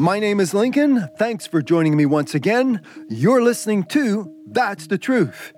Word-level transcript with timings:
My 0.00 0.18
name 0.18 0.40
is 0.40 0.54
Lincoln. 0.54 1.10
Thanks 1.18 1.46
for 1.46 1.60
joining 1.60 1.94
me 1.94 2.06
once 2.06 2.34
again. 2.34 2.80
You're 3.10 3.42
listening 3.42 3.84
to 3.90 4.34
That's 4.46 4.86
the 4.86 4.96
Truth. 4.96 5.52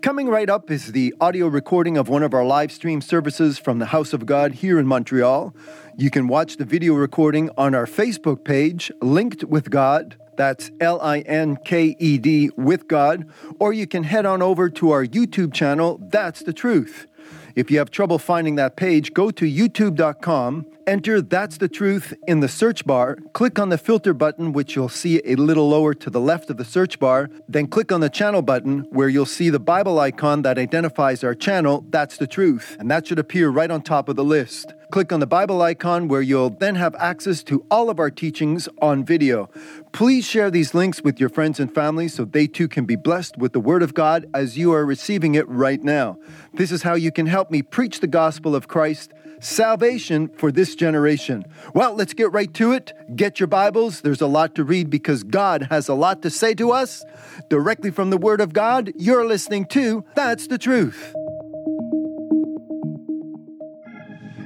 Coming 0.00 0.30
right 0.30 0.48
up 0.48 0.70
is 0.70 0.92
the 0.92 1.14
audio 1.20 1.46
recording 1.46 1.98
of 1.98 2.08
one 2.08 2.22
of 2.22 2.32
our 2.32 2.42
live 2.42 2.72
stream 2.72 3.02
services 3.02 3.58
from 3.58 3.80
the 3.80 3.84
House 3.84 4.14
of 4.14 4.24
God 4.24 4.52
here 4.52 4.78
in 4.78 4.86
Montreal. 4.86 5.54
You 5.98 6.08
can 6.08 6.26
watch 6.26 6.56
the 6.56 6.64
video 6.64 6.94
recording 6.94 7.50
on 7.58 7.74
our 7.74 7.84
Facebook 7.84 8.46
page, 8.46 8.90
Linked 9.02 9.44
with 9.44 9.68
God. 9.68 10.16
That's 10.38 10.70
L 10.80 10.98
I 11.02 11.18
N 11.18 11.58
K 11.62 11.94
E 11.98 12.16
D 12.16 12.48
with 12.56 12.88
God. 12.88 13.28
Or 13.58 13.74
you 13.74 13.86
can 13.86 14.04
head 14.04 14.24
on 14.24 14.40
over 14.40 14.70
to 14.70 14.90
our 14.90 15.04
YouTube 15.04 15.52
channel, 15.52 16.00
That's 16.00 16.42
the 16.42 16.54
Truth. 16.54 17.08
If 17.54 17.70
you 17.70 17.76
have 17.76 17.90
trouble 17.90 18.18
finding 18.18 18.54
that 18.54 18.74
page, 18.74 19.12
go 19.12 19.30
to 19.32 19.44
youtube.com, 19.44 20.66
enter 20.86 21.20
That's 21.20 21.58
the 21.58 21.68
Truth 21.68 22.14
in 22.26 22.40
the 22.40 22.48
search 22.48 22.84
bar, 22.84 23.16
click 23.32 23.58
on 23.58 23.68
the 23.68 23.78
filter 23.78 24.14
button, 24.14 24.52
which 24.52 24.76
you'll 24.76 24.88
see 24.88 25.20
a 25.24 25.36
little 25.36 25.68
lower 25.68 25.94
to 25.94 26.10
the 26.10 26.20
left 26.20 26.50
of 26.50 26.56
the 26.56 26.64
search 26.64 26.98
bar, 26.98 27.30
then 27.48 27.66
click 27.66 27.92
on 27.92 28.00
the 28.00 28.10
channel 28.10 28.42
button, 28.42 28.80
where 28.90 29.08
you'll 29.08 29.26
see 29.26 29.50
the 29.50 29.60
Bible 29.60 29.98
icon 29.98 30.42
that 30.42 30.58
identifies 30.58 31.24
our 31.24 31.34
channel, 31.34 31.84
That's 31.90 32.16
the 32.16 32.26
Truth, 32.26 32.76
and 32.78 32.90
that 32.90 33.06
should 33.06 33.18
appear 33.18 33.50
right 33.50 33.70
on 33.70 33.82
top 33.82 34.08
of 34.08 34.16
the 34.16 34.24
list. 34.24 34.74
Click 34.90 35.10
on 35.10 35.20
the 35.20 35.26
Bible 35.26 35.62
icon 35.62 36.06
where 36.06 36.20
you'll 36.20 36.50
then 36.50 36.74
have 36.74 36.94
access 36.96 37.42
to 37.44 37.64
all 37.70 37.88
of 37.88 37.98
our 37.98 38.10
teachings 38.10 38.68
on 38.82 39.04
video. 39.04 39.48
Please 39.92 40.26
share 40.26 40.50
these 40.50 40.74
links 40.74 41.02
with 41.02 41.18
your 41.18 41.30
friends 41.30 41.58
and 41.58 41.74
family 41.74 42.08
so 42.08 42.26
they 42.26 42.46
too 42.46 42.68
can 42.68 42.84
be 42.84 42.96
blessed 42.96 43.38
with 43.38 43.54
the 43.54 43.60
Word 43.60 43.82
of 43.82 43.94
God 43.94 44.26
as 44.34 44.58
you 44.58 44.70
are 44.72 44.84
receiving 44.84 45.34
it 45.34 45.48
right 45.48 45.82
now. 45.82 46.18
This 46.52 46.70
is 46.70 46.82
how 46.82 46.94
you 46.94 47.10
can 47.10 47.26
help 47.26 47.50
me 47.50 47.62
preach 47.62 48.00
the 48.00 48.06
gospel 48.06 48.54
of 48.54 48.68
Christ, 48.68 49.12
salvation 49.42 50.28
for 50.28 50.52
this 50.52 50.74
generation. 50.74 51.44
Well, 51.74 51.94
let's 51.94 52.14
get 52.14 52.32
right 52.32 52.52
to 52.54 52.72
it. 52.72 52.92
Get 53.14 53.40
your 53.40 53.48
Bibles. 53.48 54.00
There's 54.00 54.20
a 54.20 54.26
lot 54.26 54.54
to 54.54 54.64
read 54.64 54.88
because 54.88 55.24
God 55.24 55.64
has 55.70 55.88
a 55.88 55.94
lot 55.94 56.22
to 56.22 56.30
say 56.30 56.54
to 56.54 56.70
us. 56.70 57.04
Directly 57.48 57.90
from 57.90 58.10
the 58.10 58.16
Word 58.16 58.40
of 58.40 58.52
God, 58.52 58.92
you're 58.96 59.26
listening 59.26 59.66
to 59.66 60.04
That's 60.14 60.46
the 60.46 60.58
Truth. 60.58 61.14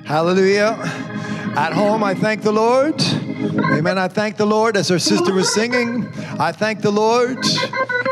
Hallelujah. 0.04 0.76
At 1.56 1.72
home, 1.72 2.04
I 2.04 2.14
thank 2.14 2.42
the 2.42 2.52
Lord. 2.52 3.00
Amen. 3.02 3.98
I 3.98 4.08
thank 4.08 4.36
the 4.36 4.46
Lord 4.46 4.76
as 4.76 4.90
our 4.90 4.98
sister 4.98 5.32
was 5.32 5.52
singing. 5.52 6.06
I 6.38 6.52
thank 6.52 6.80
the 6.80 6.90
Lord. 6.90 7.38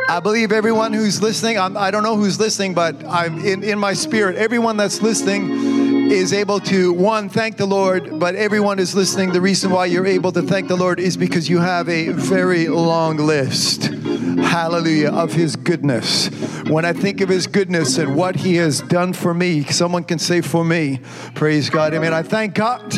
I 0.09 0.21
believe 0.21 0.53
everyone 0.53 0.93
who's 0.93 1.23
listening, 1.23 1.59
I'm, 1.59 1.77
I 1.77 1.91
do 1.91 1.99
not 1.99 2.05
know 2.05 2.17
who's 2.17 2.39
listening, 2.39 2.75
but 2.75 3.05
I'm 3.07 3.45
in, 3.45 3.63
in 3.63 3.79
my 3.79 3.95
spirit. 3.95 4.37
Everyone 4.37 4.77
that's 4.77 5.03
listening 5.03 5.84
is 6.11 6.33
able 6.33 6.61
to, 6.61 6.93
one, 6.93 7.29
thank 7.29 7.57
the 7.57 7.67
Lord, 7.67 8.19
but 8.19 8.35
everyone 8.35 8.79
is 8.79 8.95
listening. 8.95 9.33
The 9.33 9.41
reason 9.41 9.71
why 9.71 9.87
you're 9.87 10.07
able 10.07 10.33
to 10.33 10.43
thank 10.43 10.69
the 10.69 10.77
Lord 10.77 11.01
is 11.01 11.17
because 11.17 11.49
you 11.49 11.59
have 11.61 11.89
a 11.89 12.11
very 12.11 12.69
long 12.69 13.17
list, 13.17 13.85
hallelujah, 13.85 15.11
of 15.11 15.33
His 15.33 15.57
goodness. 15.57 16.29
When 16.65 16.85
I 16.85 16.93
think 16.93 17.21
of 17.21 17.29
His 17.29 17.47
goodness 17.47 17.99
and 17.99 18.15
what 18.15 18.37
He 18.37 18.57
has 18.57 18.81
done 18.83 19.13
for 19.13 19.35
me, 19.35 19.65
someone 19.65 20.05
can 20.05 20.19
say 20.19 20.41
for 20.41 20.65
me, 20.65 21.01
praise 21.35 21.71
God. 21.71 21.95
Amen. 21.95 22.13
I 22.13 22.23
thank 22.23 22.55
God 22.55 22.93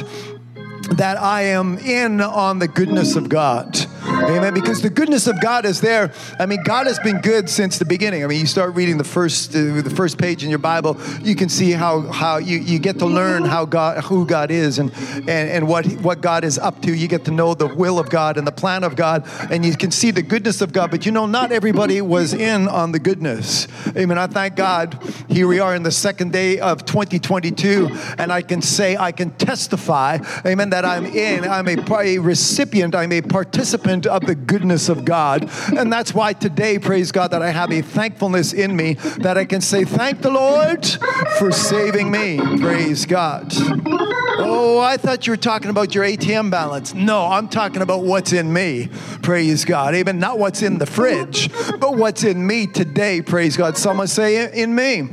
that 0.92 1.16
I 1.16 1.42
am 1.42 1.78
in 1.78 2.20
on 2.20 2.58
the 2.58 2.68
goodness 2.68 3.16
of 3.16 3.28
God. 3.28 3.76
Amen. 4.06 4.54
Because 4.54 4.82
the 4.82 4.90
goodness 4.90 5.26
of 5.26 5.40
God 5.40 5.64
is 5.64 5.80
there. 5.80 6.12
I 6.38 6.46
mean, 6.46 6.62
God 6.62 6.86
has 6.86 6.98
been 6.98 7.20
good 7.20 7.48
since 7.48 7.78
the 7.78 7.84
beginning. 7.84 8.24
I 8.24 8.26
mean, 8.26 8.40
you 8.40 8.46
start 8.46 8.74
reading 8.74 8.98
the 8.98 9.04
first 9.04 9.54
uh, 9.54 9.80
the 9.82 9.90
first 9.94 10.18
page 10.18 10.44
in 10.44 10.50
your 10.50 10.58
Bible, 10.58 11.00
you 11.22 11.34
can 11.34 11.48
see 11.48 11.72
how 11.72 12.00
how 12.02 12.38
you, 12.38 12.58
you 12.58 12.78
get 12.78 12.98
to 12.98 13.06
learn 13.06 13.44
how 13.44 13.64
God 13.64 14.04
who 14.04 14.26
God 14.26 14.50
is 14.50 14.78
and, 14.78 14.92
and 14.94 15.28
and 15.28 15.68
what 15.68 15.86
what 16.02 16.20
God 16.20 16.44
is 16.44 16.58
up 16.58 16.82
to. 16.82 16.94
You 16.94 17.08
get 17.08 17.24
to 17.26 17.30
know 17.30 17.54
the 17.54 17.66
will 17.66 17.98
of 17.98 18.10
God 18.10 18.36
and 18.36 18.46
the 18.46 18.52
plan 18.52 18.84
of 18.84 18.96
God, 18.96 19.26
and 19.50 19.64
you 19.64 19.76
can 19.76 19.90
see 19.90 20.10
the 20.10 20.22
goodness 20.22 20.60
of 20.60 20.72
God. 20.72 20.90
But 20.90 21.06
you 21.06 21.12
know, 21.12 21.26
not 21.26 21.52
everybody 21.52 22.00
was 22.00 22.34
in 22.34 22.68
on 22.68 22.92
the 22.92 22.98
goodness. 22.98 23.68
Amen. 23.96 24.18
I 24.18 24.26
thank 24.26 24.56
God. 24.56 24.98
Here 25.28 25.48
we 25.48 25.60
are 25.60 25.74
in 25.74 25.82
the 25.82 25.90
second 25.90 26.32
day 26.32 26.58
of 26.58 26.84
2022, 26.84 27.88
and 28.18 28.32
I 28.32 28.42
can 28.42 28.62
say 28.62 28.96
I 28.96 29.12
can 29.12 29.30
testify, 29.30 30.18
Amen, 30.44 30.70
that 30.70 30.84
I'm 30.84 31.06
in. 31.06 31.44
I'm 31.44 31.68
a, 31.68 31.76
a 32.00 32.18
recipient. 32.18 32.94
I'm 32.94 33.12
a 33.12 33.22
participant 33.22 33.95
of 34.04 34.26
the 34.26 34.34
goodness 34.34 34.88
of 34.88 35.04
God. 35.04 35.48
And 35.76 35.92
that's 35.92 36.12
why 36.12 36.32
today, 36.32 36.78
praise 36.80 37.12
God, 37.12 37.30
that 37.30 37.40
I 37.40 37.50
have 37.50 37.70
a 37.70 37.82
thankfulness 37.82 38.52
in 38.52 38.74
me 38.74 38.94
that 39.18 39.38
I 39.38 39.44
can 39.44 39.60
say, 39.60 39.84
Thank 39.84 40.22
the 40.22 40.30
Lord 40.30 40.84
for 41.38 41.52
saving 41.52 42.10
me. 42.10 42.38
Praise 42.58 43.06
God. 43.06 43.52
Oh, 44.38 44.80
I 44.80 44.96
thought 44.96 45.26
you 45.26 45.32
were 45.32 45.38
talking 45.38 45.70
about 45.70 45.94
your 45.94 46.04
ATM 46.04 46.50
balance. 46.50 46.92
No, 46.94 47.26
I'm 47.26 47.48
talking 47.48 47.82
about 47.82 48.02
what's 48.02 48.32
in 48.32 48.52
me. 48.52 48.88
Praise 49.22 49.64
God. 49.64 49.94
Even 49.94 50.18
not 50.18 50.38
what's 50.38 50.62
in 50.62 50.78
the 50.78 50.86
fridge, 50.86 51.50
but 51.78 51.96
what's 51.96 52.24
in 52.24 52.46
me 52.46 52.66
today. 52.66 53.22
Praise 53.22 53.56
God. 53.56 53.76
Someone 53.78 54.08
say 54.08 54.52
in 54.52 54.74
me. 54.74 55.08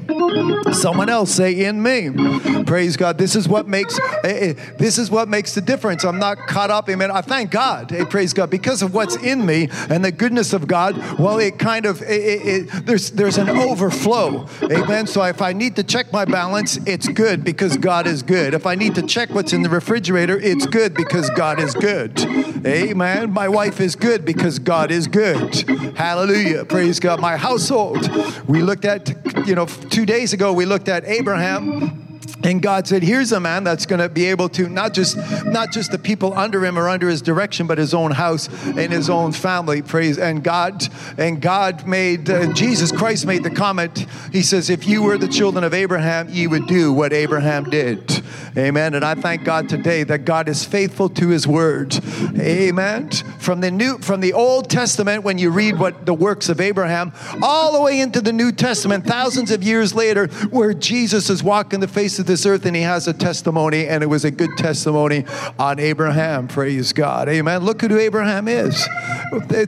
Someone 0.73 1.09
else 1.09 1.31
say 1.31 1.65
in 1.65 1.81
me. 1.81 2.63
Praise 2.63 2.97
God. 2.97 3.17
This 3.17 3.35
is 3.35 3.47
what 3.47 3.67
makes 3.67 3.99
eh, 4.23 4.53
eh, 4.53 4.53
this 4.77 4.97
is 4.97 5.09
what 5.09 5.29
makes 5.29 5.53
the 5.53 5.61
difference. 5.61 6.03
I'm 6.03 6.19
not 6.19 6.37
caught 6.47 6.71
up. 6.71 6.89
Amen. 6.89 7.11
I 7.11 7.21
thank 7.21 7.51
God. 7.51 7.91
Hey, 7.91 8.05
praise 8.05 8.33
God 8.33 8.49
because 8.49 8.72
of 8.81 8.93
what's 8.93 9.15
in 9.17 9.45
me 9.45 9.69
and 9.89 10.03
the 10.03 10.11
goodness 10.11 10.53
of 10.53 10.67
God. 10.67 10.97
Well, 11.19 11.39
it 11.39 11.59
kind 11.59 11.85
of 11.85 12.01
it, 12.01 12.05
it, 12.07 12.85
there's 12.85 13.11
there's 13.11 13.37
an 13.37 13.49
overflow. 13.49 14.47
Amen. 14.63 15.07
So 15.07 15.23
if 15.23 15.41
I 15.41 15.53
need 15.53 15.75
to 15.75 15.83
check 15.83 16.11
my 16.11 16.25
balance, 16.25 16.77
it's 16.85 17.07
good 17.07 17.43
because 17.43 17.77
God 17.77 18.07
is 18.07 18.23
good. 18.23 18.53
If 18.53 18.65
I 18.65 18.75
need 18.75 18.95
to 18.95 19.01
check 19.03 19.29
what's 19.29 19.53
in 19.53 19.61
the 19.61 19.69
refrigerator, 19.69 20.39
it's 20.39 20.65
good 20.65 20.93
because 20.93 21.29
God 21.31 21.59
is 21.59 21.73
good. 21.73 22.19
Amen. 22.65 23.31
My 23.31 23.49
wife 23.49 23.79
is 23.79 23.95
good 23.95 24.25
because 24.25 24.59
God 24.59 24.91
is 24.91 25.07
good. 25.07 25.53
Hallelujah. 25.95 26.65
Praise 26.65 26.99
God. 26.99 27.19
My 27.19 27.37
household. 27.37 28.09
We 28.47 28.61
looked 28.61 28.85
at 28.85 29.47
you 29.47 29.55
know 29.55 29.65
two 29.65 30.05
days 30.05 30.33
ago 30.33 30.53
we 30.53 30.65
looked 30.65 30.89
at 30.89 31.05
Abraham 31.05 32.02
and 32.43 32.61
God 32.61 32.87
said, 32.87 33.03
"Here's 33.03 33.31
a 33.31 33.39
man 33.39 33.63
that's 33.63 33.85
going 33.85 33.99
to 33.99 34.09
be 34.09 34.25
able 34.25 34.49
to 34.49 34.67
not 34.67 34.93
just 34.93 35.17
not 35.45 35.71
just 35.71 35.91
the 35.91 35.97
people 35.97 36.33
under 36.37 36.63
him 36.65 36.77
or 36.77 36.89
under 36.89 37.09
his 37.09 37.21
direction, 37.21 37.67
but 37.67 37.77
his 37.77 37.93
own 37.93 38.11
house 38.11 38.49
and 38.65 38.91
his 38.91 39.09
own 39.09 39.31
family." 39.31 39.81
Praise 39.81 40.17
and 40.17 40.43
God 40.43 40.87
and 41.17 41.41
God 41.41 41.87
made 41.87 42.29
uh, 42.29 42.51
Jesus 42.53 42.91
Christ 42.91 43.25
made 43.25 43.43
the 43.43 43.49
comment. 43.49 44.05
He 44.31 44.41
says, 44.41 44.69
"If 44.69 44.87
you 44.87 45.03
were 45.03 45.17
the 45.17 45.27
children 45.27 45.63
of 45.63 45.73
Abraham, 45.73 46.29
ye 46.29 46.47
would 46.47 46.67
do 46.67 46.91
what 46.93 47.13
Abraham 47.13 47.69
did." 47.69 48.23
Amen. 48.57 48.93
And 48.93 49.03
I 49.03 49.15
thank 49.15 49.43
God 49.43 49.67
today 49.67 50.03
that 50.03 50.25
God 50.25 50.47
is 50.47 50.63
faithful 50.63 51.09
to 51.09 51.29
His 51.29 51.47
word. 51.47 51.95
Amen. 52.39 53.09
From 53.39 53.61
the 53.61 53.71
new 53.71 53.97
from 53.97 54.21
the 54.21 54.33
Old 54.33 54.69
Testament, 54.69 55.23
when 55.23 55.37
you 55.37 55.49
read 55.49 55.79
what 55.79 56.05
the 56.05 56.13
works 56.13 56.49
of 56.49 56.61
Abraham, 56.61 57.13
all 57.41 57.73
the 57.73 57.81
way 57.81 57.99
into 57.99 58.21
the 58.21 58.33
New 58.33 58.51
Testament, 58.51 59.05
thousands 59.05 59.51
of 59.51 59.63
years 59.63 59.95
later, 59.95 60.27
where 60.51 60.73
Jesus 60.73 61.29
is 61.29 61.43
walking 61.43 61.79
the 61.79 61.87
face 61.87 62.19
of 62.19 62.25
this 62.25 62.45
earth 62.45 62.65
and 62.65 62.75
he 62.75 62.83
has 62.83 63.07
a 63.07 63.13
testimony, 63.13 63.87
and 63.87 64.03
it 64.03 64.07
was 64.07 64.23
a 64.23 64.31
good 64.31 64.55
testimony 64.57 65.25
on 65.57 65.79
Abraham. 65.79 66.47
Praise 66.47 66.93
God. 66.93 67.29
Amen. 67.29 67.63
Look 67.63 67.81
who 67.81 67.97
Abraham 67.97 68.47
is 68.47 68.87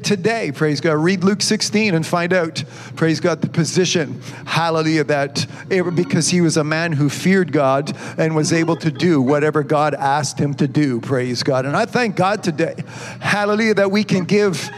today. 0.04 0.52
Praise 0.52 0.80
God. 0.80 0.94
Read 0.94 1.24
Luke 1.24 1.42
16 1.42 1.96
and 1.96 2.06
find 2.06 2.34
out, 2.34 2.64
praise 2.96 3.20
God, 3.20 3.42
the 3.42 3.50
position. 3.50 4.22
Hallelujah. 4.46 5.04
That 5.06 5.48
because 5.70 6.30
he 6.30 6.42
was 6.42 6.56
a 6.56 6.64
man 6.64 6.94
who 6.94 7.10
feared 7.10 7.52
God 7.52 7.98
and 8.18 8.36
was 8.36 8.54
able 8.54 8.75
to 8.82 8.92
do 8.92 9.22
whatever 9.22 9.64
God 9.64 9.94
asked 9.94 10.40
him 10.40 10.54
to 10.56 10.68
do. 10.68 11.02
Praise 11.02 11.44
God. 11.44 11.66
And 11.66 11.76
I 11.76 11.86
thank 11.86 12.16
God 12.16 12.44
today. 12.44 12.76
Hallelujah. 13.20 13.76
That 13.76 13.92
we 13.92 14.04
can 14.04 14.26
give 14.26 14.70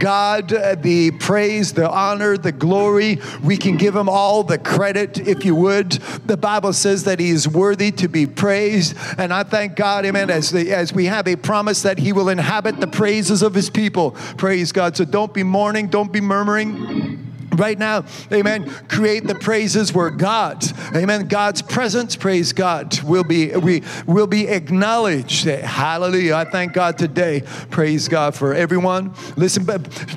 God 0.00 0.48
the 0.48 1.12
praise, 1.18 1.72
the 1.72 1.90
honor, 1.90 2.36
the 2.36 2.52
glory. 2.52 3.18
We 3.42 3.56
can 3.56 3.76
give 3.76 3.94
him 3.94 4.08
all 4.08 4.42
the 4.42 4.58
credit, 4.58 5.18
if 5.18 5.44
you 5.44 5.54
would. 5.54 5.92
The 5.92 6.36
Bible 6.36 6.72
says 6.72 7.04
that 7.04 7.20
he 7.20 7.30
is 7.30 7.48
worthy 7.48 7.90
to 7.92 8.08
be 8.08 8.26
praised. 8.26 8.96
And 9.18 9.32
I 9.32 9.42
thank 9.42 9.76
God, 9.76 10.04
amen, 10.04 10.30
as, 10.30 10.50
the, 10.50 10.72
as 10.72 10.92
we 10.92 11.06
have 11.06 11.26
a 11.26 11.36
promise 11.36 11.82
that 11.82 11.98
He 11.98 12.12
will 12.12 12.28
inhabit 12.28 12.80
the 12.80 12.86
praises 12.86 13.42
of 13.42 13.54
His 13.54 13.70
people. 13.70 14.12
Praise 14.36 14.72
God. 14.72 14.96
So 14.96 15.04
don't 15.04 15.32
be 15.32 15.42
mourning, 15.42 15.88
don't 15.88 16.12
be 16.12 16.20
murmuring 16.20 17.25
right 17.56 17.78
now 17.78 18.04
amen 18.32 18.68
create 18.88 19.26
the 19.26 19.34
praises 19.34 19.92
where 19.92 20.10
god 20.10 20.64
amen 20.94 21.26
god's 21.28 21.62
presence 21.62 22.16
praise 22.16 22.52
god 22.52 23.00
will 23.02 23.24
be 23.24 23.54
we 23.56 23.82
will 24.06 24.26
be 24.26 24.48
acknowledged. 24.48 25.44
Hallelujah. 25.44 26.34
I 26.34 26.44
thank 26.44 26.72
god 26.72 26.98
today. 26.98 27.42
Praise 27.70 28.08
god 28.08 28.34
for 28.34 28.54
everyone. 28.54 29.14
Listen 29.36 29.66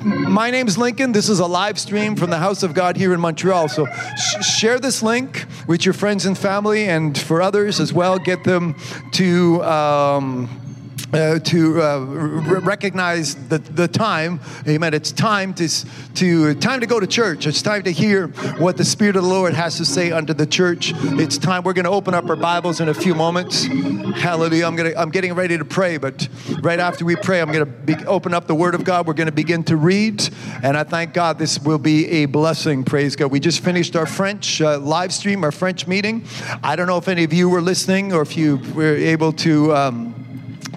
my 0.02 0.50
name 0.50 0.66
is 0.66 0.78
lincoln. 0.78 1.12
This 1.12 1.28
is 1.28 1.40
a 1.40 1.46
live 1.46 1.78
stream 1.78 2.16
from 2.16 2.30
the 2.30 2.38
house 2.38 2.62
of 2.62 2.74
god 2.74 2.96
here 2.96 3.12
in 3.12 3.20
montreal. 3.20 3.68
So 3.68 3.86
sh- 3.86 4.44
share 4.44 4.78
this 4.78 5.02
link 5.02 5.46
with 5.66 5.84
your 5.84 5.94
friends 5.94 6.26
and 6.26 6.36
family 6.36 6.88
and 6.88 7.16
for 7.16 7.42
others 7.42 7.80
as 7.80 7.92
well. 7.92 8.18
Get 8.18 8.44
them 8.44 8.76
to 9.12 9.62
um, 9.64 10.69
uh, 11.12 11.38
to 11.40 11.82
uh, 11.82 11.84
r- 11.84 12.60
recognize 12.60 13.34
the, 13.48 13.58
the 13.58 13.88
time. 13.88 14.40
Amen. 14.66 14.94
It's 14.94 15.12
time 15.12 15.54
to, 15.54 15.68
to 16.14 16.54
time 16.54 16.80
to 16.80 16.86
go 16.86 17.00
to 17.00 17.06
church. 17.06 17.46
It's 17.46 17.62
time 17.62 17.82
to 17.82 17.92
hear 17.92 18.28
what 18.58 18.76
the 18.76 18.84
spirit 18.84 19.16
of 19.16 19.22
the 19.22 19.28
lord 19.28 19.54
has 19.54 19.76
to 19.78 19.84
say 19.84 20.12
unto 20.12 20.32
the 20.32 20.46
church. 20.46 20.92
It's 20.94 21.38
time 21.38 21.64
we're 21.64 21.72
going 21.72 21.84
to 21.84 21.90
open 21.90 22.14
up 22.14 22.28
our 22.28 22.36
bibles 22.36 22.80
in 22.80 22.88
a 22.88 22.94
few 22.94 23.14
moments. 23.14 23.64
Hallelujah. 23.64 24.66
I'm 24.66 24.76
going 24.76 24.92
to 24.92 25.00
i'm 25.00 25.10
getting 25.10 25.34
ready 25.34 25.56
to 25.56 25.64
pray 25.64 25.96
but 25.96 26.28
right 26.60 26.78
after 26.78 27.04
we 27.04 27.16
pray 27.16 27.40
i'm 27.40 27.52
going 27.52 27.64
to 27.64 27.70
be, 27.70 27.94
open 28.06 28.34
up 28.34 28.46
the 28.46 28.54
word 28.54 28.74
of 28.74 28.84
god. 28.84 29.06
We're 29.06 29.14
going 29.14 29.26
to 29.26 29.32
begin 29.32 29.64
to 29.64 29.76
read 29.76 30.28
and 30.62 30.76
i 30.76 30.84
thank 30.84 31.14
god 31.14 31.38
this 31.38 31.58
will 31.58 31.78
be 31.78 32.06
a 32.08 32.26
blessing. 32.26 32.84
Praise 32.84 33.16
god. 33.16 33.30
We 33.30 33.40
just 33.40 33.60
finished 33.60 33.96
our 33.96 34.06
french 34.06 34.60
uh, 34.60 34.78
live 34.78 35.12
stream 35.12 35.42
our 35.44 35.52
french 35.52 35.86
meeting. 35.86 36.24
I 36.62 36.76
don't 36.76 36.86
know 36.86 36.98
if 36.98 37.08
any 37.08 37.24
of 37.24 37.32
you 37.32 37.48
were 37.48 37.60
listening 37.60 38.12
or 38.12 38.22
if 38.22 38.36
you 38.36 38.56
were 38.74 38.94
able 38.94 39.32
to 39.32 39.74
um, 39.74 40.20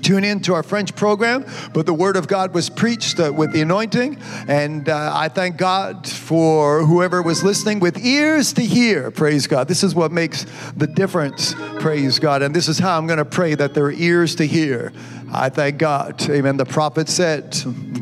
tune 0.03 0.23
in 0.23 0.39
to 0.41 0.53
our 0.53 0.63
French 0.63 0.95
program, 0.95 1.45
but 1.73 1.85
the 1.85 1.93
Word 1.93 2.15
of 2.17 2.27
God 2.27 2.53
was 2.53 2.69
preached 2.69 3.19
uh, 3.19 3.31
with 3.33 3.51
the 3.51 3.61
anointing. 3.61 4.17
And 4.47 4.89
uh, 4.89 5.11
I 5.13 5.29
thank 5.29 5.57
God 5.57 6.07
for 6.07 6.85
whoever 6.85 7.21
was 7.21 7.43
listening 7.43 7.79
with 7.79 7.97
ears 8.03 8.53
to 8.53 8.61
hear. 8.61 9.11
Praise 9.11 9.47
God. 9.47 9.67
This 9.67 9.83
is 9.83 9.95
what 9.95 10.11
makes 10.11 10.45
the 10.75 10.87
difference. 10.87 11.53
Praise 11.79 12.19
God. 12.19 12.41
And 12.41 12.55
this 12.55 12.67
is 12.67 12.77
how 12.79 12.97
I'm 12.97 13.07
going 13.07 13.17
to 13.17 13.25
pray 13.25 13.55
that 13.55 13.73
there 13.73 13.85
are 13.85 13.91
ears 13.91 14.35
to 14.35 14.45
hear. 14.45 14.91
I 15.31 15.49
thank 15.49 15.79
God. 15.79 16.21
Amen. 16.29 16.57
The 16.57 16.65
prophet 16.65 17.09
said, 17.09 17.51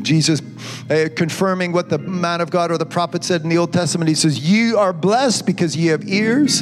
Jesus 0.02 0.42
uh, 0.90 1.08
confirming 1.16 1.72
what 1.72 1.88
the 1.88 1.98
man 1.98 2.40
of 2.40 2.50
God 2.50 2.70
or 2.70 2.76
the 2.76 2.86
prophet 2.86 3.24
said 3.24 3.42
in 3.42 3.48
the 3.48 3.56
Old 3.56 3.72
Testament, 3.72 4.08
he 4.08 4.14
says, 4.14 4.38
You 4.40 4.76
are 4.78 4.92
blessed 4.92 5.46
because 5.46 5.74
you 5.74 5.92
have 5.92 6.06
ears 6.06 6.60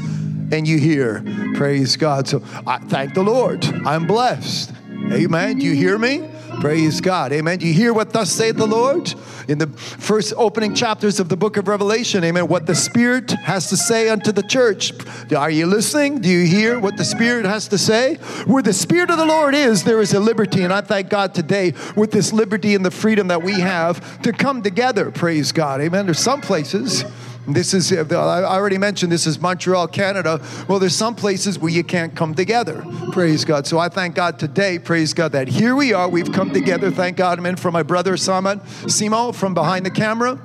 and 0.53 0.67
you 0.69 0.79
hear. 0.79 1.25
Praise 1.57 1.97
God. 1.97 2.29
So 2.29 2.43
I 2.67 2.79
thank 2.79 3.15
the 3.15 3.23
Lord. 3.23 3.65
I'm 3.85 4.07
blessed. 4.07 4.73
Amen. 5.13 5.59
Do 5.59 5.67
you 5.67 5.75
hear 5.75 5.99
me? 5.99 6.29
Praise 6.61 7.01
God. 7.01 7.33
Amen. 7.33 7.59
Do 7.59 7.67
you 7.67 7.73
hear 7.73 7.93
what 7.93 8.13
thus 8.13 8.31
saith 8.31 8.57
the 8.57 8.67
Lord? 8.67 9.13
In 9.49 9.59
the 9.59 9.67
first 9.67 10.33
opening 10.37 10.75
chapters 10.75 11.19
of 11.19 11.29
the 11.29 11.37
book 11.37 11.57
of 11.57 11.69
Revelation, 11.69 12.23
amen. 12.23 12.47
What 12.49 12.67
the 12.67 12.75
Spirit 12.75 13.31
has 13.31 13.69
to 13.71 13.77
say 13.77 14.09
unto 14.09 14.31
the 14.31 14.43
church. 14.43 14.93
Are 15.33 15.51
you 15.51 15.67
listening? 15.67 16.21
Do 16.21 16.29
you 16.29 16.47
hear 16.47 16.79
what 16.79 16.97
the 16.97 17.05
Spirit 17.05 17.47
has 17.47 17.67
to 17.69 17.79
say? 17.79 18.17
Where 18.47 18.63
the 18.63 18.73
Spirit 18.73 19.11
of 19.11 19.17
the 19.17 19.25
Lord 19.25 19.55
is, 19.55 19.85
there 19.85 20.01
is 20.01 20.13
a 20.13 20.21
liberty. 20.21 20.63
And 20.63 20.73
I 20.73 20.83
thank 20.83 21.09
God 21.09 21.35
today 21.35 21.73
with 21.97 22.11
this 22.13 22.33
liberty 22.33 22.75
and 22.75 22.85
the 22.85 22.91
freedom 22.91 23.29
that 23.29 23.43
we 23.43 23.55
have 23.61 24.23
to 24.23 24.33
come 24.33 24.63
together. 24.63 25.11
Praise 25.11 25.51
God. 25.51 25.81
Amen. 25.81 26.07
There's 26.07 26.19
some 26.19 26.41
places 26.41 27.05
this 27.47 27.75
is, 27.75 27.93
I 27.93 28.45
already 28.45 28.79
mentioned 28.79 29.11
this 29.11 29.27
is 29.27 29.41
Montreal, 29.41 29.89
Canada. 29.89 30.41
Well, 30.69 30.79
there's 30.79 30.95
some 30.95 31.15
places 31.15 31.59
where 31.59 31.73
you 31.73 31.85
can't 31.85 32.15
come 32.15 32.35
together. 32.35 32.85
Praise 33.13 33.45
God. 33.45 33.67
So 33.67 33.79
I 33.79 33.89
thank 33.89 34.15
God 34.15 34.39
today, 34.39 34.79
praise 34.79 35.15
God, 35.15 35.33
that 35.33 35.49
here 35.49 35.75
we 35.75 35.93
are. 35.93 36.09
We've 36.09 36.33
come 36.33 36.53
together. 36.53 36.91
Thank 36.91 37.17
God, 37.17 37.39
amen, 37.39 37.57
for 37.57 37.71
my 37.71 37.83
brother, 37.83 38.17
Saman 38.17 38.61
Simo, 38.61 39.35
from 39.35 39.55
behind 39.55 39.87
the 39.87 39.91
camera 39.91 40.41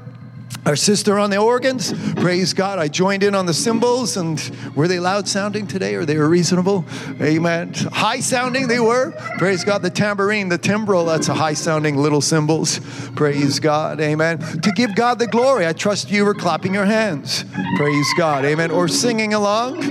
our 0.65 0.75
sister 0.75 1.19
on 1.19 1.29
the 1.29 1.37
organs. 1.37 1.93
Praise 2.15 2.53
God. 2.53 2.79
I 2.79 2.87
joined 2.87 3.23
in 3.23 3.35
on 3.35 3.45
the 3.45 3.53
cymbals, 3.53 4.17
and 4.17 4.39
were 4.75 4.87
they 4.87 4.99
loud 4.99 5.27
sounding 5.27 5.67
today 5.67 5.93
or 5.93 6.05
they 6.05 6.17
were 6.17 6.27
reasonable? 6.27 6.85
Amen. 7.21 7.73
High 7.73 8.19
sounding 8.19 8.67
they 8.67 8.79
were. 8.79 9.11
Praise 9.37 9.63
God. 9.63 9.83
The 9.83 9.91
tambourine, 9.91 10.49
the 10.49 10.57
timbrel, 10.57 11.05
that's 11.05 11.29
a 11.29 11.35
high 11.35 11.53
sounding 11.53 11.97
little 11.97 12.21
cymbals. 12.21 12.79
Praise 13.15 13.59
God. 13.59 14.01
Amen. 14.01 14.39
To 14.39 14.71
give 14.71 14.95
God 14.95 15.19
the 15.19 15.27
glory, 15.27 15.67
I 15.67 15.73
trust 15.73 16.09
you 16.09 16.25
were 16.25 16.33
clapping 16.33 16.73
your 16.73 16.85
hands. 16.85 17.45
Praise 17.75 18.07
God. 18.17 18.43
Amen. 18.43 18.71
Or 18.71 18.87
singing 18.87 19.35
along. 19.35 19.83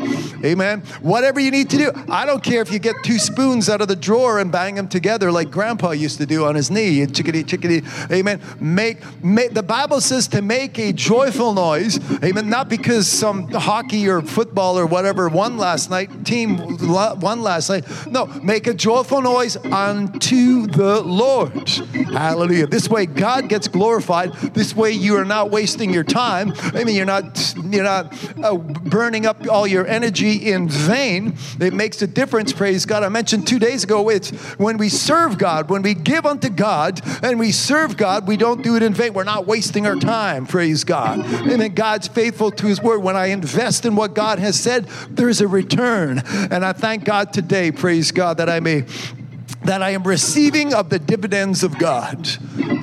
Amen. 0.44 0.80
Whatever 1.00 1.40
you 1.40 1.50
need 1.50 1.70
to 1.70 1.76
do. 1.76 1.92
I 2.08 2.26
don't 2.26 2.42
care 2.42 2.60
if 2.60 2.70
you 2.70 2.78
get 2.78 2.96
two 3.04 3.18
spoons 3.18 3.68
out 3.70 3.80
of 3.80 3.88
the 3.88 3.96
drawer 3.96 4.40
and 4.40 4.52
bang 4.52 4.74
them 4.74 4.88
together 4.88 5.32
like 5.32 5.50
grandpa 5.50 5.92
used 5.92 6.18
to 6.18 6.26
do 6.26 6.44
on 6.44 6.54
his 6.54 6.70
knee. 6.70 7.06
Chickadee, 7.06 7.44
chickadee. 7.44 7.82
Amen. 8.10 8.42
Make, 8.60 8.98
make 9.22 9.54
the 9.54 9.62
Bible 9.62 10.00
says 10.00 10.28
to 10.28 10.42
make 10.46 10.78
a 10.78 10.92
joyful 10.92 11.54
noise. 11.54 11.98
Amen. 12.22 12.48
Not 12.48 12.68
because 12.68 13.08
some 13.08 13.48
hockey 13.48 14.08
or 14.08 14.22
football 14.22 14.78
or 14.78 14.86
whatever 14.86 15.28
won 15.28 15.56
last 15.56 15.90
night, 15.90 16.24
team 16.24 16.78
won 16.86 17.42
last 17.42 17.68
night. 17.68 17.84
No, 18.06 18.26
make 18.42 18.66
a 18.66 18.74
joyful 18.74 19.22
noise 19.22 19.56
unto 19.56 20.66
the 20.66 21.02
Lord. 21.02 21.68
Hallelujah. 21.68 22.66
This 22.66 22.88
way 22.88 23.06
God 23.06 23.48
gets 23.48 23.68
glorified. 23.68 24.32
This 24.54 24.74
way 24.74 24.92
you 24.92 25.16
are 25.16 25.24
not 25.24 25.50
wasting 25.50 25.92
your 25.92 26.04
time. 26.04 26.52
I 26.56 26.84
mean, 26.84 26.96
you're 26.96 27.06
not 27.06 27.54
you're 27.56 27.84
not 27.84 28.14
uh, 28.42 28.56
burning 28.56 29.26
up 29.26 29.46
all 29.48 29.66
your 29.66 29.86
energy 29.86 30.52
in 30.52 30.68
vain. 30.68 31.36
It 31.60 31.72
makes 31.72 32.02
a 32.02 32.06
difference. 32.06 32.52
Praise 32.52 32.86
God. 32.86 33.02
I 33.02 33.08
mentioned 33.08 33.46
two 33.46 33.58
days 33.58 33.84
ago. 33.84 34.08
It's 34.08 34.30
when 34.58 34.76
we 34.76 34.88
serve 34.88 35.38
God, 35.38 35.70
when 35.70 35.82
we 35.82 35.94
give 35.94 36.26
unto 36.26 36.48
God, 36.48 37.00
and 37.22 37.38
we 37.38 37.52
serve 37.52 37.96
God, 37.96 38.26
we 38.26 38.36
don't 38.36 38.62
do 38.62 38.76
it 38.76 38.82
in 38.82 38.94
vain. 38.94 39.14
We're 39.14 39.24
not 39.24 39.46
wasting 39.46 39.86
our 39.86 39.96
time 39.96 40.33
praise 40.48 40.84
God. 40.84 41.24
And 41.24 41.74
God's 41.74 42.08
faithful 42.08 42.50
to 42.52 42.66
his 42.66 42.82
word. 42.82 43.02
When 43.02 43.16
I 43.16 43.26
invest 43.26 43.84
in 43.86 43.96
what 43.96 44.14
God 44.14 44.38
has 44.38 44.58
said, 44.58 44.86
there's 45.10 45.40
a 45.40 45.48
return. 45.48 46.22
And 46.50 46.64
I 46.64 46.72
thank 46.72 47.04
God 47.04 47.32
today, 47.32 47.70
praise 47.70 48.10
God, 48.10 48.38
that 48.38 48.48
I 48.48 48.60
may 48.60 48.84
that 49.64 49.82
I 49.82 49.90
am 49.90 50.02
receiving 50.02 50.74
of 50.74 50.90
the 50.90 50.98
dividends 50.98 51.62
of 51.62 51.78
God. 51.78 52.28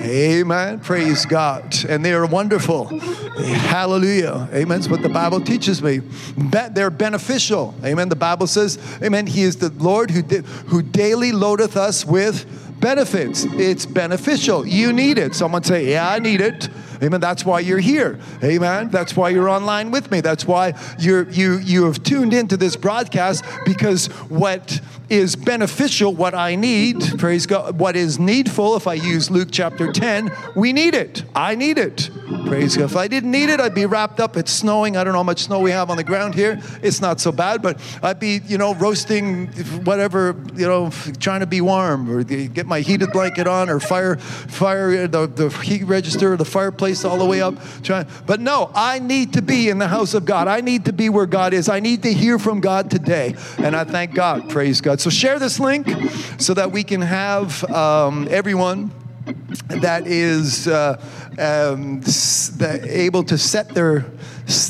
Amen. 0.01 0.79
Praise 0.79 1.25
God. 1.25 1.75
And 1.87 2.03
they 2.03 2.11
are 2.11 2.25
wonderful. 2.25 2.85
Hallelujah. 2.85 4.49
Amen. 4.51 4.81
What 4.85 5.03
the 5.03 5.09
Bible 5.09 5.41
teaches 5.41 5.81
me. 5.81 5.99
They're 6.37 6.89
beneficial. 6.89 7.75
Amen. 7.85 8.09
The 8.09 8.15
Bible 8.15 8.47
says, 8.47 8.79
Amen. 9.03 9.27
He 9.27 9.43
is 9.43 9.57
the 9.57 9.69
Lord 9.69 10.09
who, 10.09 10.21
who 10.21 10.81
daily 10.81 11.31
loadeth 11.31 11.77
us 11.77 12.03
with 12.03 12.47
benefits. 12.81 13.45
It's 13.45 13.85
beneficial. 13.85 14.65
You 14.65 14.91
need 14.91 15.19
it. 15.19 15.35
Someone 15.35 15.63
say, 15.63 15.91
Yeah, 15.91 16.09
I 16.09 16.19
need 16.19 16.41
it. 16.41 16.67
Amen. 17.03 17.19
That's 17.19 17.43
why 17.43 17.61
you're 17.61 17.79
here. 17.79 18.19
Amen. 18.43 18.89
That's 18.89 19.15
why 19.15 19.29
you're 19.29 19.49
online 19.49 19.91
with 19.91 20.11
me. 20.11 20.21
That's 20.21 20.45
why 20.45 20.73
you're 20.99 21.29
you 21.29 21.57
you 21.59 21.85
have 21.85 22.03
tuned 22.03 22.33
into 22.33 22.57
this 22.57 22.75
broadcast 22.75 23.43
because 23.65 24.07
what 24.29 24.81
is 25.11 25.35
beneficial, 25.35 26.13
what 26.13 26.33
I 26.33 26.55
need, 26.55 27.19
praise 27.19 27.45
God, 27.45 27.77
what 27.77 27.97
is 27.97 28.17
needful, 28.17 28.77
if 28.77 28.87
I 28.87 28.93
use 28.93 29.29
Luke 29.29 29.49
chapter 29.51 29.91
10, 29.91 30.31
we 30.55 30.71
need 30.71 30.95
it. 30.95 31.23
I 31.35 31.55
need 31.55 31.77
it. 31.77 32.09
Praise 32.45 32.77
God. 32.77 32.85
If 32.85 32.95
I 32.95 33.09
didn't 33.09 33.31
need 33.31 33.49
it, 33.49 33.59
I'd 33.59 33.75
be 33.75 33.85
wrapped 33.85 34.21
up. 34.21 34.37
It's 34.37 34.51
snowing. 34.51 34.95
I 34.95 35.03
don't 35.03 35.11
know 35.11 35.19
how 35.19 35.23
much 35.23 35.43
snow 35.43 35.59
we 35.59 35.71
have 35.71 35.89
on 35.89 35.97
the 35.97 36.03
ground 36.03 36.33
here. 36.33 36.61
It's 36.81 37.01
not 37.01 37.19
so 37.19 37.31
bad, 37.33 37.61
but 37.61 37.79
I'd 38.01 38.19
be, 38.19 38.39
you 38.45 38.57
know, 38.57 38.73
roasting 38.75 39.47
whatever, 39.83 40.35
you 40.55 40.65
know, 40.65 40.91
trying 41.19 41.41
to 41.41 41.45
be 41.45 41.59
warm 41.59 42.09
or 42.09 42.23
get 42.23 42.65
my 42.65 42.79
heated 42.79 43.11
blanket 43.11 43.47
on 43.47 43.69
or 43.69 43.81
fire, 43.81 44.15
fire 44.15 45.07
the, 45.07 45.27
the 45.27 45.49
heat 45.49 45.83
register, 45.83 46.33
or 46.33 46.37
the 46.37 46.45
fireplace 46.45 46.90
all 47.05 47.17
the 47.17 47.25
way 47.25 47.41
up. 47.41 47.55
Trying, 47.83 48.07
but 48.25 48.39
no, 48.39 48.71
I 48.73 48.99
need 48.99 49.33
to 49.33 49.41
be 49.41 49.69
in 49.69 49.77
the 49.77 49.87
house 49.87 50.13
of 50.13 50.25
God. 50.25 50.47
I 50.47 50.61
need 50.61 50.85
to 50.85 50.93
be 50.93 51.09
where 51.09 51.25
God 51.25 51.53
is. 51.53 51.69
I 51.69 51.79
need 51.79 52.03
to 52.03 52.13
hear 52.13 52.37
from 52.37 52.59
God 52.59 52.89
today. 52.89 53.35
And 53.57 53.75
I 53.75 53.83
thank 53.83 54.13
God. 54.13 54.49
Praise 54.49 54.81
God. 54.81 54.99
So 54.99 55.09
share 55.09 55.39
this 55.39 55.59
link 55.59 55.87
so 56.39 56.53
that 56.53 56.71
we 56.71 56.83
can 56.83 57.01
have 57.01 57.63
um, 57.71 58.27
everyone 58.29 58.91
that 59.67 60.07
is 60.07 60.67
uh, 60.67 61.01
um, 61.39 62.01
able 62.87 63.23
to 63.23 63.37
set 63.37 63.69
their 63.69 64.05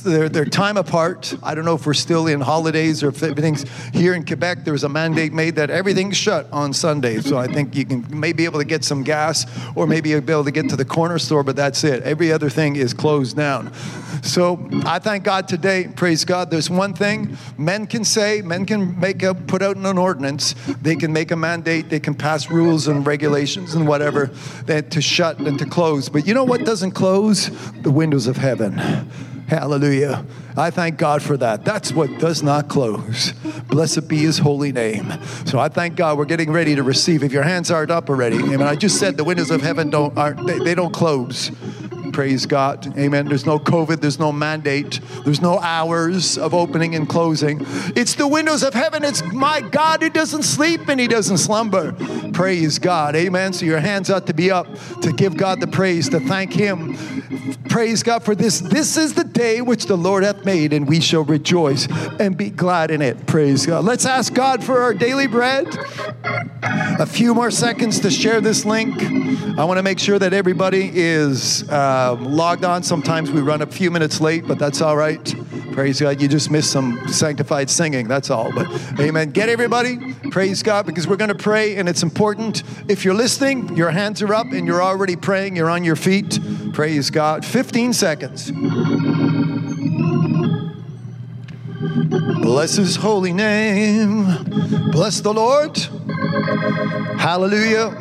their, 0.03 0.29
their 0.29 0.45
time 0.45 0.77
apart. 0.77 1.33
I 1.41 1.55
don't 1.55 1.65
know 1.65 1.75
if 1.75 1.85
we're 1.85 1.93
still 1.93 2.27
in 2.27 2.41
holidays 2.41 3.03
or 3.03 3.09
if 3.09 3.23
everything's 3.23 3.65
here 3.93 4.13
in 4.13 4.25
Quebec. 4.25 4.63
There 4.63 4.73
was 4.73 4.83
a 4.83 4.89
mandate 4.89 5.33
made 5.33 5.55
that 5.55 5.69
everything's 5.69 6.17
shut 6.17 6.47
on 6.51 6.73
Sunday. 6.73 7.19
So 7.21 7.37
I 7.37 7.47
think 7.47 7.75
you 7.75 7.85
can 7.85 8.05
maybe 8.09 8.45
able 8.45 8.59
to 8.59 8.65
get 8.65 8.83
some 8.83 9.03
gas 9.03 9.45
or 9.75 9.87
maybe 9.87 10.17
be 10.19 10.31
able 10.31 10.43
to 10.43 10.51
get 10.51 10.69
to 10.69 10.75
the 10.75 10.85
corner 10.85 11.17
store, 11.17 11.43
but 11.43 11.55
that's 11.55 11.83
it. 11.83 12.03
Every 12.03 12.31
other 12.31 12.49
thing 12.49 12.75
is 12.75 12.93
closed 12.93 13.35
down. 13.35 13.73
So 14.21 14.69
I 14.85 14.99
thank 14.99 15.23
God 15.23 15.47
today. 15.47 15.87
Praise 15.95 16.25
God. 16.25 16.51
There's 16.51 16.69
one 16.69 16.93
thing 16.93 17.37
men 17.57 17.87
can 17.87 18.03
say, 18.03 18.41
men 18.41 18.65
can 18.65 18.99
make 18.99 19.23
a 19.23 19.33
put 19.33 19.61
out 19.61 19.77
an 19.77 19.97
ordinance. 19.97 20.53
They 20.81 20.95
can 20.95 21.11
make 21.11 21.31
a 21.31 21.35
mandate. 21.35 21.89
They 21.89 21.99
can 21.99 22.13
pass 22.13 22.49
rules 22.49 22.87
and 22.87 23.05
regulations 23.05 23.73
and 23.73 23.87
whatever 23.87 24.27
that 24.65 24.91
to 24.91 25.01
shut 25.01 25.39
and 25.39 25.57
to 25.57 25.65
close. 25.65 26.07
But 26.09 26.27
you 26.27 26.33
know 26.33 26.43
what 26.51 26.65
doesn't 26.65 26.91
close? 26.91 27.49
The 27.81 27.91
windows 27.91 28.27
of 28.27 28.35
heaven. 28.35 28.73
Hallelujah. 29.47 30.25
I 30.57 30.69
thank 30.69 30.97
God 30.97 31.23
for 31.23 31.37
that. 31.37 31.63
That's 31.63 31.93
what 31.93 32.19
does 32.19 32.43
not 32.43 32.67
close. 32.67 33.31
Blessed 33.69 34.09
be 34.09 34.17
his 34.17 34.37
holy 34.37 34.73
name. 34.73 35.13
So 35.45 35.59
I 35.59 35.69
thank 35.69 35.95
God 35.95 36.17
we're 36.17 36.25
getting 36.25 36.51
ready 36.51 36.75
to 36.75 36.83
receive. 36.83 37.23
If 37.23 37.31
your 37.31 37.43
hands 37.43 37.71
aren't 37.71 37.89
up 37.89 38.09
already, 38.09 38.35
amen. 38.35 38.63
I 38.63 38.75
just 38.75 38.99
said 38.99 39.15
the 39.15 39.23
windows 39.23 39.49
of 39.49 39.61
heaven 39.61 39.89
don't 39.89 40.17
aren't 40.17 40.45
they, 40.45 40.59
they 40.59 40.75
don't 40.75 40.93
close. 40.93 41.51
Praise 42.11 42.45
God. 42.45 42.97
Amen. 42.97 43.27
There's 43.27 43.45
no 43.45 43.59
COVID, 43.59 44.01
there's 44.01 44.19
no 44.19 44.31
mandate, 44.31 44.99
there's 45.23 45.41
no 45.41 45.59
hours 45.59 46.37
of 46.37 46.53
opening 46.53 46.95
and 46.95 47.07
closing. 47.07 47.61
It's 47.95 48.15
the 48.15 48.27
windows 48.27 48.63
of 48.63 48.73
heaven. 48.73 49.03
It's 49.03 49.23
my 49.31 49.61
God 49.61 50.01
who 50.01 50.09
doesn't 50.09 50.43
sleep 50.43 50.87
and 50.87 50.99
he 50.99 51.07
doesn't 51.07 51.37
slumber. 51.37 51.93
Praise 52.33 52.79
God. 52.79 53.15
Amen. 53.15 53.53
So 53.53 53.65
your 53.65 53.79
hands 53.79 54.09
ought 54.09 54.27
to 54.27 54.33
be 54.33 54.51
up 54.51 54.67
to 55.01 55.11
give 55.11 55.37
God 55.37 55.59
the 55.59 55.67
praise, 55.67 56.09
to 56.09 56.19
thank 56.19 56.53
Him. 56.53 56.95
Praise 57.69 58.03
God 58.03 58.23
for 58.23 58.35
this. 58.35 58.59
This 58.59 58.97
is 58.97 59.13
the 59.13 59.23
day 59.23 59.61
which 59.61 59.85
the 59.85 59.95
Lord 59.95 60.23
hath 60.23 60.45
made, 60.45 60.73
and 60.73 60.87
we 60.87 60.99
shall 60.99 61.23
rejoice 61.23 61.87
and 62.19 62.35
be 62.35 62.49
glad 62.49 62.91
in 62.91 63.01
it. 63.01 63.27
Praise 63.27 63.65
God. 63.65 63.85
Let's 63.85 64.05
ask 64.05 64.33
God 64.33 64.63
for 64.63 64.81
our 64.81 64.93
daily 64.93 65.27
bread. 65.27 65.67
A 66.63 67.05
few 67.05 67.33
more 67.33 67.51
seconds 67.51 67.99
to 68.01 68.11
share 68.11 68.41
this 68.41 68.65
link. 68.65 69.01
I 69.57 69.63
want 69.65 69.77
to 69.77 69.83
make 69.83 69.99
sure 69.99 70.19
that 70.19 70.33
everybody 70.33 70.91
is 70.93 71.67
uh, 71.69 72.10
Um, 72.11 72.25
logged 72.25 72.65
on. 72.65 72.83
Sometimes 72.83 73.31
we 73.31 73.39
run 73.39 73.61
a 73.61 73.65
few 73.65 73.89
minutes 73.89 74.19
late, 74.19 74.45
but 74.45 74.59
that's 74.59 74.81
all 74.81 74.97
right. 74.97 75.33
Praise 75.71 76.01
God. 76.01 76.21
You 76.21 76.27
just 76.27 76.51
missed 76.51 76.69
some 76.69 77.07
sanctified 77.07 77.69
singing. 77.69 78.09
That's 78.09 78.29
all. 78.29 78.51
But 78.51 78.67
amen. 78.99 79.31
Get 79.31 79.47
everybody. 79.47 80.13
Praise 80.29 80.61
God 80.61 80.85
because 80.85 81.07
we're 81.07 81.15
going 81.15 81.29
to 81.29 81.35
pray 81.35 81.77
and 81.77 81.87
it's 81.87 82.03
important. 82.03 82.63
If 82.89 83.05
you're 83.05 83.13
listening, 83.13 83.77
your 83.77 83.91
hands 83.91 84.21
are 84.21 84.33
up 84.33 84.51
and 84.51 84.67
you're 84.67 84.83
already 84.83 85.15
praying, 85.15 85.55
you're 85.55 85.69
on 85.69 85.85
your 85.85 85.95
feet. 85.95 86.37
Praise 86.73 87.09
God. 87.09 87.45
15 87.45 87.93
seconds. 87.93 88.51
Bless 92.41 92.75
his 92.75 92.97
holy 92.97 93.31
name. 93.31 94.25
Bless 94.91 95.21
the 95.21 95.33
Lord. 95.33 95.77
Hallelujah. 97.17 97.95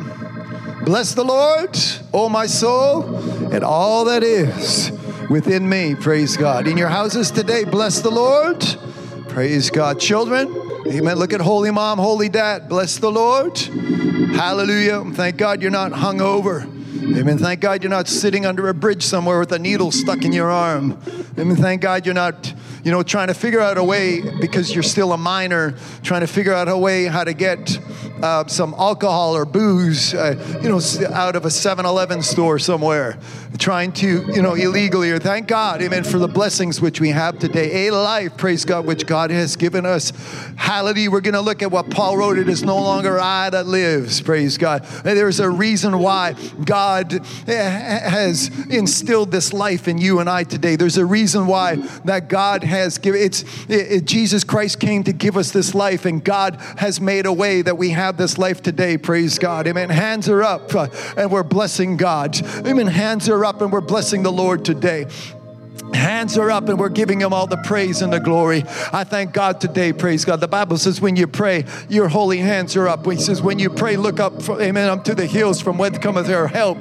Bless 0.85 1.13
the 1.13 1.23
Lord, 1.23 1.77
oh 2.11 2.27
my 2.27 2.47
soul, 2.47 3.03
and 3.53 3.63
all 3.63 4.05
that 4.05 4.23
is 4.23 4.91
within 5.29 5.69
me. 5.69 5.93
Praise 5.93 6.35
God. 6.35 6.67
In 6.67 6.75
your 6.75 6.89
houses 6.89 7.29
today, 7.29 7.63
bless 7.63 8.01
the 8.01 8.09
Lord. 8.09 8.65
Praise 9.29 9.69
God. 9.69 9.99
Children, 9.99 10.47
amen. 10.87 11.17
Look 11.17 11.33
at 11.33 11.41
Holy 11.41 11.69
Mom, 11.69 11.99
Holy 11.99 12.29
Dad. 12.29 12.67
Bless 12.67 12.97
the 12.97 13.11
Lord. 13.11 13.57
Hallelujah. 13.57 15.05
Thank 15.13 15.37
God 15.37 15.61
you're 15.61 15.69
not 15.69 15.91
hung 15.91 16.19
over. 16.19 16.61
Amen. 16.61 17.37
Thank 17.37 17.61
God 17.61 17.83
you're 17.83 17.89
not 17.89 18.07
sitting 18.07 18.45
under 18.45 18.67
a 18.67 18.73
bridge 18.73 19.03
somewhere 19.03 19.39
with 19.39 19.51
a 19.51 19.59
needle 19.59 19.91
stuck 19.91 20.23
in 20.23 20.33
your 20.33 20.51
arm. 20.51 21.01
Amen. 21.37 21.55
Thank 21.55 21.81
God 21.81 22.05
you're 22.05 22.15
not, 22.15 22.53
you 22.83 22.91
know, 22.91 23.01
trying 23.01 23.27
to 23.27 23.33
figure 23.33 23.59
out 23.59 23.77
a 23.77 23.83
way 23.83 24.21
because 24.39 24.73
you're 24.73 24.83
still 24.83 25.13
a 25.13 25.17
minor, 25.17 25.75
trying 26.03 26.21
to 26.21 26.27
figure 26.27 26.53
out 26.53 26.67
a 26.67 26.77
way 26.77 27.05
how 27.05 27.23
to 27.23 27.33
get 27.33 27.79
uh, 28.23 28.47
some 28.47 28.73
alcohol 28.77 29.35
or 29.35 29.45
booze, 29.45 30.13
uh, 30.13 30.59
you 30.61 30.69
know, 30.69 30.79
out 31.13 31.35
of 31.35 31.45
a 31.45 31.49
7-Eleven 31.49 32.21
store 32.21 32.59
somewhere, 32.59 33.17
trying 33.57 33.91
to, 33.93 34.25
you 34.33 34.41
know, 34.41 34.53
illegally. 34.53 35.11
Or 35.11 35.19
thank 35.19 35.47
God, 35.47 35.81
amen, 35.81 36.03
for 36.03 36.19
the 36.19 36.27
blessings 36.27 36.81
which 36.81 36.99
we 36.99 37.09
have 37.09 37.39
today. 37.39 37.87
A 37.87 37.93
life, 37.93 38.37
praise 38.37 38.65
God, 38.65 38.85
which 38.85 39.05
God 39.05 39.31
has 39.31 39.55
given 39.55 39.85
us. 39.85 40.11
Hallelujah. 40.55 41.11
We're 41.11 41.21
going 41.21 41.33
to 41.33 41.41
look 41.41 41.61
at 41.61 41.71
what 41.71 41.89
Paul 41.89 42.17
wrote. 42.17 42.37
It 42.37 42.49
is 42.49 42.63
no 42.63 42.77
longer 42.77 43.19
I 43.19 43.49
that 43.49 43.67
lives, 43.67 44.21
praise 44.21 44.57
God. 44.57 44.85
And 45.05 45.17
there's 45.17 45.39
a 45.39 45.49
reason 45.49 45.99
why 45.99 46.33
God 46.63 47.11
has 47.47 48.49
instilled 48.69 49.31
this 49.31 49.53
life 49.53 49.87
in 49.87 49.97
you 49.97 50.19
and 50.19 50.29
I 50.29 50.43
today. 50.43 50.75
There's 50.75 50.97
a 50.97 51.05
reason 51.05 51.47
why 51.47 51.75
that 52.05 52.29
God 52.29 52.63
has 52.63 52.97
given. 52.97 53.21
It's 53.21 53.43
it, 53.69 53.91
it, 53.91 54.05
Jesus 54.05 54.43
Christ 54.43 54.79
came 54.79 55.03
to 55.03 55.13
give 55.13 55.37
us 55.37 55.51
this 55.51 55.73
life, 55.73 56.05
and 56.05 56.23
God 56.23 56.57
has 56.77 56.99
made 56.99 57.25
a 57.25 57.33
way 57.33 57.61
that 57.61 57.77
we 57.77 57.89
have 57.89 58.10
this 58.17 58.37
life 58.37 58.61
today. 58.61 58.97
Praise 58.97 59.39
God. 59.39 59.67
Amen. 59.67 59.89
Hands 59.89 60.27
are 60.29 60.43
up, 60.43 60.73
uh, 60.75 60.87
and 61.17 61.31
we're 61.31 61.43
blessing 61.43 61.97
God. 61.97 62.41
Amen. 62.65 62.87
Hands 62.87 63.27
are 63.29 63.45
up, 63.45 63.61
and 63.61 63.71
we're 63.71 63.81
blessing 63.81 64.23
the 64.23 64.31
Lord 64.31 64.63
today. 64.65 65.07
Hands 65.93 66.37
are 66.37 66.51
up 66.51 66.69
and 66.69 66.79
we're 66.79 66.89
giving 66.89 67.19
him 67.19 67.33
all 67.33 67.47
the 67.47 67.57
praise 67.57 68.01
and 68.01 68.11
the 68.11 68.19
glory. 68.19 68.63
I 68.91 69.03
thank 69.03 69.33
God 69.33 69.61
today, 69.61 69.93
praise 69.93 70.25
God. 70.25 70.39
The 70.39 70.47
Bible 70.47 70.77
says 70.77 71.01
when 71.01 71.15
you 71.15 71.27
pray, 71.27 71.65
your 71.89 72.07
holy 72.07 72.37
hands 72.37 72.75
are 72.75 72.87
up. 72.87 73.05
He 73.05 73.17
says 73.17 73.41
when 73.41 73.59
you 73.59 73.69
pray, 73.69 73.97
look 73.97 74.19
up, 74.19 74.41
for, 74.41 74.61
amen, 74.61 74.89
up 74.89 75.03
to 75.05 75.15
the 75.15 75.25
hills 75.25 75.61
from 75.61 75.77
whence 75.77 75.97
cometh 75.97 76.29
our 76.29 76.47
help. 76.47 76.77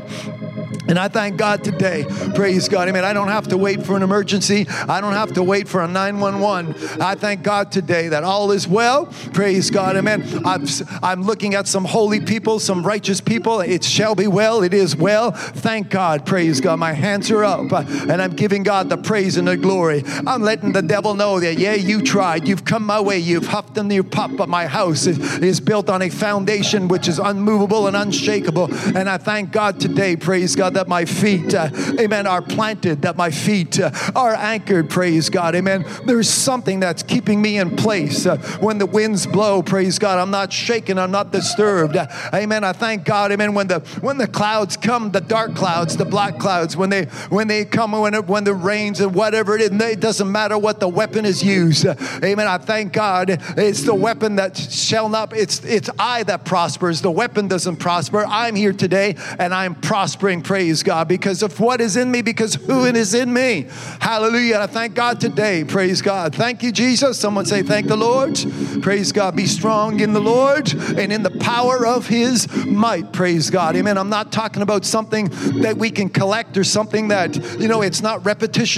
And 0.88 0.98
I 0.98 1.08
thank 1.08 1.36
God 1.36 1.62
today. 1.62 2.04
Praise 2.34 2.68
God. 2.68 2.88
Amen. 2.88 3.04
I 3.04 3.12
don't 3.12 3.28
have 3.28 3.48
to 3.48 3.56
wait 3.56 3.84
for 3.84 3.96
an 3.96 4.02
emergency. 4.02 4.66
I 4.88 5.00
don't 5.00 5.12
have 5.12 5.32
to 5.34 5.42
wait 5.42 5.68
for 5.68 5.82
a 5.82 5.86
911. 5.86 7.00
I 7.00 7.14
thank 7.14 7.44
God 7.44 7.70
today 7.70 8.08
that 8.08 8.24
all 8.24 8.50
is 8.50 8.66
well. 8.66 9.06
Praise 9.32 9.70
God. 9.70 9.96
Amen. 9.96 10.24
I'm, 10.44 10.66
I'm 11.00 11.22
looking 11.22 11.54
at 11.54 11.68
some 11.68 11.84
holy 11.84 12.20
people, 12.20 12.58
some 12.58 12.84
righteous 12.84 13.20
people. 13.20 13.60
It 13.60 13.84
shall 13.84 14.16
be 14.16 14.26
well. 14.26 14.62
It 14.62 14.74
is 14.74 14.96
well. 14.96 15.30
Thank 15.30 15.90
God. 15.90 16.26
Praise 16.26 16.60
God. 16.60 16.80
My 16.80 16.92
hands 16.92 17.30
are 17.30 17.44
up 17.44 17.70
and 17.70 18.20
I'm 18.20 18.32
giving 18.32 18.64
God 18.64 18.88
the 18.88 18.98
praise 19.04 19.36
and 19.36 19.48
the 19.48 19.56
glory. 19.56 20.02
I'm 20.26 20.42
letting 20.42 20.72
the 20.72 20.82
devil 20.82 21.14
know 21.14 21.40
that, 21.40 21.58
yeah, 21.58 21.74
you 21.74 22.02
tried. 22.02 22.46
You've 22.46 22.64
come 22.64 22.84
my 22.84 23.00
way. 23.00 23.18
You've 23.18 23.46
huffed 23.46 23.76
and 23.78 23.92
you've 23.92 24.10
puffed, 24.10 24.36
but 24.36 24.48
my 24.48 24.66
house 24.66 25.06
is, 25.06 25.18
is 25.38 25.60
built 25.60 25.88
on 25.88 26.02
a 26.02 26.08
foundation 26.08 26.88
which 26.88 27.08
is 27.08 27.18
unmovable 27.18 27.86
and 27.86 27.96
unshakable. 27.96 28.72
And 28.96 29.08
I 29.08 29.18
thank 29.18 29.52
God 29.52 29.80
today. 29.80 30.16
Praise 30.16 30.56
God 30.56 30.74
that 30.74 30.88
my 30.88 31.04
feet, 31.04 31.54
uh, 31.54 31.70
amen, 31.98 32.26
are 32.26 32.42
planted, 32.42 33.02
that 33.02 33.16
my 33.16 33.30
feet 33.30 33.80
uh, 33.80 33.90
are 34.14 34.34
anchored, 34.34 34.90
praise 34.90 35.28
God, 35.30 35.54
amen. 35.54 35.84
There's 36.06 36.28
something 36.28 36.80
that's 36.80 37.02
keeping 37.02 37.40
me 37.40 37.58
in 37.58 37.76
place. 37.76 38.26
Uh, 38.26 38.36
when 38.60 38.78
the 38.78 38.86
winds 38.86 39.26
blow, 39.26 39.62
praise 39.62 39.98
God, 39.98 40.18
I'm 40.18 40.30
not 40.30 40.52
shaken, 40.52 40.98
I'm 40.98 41.10
not 41.10 41.32
disturbed. 41.32 41.96
Uh, 41.96 42.06
amen. 42.34 42.64
I 42.64 42.72
thank 42.72 43.04
God, 43.04 43.32
amen. 43.32 43.54
When 43.54 43.68
the 43.68 43.80
when 44.00 44.18
the 44.18 44.26
clouds 44.26 44.76
come, 44.76 45.10
the 45.10 45.20
dark 45.20 45.54
clouds, 45.54 45.96
the 45.96 46.04
black 46.04 46.38
clouds, 46.38 46.76
when 46.76 46.90
they 46.90 47.04
when 47.28 47.48
they 47.48 47.64
come, 47.64 47.92
when 47.92 48.14
it, 48.14 48.26
when 48.26 48.44
the 48.44 48.54
and 48.98 49.14
whatever 49.14 49.56
it 49.56 49.60
is, 49.60 49.70
it 49.70 50.00
doesn't 50.00 50.30
matter 50.30 50.58
what 50.58 50.80
the 50.80 50.88
weapon 50.88 51.24
is 51.24 51.44
used. 51.44 51.86
Amen. 51.86 52.48
I 52.48 52.58
thank 52.58 52.92
God. 52.92 53.30
It's 53.56 53.82
the 53.82 53.94
weapon 53.94 54.36
that 54.36 54.56
shall 54.56 55.08
not. 55.08 55.36
It's 55.36 55.64
it's 55.64 55.88
I 55.98 56.24
that 56.24 56.44
prospers. 56.44 57.02
The 57.02 57.10
weapon 57.10 57.46
doesn't 57.46 57.76
prosper. 57.76 58.24
I'm 58.26 58.56
here 58.56 58.72
today, 58.72 59.16
and 59.38 59.54
I'm 59.54 59.76
prospering. 59.76 60.42
Praise 60.42 60.82
God, 60.82 61.06
because 61.06 61.44
of 61.44 61.60
what 61.60 61.80
is 61.80 61.96
in 61.96 62.10
me, 62.10 62.22
because 62.22 62.54
who 62.54 62.86
is 62.86 63.14
in 63.14 63.32
me. 63.32 63.66
Hallelujah. 64.00 64.58
I 64.58 64.66
thank 64.66 64.94
God 64.94 65.20
today. 65.20 65.64
Praise 65.64 66.02
God. 66.02 66.34
Thank 66.34 66.62
you, 66.62 66.72
Jesus. 66.72 67.18
Someone 67.18 67.46
say, 67.46 67.62
Thank 67.62 67.86
the 67.86 67.96
Lord. 67.96 68.38
Praise 68.82 69.12
God. 69.12 69.36
Be 69.36 69.46
strong 69.46 70.00
in 70.00 70.12
the 70.12 70.20
Lord 70.20 70.72
and 70.72 71.12
in 71.12 71.22
the 71.22 71.30
power 71.30 71.86
of 71.86 72.06
his 72.06 72.48
might. 72.64 73.12
Praise 73.12 73.50
God. 73.50 73.76
Amen. 73.76 73.98
I'm 73.98 74.08
not 74.08 74.32
talking 74.32 74.62
about 74.62 74.84
something 74.84 75.28
that 75.60 75.76
we 75.76 75.90
can 75.90 76.08
collect 76.08 76.56
or 76.56 76.64
something 76.64 77.08
that, 77.08 77.36
you 77.60 77.68
know, 77.68 77.82
it's 77.82 78.02
not 78.02 78.24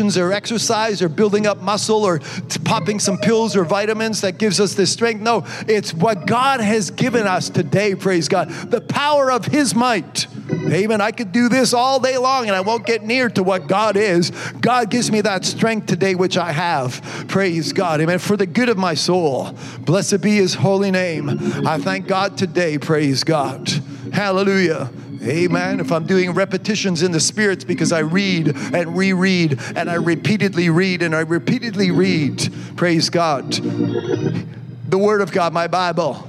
or 0.02 0.32
exercise 0.32 1.00
or 1.02 1.08
building 1.08 1.46
up 1.46 1.60
muscle 1.60 2.04
or 2.04 2.20
popping 2.64 2.98
some 2.98 3.18
pills 3.18 3.56
or 3.56 3.64
vitamins 3.64 4.20
that 4.22 4.38
gives 4.38 4.60
us 4.60 4.74
this 4.74 4.92
strength. 4.92 5.20
No, 5.20 5.44
it's 5.68 5.94
what 5.94 6.26
God 6.26 6.60
has 6.60 6.90
given 6.90 7.26
us 7.26 7.48
today. 7.48 7.94
Praise 7.94 8.28
God. 8.28 8.50
The 8.50 8.80
power 8.80 9.30
of 9.30 9.46
his 9.46 9.74
might. 9.74 10.26
Amen. 10.50 11.00
I 11.00 11.12
could 11.12 11.32
do 11.32 11.48
this 11.48 11.72
all 11.72 12.00
day 12.00 12.18
long 12.18 12.46
and 12.46 12.56
I 12.56 12.60
won't 12.60 12.84
get 12.84 13.02
near 13.02 13.28
to 13.30 13.42
what 13.42 13.68
God 13.68 13.96
is. 13.96 14.30
God 14.60 14.90
gives 14.90 15.10
me 15.10 15.20
that 15.22 15.44
strength 15.44 15.86
today, 15.86 16.14
which 16.14 16.36
I 16.36 16.52
have. 16.52 17.00
Praise 17.28 17.72
God. 17.72 18.00
Amen. 18.00 18.18
For 18.18 18.36
the 18.36 18.46
good 18.46 18.68
of 18.68 18.76
my 18.76 18.94
soul. 18.94 19.56
Blessed 19.80 20.20
be 20.20 20.36
his 20.36 20.54
holy 20.54 20.90
name. 20.90 21.28
I 21.66 21.78
thank 21.78 22.06
God 22.06 22.36
today. 22.36 22.78
Praise 22.78 23.24
God. 23.24 23.68
Hallelujah. 24.12 24.90
Amen. 25.22 25.78
If 25.78 25.92
I'm 25.92 26.04
doing 26.04 26.32
repetitions 26.32 27.02
in 27.02 27.12
the 27.12 27.20
spirits 27.20 27.62
because 27.62 27.92
I 27.92 28.00
read 28.00 28.56
and 28.74 28.96
reread 28.96 29.60
and 29.76 29.88
I 29.88 29.94
repeatedly 29.94 30.68
read 30.68 31.02
and 31.02 31.14
I 31.14 31.20
repeatedly 31.20 31.92
read, 31.92 32.52
praise 32.76 33.08
God. 33.08 33.52
The 33.52 34.98
Word 34.98 35.20
of 35.20 35.30
God, 35.30 35.52
my 35.52 35.68
Bible. 35.68 36.28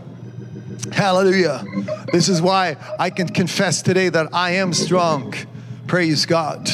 Hallelujah. 0.91 1.63
This 2.11 2.29
is 2.29 2.39
why 2.39 2.77
I 2.99 3.09
can 3.09 3.27
confess 3.29 3.81
today 3.81 4.09
that 4.09 4.29
I 4.31 4.51
am 4.51 4.73
strong. 4.73 5.33
Praise 5.87 6.27
God. 6.27 6.69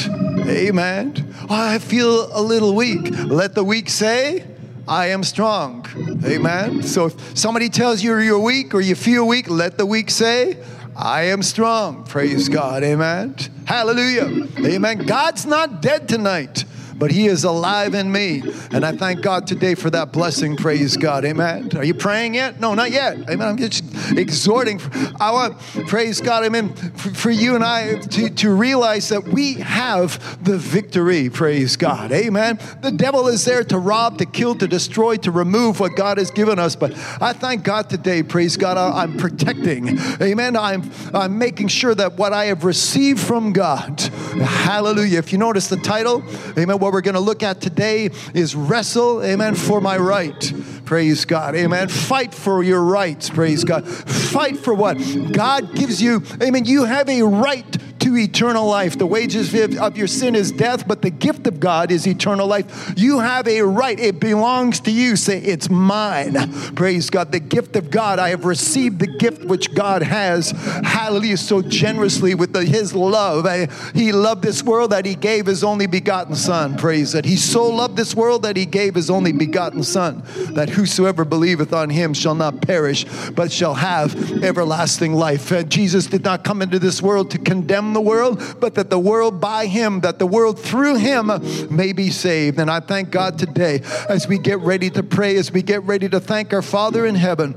Amen. 0.46 1.34
I 1.48 1.78
feel 1.78 2.28
a 2.36 2.42
little 2.42 2.74
weak. 2.74 3.08
Let 3.26 3.54
the 3.54 3.64
weak 3.64 3.88
say, 3.88 4.46
I 4.86 5.06
am 5.06 5.24
strong. 5.24 5.86
Amen. 6.24 6.82
So 6.82 7.06
if 7.06 7.38
somebody 7.38 7.70
tells 7.70 8.02
you 8.02 8.18
you're 8.18 8.38
weak 8.38 8.74
or 8.74 8.80
you 8.80 8.94
feel 8.94 9.26
weak, 9.26 9.48
let 9.48 9.78
the 9.78 9.86
weak 9.86 10.10
say, 10.10 10.58
I 11.02 11.22
am 11.28 11.42
strong. 11.42 12.04
Praise 12.04 12.50
God. 12.50 12.84
Amen. 12.84 13.34
Hallelujah. 13.64 14.46
Amen. 14.58 15.06
God's 15.06 15.46
not 15.46 15.80
dead 15.80 16.10
tonight 16.10 16.64
but 17.00 17.10
He 17.10 17.26
is 17.26 17.44
alive 17.44 17.94
in 17.94 18.12
me. 18.12 18.42
And 18.72 18.84
I 18.84 18.92
thank 18.92 19.22
God 19.22 19.46
today 19.46 19.74
for 19.74 19.88
that 19.90 20.12
blessing. 20.12 20.54
Praise 20.54 20.98
God. 20.98 21.24
Amen. 21.24 21.70
Are 21.74 21.82
you 21.82 21.94
praying 21.94 22.34
yet? 22.34 22.60
No, 22.60 22.74
not 22.74 22.90
yet. 22.90 23.16
Amen. 23.30 23.40
I'm 23.40 23.56
just 23.56 23.82
exhorting. 24.16 24.78
I 25.18 25.32
want, 25.32 25.58
praise 25.88 26.20
God, 26.20 26.44
amen, 26.44 26.74
for 26.74 27.30
you 27.30 27.54
and 27.54 27.64
I 27.64 27.94
to, 28.00 28.28
to 28.28 28.54
realize 28.54 29.08
that 29.08 29.24
we 29.24 29.54
have 29.54 30.44
the 30.44 30.58
victory. 30.58 31.30
Praise 31.30 31.74
God. 31.76 32.12
Amen. 32.12 32.60
The 32.82 32.92
devil 32.92 33.28
is 33.28 33.46
there 33.46 33.64
to 33.64 33.78
rob, 33.78 34.18
to 34.18 34.26
kill, 34.26 34.54
to 34.56 34.68
destroy, 34.68 35.16
to 35.16 35.30
remove 35.30 35.80
what 35.80 35.96
God 35.96 36.18
has 36.18 36.30
given 36.30 36.58
us. 36.58 36.76
But 36.76 36.92
I 37.20 37.32
thank 37.32 37.64
God 37.64 37.88
today. 37.88 38.22
Praise 38.22 38.58
God. 38.58 38.76
I'm 38.76 39.16
protecting. 39.16 39.98
Amen. 40.20 40.54
I'm, 40.54 40.90
I'm 41.14 41.38
making 41.38 41.68
sure 41.68 41.94
that 41.94 42.18
what 42.18 42.34
I 42.34 42.46
have 42.46 42.64
received 42.64 43.20
from 43.20 43.54
God, 43.54 44.00
hallelujah. 44.00 45.18
If 45.18 45.32
you 45.32 45.38
notice 45.38 45.68
the 45.68 45.78
title, 45.78 46.22
amen, 46.58 46.78
what 46.78 46.89
we're 46.90 47.00
going 47.00 47.14
to 47.14 47.20
look 47.20 47.42
at 47.42 47.60
today 47.60 48.10
is 48.34 48.54
wrestle, 48.54 49.22
amen, 49.22 49.54
for 49.54 49.80
my 49.80 49.96
right. 49.96 50.52
Praise 50.84 51.24
God. 51.24 51.54
Amen. 51.54 51.88
Fight 51.88 52.34
for 52.34 52.62
your 52.62 52.82
rights. 52.82 53.30
Praise 53.30 53.64
God. 53.64 53.86
Fight 53.86 54.56
for 54.56 54.74
what? 54.74 54.96
God 55.32 55.74
gives 55.74 56.02
you, 56.02 56.22
amen. 56.42 56.64
You 56.64 56.84
have 56.84 57.08
a 57.08 57.22
right 57.22 57.76
to 58.00 58.16
eternal 58.16 58.66
life. 58.66 58.98
The 58.98 59.06
wages 59.06 59.54
of 59.78 59.96
your 59.96 60.06
sin 60.06 60.34
is 60.34 60.52
death, 60.52 60.86
but 60.86 61.02
the 61.02 61.10
gift 61.10 61.46
of 61.46 61.60
God 61.60 61.90
is 61.90 62.06
eternal 62.06 62.46
life. 62.46 62.92
You 62.96 63.20
have 63.20 63.46
a 63.46 63.62
right. 63.62 63.98
It 63.98 64.20
belongs 64.20 64.80
to 64.80 64.90
you. 64.90 65.16
Say, 65.16 65.38
it's 65.38 65.70
mine. 65.70 66.34
Praise 66.74 67.10
God. 67.10 67.32
The 67.32 67.40
gift 67.40 67.76
of 67.76 67.90
God. 67.90 68.18
I 68.18 68.30
have 68.30 68.44
received 68.44 68.98
the 68.98 69.06
gift 69.06 69.44
which 69.44 69.74
God 69.74 70.02
has. 70.02 70.50
Hallelujah. 70.50 71.36
So 71.36 71.62
generously 71.62 72.34
with 72.34 72.52
the, 72.52 72.64
his 72.64 72.94
love. 72.94 73.46
I, 73.46 73.68
he 73.94 74.12
loved 74.12 74.42
this 74.42 74.62
world 74.62 74.90
that 74.90 75.04
he 75.04 75.14
gave 75.14 75.46
his 75.46 75.62
only 75.62 75.86
begotten 75.86 76.34
son. 76.34 76.76
Praise 76.76 77.12
that. 77.12 77.24
He 77.24 77.36
so 77.36 77.68
loved 77.68 77.96
this 77.96 78.14
world 78.14 78.42
that 78.42 78.56
he 78.56 78.66
gave 78.66 78.94
his 78.94 79.10
only 79.10 79.32
begotten 79.32 79.82
son, 79.82 80.22
that 80.54 80.70
whosoever 80.70 81.24
believeth 81.24 81.72
on 81.72 81.90
him 81.90 82.14
shall 82.14 82.34
not 82.34 82.62
perish, 82.62 83.04
but 83.30 83.52
shall 83.52 83.74
have 83.74 84.42
everlasting 84.42 85.14
life. 85.14 85.52
Uh, 85.52 85.62
Jesus 85.62 86.06
did 86.06 86.24
not 86.24 86.44
come 86.44 86.62
into 86.62 86.78
this 86.78 87.02
world 87.02 87.30
to 87.32 87.38
condemn 87.38 87.89
the 87.92 88.00
world, 88.00 88.42
but 88.60 88.74
that 88.74 88.90
the 88.90 88.98
world 88.98 89.40
by 89.40 89.66
him, 89.66 90.00
that 90.00 90.18
the 90.18 90.26
world 90.26 90.58
through 90.58 90.96
him 90.96 91.30
may 91.70 91.92
be 91.92 92.10
saved. 92.10 92.58
And 92.58 92.70
I 92.70 92.80
thank 92.80 93.10
God 93.10 93.38
today 93.38 93.82
as 94.08 94.26
we 94.28 94.38
get 94.38 94.58
ready 94.60 94.90
to 94.90 95.02
pray, 95.02 95.36
as 95.36 95.52
we 95.52 95.62
get 95.62 95.82
ready 95.84 96.08
to 96.08 96.20
thank 96.20 96.52
our 96.52 96.62
Father 96.62 97.06
in 97.06 97.14
heaven. 97.14 97.54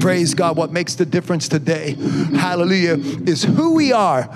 Praise 0.00 0.34
God. 0.34 0.56
What 0.56 0.72
makes 0.72 0.94
the 0.94 1.06
difference 1.06 1.48
today, 1.48 1.96
hallelujah, 2.36 2.96
is 3.26 3.44
who 3.44 3.74
we 3.74 3.92
are 3.92 4.28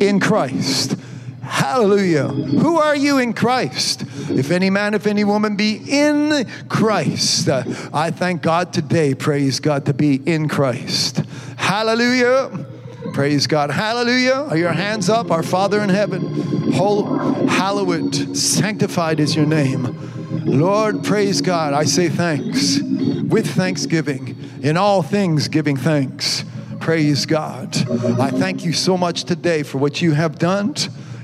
in 0.00 0.20
Christ. 0.20 0.96
Hallelujah. 1.42 2.28
Who 2.28 2.78
are 2.78 2.96
you 2.96 3.18
in 3.18 3.34
Christ? 3.34 4.02
If 4.30 4.50
any 4.50 4.70
man, 4.70 4.94
if 4.94 5.06
any 5.06 5.24
woman 5.24 5.56
be 5.56 5.76
in 5.86 6.46
Christ, 6.68 7.48
uh, 7.48 7.64
I 7.92 8.10
thank 8.10 8.40
God 8.40 8.72
today, 8.72 9.14
praise 9.14 9.60
God, 9.60 9.84
to 9.86 9.92
be 9.92 10.14
in 10.14 10.48
Christ. 10.48 11.18
Hallelujah. 11.56 12.66
Praise 13.12 13.46
God. 13.46 13.70
Hallelujah. 13.70 14.46
Are 14.50 14.56
your 14.56 14.72
hands 14.72 15.08
up? 15.08 15.30
Our 15.30 15.42
Father 15.42 15.80
in 15.80 15.88
heaven, 15.88 16.72
whole, 16.72 17.16
hallowed, 17.46 18.36
sanctified 18.36 19.20
is 19.20 19.36
your 19.36 19.46
name. 19.46 19.96
Lord, 20.44 21.04
praise 21.04 21.40
God. 21.40 21.72
I 21.72 21.84
say 21.84 22.08
thanks 22.08 22.80
with 22.80 23.46
thanksgiving. 23.54 24.36
In 24.62 24.76
all 24.76 25.02
things, 25.02 25.48
giving 25.48 25.76
thanks. 25.76 26.44
Praise 26.80 27.26
God. 27.26 27.76
I 28.20 28.30
thank 28.30 28.64
you 28.64 28.72
so 28.72 28.96
much 28.96 29.24
today 29.24 29.62
for 29.62 29.78
what 29.78 30.02
you 30.02 30.12
have 30.12 30.38
done 30.38 30.74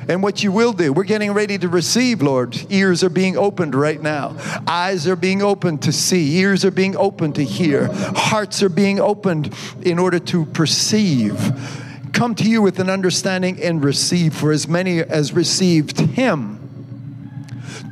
and 0.09 0.23
what 0.23 0.43
you 0.43 0.53
will 0.53 0.73
do. 0.73 0.93
We're 0.93 1.05
getting 1.05 1.33
ready 1.33 1.59
to 1.59 1.69
receive, 1.69 2.23
Lord. 2.23 2.57
Ears 2.71 3.05
are 3.05 3.11
being 3.11 3.37
opened 3.37 3.75
right 3.75 4.01
now, 4.01 4.37
eyes 4.67 5.07
are 5.07 5.17
being 5.17 5.43
opened 5.43 5.83
to 5.83 5.93
see, 5.93 6.39
ears 6.39 6.65
are 6.65 6.71
being 6.71 6.97
opened 6.97 7.37
to 7.37 7.45
hear, 7.45 7.89
hearts 7.93 8.63
are 8.63 8.69
being 8.69 9.01
opened 9.01 9.55
in 9.83 9.99
order 9.99 10.19
to 10.19 10.47
perceive. 10.47 11.39
Come 12.13 12.35
to 12.37 12.45
you 12.45 12.61
with 12.61 12.81
an 12.81 12.91
understanding 12.91 13.63
and 13.63 13.83
receive, 13.83 14.35
for 14.35 14.53
as 14.53 14.67
many 14.67 15.01
as 15.01 15.33
received 15.33 16.01
him, 16.01 16.59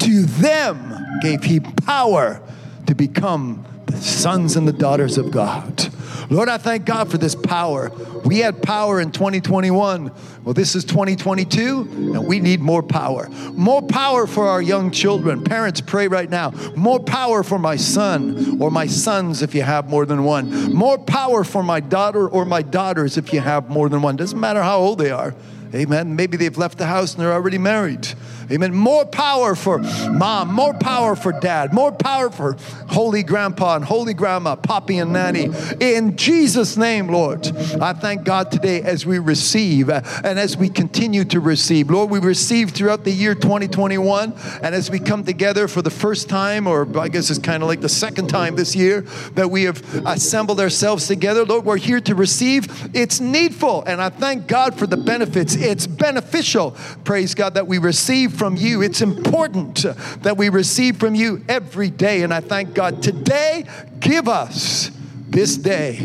to 0.00 0.24
them 0.24 0.94
gave 1.20 1.44
he 1.44 1.60
power 1.60 2.40
to 2.86 2.94
become 2.94 3.64
the 3.86 3.96
sons 3.96 4.56
and 4.56 4.66
the 4.66 4.72
daughters 4.72 5.18
of 5.18 5.30
God. 5.30 5.88
Lord, 6.30 6.48
I 6.48 6.58
thank 6.58 6.84
God 6.84 7.10
for 7.10 7.18
this 7.18 7.34
power. 7.34 7.90
We 8.24 8.38
had 8.38 8.62
power 8.62 9.00
in 9.00 9.12
2021. 9.12 10.12
Well, 10.44 10.54
this 10.54 10.74
is 10.74 10.84
2022, 10.84 12.14
and 12.14 12.26
we 12.26 12.40
need 12.40 12.60
more 12.60 12.82
power. 12.82 13.28
More 13.52 13.82
power 13.82 14.26
for 14.26 14.48
our 14.48 14.62
young 14.62 14.90
children. 14.90 15.44
Parents, 15.44 15.80
pray 15.80 16.08
right 16.08 16.28
now. 16.28 16.50
More 16.76 17.00
power 17.00 17.42
for 17.42 17.58
my 17.58 17.76
son 17.76 18.60
or 18.60 18.70
my 18.70 18.86
sons 18.86 19.42
if 19.42 19.54
you 19.54 19.62
have 19.62 19.88
more 19.88 20.06
than 20.06 20.24
one. 20.24 20.72
More 20.72 20.98
power 20.98 21.44
for 21.44 21.62
my 21.62 21.80
daughter 21.80 22.28
or 22.28 22.44
my 22.44 22.62
daughters 22.62 23.16
if 23.16 23.32
you 23.32 23.40
have 23.40 23.68
more 23.68 23.88
than 23.88 24.02
one. 24.02 24.16
Doesn't 24.16 24.40
matter 24.40 24.62
how 24.62 24.78
old 24.78 24.98
they 24.98 25.10
are. 25.10 25.34
Amen. 25.74 26.16
Maybe 26.16 26.36
they've 26.36 26.56
left 26.56 26.78
the 26.78 26.86
house 26.86 27.14
and 27.14 27.22
they're 27.22 27.32
already 27.32 27.58
married. 27.58 28.08
Amen. 28.50 28.74
More 28.74 29.04
power 29.04 29.54
for 29.54 29.78
mom, 29.78 30.52
more 30.52 30.72
power 30.72 31.14
for 31.14 31.32
dad, 31.32 31.74
more 31.74 31.92
power 31.92 32.30
for 32.30 32.56
holy 32.88 33.22
grandpa 33.22 33.76
and 33.76 33.84
holy 33.84 34.14
grandma, 34.14 34.56
Poppy 34.56 34.98
and 34.98 35.12
Nanny. 35.12 35.50
In 35.80 36.16
Jesus' 36.16 36.78
name, 36.78 37.08
Lord, 37.08 37.46
I 37.78 37.92
thank 37.92 38.24
God 38.24 38.50
today 38.50 38.80
as 38.80 39.04
we 39.04 39.18
receive 39.18 39.90
and 39.90 40.38
as 40.38 40.56
we 40.56 40.70
continue 40.70 41.24
to 41.26 41.40
receive. 41.40 41.90
Lord, 41.90 42.08
we 42.08 42.20
receive 42.20 42.70
throughout 42.70 43.04
the 43.04 43.10
year 43.10 43.34
2021, 43.34 44.32
and 44.62 44.74
as 44.74 44.90
we 44.90 44.98
come 44.98 45.24
together 45.24 45.68
for 45.68 45.82
the 45.82 45.90
first 45.90 46.30
time, 46.30 46.66
or 46.66 46.88
I 46.98 47.08
guess 47.08 47.28
it's 47.28 47.38
kind 47.38 47.62
of 47.62 47.68
like 47.68 47.82
the 47.82 47.88
second 47.90 48.28
time 48.28 48.56
this 48.56 48.74
year 48.74 49.02
that 49.34 49.50
we 49.50 49.64
have 49.64 49.82
assembled 50.06 50.60
ourselves 50.60 51.06
together, 51.06 51.44
Lord, 51.44 51.66
we're 51.66 51.76
here 51.76 52.00
to 52.00 52.14
receive. 52.14 52.88
It's 52.94 53.20
needful, 53.20 53.84
and 53.86 54.00
I 54.00 54.08
thank 54.08 54.46
God 54.46 54.78
for 54.78 54.86
the 54.86 54.96
benefits. 54.96 55.57
It's 55.62 55.86
beneficial, 55.86 56.76
praise 57.04 57.34
God, 57.34 57.54
that 57.54 57.66
we 57.66 57.78
receive 57.78 58.32
from 58.32 58.56
you. 58.56 58.82
It's 58.82 59.00
important 59.00 59.86
that 60.22 60.36
we 60.36 60.48
receive 60.48 60.98
from 60.98 61.14
you 61.14 61.44
every 61.48 61.90
day. 61.90 62.22
And 62.22 62.32
I 62.32 62.40
thank 62.40 62.74
God 62.74 63.02
today, 63.02 63.64
give 64.00 64.28
us 64.28 64.90
this 65.28 65.56
day 65.56 65.98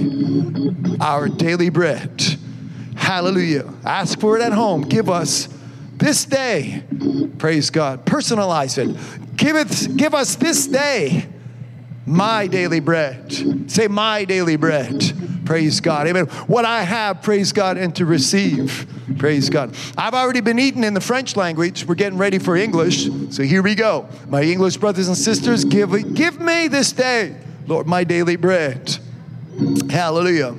our 0.99 1.27
daily 1.27 1.69
bread. 1.69 2.21
Hallelujah. 2.95 3.73
Ask 3.85 4.19
for 4.19 4.37
it 4.37 4.41
at 4.41 4.53
home. 4.53 4.81
Give 4.81 5.09
us 5.09 5.49
this 5.97 6.25
day. 6.25 6.83
Praise 7.37 7.69
God. 7.69 8.05
Personalize 8.05 8.77
it. 8.77 9.37
Give 9.37 9.55
it 9.55 9.97
give 9.97 10.13
us 10.13 10.35
this 10.35 10.67
day 10.67 11.27
my 12.05 12.47
daily 12.47 12.79
bread. 12.79 13.71
Say 13.71 13.87
my 13.87 14.25
daily 14.25 14.55
bread. 14.55 15.01
Praise 15.45 15.81
God. 15.81 16.07
Amen. 16.07 16.25
What 16.47 16.65
I 16.65 16.83
have, 16.83 17.21
praise 17.21 17.51
God, 17.51 17.77
and 17.77 17.95
to 17.97 18.05
receive. 18.05 18.87
Praise 19.17 19.49
God. 19.49 19.75
I've 19.97 20.13
already 20.13 20.41
been 20.41 20.59
eating 20.59 20.83
in 20.83 20.93
the 20.93 21.01
French 21.01 21.35
language. 21.35 21.85
We're 21.85 21.95
getting 21.95 22.17
ready 22.17 22.39
for 22.39 22.55
English. 22.55 23.09
So 23.29 23.43
here 23.43 23.61
we 23.61 23.75
go. 23.75 24.07
My 24.29 24.41
English 24.41 24.77
brothers 24.77 25.07
and 25.07 25.17
sisters, 25.17 25.65
give, 25.65 26.15
give 26.15 26.39
me 26.39 26.67
this 26.67 26.91
day, 26.91 27.35
Lord, 27.67 27.87
my 27.87 28.03
daily 28.03 28.37
bread. 28.37 28.97
Hallelujah. 29.89 30.55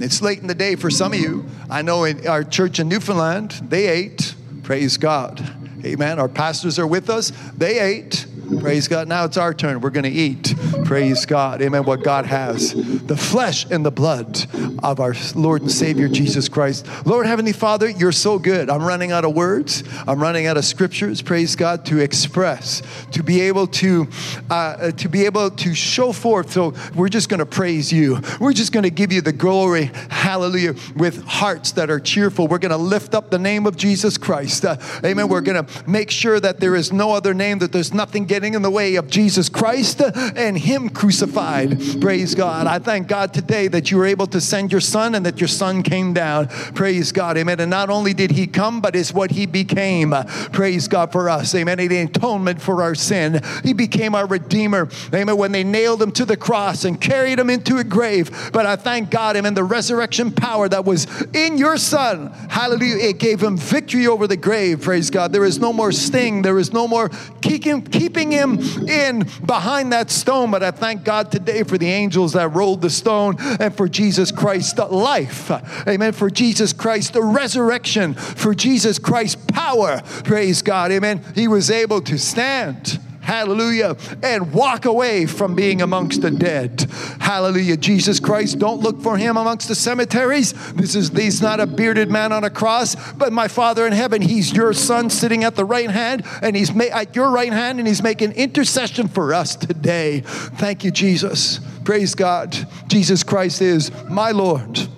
It's 0.00 0.22
late 0.22 0.38
in 0.38 0.46
the 0.46 0.54
day 0.54 0.76
for 0.76 0.90
some 0.90 1.12
of 1.12 1.18
you. 1.18 1.46
I 1.68 1.82
know 1.82 2.04
in 2.04 2.26
our 2.26 2.44
church 2.44 2.78
in 2.78 2.88
Newfoundland, 2.88 3.50
they 3.68 3.88
ate. 3.88 4.34
Praise 4.62 4.96
God. 4.96 5.44
Amen. 5.84 6.18
Our 6.18 6.28
pastors 6.28 6.78
are 6.78 6.86
with 6.86 7.10
us. 7.10 7.32
They 7.56 7.80
ate. 7.80 8.26
Praise 8.60 8.88
God. 8.88 9.08
Now 9.08 9.24
it's 9.24 9.36
our 9.36 9.52
turn. 9.52 9.80
We're 9.80 9.90
going 9.90 10.04
to 10.04 10.10
eat. 10.10 10.54
Praise 10.84 11.26
God. 11.26 11.60
Amen. 11.60 11.84
What 11.84 12.02
God 12.02 12.24
has 12.24 12.72
the 12.72 13.16
flesh 13.16 13.66
and 13.70 13.84
the 13.84 13.90
blood 13.90 14.46
of 14.82 15.00
our 15.00 15.14
Lord 15.34 15.62
and 15.62 15.70
Savior 15.70 16.08
Jesus 16.08 16.48
Christ. 16.48 16.86
Lord 17.06 17.26
Heavenly 17.26 17.52
Father, 17.52 17.88
you're 17.88 18.12
so 18.12 18.38
good. 18.38 18.70
I'm 18.70 18.82
running 18.82 19.12
out 19.12 19.24
of 19.24 19.34
words. 19.34 19.84
I'm 20.06 20.20
running 20.20 20.46
out 20.46 20.56
of 20.56 20.64
scriptures. 20.64 21.20
Praise 21.20 21.56
God 21.56 21.84
to 21.86 21.98
express, 21.98 22.82
to 23.12 23.22
be 23.22 23.42
able 23.42 23.66
to, 23.66 24.08
uh, 24.48 24.92
to 24.92 25.08
be 25.08 25.26
able 25.26 25.50
to 25.50 25.74
show 25.74 26.12
forth. 26.12 26.52
So 26.52 26.74
we're 26.94 27.08
just 27.08 27.28
going 27.28 27.40
to 27.40 27.46
praise 27.46 27.92
you. 27.92 28.20
We're 28.40 28.54
just 28.54 28.72
going 28.72 28.84
to 28.84 28.90
give 28.90 29.12
you 29.12 29.20
the 29.20 29.32
glory. 29.32 29.90
Hallelujah. 30.08 30.74
With 30.96 31.22
hearts 31.24 31.72
that 31.72 31.90
are 31.90 32.00
cheerful. 32.00 32.48
We're 32.48 32.58
going 32.58 32.70
to 32.70 32.76
lift 32.78 33.14
up 33.14 33.30
the 33.30 33.38
name 33.38 33.66
of 33.66 33.76
Jesus 33.76 34.16
Christ. 34.16 34.64
Uh, 34.64 34.76
amen. 35.04 35.28
We're 35.28 35.42
going 35.42 35.64
to 35.64 35.90
make 35.90 36.10
sure 36.10 36.40
that 36.40 36.60
there 36.60 36.74
is 36.74 36.92
no 36.92 37.12
other 37.12 37.34
name, 37.34 37.58
that 37.58 37.72
there's 37.72 37.92
nothing 37.92 38.24
getting 38.24 38.37
getting 38.38 38.54
in 38.54 38.62
the 38.62 38.70
way 38.70 38.94
of 38.94 39.10
Jesus 39.10 39.48
Christ 39.48 40.00
and 40.00 40.56
Him 40.56 40.90
crucified. 40.90 42.00
Praise 42.00 42.36
God. 42.36 42.68
I 42.68 42.78
thank 42.78 43.08
God 43.08 43.34
today 43.34 43.66
that 43.66 43.90
you 43.90 43.96
were 43.96 44.06
able 44.06 44.28
to 44.28 44.40
send 44.40 44.70
your 44.70 44.80
Son 44.80 45.16
and 45.16 45.26
that 45.26 45.40
your 45.40 45.48
Son 45.48 45.82
came 45.82 46.12
down. 46.12 46.46
Praise 46.46 47.10
God. 47.10 47.36
Amen. 47.36 47.58
And 47.58 47.68
not 47.68 47.90
only 47.90 48.14
did 48.14 48.30
He 48.30 48.46
come, 48.46 48.80
but 48.80 48.94
it's 48.94 49.12
what 49.12 49.32
He 49.32 49.44
became. 49.44 50.14
Praise 50.52 50.86
God 50.86 51.10
for 51.10 51.28
us. 51.28 51.52
Amen. 51.56 51.78
The 51.78 51.98
atonement 51.98 52.62
for 52.62 52.80
our 52.80 52.94
sin. 52.94 53.40
He 53.64 53.72
became 53.72 54.14
our 54.14 54.28
Redeemer. 54.28 54.88
Amen. 55.12 55.36
When 55.36 55.50
they 55.50 55.64
nailed 55.64 56.00
Him 56.00 56.12
to 56.12 56.24
the 56.24 56.36
cross 56.36 56.84
and 56.84 57.00
carried 57.00 57.40
Him 57.40 57.50
into 57.50 57.78
a 57.78 57.84
grave. 57.84 58.52
But 58.52 58.66
I 58.66 58.76
thank 58.76 59.10
God, 59.10 59.36
Amen. 59.36 59.54
The 59.54 59.64
resurrection 59.64 60.30
power 60.30 60.68
that 60.68 60.84
was 60.84 61.08
in 61.34 61.58
your 61.58 61.76
Son. 61.76 62.30
Hallelujah. 62.50 62.98
It 62.98 63.18
gave 63.18 63.42
Him 63.42 63.56
victory 63.56 64.06
over 64.06 64.28
the 64.28 64.36
grave. 64.36 64.82
Praise 64.82 65.10
God. 65.10 65.32
There 65.32 65.44
is 65.44 65.58
no 65.58 65.72
more 65.72 65.90
sting. 65.90 66.42
There 66.42 66.60
is 66.60 66.72
no 66.72 66.86
more 66.86 67.10
keeping, 67.40 67.82
keeping 67.82 68.27
him 68.30 68.58
in 68.88 69.26
behind 69.44 69.92
that 69.92 70.10
stone. 70.10 70.50
But 70.50 70.62
I 70.62 70.70
thank 70.70 71.04
God 71.04 71.30
today 71.30 71.62
for 71.62 71.78
the 71.78 71.88
angels 71.88 72.32
that 72.34 72.54
rolled 72.54 72.82
the 72.82 72.90
stone 72.90 73.36
and 73.60 73.74
for 73.74 73.88
Jesus 73.88 74.30
Christ's 74.30 74.78
life. 74.78 75.50
Amen. 75.86 76.12
For 76.12 76.30
Jesus 76.30 76.72
Christ, 76.72 77.12
the 77.12 77.22
resurrection, 77.22 78.14
for 78.14 78.54
Jesus 78.54 78.98
Christ's 78.98 79.42
power. 79.52 80.02
Praise 80.24 80.62
God. 80.62 80.90
Amen. 80.92 81.24
He 81.34 81.48
was 81.48 81.70
able 81.70 82.00
to 82.02 82.18
stand 82.18 83.00
Hallelujah. 83.28 83.94
And 84.22 84.54
walk 84.54 84.86
away 84.86 85.26
from 85.26 85.54
being 85.54 85.82
amongst 85.82 86.22
the 86.22 86.30
dead. 86.30 86.86
Hallelujah. 87.20 87.76
Jesus 87.76 88.20
Christ, 88.20 88.58
don't 88.58 88.80
look 88.80 89.02
for 89.02 89.18
him 89.18 89.36
amongst 89.36 89.68
the 89.68 89.74
cemeteries. 89.74 90.54
This 90.72 90.94
is 90.94 91.10
he's 91.10 91.42
not 91.42 91.60
a 91.60 91.66
bearded 91.66 92.10
man 92.10 92.32
on 92.32 92.44
a 92.44 92.48
cross, 92.48 92.96
but 93.12 93.30
my 93.30 93.46
Father 93.46 93.86
in 93.86 93.92
heaven, 93.92 94.22
he's 94.22 94.54
your 94.54 94.72
son 94.72 95.10
sitting 95.10 95.44
at 95.44 95.56
the 95.56 95.66
right 95.66 95.90
hand, 95.90 96.24
and 96.40 96.56
he's 96.56 96.74
ma- 96.74 96.84
at 96.84 97.14
your 97.14 97.30
right 97.30 97.52
hand, 97.52 97.78
and 97.78 97.86
he's 97.86 98.02
making 98.02 98.32
intercession 98.32 99.08
for 99.08 99.34
us 99.34 99.56
today. 99.56 100.22
Thank 100.24 100.82
you, 100.82 100.90
Jesus. 100.90 101.60
Praise 101.84 102.14
God. 102.14 102.56
Jesus 102.86 103.22
Christ 103.22 103.60
is 103.60 103.92
my 104.08 104.30
Lord. 104.30 104.88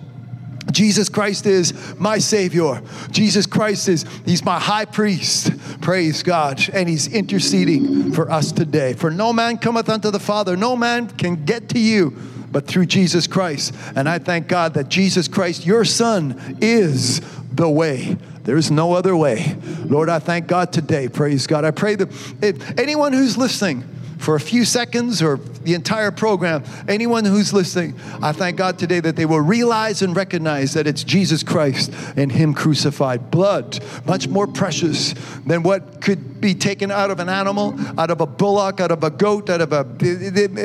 Jesus 0.71 1.09
Christ 1.09 1.47
is 1.47 1.99
my 1.99 2.19
Savior. 2.19 2.83
Jesus 3.11 3.47
Christ 3.47 3.89
is, 3.89 4.05
He's 4.25 4.45
my 4.45 4.59
high 4.59 4.85
priest. 4.85 5.53
Praise 5.81 6.23
God. 6.23 6.61
And 6.73 6.89
He's 6.89 7.13
interceding 7.13 8.13
for 8.13 8.31
us 8.31 8.53
today. 8.53 8.93
For 8.95 9.11
no 9.11 9.33
man 9.33 9.59
cometh 9.59 9.89
unto 9.89 10.11
the 10.11 10.21
Father, 10.21 10.57
no 10.57 10.77
man 10.77 11.09
can 11.09 11.45
get 11.45 11.69
to 11.71 11.79
you 11.79 12.17
but 12.53 12.67
through 12.67 12.87
Jesus 12.87 13.27
Christ. 13.27 13.75
And 13.95 14.09
I 14.09 14.19
thank 14.19 14.49
God 14.49 14.75
that 14.75 14.89
Jesus 14.89 15.29
Christ, 15.29 15.65
your 15.65 15.85
Son, 15.85 16.59
is 16.61 17.21
the 17.53 17.71
way. 17.71 18.17
There's 18.45 18.71
no 18.71 18.95
other 18.95 19.17
way. 19.17 19.57
Lord, 19.85 20.09
I 20.09 20.19
thank 20.19 20.47
God 20.47 20.73
today. 20.73 21.09
Praise 21.09 21.47
God. 21.47 21.65
I 21.65 21.71
pray 21.71 21.95
that 21.97 22.09
if 22.43 22.79
anyone 22.79 23.13
who's 23.13 23.37
listening, 23.37 23.85
for 24.21 24.35
a 24.35 24.41
few 24.41 24.65
seconds 24.67 25.23
or 25.23 25.39
the 25.63 25.75
entire 25.75 26.11
program, 26.11 26.63
anyone 26.89 27.25
who's 27.25 27.53
listening, 27.53 27.95
I 28.23 28.33
thank 28.33 28.57
God 28.59 28.79
today 28.79 29.01
that 29.01 29.17
they 29.17 29.27
will 29.27 29.41
realize 29.41 30.03
and 30.03 30.15
recognize 30.15 30.75
that 30.75 30.87
it's 30.87 31.05
Jesus 31.05 31.43
Christ 31.43 31.93
and 32.17 32.31
Him 32.31 32.55
crucified. 32.55 33.31
Blood, 33.31 33.83
much 34.07 34.29
more 34.29 34.47
precious 34.47 35.15
than 35.47 35.63
what 35.63 36.03
could 36.03 36.41
be 36.41 36.55
taken 36.55 36.91
out 36.91 37.11
of 37.11 37.21
an 37.21 37.29
animal, 37.29 37.75
out 37.99 38.11
of 38.11 38.21
a 38.21 38.27
bullock, 38.27 38.81
out 38.81 38.91
of 38.91 39.05
a 39.05 39.11
goat, 39.11 39.51
out 39.51 39.61
of 39.61 39.73
a, 39.73 39.81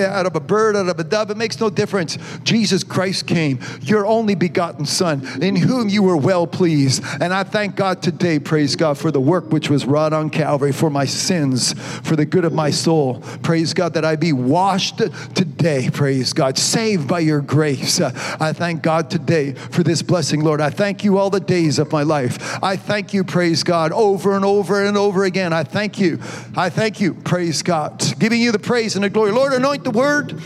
out 0.10 0.26
of 0.26 0.36
a 0.36 0.40
bird, 0.40 0.76
out 0.76 0.88
of 0.88 1.00
a 1.00 1.04
dove. 1.04 1.30
It 1.30 1.38
makes 1.38 1.60
no 1.60 1.70
difference. 1.70 2.18
Jesus 2.44 2.84
Christ 2.84 3.28
came, 3.28 3.60
your 3.82 4.06
only 4.06 4.36
begotten 4.36 4.86
Son, 4.86 5.26
in 5.42 5.56
whom 5.56 5.90
you 5.90 6.04
were 6.04 6.18
well 6.18 6.48
pleased. 6.48 7.04
And 7.20 7.34
I 7.34 7.44
thank 7.44 7.76
God 7.76 8.02
today, 8.02 8.40
praise 8.40 8.76
God, 8.76 8.98
for 8.98 9.12
the 9.12 9.20
work 9.20 9.52
which 9.52 9.70
was 9.70 9.86
wrought 9.86 10.14
on 10.14 10.30
Calvary, 10.30 10.72
for 10.72 10.90
my 10.90 11.06
sins, 11.06 11.74
for 12.04 12.16
the 12.16 12.26
good 12.26 12.46
of 12.46 12.54
my 12.54 12.70
soul. 12.70 13.22
Praise 13.46 13.76
God 13.76 13.94
that 13.94 14.04
I 14.04 14.16
be 14.16 14.34
washed 14.34 14.98
today, 15.36 15.92
praise 15.94 16.34
God, 16.34 16.58
saved 16.58 17.08
by 17.08 17.20
your 17.20 17.42
grace. 17.42 18.02
I 18.02 18.54
thank 18.54 18.82
God 18.82 19.12
today 19.12 19.54
for 19.54 19.84
this 19.84 20.02
blessing, 20.02 20.44
Lord. 20.44 20.62
I 20.62 20.72
thank 20.72 21.04
you 21.04 21.20
all 21.20 21.30
the 21.30 21.40
days 21.40 21.78
of 21.78 21.92
my 21.92 22.02
life. 22.02 22.58
I 22.64 22.76
thank 22.76 23.14
you, 23.14 23.24
praise 23.24 23.62
God, 23.62 23.92
over 23.92 24.36
and 24.36 24.44
over 24.44 24.84
and 24.84 24.98
over 24.98 25.26
again. 25.26 25.54
I 25.54 25.64
thank 25.64 26.00
you. 26.00 26.18
I 26.58 26.72
thank 26.72 27.00
you, 27.00 27.14
praise 27.14 27.62
God, 27.62 28.04
giving 28.18 28.42
you 28.42 28.52
the 28.52 28.58
praise 28.58 28.96
and 28.96 29.04
the 29.04 29.12
glory. 29.12 29.32
Lord, 29.32 29.54
anoint 29.54 29.84
the 29.84 29.92
word 29.92 30.42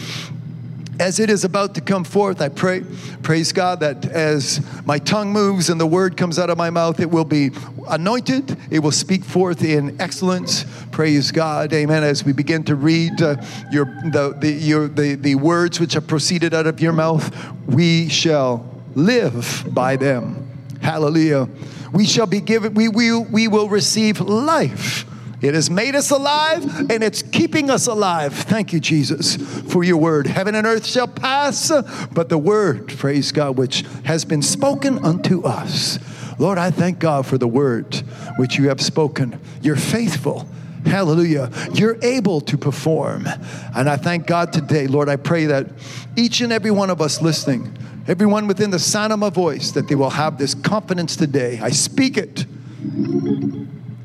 as 1.00 1.20
it 1.20 1.30
is 1.30 1.46
about 1.46 1.76
to 1.76 1.82
come 1.82 2.04
forth, 2.04 2.42
I 2.42 2.50
pray, 2.50 2.84
praise 3.24 3.54
God, 3.54 3.80
that 3.80 4.06
as 4.06 4.60
my 4.86 5.00
tongue 5.00 5.32
moves 5.32 5.70
and 5.70 5.80
the 5.80 5.88
word 5.88 6.18
comes 6.18 6.38
out 6.38 6.50
of 6.50 6.58
my 6.58 6.70
mouth, 6.70 7.00
it 7.00 7.10
will 7.10 7.26
be 7.26 7.52
anointed. 7.88 8.58
It 8.70 8.80
will 8.80 8.92
speak 8.92 9.24
forth 9.24 9.64
in 9.64 10.00
excellence. 10.02 10.66
Praise 10.92 11.32
God, 11.32 11.72
Amen. 11.74 12.04
As 12.04 12.26
we 12.26 12.34
begin 12.34 12.64
to 12.66 12.76
read 12.76 13.22
uh, 13.22 13.38
your 13.72 13.86
the 13.86 14.36
the, 14.38 14.52
your 14.52 14.88
the 14.88 15.16
the 15.16 15.36
words 15.36 15.80
which 15.80 15.94
have 15.94 16.06
proceeded 16.06 16.54
out 16.54 16.68
of 16.68 16.82
your 16.82 16.94
mouth, 16.94 17.34
we 17.66 18.10
shall 18.10 18.70
live 18.96 19.66
by 19.72 19.96
them. 19.96 20.48
Hallelujah. 20.82 21.48
We 21.94 22.06
shall 22.06 22.28
be 22.28 22.42
given. 22.42 22.74
We 22.74 22.90
will 22.90 23.24
we 23.24 23.48
will 23.48 23.70
receive 23.70 24.20
life 24.20 25.06
it 25.42 25.54
has 25.54 25.70
made 25.70 25.96
us 25.96 26.12
alive 26.12 26.92
and 26.92 27.04
it's 27.04 27.22
keeping 27.22 27.70
us 27.70 27.88
alive. 27.88 28.34
Thank 28.34 28.74
you, 28.74 28.80
Jesus, 28.80 29.38
for 29.72 29.84
your 29.84 29.98
word. 29.98 30.28
Heaven 30.28 30.56
and 30.56 30.68
earth 30.68 30.86
shall 30.86 31.08
pass, 31.08 31.72
but 32.12 32.30
the 32.30 32.38
word, 32.38 32.90
praise 32.90 33.32
God, 33.32 33.58
which 33.58 33.86
has 34.04 34.26
been 34.26 34.42
spoken 34.42 35.04
unto 35.06 35.44
us. 35.44 36.00
Lord, 36.38 36.58
I 36.58 36.72
thank 36.72 37.00
God 37.00 37.26
for 37.26 37.38
the 37.38 37.48
word 37.48 37.96
which 38.38 38.58
you 38.58 38.70
have 38.70 38.82
spoken. 38.82 39.40
You're 39.62 39.76
faithful. 39.76 40.48
Hallelujah. 40.86 41.52
You're 41.74 41.98
able 42.02 42.42
to 42.42 42.58
perform. 42.58 43.28
And 43.76 43.90
I 43.90 43.98
thank 43.98 44.28
God 44.28 44.54
today, 44.54 44.88
Lord, 44.88 45.10
I 45.10 45.18
pray 45.18 45.46
that 45.48 45.68
each 46.16 46.42
and 46.42 46.54
every 46.54 46.72
one 46.72 46.90
of 46.90 47.02
us 47.02 47.22
listening, 47.22 47.78
everyone 48.08 48.48
within 48.48 48.72
the 48.72 48.80
sound 48.80 49.12
of 49.12 49.20
my 49.20 49.30
voice, 49.30 49.72
that 49.72 49.88
they 49.88 49.96
will 49.96 50.10
have 50.10 50.38
this 50.38 50.54
confidence 50.54 51.16
today. 51.16 51.60
I 51.62 51.72
speak 51.72 52.18
it 52.18 52.46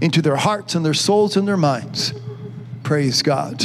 into 0.04 0.20
their 0.20 0.36
hearts 0.36 0.74
and 0.74 0.84
their 0.84 0.92
souls 0.92 1.34
and 1.34 1.48
their 1.48 1.56
minds. 1.56 2.12
Praise 2.82 3.22
God. 3.22 3.64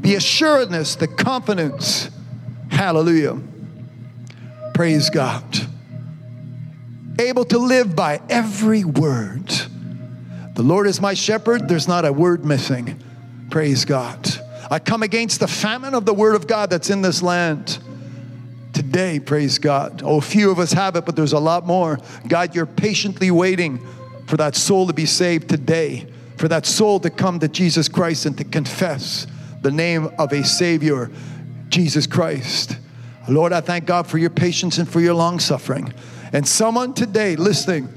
The 0.00 0.14
assuredness, 0.14 0.96
the 0.96 1.06
confidence. 1.06 2.08
Hallelujah. 2.70 3.38
Praise 4.72 5.10
God. 5.10 5.44
Able 7.18 7.44
to 7.44 7.58
live 7.58 7.94
by 7.94 8.22
every 8.30 8.82
word. 8.82 9.46
The 10.54 10.62
Lord 10.62 10.86
is 10.86 11.02
my 11.02 11.12
shepherd, 11.12 11.68
there's 11.68 11.86
not 11.86 12.06
a 12.06 12.14
word 12.14 12.46
missing. 12.46 13.02
Praise 13.50 13.84
God. 13.84 14.26
I 14.70 14.78
come 14.78 15.02
against 15.02 15.38
the 15.38 15.48
famine 15.48 15.94
of 15.94 16.06
the 16.06 16.14
word 16.14 16.34
of 16.34 16.46
God 16.46 16.70
that's 16.70 16.88
in 16.88 17.02
this 17.02 17.22
land 17.22 17.78
today, 18.72 19.20
praise 19.20 19.58
God. 19.58 20.00
Oh, 20.02 20.22
few 20.22 20.50
of 20.50 20.58
us 20.58 20.72
have 20.72 20.96
it, 20.96 21.04
but 21.04 21.14
there's 21.14 21.34
a 21.34 21.38
lot 21.38 21.66
more. 21.66 21.98
God, 22.26 22.54
you're 22.54 22.64
patiently 22.64 23.30
waiting 23.30 23.86
for 24.28 24.36
that 24.36 24.54
soul 24.54 24.86
to 24.86 24.92
be 24.92 25.06
saved 25.06 25.48
today, 25.48 26.06
for 26.36 26.48
that 26.48 26.66
soul 26.66 27.00
to 27.00 27.08
come 27.08 27.40
to 27.40 27.48
Jesus 27.48 27.88
Christ 27.88 28.26
and 28.26 28.36
to 28.36 28.44
confess 28.44 29.26
the 29.62 29.70
name 29.70 30.10
of 30.18 30.34
a 30.34 30.44
Savior, 30.44 31.10
Jesus 31.70 32.06
Christ. 32.06 32.76
Lord, 33.26 33.54
I 33.54 33.62
thank 33.62 33.86
God 33.86 34.06
for 34.06 34.18
your 34.18 34.28
patience 34.28 34.76
and 34.76 34.86
for 34.86 35.00
your 35.00 35.14
long 35.14 35.40
suffering. 35.40 35.94
And 36.34 36.46
someone 36.46 36.92
today 36.92 37.36
listening, 37.36 37.88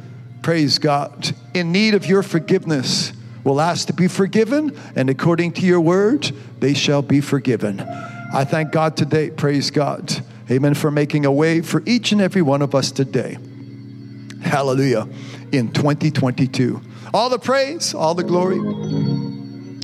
praise 0.42 0.80
God, 0.80 1.36
in 1.54 1.74
need 1.74 1.96
of 1.96 2.06
your 2.06 2.24
forgiveness 2.24 3.12
will 3.44 3.60
ask 3.60 3.88
to 3.88 3.94
be 3.94 4.08
forgiven, 4.08 4.78
and 4.96 5.10
according 5.10 5.52
to 5.54 5.66
your 5.66 5.82
word, 5.82 6.32
they 6.60 6.74
shall 6.74 7.02
be 7.02 7.20
forgiven. 7.20 7.82
I 8.34 8.46
thank 8.46 8.72
God 8.72 8.96
today, 8.96 9.32
praise 9.32 9.70
God. 9.70 10.24
Amen, 10.50 10.76
for 10.76 10.92
making 10.92 11.26
a 11.26 11.32
way 11.32 11.60
for 11.60 11.84
each 11.86 12.14
and 12.14 12.22
every 12.22 12.42
one 12.42 12.62
of 12.62 12.74
us 12.74 12.90
today. 12.90 13.38
Hallelujah 14.42 15.08
in 15.52 15.72
2022. 15.72 16.82
All 17.14 17.30
the 17.30 17.40
praise, 17.40 17.94
all 17.94 18.16
the 18.16 18.24
glory 18.24 18.60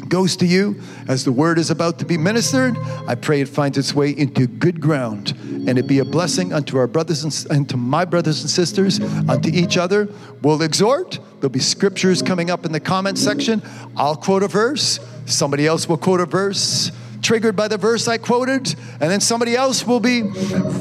goes 0.08 0.38
to 0.38 0.46
you 0.46 0.80
as 1.08 1.26
the 1.26 1.32
word 1.32 1.60
is 1.60 1.70
about 1.70 2.00
to 2.00 2.06
be 2.06 2.17
ministered. 2.17 2.78
I 3.08 3.15
pray 3.15 3.41
it 3.41 3.50
finds 3.50 3.78
its 3.78 3.93
way 3.93 4.12
into 4.12 4.48
good 4.48 4.80
ground 4.80 5.34
and 5.67 5.78
it 5.78 5.86
be 5.86 6.00
a 6.00 6.06
blessing 6.06 6.54
unto 6.54 6.78
our 6.78 6.88
brothers 6.88 7.24
and, 7.24 7.52
and 7.52 7.70
to 7.70 7.78
my 7.78 8.06
brothers 8.06 8.41
and 8.41 8.50
sisters, 8.50 9.02
unto 9.28 9.50
each 9.50 9.78
other. 9.78 10.08
We'll 10.41 10.62
exhort. 10.62 11.20
There'll 11.39 11.50
be 11.50 11.60
scriptures 11.60 12.22
coming 12.22 12.50
up 12.50 12.65
in 12.65 12.72
the 12.72 12.80
comment 12.80 13.17
section. 13.17 13.62
I'll 13.98 14.15
quote 14.15 14.43
a 14.43 14.48
verse. 14.48 15.00
Somebody 15.26 15.67
else 15.67 15.89
will 15.89 15.98
quote 15.98 16.22
a 16.22 16.26
verse 16.26 16.91
triggered 17.21 17.56
by 17.56 17.67
the 17.67 17.77
verse 17.77 18.08
I 18.08 18.17
quoted, 18.17 18.75
and 18.99 19.12
then 19.12 19.19
somebody 19.19 19.56
else 19.56 19.86
will 19.86 19.99
be 19.99 20.32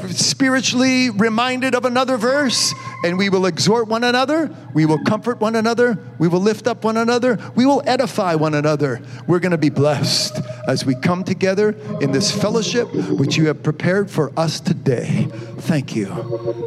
spiritually 0.09 1.09
reminded 1.09 1.75
of 1.75 1.85
another 1.85 2.17
verse, 2.17 2.73
and 3.03 3.17
we 3.17 3.29
will 3.29 3.45
exhort 3.45 3.87
one 3.87 4.03
another, 4.03 4.53
we 4.73 4.85
will 4.85 5.03
comfort 5.03 5.39
one 5.39 5.55
another, 5.55 5.97
we 6.19 6.27
will 6.27 6.39
lift 6.39 6.67
up 6.67 6.83
one 6.83 6.97
another, 6.97 7.37
we 7.55 7.65
will 7.65 7.81
edify 7.85 8.35
one 8.35 8.53
another. 8.53 9.01
We're 9.27 9.39
going 9.39 9.51
to 9.51 9.57
be 9.57 9.69
blessed 9.69 10.39
as 10.67 10.85
we 10.85 10.95
come 10.95 11.23
together 11.23 11.69
in 12.01 12.11
this 12.11 12.31
fellowship 12.31 12.87
which 12.93 13.37
you 13.37 13.47
have 13.47 13.63
prepared 13.63 14.09
for 14.09 14.31
us 14.37 14.59
today. 14.59 15.27
Thank 15.59 15.95
you. 15.95 16.07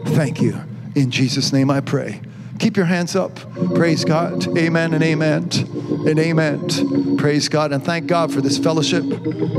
Thank 0.06 0.40
you. 0.40 0.60
In 0.94 1.10
Jesus' 1.10 1.52
name 1.52 1.70
I 1.70 1.80
pray. 1.80 2.20
Keep 2.60 2.76
your 2.76 2.84
hands 2.84 3.16
up. 3.16 3.34
Praise 3.74 4.04
God. 4.04 4.46
Amen 4.58 4.92
and 4.92 5.02
amen 5.02 5.48
and 6.06 6.18
amen. 6.18 7.16
Praise 7.16 7.48
God. 7.48 7.72
And 7.72 7.82
thank 7.82 8.06
God 8.06 8.30
for 8.30 8.42
this 8.42 8.58
fellowship. 8.58 9.02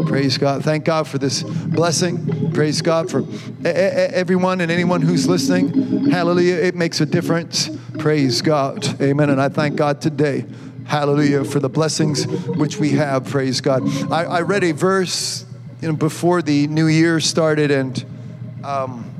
Praise 0.05 0.37
God. 0.37 0.63
Thank 0.63 0.85
God 0.85 1.07
for 1.07 1.17
this 1.17 1.41
blessing. 1.41 2.53
Praise 2.53 2.83
God 2.83 3.09
for 3.09 3.25
everyone 3.65 4.61
and 4.61 4.71
anyone 4.71 5.01
who's 5.01 5.27
listening. 5.27 6.11
Hallelujah. 6.11 6.57
It 6.57 6.75
makes 6.75 7.01
a 7.01 7.07
difference. 7.07 7.75
Praise 7.97 8.43
God. 8.43 9.01
Amen. 9.01 9.31
And 9.31 9.41
I 9.41 9.49
thank 9.49 9.77
God 9.77 9.99
today. 9.99 10.45
Hallelujah 10.85 11.43
for 11.43 11.59
the 11.59 11.69
blessings 11.69 12.27
which 12.27 12.77
we 12.77 12.91
have. 12.91 13.25
Praise 13.25 13.61
God. 13.61 13.81
I, 14.11 14.25
I 14.25 14.41
read 14.41 14.63
a 14.63 14.73
verse 14.73 15.43
you 15.81 15.87
know, 15.87 15.95
before 15.95 16.43
the 16.43 16.67
new 16.67 16.85
year 16.85 17.19
started 17.19 17.71
and. 17.71 18.05
Um, 18.63 19.10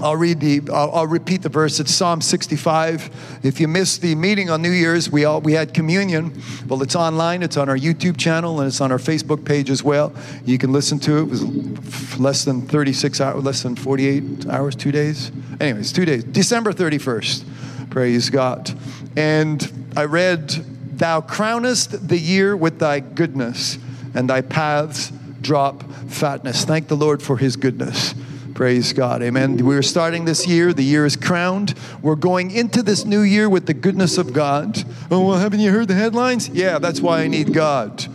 I'll 0.00 0.16
read 0.16 0.40
the, 0.40 0.60
I'll, 0.72 0.90
I'll, 0.92 1.06
repeat 1.06 1.42
the 1.42 1.48
verse. 1.48 1.80
It's 1.80 1.94
Psalm 1.94 2.20
65. 2.20 3.40
If 3.42 3.60
you 3.60 3.68
missed 3.68 4.02
the 4.02 4.14
meeting 4.14 4.50
on 4.50 4.60
New 4.60 4.70
Year's, 4.70 5.10
we 5.10 5.24
all, 5.24 5.40
we 5.40 5.52
had 5.52 5.72
communion. 5.72 6.42
Well, 6.66 6.82
it's 6.82 6.94
online. 6.94 7.42
It's 7.42 7.56
on 7.56 7.68
our 7.68 7.76
YouTube 7.76 8.16
channel 8.18 8.60
and 8.60 8.68
it's 8.68 8.80
on 8.80 8.92
our 8.92 8.98
Facebook 8.98 9.44
page 9.44 9.70
as 9.70 9.82
well. 9.82 10.12
You 10.44 10.58
can 10.58 10.72
listen 10.72 10.98
to 11.00 11.18
it. 11.18 11.22
It 11.22 11.28
was 11.28 12.18
less 12.18 12.44
than 12.44 12.62
36 12.62 13.20
hours, 13.20 13.42
less 13.42 13.62
than 13.62 13.74
48 13.74 14.46
hours, 14.48 14.76
two 14.76 14.92
days. 14.92 15.32
Anyways, 15.60 15.92
two 15.92 16.04
days. 16.04 16.24
December 16.24 16.72
31st. 16.72 17.90
Praise 17.90 18.28
God. 18.28 18.78
And 19.16 19.90
I 19.96 20.04
read, 20.04 20.50
Thou 20.98 21.20
crownest 21.20 22.08
the 22.08 22.18
year 22.18 22.56
with 22.56 22.78
thy 22.78 23.00
goodness 23.00 23.78
and 24.14 24.28
thy 24.28 24.42
paths 24.42 25.12
drop 25.40 25.82
fatness. 26.08 26.64
Thank 26.64 26.88
the 26.88 26.96
Lord 26.96 27.22
for 27.22 27.36
his 27.36 27.56
goodness. 27.56 28.14
Praise 28.56 28.94
God. 28.94 29.22
Amen. 29.22 29.58
We're 29.66 29.82
starting 29.82 30.24
this 30.24 30.46
year. 30.46 30.72
The 30.72 30.82
year 30.82 31.04
is 31.04 31.14
crowned. 31.14 31.74
We're 32.00 32.14
going 32.14 32.50
into 32.50 32.82
this 32.82 33.04
new 33.04 33.20
year 33.20 33.50
with 33.50 33.66
the 33.66 33.74
goodness 33.74 34.16
of 34.16 34.32
God. 34.32 34.82
Oh, 35.10 35.26
well, 35.26 35.38
haven't 35.38 35.60
you 35.60 35.70
heard 35.70 35.88
the 35.88 35.94
headlines? 35.94 36.48
Yeah, 36.48 36.78
that's 36.78 36.98
why 37.02 37.20
I 37.20 37.28
need 37.28 37.52
God. 37.52 38.06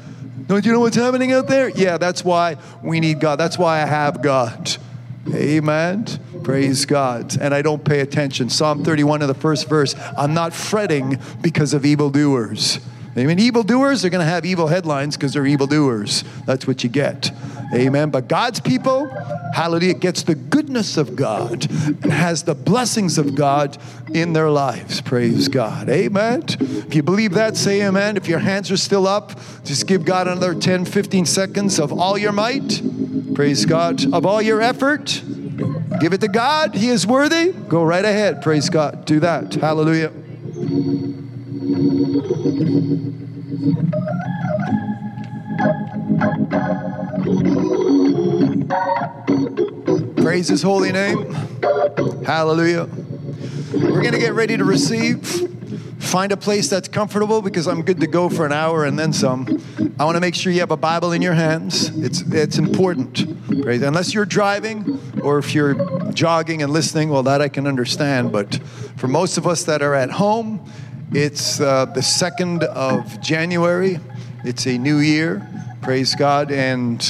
Don't 0.48 0.66
you 0.66 0.72
know 0.72 0.80
what's 0.80 0.96
happening 0.96 1.32
out 1.32 1.48
there? 1.48 1.70
Yeah, 1.70 2.00
that's 2.00 2.26
why 2.26 2.58
we 2.82 3.00
need 3.00 3.20
God. 3.20 3.36
That's 3.36 3.60
why 3.60 3.84
I 3.84 3.86
have 3.86 4.24
God. 4.24 4.78
Amen. 5.32 6.08
Praise 6.44 6.88
God. 6.88 7.40
And 7.40 7.54
I 7.54 7.62
don't 7.62 7.86
pay 7.86 8.00
attention. 8.00 8.50
Psalm 8.50 8.84
31 8.84 9.22
in 9.22 9.28
the 9.28 9.36
first 9.36 9.70
verse 9.70 9.94
I'm 10.18 10.34
not 10.34 10.54
fretting 10.54 11.20
because 11.42 11.76
of 11.76 11.86
evildoers. 11.86 12.80
Amen. 13.16 13.38
Evildoers 13.38 14.04
are 14.06 14.10
going 14.10 14.26
to 14.26 14.32
have 14.32 14.46
evil 14.46 14.66
headlines 14.68 15.18
because 15.18 15.34
they're 15.34 15.46
evildoers. 15.46 16.24
That's 16.48 16.66
what 16.66 16.84
you 16.84 16.90
get. 16.90 17.30
Amen. 17.74 18.10
But 18.10 18.28
God's 18.28 18.60
people, 18.60 19.08
hallelujah, 19.54 19.94
gets 19.94 20.24
the 20.24 20.36
goodness 20.36 20.98
of 20.98 21.16
God 21.16 21.70
and 21.70 22.12
has 22.12 22.44
the 22.44 22.56
blessings 22.56 23.18
of 23.18 23.36
God 23.36 23.78
in 24.14 24.34
their 24.34 24.50
lives. 24.50 25.02
Praise 25.02 25.48
God. 25.48 25.90
Amen. 25.90 26.44
If 26.48 26.96
you 26.96 27.04
believe 27.04 27.34
that, 27.34 27.56
say 27.56 27.82
amen. 27.86 28.18
If 28.18 28.28
your 28.28 28.40
hands 28.40 28.72
are 28.72 28.78
still 28.78 29.08
up, 29.08 29.40
just 29.64 29.88
give 29.88 30.06
God 30.06 30.28
another 30.28 30.54
10, 30.54 30.86
15 30.86 31.26
seconds 31.26 31.80
of 31.80 31.92
all 31.98 32.18
your 32.18 32.32
might. 32.32 32.82
Praise 33.36 33.66
God. 33.66 34.14
Of 34.14 34.26
all 34.26 34.42
your 34.42 34.62
effort. 34.62 35.22
Give 36.00 36.14
it 36.14 36.22
to 36.22 36.28
God. 36.28 36.76
He 36.76 36.90
is 36.90 37.06
worthy. 37.06 37.52
Go 37.52 37.84
right 37.84 38.04
ahead. 38.04 38.42
Praise 38.42 38.70
God. 38.70 39.06
Do 39.06 39.20
that. 39.22 39.54
Hallelujah. 39.56 40.12
Praise 50.24 50.48
his 50.48 50.64
holy 50.64 50.92
name. 50.92 51.32
Hallelujah. 52.26 52.90
We're 53.74 54.02
going 54.02 54.14
to 54.14 54.20
get 54.20 54.34
ready 54.34 54.58
to 54.58 54.64
receive. 54.64 55.50
Find 56.00 56.32
a 56.32 56.38
place 56.38 56.68
that's 56.68 56.88
comfortable 56.88 57.42
because 57.42 57.68
I'm 57.68 57.84
good 57.84 58.00
to 58.00 58.08
go 58.08 58.28
for 58.28 58.46
an 58.46 58.52
hour 58.52 58.86
and 58.86 58.98
then 58.98 59.14
some. 59.14 59.62
I 60.00 60.06
want 60.06 60.16
to 60.16 60.20
make 60.20 60.34
sure 60.34 60.52
you 60.52 60.62
have 60.62 60.72
a 60.72 60.78
Bible 60.78 61.12
in 61.12 61.22
your 61.22 61.34
hands. 61.34 61.90
It's, 61.98 62.22
it's 62.22 62.58
important. 62.58 63.62
Praise. 63.62 63.84
Unless 63.84 64.14
you're 64.14 64.26
driving 64.26 65.00
or 65.22 65.38
if 65.38 65.54
you're 65.54 65.76
jogging 66.14 66.64
and 66.64 66.74
listening, 66.74 67.10
well, 67.10 67.24
that 67.24 67.42
I 67.42 67.50
can 67.50 67.68
understand. 67.68 68.32
But 68.32 68.56
for 68.98 69.08
most 69.08 69.38
of 69.38 69.46
us 69.46 69.64
that 69.66 69.84
are 69.84 69.94
at 69.94 70.10
home, 70.10 70.66
it's 71.12 71.60
uh, 71.62 71.86
the 71.86 72.02
2nd 72.02 72.64
of 72.64 73.22
January. 73.22 74.00
It's 74.44 74.66
a 74.66 74.78
new 74.78 74.98
year. 74.98 75.48
Praise 75.82 76.16
God. 76.16 76.52
And 76.52 77.02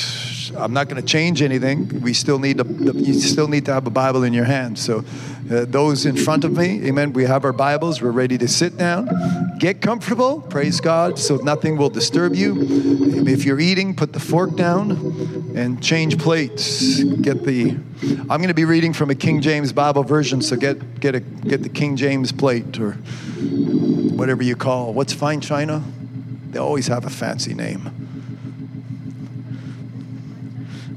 I'm 0.58 0.74
not 0.74 0.88
going 0.88 1.02
to 1.02 1.08
change 1.08 1.42
anything. 1.42 2.02
We 2.02 2.14
still 2.14 2.40
need 2.40 2.58
to, 2.58 2.66
you 2.66 3.14
still 3.14 3.48
need 3.48 3.66
to 3.66 3.74
have 3.74 3.86
a 3.88 3.90
Bible 3.90 4.24
in 4.24 4.34
your 4.34 4.46
hand. 4.46 4.80
So, 4.80 5.04
uh, 5.52 5.66
those 5.66 6.06
in 6.06 6.16
front 6.16 6.46
of 6.46 6.56
me, 6.56 6.82
amen. 6.88 7.12
We 7.12 7.26
have 7.26 7.44
our 7.44 7.52
Bibles. 7.52 8.02
We're 8.02 8.12
ready 8.12 8.38
to 8.38 8.48
sit 8.48 8.78
down. 8.78 9.10
Get 9.60 9.82
comfortable. 9.82 10.40
Praise 10.40 10.80
God. 10.80 11.20
So 11.20 11.36
nothing 11.38 11.76
will 11.76 11.90
disturb 11.90 12.36
you. 12.36 12.56
If 13.28 13.44
you're 13.44 13.60
eating, 13.60 13.94
put 13.94 14.14
the 14.14 14.20
fork 14.20 14.56
down 14.56 14.92
and 15.54 15.84
change 15.84 16.18
plates. 16.18 17.04
Get 17.04 17.44
the. 17.44 17.72
I'm 18.02 18.38
going 18.38 18.48
to 18.48 18.54
be 18.54 18.64
reading 18.64 18.94
from 18.94 19.10
a 19.10 19.16
King 19.16 19.42
James 19.42 19.74
Bible 19.74 20.04
version. 20.04 20.42
So 20.42 20.56
get 20.56 21.02
get 21.02 21.16
a 21.16 21.20
get 21.20 21.64
the 21.64 21.70
King 21.70 21.98
James 21.98 22.32
plate 22.32 22.80
or 22.80 22.94
whatever 24.16 24.44
you 24.44 24.56
call. 24.56 24.94
What's 24.94 25.12
fine 25.12 25.42
china? 25.42 25.84
They 26.52 26.60
always 26.60 26.88
have 26.88 27.06
a 27.06 27.10
fancy 27.10 27.54
name. 27.54 28.11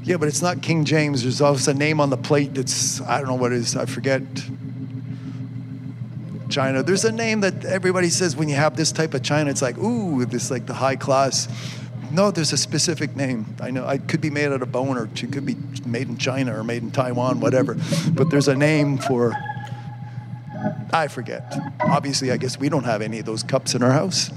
Yeah, 0.05 0.17
but 0.17 0.27
it's 0.27 0.43
not 0.43 0.61
King 0.61 0.85
James. 0.85 1.23
There's 1.23 1.41
always 1.41 1.67
a 1.67 1.73
name 1.73 1.99
on 1.99 2.11
the 2.11 2.17
plate 2.17 2.53
that's, 2.53 3.01
I 3.01 3.17
don't 3.17 3.27
know 3.27 3.33
what 3.33 3.51
it 3.51 3.57
is, 3.57 3.75
I 3.75 3.85
forget. 3.85 4.21
China. 6.47 6.83
There's 6.83 7.05
a 7.05 7.11
name 7.11 7.41
that 7.41 7.65
everybody 7.65 8.09
says 8.09 8.35
when 8.35 8.47
you 8.47 8.53
have 8.53 8.75
this 8.75 8.91
type 8.91 9.15
of 9.15 9.23
China, 9.23 9.49
it's 9.49 9.63
like, 9.63 9.79
ooh, 9.79 10.23
this 10.25 10.51
like 10.51 10.67
the 10.67 10.75
high 10.75 10.95
class. 10.95 11.47
No, 12.11 12.29
there's 12.29 12.53
a 12.53 12.57
specific 12.57 13.15
name. 13.15 13.55
I 13.59 13.71
know 13.71 13.89
it 13.89 14.07
could 14.07 14.21
be 14.21 14.29
made 14.29 14.51
out 14.51 14.61
of 14.61 14.71
bone 14.71 14.95
or 14.95 15.05
it 15.05 15.31
could 15.31 15.43
be 15.43 15.57
made 15.87 16.07
in 16.07 16.17
China 16.17 16.55
or 16.55 16.63
made 16.63 16.83
in 16.83 16.91
Taiwan, 16.91 17.39
whatever. 17.39 17.75
But 18.11 18.29
there's 18.29 18.47
a 18.47 18.55
name 18.55 18.99
for, 18.99 19.33
I 20.93 21.07
forget. 21.07 21.51
Obviously, 21.79 22.29
I 22.31 22.37
guess 22.37 22.59
we 22.59 22.69
don't 22.69 22.85
have 22.85 23.01
any 23.01 23.17
of 23.17 23.25
those 23.25 23.41
cups 23.41 23.73
in 23.73 23.81
our 23.81 23.91
house. 23.91 24.29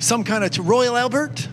Some 0.00 0.24
kind 0.24 0.42
of 0.42 0.68
Royal 0.68 0.96
Albert? 0.96 1.46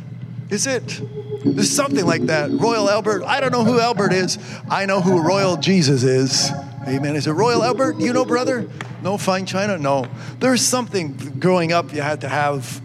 Is 0.49 0.67
it? 0.67 1.01
There's 1.43 1.69
something 1.69 2.05
like 2.05 2.23
that. 2.23 2.51
Royal 2.51 2.89
Albert. 2.89 3.23
I 3.23 3.39
don't 3.39 3.51
know 3.51 3.63
who 3.63 3.79
Albert 3.79 4.13
is. 4.13 4.37
I 4.69 4.85
know 4.85 5.01
who 5.01 5.21
Royal 5.21 5.57
Jesus 5.57 6.03
is. 6.03 6.51
Amen. 6.87 7.15
Is 7.15 7.27
it 7.27 7.31
Royal 7.31 7.63
Albert? 7.63 7.99
You 7.99 8.13
know, 8.13 8.25
brother? 8.25 8.69
No 9.01 9.17
fine 9.17 9.45
china? 9.45 9.77
No. 9.77 10.07
There's 10.39 10.61
something 10.61 11.13
growing 11.39 11.71
up 11.71 11.93
you 11.93 12.01
had 12.01 12.21
to 12.21 12.29
have 12.29 12.81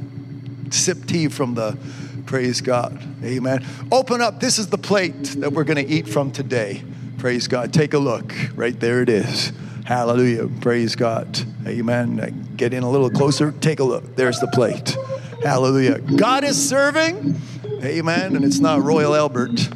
sip 0.70 1.07
tea 1.07 1.29
from 1.29 1.55
the 1.55 1.79
praise 2.27 2.61
God. 2.61 3.01
Amen. 3.22 3.64
Open 3.90 4.20
up. 4.20 4.40
This 4.40 4.59
is 4.59 4.68
the 4.68 4.79
plate 4.79 5.22
that 5.38 5.53
we're 5.53 5.64
going 5.64 5.85
to 5.85 5.92
eat 5.92 6.09
from 6.09 6.33
today. 6.33 6.83
Praise 7.18 7.46
God. 7.46 7.72
Take 7.72 7.94
a 7.94 7.98
look. 7.98 8.35
Right 8.57 8.79
there 8.79 9.03
it 9.03 9.09
is. 9.09 9.53
Hallelujah. 9.85 10.48
Praise 10.61 10.96
God. 10.96 11.40
Amen. 11.66 12.48
Get 12.57 12.75
in 12.75 12.83
a 12.83 12.90
little 12.90 13.11
closer. 13.11 13.53
Take 13.53 13.81
a 13.81 13.85
look. 13.85 14.16
There's 14.16 14.40
the 14.40 14.48
plate. 14.48 14.96
Hallelujah. 15.42 15.98
God 16.01 16.44
is 16.44 16.68
serving. 16.68 17.40
Amen. 17.83 18.37
And 18.37 18.45
it's 18.45 18.61
not 18.61 18.83
Royal 18.83 19.12
Albert 19.12 19.68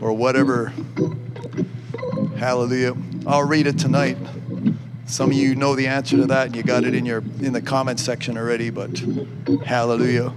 or 0.00 0.12
whatever. 0.12 0.72
Hallelujah. 2.36 2.96
I'll 3.24 3.46
read 3.46 3.68
it 3.68 3.78
tonight. 3.78 4.18
Some 5.06 5.30
of 5.30 5.36
you 5.36 5.54
know 5.54 5.76
the 5.76 5.86
answer 5.86 6.16
to 6.16 6.26
that 6.26 6.48
and 6.48 6.56
you 6.56 6.64
got 6.64 6.82
it 6.82 6.94
in 6.94 7.06
your 7.06 7.18
in 7.40 7.52
the 7.52 7.62
comment 7.62 8.00
section 8.00 8.36
already, 8.36 8.70
but 8.70 9.00
hallelujah. 9.64 10.32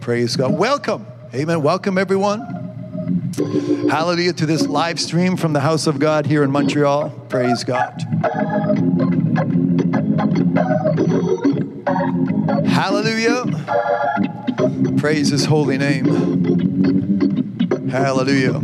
Praise 0.00 0.36
God. 0.36 0.52
Welcome. 0.58 1.06
Amen. 1.34 1.62
Welcome 1.62 1.96
everyone. 1.96 2.40
Hallelujah 3.88 4.34
to 4.34 4.44
this 4.44 4.66
live 4.66 5.00
stream 5.00 5.38
from 5.38 5.54
the 5.54 5.60
house 5.60 5.86
of 5.86 5.98
God 5.98 6.26
here 6.26 6.42
in 6.42 6.50
Montreal. 6.50 7.08
Praise 7.30 7.64
God. 7.64 7.98
Hallelujah. 12.66 13.46
Praise 15.00 15.30
his 15.30 15.46
holy 15.46 15.78
name. 15.78 16.04
Hallelujah. 17.88 18.60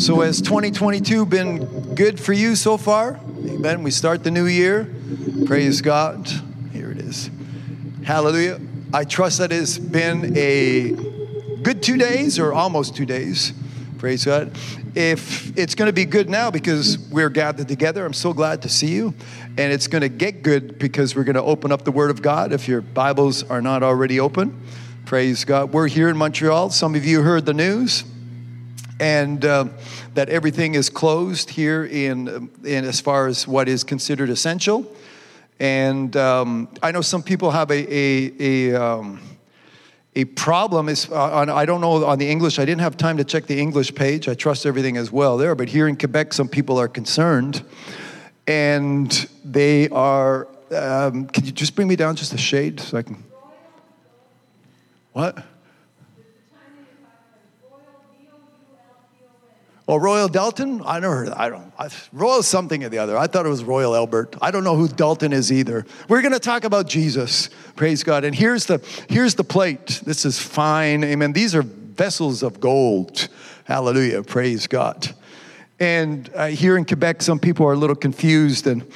So 0.00 0.18
has 0.18 0.42
2022 0.42 1.24
been 1.26 1.94
good 1.94 2.18
for 2.18 2.32
you 2.32 2.56
so 2.56 2.76
far? 2.76 3.20
Amen. 3.46 3.84
We 3.84 3.92
start 3.92 4.24
the 4.24 4.32
new 4.32 4.46
year. 4.46 4.92
Praise 5.46 5.80
God. 5.80 6.28
Here 6.72 6.90
it 6.90 6.98
is. 6.98 7.30
Hallelujah. 8.02 8.60
I 8.92 9.04
trust 9.04 9.38
that 9.38 9.52
it's 9.52 9.78
been 9.78 10.36
a 10.36 10.90
good 11.62 11.84
two 11.84 11.98
days 11.98 12.40
or 12.40 12.52
almost 12.52 12.96
two 12.96 13.06
days. 13.06 13.52
Praise 13.98 14.24
God. 14.24 14.50
If 14.96 15.56
it's 15.56 15.76
going 15.76 15.86
to 15.86 15.92
be 15.92 16.04
good 16.04 16.28
now 16.28 16.50
because 16.50 16.98
we're 16.98 17.30
gathered 17.30 17.68
together, 17.68 18.04
I'm 18.04 18.12
so 18.12 18.32
glad 18.32 18.62
to 18.62 18.68
see 18.68 18.88
you. 18.88 19.14
And 19.56 19.72
it's 19.72 19.86
going 19.86 20.02
to 20.02 20.08
get 20.08 20.42
good 20.42 20.80
because 20.80 21.14
we're 21.14 21.22
going 21.22 21.36
to 21.36 21.44
open 21.44 21.70
up 21.70 21.84
the 21.84 21.92
Word 21.92 22.10
of 22.10 22.22
God 22.22 22.52
if 22.52 22.66
your 22.66 22.80
Bibles 22.80 23.48
are 23.48 23.62
not 23.62 23.84
already 23.84 24.18
open. 24.18 24.60
Praise 25.06 25.44
God. 25.44 25.72
We're 25.72 25.88
here 25.88 26.08
in 26.08 26.16
Montreal. 26.16 26.70
Some 26.70 26.94
of 26.94 27.04
you 27.04 27.22
heard 27.22 27.44
the 27.44 27.54
news. 27.54 28.04
And 29.00 29.44
uh, 29.44 29.66
that 30.14 30.28
everything 30.28 30.74
is 30.74 30.88
closed 30.90 31.50
here 31.50 31.84
in, 31.84 32.50
in 32.64 32.84
as 32.84 33.00
far 33.00 33.26
as 33.26 33.48
what 33.48 33.68
is 33.68 33.82
considered 33.82 34.30
essential. 34.30 34.86
And 35.58 36.16
um, 36.16 36.68
I 36.82 36.92
know 36.92 37.00
some 37.00 37.22
people 37.22 37.50
have 37.50 37.70
a, 37.70 37.94
a, 37.94 38.70
a 38.72 38.82
um, 38.82 39.20
a 40.16 40.24
problem 40.24 40.88
is 40.88 41.08
uh, 41.10 41.32
on, 41.32 41.48
i 41.48 41.64
don't 41.64 41.80
know 41.80 42.04
on 42.04 42.18
the 42.18 42.28
english 42.28 42.58
i 42.58 42.64
didn't 42.64 42.80
have 42.80 42.96
time 42.96 43.16
to 43.16 43.22
check 43.22 43.46
the 43.46 43.60
english 43.60 43.94
page 43.94 44.28
i 44.28 44.34
trust 44.34 44.66
everything 44.66 44.96
as 44.96 45.12
well 45.12 45.36
there 45.36 45.54
but 45.54 45.68
here 45.68 45.86
in 45.86 45.94
quebec 45.94 46.32
some 46.32 46.48
people 46.48 46.80
are 46.80 46.88
concerned 46.88 47.64
and 48.48 49.28
they 49.44 49.88
are 49.90 50.48
um, 50.74 51.26
can 51.28 51.44
you 51.44 51.52
just 51.52 51.76
bring 51.76 51.86
me 51.86 51.94
down 51.94 52.16
just 52.16 52.34
a 52.34 52.38
shade 52.38 52.80
so 52.80 52.98
i 52.98 53.02
can 53.02 53.22
what 55.12 55.44
Oh, 59.90 59.96
Royal 59.96 60.28
Doulton? 60.28 60.82
I 60.86 61.00
never 61.00 61.16
heard 61.16 61.28
of 61.30 61.34
that. 61.34 61.40
I 61.40 61.48
don't. 61.48 61.72
I, 61.76 61.88
Royal 62.12 62.44
something 62.44 62.84
or 62.84 62.88
the 62.88 62.98
other. 62.98 63.18
I 63.18 63.26
thought 63.26 63.44
it 63.44 63.48
was 63.48 63.64
Royal 63.64 63.96
Albert. 63.96 64.36
I 64.40 64.52
don't 64.52 64.62
know 64.62 64.76
who 64.76 64.86
Dalton 64.86 65.32
is 65.32 65.50
either. 65.50 65.84
We're 66.08 66.22
going 66.22 66.32
to 66.32 66.38
talk 66.38 66.62
about 66.62 66.86
Jesus. 66.86 67.50
Praise 67.74 68.04
God. 68.04 68.22
And 68.22 68.32
here's 68.32 68.66
the 68.66 68.78
here's 69.08 69.34
the 69.34 69.42
plate. 69.42 70.00
This 70.04 70.24
is 70.24 70.38
fine. 70.38 71.02
Amen. 71.02 71.32
These 71.32 71.56
are 71.56 71.62
vessels 71.62 72.44
of 72.44 72.60
gold. 72.60 73.26
Hallelujah. 73.64 74.22
Praise 74.22 74.68
God. 74.68 75.12
And 75.80 76.30
uh, 76.36 76.46
here 76.46 76.76
in 76.76 76.84
Quebec, 76.84 77.20
some 77.20 77.40
people 77.40 77.66
are 77.66 77.72
a 77.72 77.76
little 77.76 77.96
confused 77.96 78.68
and 78.68 78.86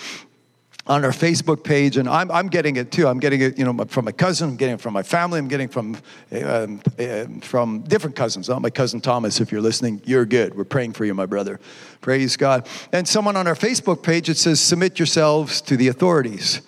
on 0.86 1.02
our 1.04 1.12
Facebook 1.12 1.64
page, 1.64 1.96
and 1.96 2.08
I'm, 2.08 2.30
I'm 2.30 2.48
getting 2.48 2.76
it 2.76 2.92
too. 2.92 3.08
I'm 3.08 3.18
getting 3.18 3.40
it, 3.40 3.58
you 3.58 3.64
know, 3.64 3.84
from 3.86 4.04
my 4.04 4.12
cousin. 4.12 4.50
I'm 4.50 4.56
getting 4.56 4.74
it 4.74 4.80
from 4.80 4.92
my 4.92 5.02
family. 5.02 5.38
I'm 5.38 5.48
getting 5.48 5.68
from 5.68 5.96
um, 6.42 6.82
uh, 6.98 7.24
from 7.40 7.80
different 7.82 8.16
cousins. 8.16 8.48
Not 8.50 8.60
my 8.60 8.70
cousin 8.70 9.00
Thomas. 9.00 9.40
If 9.40 9.50
you're 9.50 9.62
listening, 9.62 10.02
you're 10.04 10.26
good. 10.26 10.54
We're 10.54 10.64
praying 10.64 10.92
for 10.92 11.06
you, 11.06 11.14
my 11.14 11.26
brother. 11.26 11.58
Praise 12.02 12.36
God. 12.36 12.68
And 12.92 13.08
someone 13.08 13.36
on 13.36 13.46
our 13.46 13.54
Facebook 13.54 14.02
page 14.02 14.28
it 14.28 14.36
says, 14.36 14.60
"Submit 14.60 14.98
yourselves 14.98 15.62
to 15.62 15.76
the 15.76 15.88
authorities." 15.88 16.60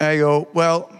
And 0.00 0.08
I 0.08 0.16
go, 0.16 0.48
well, 0.54 0.90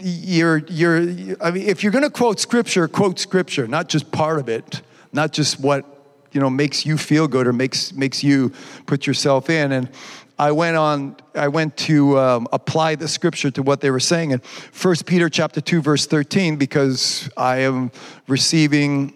you're 0.00 0.58
you're. 0.68 1.36
I 1.40 1.50
mean, 1.50 1.68
if 1.68 1.82
you're 1.82 1.92
going 1.92 2.04
to 2.04 2.10
quote 2.10 2.40
scripture, 2.40 2.88
quote 2.88 3.18
scripture, 3.18 3.68
not 3.68 3.88
just 3.88 4.10
part 4.10 4.40
of 4.40 4.48
it, 4.48 4.80
not 5.12 5.32
just 5.32 5.60
what 5.60 5.86
you 6.32 6.40
know 6.40 6.50
makes 6.50 6.84
you 6.86 6.96
feel 6.96 7.28
good 7.28 7.46
or 7.46 7.52
makes 7.52 7.92
makes 7.92 8.24
you 8.24 8.52
put 8.86 9.06
yourself 9.06 9.50
in 9.50 9.72
and 9.72 9.90
I 10.38 10.52
went 10.52 10.76
on, 10.76 11.16
I 11.34 11.48
went 11.48 11.76
to 11.78 12.18
um, 12.18 12.48
apply 12.52 12.96
the 12.96 13.08
scripture 13.08 13.50
to 13.52 13.62
what 13.62 13.80
they 13.80 13.90
were 13.90 14.00
saying 14.00 14.32
in 14.32 14.40
1 14.80 14.94
Peter 15.06 15.28
chapter 15.28 15.60
2, 15.60 15.82
verse 15.82 16.06
13, 16.06 16.56
because 16.56 17.30
I 17.36 17.58
am 17.58 17.92
receiving 18.26 19.14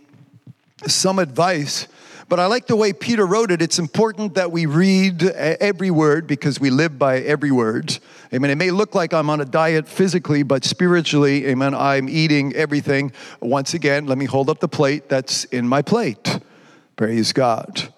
some 0.87 1.19
advice. 1.19 1.89
But 2.29 2.41
I 2.41 2.47
like 2.47 2.67
the 2.67 2.75
way 2.75 2.93
Peter 2.93 3.25
wrote 3.25 3.53
it. 3.53 3.63
It's 3.63 3.79
important 3.79 4.35
that 4.35 4.51
we 4.51 4.67
read 4.67 5.23
every 5.23 5.93
word 5.93 6.27
because 6.27 6.59
we 6.59 6.71
live 6.71 6.99
by 6.99 7.21
every 7.21 7.53
word. 7.53 7.97
Amen. 8.35 8.51
It 8.51 8.57
may 8.57 8.73
look 8.73 8.97
like 8.97 9.15
I'm 9.15 9.31
on 9.31 9.41
a 9.41 9.45
diet 9.45 9.87
physically, 9.87 10.43
but 10.43 10.65
spiritually, 10.65 11.47
amen, 11.47 11.75
I'm 11.75 12.09
eating 12.09 12.53
everything. 12.55 13.13
Once 13.41 13.75
again, 13.75 14.07
let 14.07 14.19
me 14.19 14.25
hold 14.25 14.51
up 14.51 14.59
the 14.59 14.69
plate 14.69 15.09
that's 15.09 15.45
in 15.45 15.69
my 15.69 15.83
plate. 15.83 16.41
Praise 16.97 17.33
God. 17.33 17.93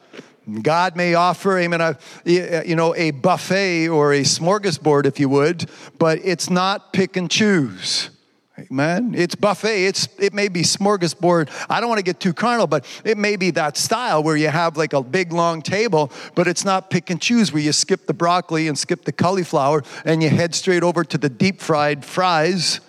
God 0.49 0.97
may 0.97 1.15
offer, 1.15 1.59
amen, 1.59 1.81
a, 1.81 1.91
uh, 1.91 2.63
you 2.65 2.75
know, 2.75 2.95
a 2.95 3.11
buffet 3.11 3.89
or 3.89 4.15
a 4.15 4.23
smorgasbord, 4.23 5.05
if 5.05 5.21
you 5.21 5.29
would, 5.29 5.69
but 5.99 6.21
it's 6.25 6.49
not 6.49 6.93
pick 6.93 7.17
and 7.17 7.31
choose. 7.31 8.11
Amen. 8.59 9.15
It's 9.17 9.37
buffet. 9.37 9.87
It's 9.87 10.09
it 10.19 10.35
may 10.35 10.49
be 10.49 10.63
smorgasbord. 10.63 11.49
I 11.71 11.81
don't 11.81 11.89
want 11.89 12.01
to 12.01 12.05
get 12.05 12.19
too 12.19 12.33
carnal, 12.33 12.67
but 12.67 12.85
it 13.05 13.17
may 13.17 13.37
be 13.37 13.53
that 13.53 13.77
style 13.77 14.23
where 14.23 14.37
you 14.37 14.49
have 14.49 14.77
like 14.77 14.95
a 14.95 15.03
big 15.03 15.33
long 15.33 15.63
table, 15.63 16.11
but 16.35 16.49
it's 16.49 16.65
not 16.65 16.91
pick 16.91 17.09
and 17.11 17.21
choose 17.21 17.53
where 17.53 17.63
you 17.63 17.73
skip 17.73 18.07
the 18.07 18.15
broccoli 18.15 18.67
and 18.67 18.77
skip 18.77 19.05
the 19.05 19.13
cauliflower 19.13 19.85
and 20.05 20.25
you 20.25 20.29
head 20.29 20.57
straight 20.57 20.83
over 20.83 21.05
to 21.05 21.19
the 21.19 21.29
deep 21.29 21.61
fried 21.61 22.05
fries 22.05 22.81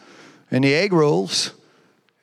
and 0.49 0.63
the 0.63 0.73
egg 0.73 0.91
rolls 0.91 1.53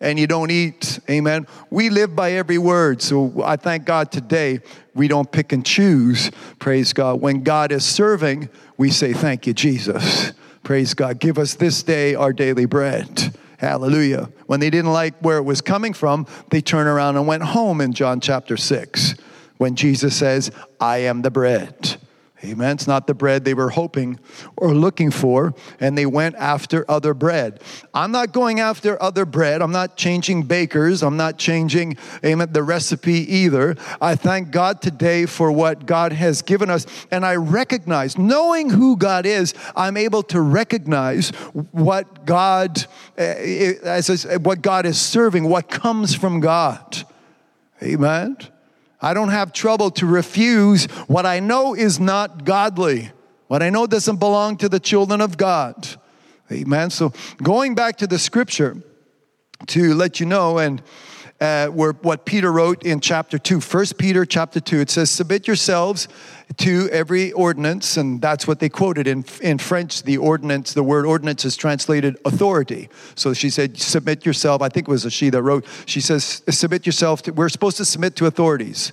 and 0.00 0.18
you 0.18 0.26
don't 0.26 0.50
eat. 0.50 1.00
Amen. 1.08 1.46
We 1.70 1.90
live 1.90 2.14
by 2.14 2.32
every 2.32 2.58
word. 2.58 3.00
So 3.02 3.42
I 3.42 3.56
thank 3.56 3.84
God 3.84 4.12
today 4.12 4.60
we 4.94 5.08
don't 5.08 5.30
pick 5.30 5.52
and 5.52 5.64
choose. 5.64 6.30
Praise 6.58 6.92
God. 6.92 7.20
When 7.20 7.42
God 7.42 7.72
is 7.72 7.84
serving, 7.84 8.48
we 8.76 8.90
say, 8.90 9.12
Thank 9.12 9.46
you, 9.46 9.54
Jesus. 9.54 10.32
Praise 10.62 10.94
God. 10.94 11.20
Give 11.20 11.38
us 11.38 11.54
this 11.54 11.82
day 11.82 12.14
our 12.14 12.32
daily 12.32 12.66
bread. 12.66 13.34
Hallelujah. 13.58 14.28
When 14.46 14.60
they 14.60 14.68
didn't 14.68 14.92
like 14.92 15.14
where 15.20 15.38
it 15.38 15.44
was 15.44 15.60
coming 15.60 15.94
from, 15.94 16.26
they 16.50 16.60
turned 16.60 16.88
around 16.88 17.16
and 17.16 17.26
went 17.26 17.42
home 17.42 17.80
in 17.80 17.92
John 17.92 18.20
chapter 18.20 18.56
6 18.56 19.14
when 19.56 19.76
Jesus 19.76 20.14
says, 20.16 20.50
I 20.78 20.98
am 20.98 21.22
the 21.22 21.30
bread. 21.30 21.96
Amen. 22.44 22.74
It's 22.74 22.86
not 22.86 23.06
the 23.06 23.14
bread 23.14 23.44
they 23.44 23.54
were 23.54 23.70
hoping 23.70 24.20
or 24.58 24.74
looking 24.74 25.10
for, 25.10 25.54
and 25.80 25.96
they 25.96 26.04
went 26.04 26.36
after 26.36 26.84
other 26.88 27.14
bread. 27.14 27.62
I'm 27.94 28.12
not 28.12 28.32
going 28.32 28.60
after 28.60 29.02
other 29.02 29.24
bread. 29.24 29.62
I'm 29.62 29.72
not 29.72 29.96
changing 29.96 30.42
bakers. 30.42 31.02
I'm 31.02 31.16
not 31.16 31.38
changing, 31.38 31.96
amen, 32.22 32.52
the 32.52 32.62
recipe 32.62 33.34
either. 33.34 33.74
I 34.02 34.16
thank 34.16 34.50
God 34.50 34.82
today 34.82 35.24
for 35.24 35.50
what 35.50 35.86
God 35.86 36.12
has 36.12 36.42
given 36.42 36.68
us, 36.68 36.86
and 37.10 37.24
I 37.24 37.36
recognize, 37.36 38.18
knowing 38.18 38.68
who 38.68 38.98
God 38.98 39.24
is, 39.24 39.54
I'm 39.74 39.96
able 39.96 40.22
to 40.24 40.40
recognize 40.42 41.30
what 41.72 42.26
God, 42.26 42.84
eh, 43.16 43.22
eh, 43.22 43.74
as 43.82 44.26
what 44.42 44.60
God 44.60 44.84
is 44.84 45.00
serving, 45.00 45.48
what 45.48 45.70
comes 45.70 46.14
from 46.14 46.40
God. 46.40 47.02
Amen. 47.82 48.36
I 49.00 49.14
don't 49.14 49.28
have 49.28 49.52
trouble 49.52 49.90
to 49.92 50.06
refuse 50.06 50.86
what 51.06 51.26
I 51.26 51.40
know 51.40 51.74
is 51.74 52.00
not 52.00 52.44
godly, 52.44 53.10
what 53.48 53.62
I 53.62 53.70
know 53.70 53.86
doesn't 53.86 54.16
belong 54.16 54.56
to 54.58 54.68
the 54.68 54.80
children 54.80 55.20
of 55.20 55.36
God. 55.36 55.88
Amen. 56.50 56.90
So 56.90 57.12
going 57.42 57.74
back 57.74 57.96
to 57.98 58.06
the 58.06 58.18
scripture 58.18 58.76
to 59.66 59.94
let 59.94 60.20
you 60.20 60.26
know, 60.26 60.58
and 60.58 60.82
uh, 61.40 61.68
where, 61.68 61.92
what 61.92 62.24
Peter 62.24 62.50
wrote 62.50 62.82
in 62.84 63.00
chapter 63.00 63.38
2, 63.38 63.60
1 63.60 63.86
Peter 63.98 64.24
chapter 64.24 64.60
2, 64.60 64.80
it 64.80 64.90
says, 64.90 65.10
Submit 65.10 65.46
yourselves 65.46 66.08
to 66.56 66.88
every 66.90 67.32
ordinance, 67.32 67.96
and 67.96 68.22
that's 68.22 68.46
what 68.46 68.60
they 68.60 68.68
quoted 68.68 69.06
in, 69.06 69.24
in 69.42 69.58
French. 69.58 70.02
The 70.02 70.16
ordinance, 70.16 70.72
the 70.72 70.82
word 70.82 71.04
ordinance 71.04 71.44
is 71.44 71.56
translated 71.56 72.16
authority. 72.24 72.88
So 73.14 73.34
she 73.34 73.50
said, 73.50 73.76
Submit 73.76 74.24
yourself. 74.24 74.62
I 74.62 74.68
think 74.68 74.88
it 74.88 74.90
was 74.90 75.04
a 75.04 75.10
she 75.10 75.28
that 75.30 75.42
wrote, 75.42 75.66
she 75.84 76.00
says, 76.00 76.42
Submit 76.48 76.86
yourself 76.86 77.22
to, 77.22 77.32
we're 77.32 77.50
supposed 77.50 77.76
to 77.78 77.84
submit 77.84 78.16
to 78.16 78.26
authorities. 78.26 78.92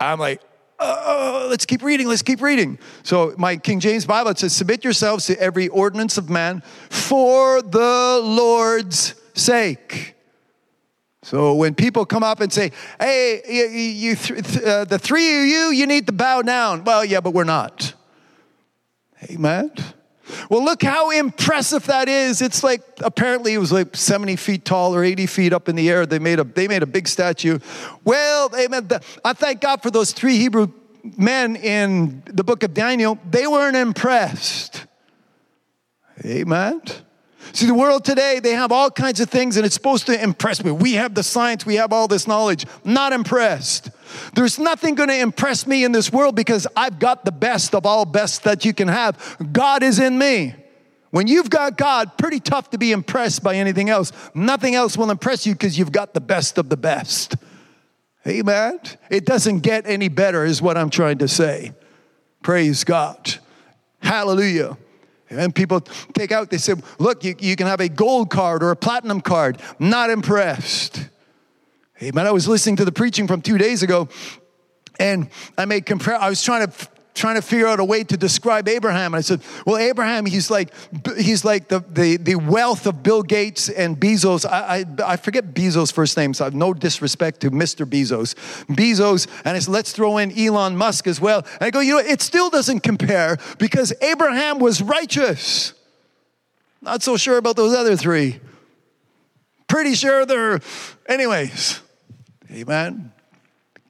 I'm 0.00 0.18
like, 0.18 0.40
oh, 0.80 1.46
let's 1.50 1.66
keep 1.66 1.82
reading, 1.82 2.08
let's 2.08 2.22
keep 2.22 2.40
reading. 2.40 2.78
So, 3.04 3.34
my 3.36 3.56
King 3.56 3.78
James 3.80 4.06
Bible, 4.06 4.34
says, 4.34 4.54
Submit 4.54 4.82
yourselves 4.82 5.26
to 5.26 5.38
every 5.38 5.68
ordinance 5.68 6.18
of 6.18 6.28
man 6.30 6.62
for 6.88 7.62
the 7.62 8.20
Lord's 8.24 9.14
sake. 9.34 10.16
So 11.30 11.54
when 11.54 11.76
people 11.76 12.04
come 12.04 12.24
up 12.24 12.40
and 12.40 12.52
say, 12.52 12.72
"Hey, 12.98 13.40
you, 13.48 13.66
you 13.68 14.16
th- 14.16 14.64
uh, 14.64 14.84
the 14.84 14.98
three 14.98 15.42
of 15.42 15.46
you, 15.46 15.70
you 15.70 15.86
need 15.86 16.06
to 16.06 16.12
bow 16.12 16.42
down," 16.42 16.82
well, 16.82 17.04
yeah, 17.04 17.20
but 17.20 17.34
we're 17.34 17.44
not. 17.44 17.94
Amen. 19.30 19.70
Well, 20.48 20.64
look 20.64 20.82
how 20.82 21.10
impressive 21.10 21.86
that 21.86 22.08
is. 22.08 22.42
It's 22.42 22.64
like 22.64 22.82
apparently 22.98 23.54
it 23.54 23.58
was 23.58 23.70
like 23.70 23.94
70 23.94 24.34
feet 24.34 24.64
tall 24.64 24.92
or 24.92 25.04
80 25.04 25.26
feet 25.26 25.52
up 25.52 25.68
in 25.68 25.76
the 25.76 25.88
air. 25.88 26.04
They 26.04 26.18
made 26.18 26.40
a 26.40 26.44
they 26.44 26.66
made 26.66 26.82
a 26.82 26.86
big 26.86 27.06
statue. 27.06 27.60
Well, 28.04 28.50
amen. 28.58 28.88
I 29.24 29.32
thank 29.32 29.60
God 29.60 29.84
for 29.84 29.92
those 29.92 30.10
three 30.10 30.36
Hebrew 30.36 30.72
men 31.16 31.54
in 31.54 32.24
the 32.26 32.42
book 32.42 32.64
of 32.64 32.74
Daniel. 32.74 33.20
They 33.30 33.46
weren't 33.46 33.76
impressed. 33.76 34.84
Amen. 36.24 36.82
See, 37.52 37.66
the 37.66 37.74
world 37.74 38.04
today, 38.04 38.40
they 38.40 38.52
have 38.52 38.72
all 38.72 38.90
kinds 38.90 39.20
of 39.20 39.28
things 39.28 39.56
and 39.56 39.66
it's 39.66 39.74
supposed 39.74 40.06
to 40.06 40.22
impress 40.22 40.62
me. 40.62 40.70
We 40.70 40.94
have 40.94 41.14
the 41.14 41.22
science, 41.22 41.66
we 41.66 41.76
have 41.76 41.92
all 41.92 42.08
this 42.08 42.26
knowledge. 42.26 42.66
Not 42.84 43.12
impressed. 43.12 43.90
There's 44.34 44.58
nothing 44.58 44.94
going 44.94 45.08
to 45.08 45.18
impress 45.18 45.66
me 45.66 45.84
in 45.84 45.92
this 45.92 46.12
world 46.12 46.34
because 46.36 46.66
I've 46.76 46.98
got 46.98 47.24
the 47.24 47.32
best 47.32 47.74
of 47.74 47.86
all 47.86 48.04
best 48.04 48.44
that 48.44 48.64
you 48.64 48.72
can 48.72 48.88
have. 48.88 49.36
God 49.52 49.82
is 49.82 49.98
in 49.98 50.18
me. 50.18 50.54
When 51.10 51.26
you've 51.26 51.50
got 51.50 51.76
God, 51.76 52.16
pretty 52.18 52.38
tough 52.38 52.70
to 52.70 52.78
be 52.78 52.92
impressed 52.92 53.42
by 53.42 53.56
anything 53.56 53.90
else. 53.90 54.12
Nothing 54.32 54.74
else 54.76 54.96
will 54.96 55.10
impress 55.10 55.44
you 55.44 55.54
because 55.54 55.76
you've 55.76 55.92
got 55.92 56.14
the 56.14 56.20
best 56.20 56.56
of 56.56 56.68
the 56.68 56.76
best. 56.76 57.34
Amen. 58.26 58.78
It 59.10 59.24
doesn't 59.24 59.60
get 59.60 59.86
any 59.86 60.08
better, 60.08 60.44
is 60.44 60.62
what 60.62 60.76
I'm 60.76 60.90
trying 60.90 61.18
to 61.18 61.28
say. 61.28 61.72
Praise 62.42 62.84
God. 62.84 63.34
Hallelujah. 64.00 64.76
And 65.30 65.54
people 65.54 65.80
take 65.80 66.32
out, 66.32 66.50
they 66.50 66.58
say, 66.58 66.74
look, 66.98 67.22
you, 67.24 67.36
you 67.38 67.54
can 67.54 67.68
have 67.68 67.80
a 67.80 67.88
gold 67.88 68.30
card 68.30 68.62
or 68.62 68.72
a 68.72 68.76
platinum 68.76 69.20
card. 69.20 69.60
Not 69.78 70.10
impressed. 70.10 71.08
Amen. 72.02 72.26
I 72.26 72.32
was 72.32 72.48
listening 72.48 72.76
to 72.76 72.84
the 72.84 72.92
preaching 72.92 73.26
from 73.28 73.40
two 73.40 73.56
days 73.56 73.82
ago, 73.82 74.08
and 74.98 75.30
I 75.56 75.66
made 75.66 75.86
compare. 75.86 76.16
I 76.16 76.28
was 76.28 76.42
trying 76.42 76.66
to 76.66 76.88
trying 77.14 77.34
to 77.36 77.42
figure 77.42 77.66
out 77.66 77.80
a 77.80 77.84
way 77.84 78.04
to 78.04 78.16
describe 78.16 78.68
Abraham. 78.68 79.14
And 79.14 79.18
I 79.18 79.20
said, 79.22 79.40
well, 79.66 79.76
Abraham, 79.76 80.26
he's 80.26 80.50
like, 80.50 80.72
he's 81.16 81.44
like 81.44 81.68
the, 81.68 81.80
the, 81.88 82.16
the 82.16 82.36
wealth 82.36 82.86
of 82.86 83.02
Bill 83.02 83.22
Gates 83.22 83.68
and 83.68 83.98
Bezos. 83.98 84.48
I, 84.48 84.78
I, 84.78 85.12
I 85.12 85.16
forget 85.16 85.52
Bezos' 85.52 85.92
first 85.92 86.16
name, 86.16 86.34
so 86.34 86.44
I 86.44 86.46
have 86.46 86.54
no 86.54 86.72
disrespect 86.72 87.40
to 87.40 87.50
Mr. 87.50 87.84
Bezos. 87.84 88.34
Bezos, 88.66 89.26
and 89.44 89.56
I 89.56 89.58
said, 89.58 89.72
let's 89.72 89.92
throw 89.92 90.18
in 90.18 90.36
Elon 90.38 90.76
Musk 90.76 91.06
as 91.06 91.20
well. 91.20 91.44
And 91.54 91.62
I 91.62 91.70
go, 91.70 91.80
you 91.80 91.94
know, 91.94 91.98
it 91.98 92.22
still 92.22 92.50
doesn't 92.50 92.80
compare 92.80 93.36
because 93.58 93.92
Abraham 94.00 94.58
was 94.58 94.80
righteous. 94.80 95.74
Not 96.82 97.02
so 97.02 97.16
sure 97.16 97.36
about 97.36 97.56
those 97.56 97.74
other 97.74 97.96
three. 97.96 98.40
Pretty 99.68 99.94
sure 99.94 100.24
they're, 100.26 100.60
anyways. 101.06 101.80
Amen. 102.50 103.12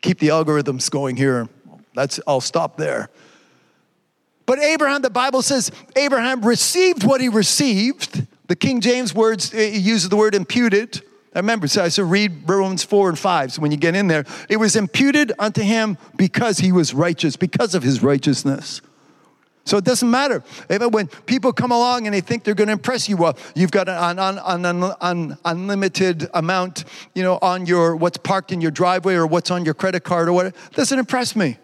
Keep 0.03 0.19
the 0.19 0.29
algorithms 0.29 0.91
going 0.91 1.17
here. 1.17 1.49
That's, 1.95 2.21
I'll 2.27 2.41
stop 2.41 2.77
there. 2.77 3.11
But 4.47 4.59
Abraham, 4.59 5.03
the 5.03 5.11
Bible 5.11 5.43
says, 5.43 5.71
Abraham 5.95 6.43
received 6.45 7.05
what 7.05 7.21
he 7.21 7.29
received. 7.29 8.27
The 8.49 8.57
King 8.57 8.81
James 8.81 9.15
words 9.15 9.55
eh, 9.55 9.77
uses 9.77 10.09
the 10.09 10.17
word 10.17 10.35
imputed. 10.35 11.03
I 11.35 11.39
remember, 11.39 11.69
so 11.69 11.85
I 11.85 11.89
said 11.89 12.07
read 12.07 12.49
Romans 12.49 12.83
4 12.83 13.11
and 13.11 13.19
5. 13.19 13.53
So 13.53 13.63
when 13.63 13.71
you 13.71 13.77
get 13.77 13.95
in 13.95 14.09
there, 14.09 14.25
it 14.49 14.57
was 14.57 14.75
imputed 14.75 15.33
unto 15.39 15.63
him 15.63 15.99
because 16.17 16.59
he 16.59 16.73
was 16.73 16.93
righteous, 16.93 17.37
because 17.37 17.77
of 17.77 17.85
his 17.85 18.03
righteousness. 18.03 18.81
So 19.65 19.77
it 19.77 19.85
doesn't 19.85 20.11
matter. 20.11 20.43
Even 20.69 20.91
when 20.91 21.07
people 21.27 21.53
come 21.53 21.71
along 21.71 22.07
and 22.07 22.15
they 22.15 22.21
think 22.21 22.43
they're 22.43 22.55
going 22.55 22.67
to 22.67 22.73
impress 22.73 23.09
you, 23.09 23.17
well, 23.17 23.39
you've 23.55 23.71
got 23.71 23.89
an, 23.89 24.19
an, 24.19 24.65
an, 24.65 24.93
an, 25.01 25.39
unlimited 25.45 26.29
amount, 26.35 26.85
you 27.15 27.23
know, 27.23 27.39
on 27.41 27.67
your 27.67 27.95
what's 27.95 28.19
parked 28.19 28.51
in 28.51 28.61
your 28.61 28.73
driveway 28.73 29.15
or 29.15 29.29
what's 29.29 29.53
on 29.53 29.65
your 29.65 29.75
credit 29.75 30.03
card 30.03 30.29
or 30.29 30.33
what. 30.33 30.57
Doesn't 30.73 30.99
impress 30.99 31.37
me. 31.37 31.59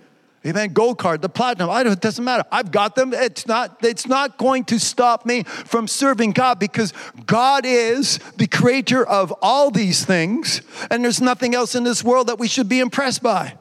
Amen. 0.46 0.72
Gold 0.72 0.98
card, 0.98 1.22
the 1.22 1.28
platinum. 1.28 1.70
I 1.70 1.82
don't, 1.82 1.92
it 1.92 2.00
doesn't 2.00 2.24
matter. 2.24 2.44
I've 2.52 2.70
got 2.70 2.94
them. 2.94 3.12
It's 3.12 3.48
not, 3.48 3.78
it's 3.82 4.06
not 4.06 4.38
going 4.38 4.64
to 4.66 4.78
stop 4.78 5.26
me 5.26 5.42
from 5.42 5.88
serving 5.88 6.32
God 6.32 6.60
because 6.60 6.92
God 7.26 7.66
is 7.66 8.18
the 8.36 8.46
creator 8.46 9.04
of 9.04 9.32
all 9.42 9.72
these 9.72 10.04
things. 10.04 10.62
And 10.88 11.02
there's 11.02 11.20
nothing 11.20 11.54
else 11.56 11.74
in 11.74 11.82
this 11.82 12.04
world 12.04 12.28
that 12.28 12.38
we 12.38 12.46
should 12.46 12.68
be 12.68 12.78
impressed 12.78 13.24
by 13.24 13.58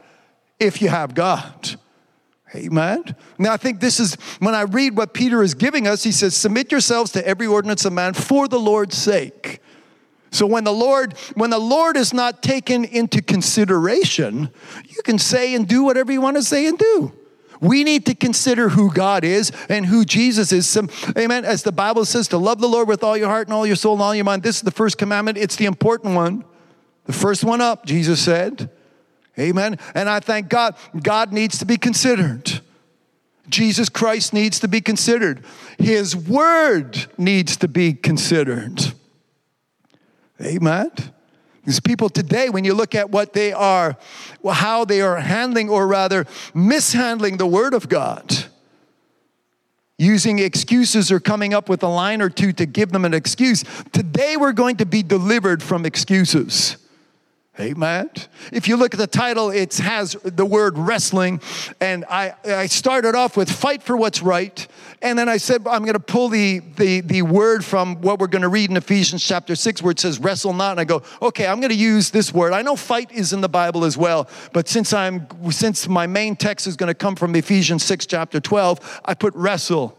if 0.59 0.79
you 0.79 0.89
have 0.89 1.15
God. 1.15 1.75
Amen. 2.53 3.15
Now, 3.39 3.51
I 3.51 3.57
think 3.57 3.79
this 3.79 3.99
is 3.99 4.15
when 4.39 4.53
I 4.53 4.61
read 4.61 4.95
what 4.95 5.13
Peter 5.13 5.41
is 5.41 5.55
giving 5.55 5.87
us, 5.87 6.03
he 6.03 6.11
says, 6.11 6.35
Submit 6.35 6.71
yourselves 6.71 7.11
to 7.13 7.27
every 7.27 7.47
ordinance 7.47 7.83
of 7.83 7.93
man 7.93 8.13
for 8.13 8.47
the 8.47 8.59
Lord's 8.59 8.95
sake. 8.95 9.59
So 10.31 10.45
when 10.45 10.63
the 10.63 10.73
Lord, 10.73 11.13
when 11.35 11.49
the 11.49 11.59
Lord 11.59 11.95
is 11.97 12.13
not 12.13 12.43
taken 12.43 12.83
into 12.83 13.21
consideration, 13.21 14.49
you 14.87 15.01
can 15.03 15.17
say 15.17 15.53
and 15.55 15.67
do 15.67 15.83
whatever 15.83 16.11
you 16.11 16.21
want 16.21 16.37
to 16.37 16.43
say 16.43 16.67
and 16.67 16.77
do. 16.77 17.13
We 17.61 17.83
need 17.83 18.05
to 18.07 18.15
consider 18.15 18.69
who 18.69 18.91
God 18.91 19.23
is 19.23 19.51
and 19.69 19.85
who 19.85 20.03
Jesus 20.03 20.51
is. 20.51 20.77
Amen. 21.17 21.45
As 21.45 21.63
the 21.63 21.71
Bible 21.71 22.05
says, 22.05 22.27
to 22.29 22.37
love 22.37 22.59
the 22.59 22.67
Lord 22.67 22.87
with 22.87 23.03
all 23.03 23.15
your 23.15 23.29
heart 23.29 23.47
and 23.47 23.53
all 23.53 23.65
your 23.65 23.77
soul 23.77 23.93
and 23.93 24.01
all 24.01 24.13
your 24.13 24.25
mind. 24.25 24.43
This 24.43 24.57
is 24.57 24.61
the 24.61 24.71
first 24.71 24.97
commandment. 24.97 25.37
It's 25.37 25.55
the 25.55 25.65
important 25.65 26.15
one. 26.15 26.43
The 27.05 27.13
first 27.13 27.43
one 27.43 27.61
up, 27.61 27.85
Jesus 27.85 28.21
said. 28.21 28.69
Amen. 29.39 29.79
And 29.93 30.09
I 30.09 30.19
thank 30.19 30.49
God. 30.49 30.75
God 31.01 31.31
needs 31.31 31.57
to 31.59 31.65
be 31.65 31.77
considered. 31.77 32.61
Jesus 33.47 33.89
Christ 33.89 34.33
needs 34.33 34.59
to 34.61 34.67
be 34.67 34.81
considered. 34.81 35.43
His 35.77 36.15
word 36.15 37.05
needs 37.17 37.57
to 37.57 37.67
be 37.67 37.93
considered. 37.93 38.93
Amen. 40.41 40.91
These 41.65 41.79
people 41.79 42.09
today, 42.09 42.49
when 42.49 42.63
you 42.63 42.73
look 42.73 42.93
at 42.93 43.09
what 43.09 43.33
they 43.33 43.51
are, 43.51 43.97
how 44.45 44.85
they 44.85 45.01
are 45.01 45.17
handling, 45.17 45.69
or 45.69 45.87
rather 45.87 46.25
mishandling 46.53 47.37
the 47.37 47.47
Word 47.47 47.73
of 47.73 47.89
God, 47.89 48.45
using 49.97 50.39
excuses 50.39 51.11
or 51.11 51.19
coming 51.19 51.53
up 51.53 51.69
with 51.69 51.81
a 51.81 51.87
line 51.87 52.21
or 52.21 52.29
two 52.29 52.51
to 52.53 52.65
give 52.65 52.91
them 52.91 53.05
an 53.05 53.13
excuse, 53.13 53.63
today 53.93 54.37
we're 54.37 54.51
going 54.51 54.75
to 54.77 54.85
be 54.85 55.01
delivered 55.01 55.63
from 55.63 55.85
excuses. 55.85 56.77
Amen. 57.57 58.09
If 58.51 58.67
you 58.67 58.75
look 58.75 58.93
at 58.93 58.99
the 58.99 59.07
title, 59.07 59.49
it 59.49 59.77
has 59.77 60.13
the 60.23 60.45
word 60.45 60.77
wrestling. 60.77 61.39
And 61.79 62.03
I, 62.09 62.33
I 62.43 62.65
started 62.65 63.15
off 63.15 63.37
with 63.37 63.49
fight 63.49 63.81
for 63.81 63.95
what's 63.95 64.21
right. 64.21 64.67
And 65.01 65.17
then 65.17 65.29
I 65.29 65.37
said, 65.37 65.65
I'm 65.65 65.83
going 65.83 65.93
to 65.93 65.99
pull 65.99 66.27
the, 66.27 66.59
the, 66.59 66.99
the 66.99 67.21
word 67.21 67.63
from 67.63 68.01
what 68.01 68.19
we're 68.19 68.27
going 68.27 68.41
to 68.41 68.49
read 68.49 68.69
in 68.69 68.75
Ephesians 68.75 69.25
chapter 69.25 69.55
6, 69.55 69.81
where 69.81 69.91
it 69.91 69.99
says 69.99 70.19
wrestle 70.19 70.51
not. 70.51 70.71
And 70.71 70.81
I 70.81 70.83
go, 70.83 71.01
okay, 71.21 71.47
I'm 71.47 71.61
going 71.61 71.71
to 71.71 71.77
use 71.77 72.11
this 72.11 72.33
word. 72.33 72.51
I 72.51 72.61
know 72.61 72.75
fight 72.75 73.09
is 73.13 73.31
in 73.31 73.39
the 73.39 73.49
Bible 73.49 73.85
as 73.85 73.97
well. 73.97 74.27
But 74.51 74.67
since, 74.67 74.91
I'm, 74.91 75.25
since 75.49 75.87
my 75.87 76.07
main 76.07 76.35
text 76.35 76.67
is 76.67 76.75
going 76.75 76.89
to 76.89 76.93
come 76.93 77.15
from 77.15 77.33
Ephesians 77.35 77.83
6, 77.83 78.05
chapter 78.05 78.41
12, 78.41 79.01
I 79.05 79.13
put 79.13 79.33
wrestle. 79.33 79.97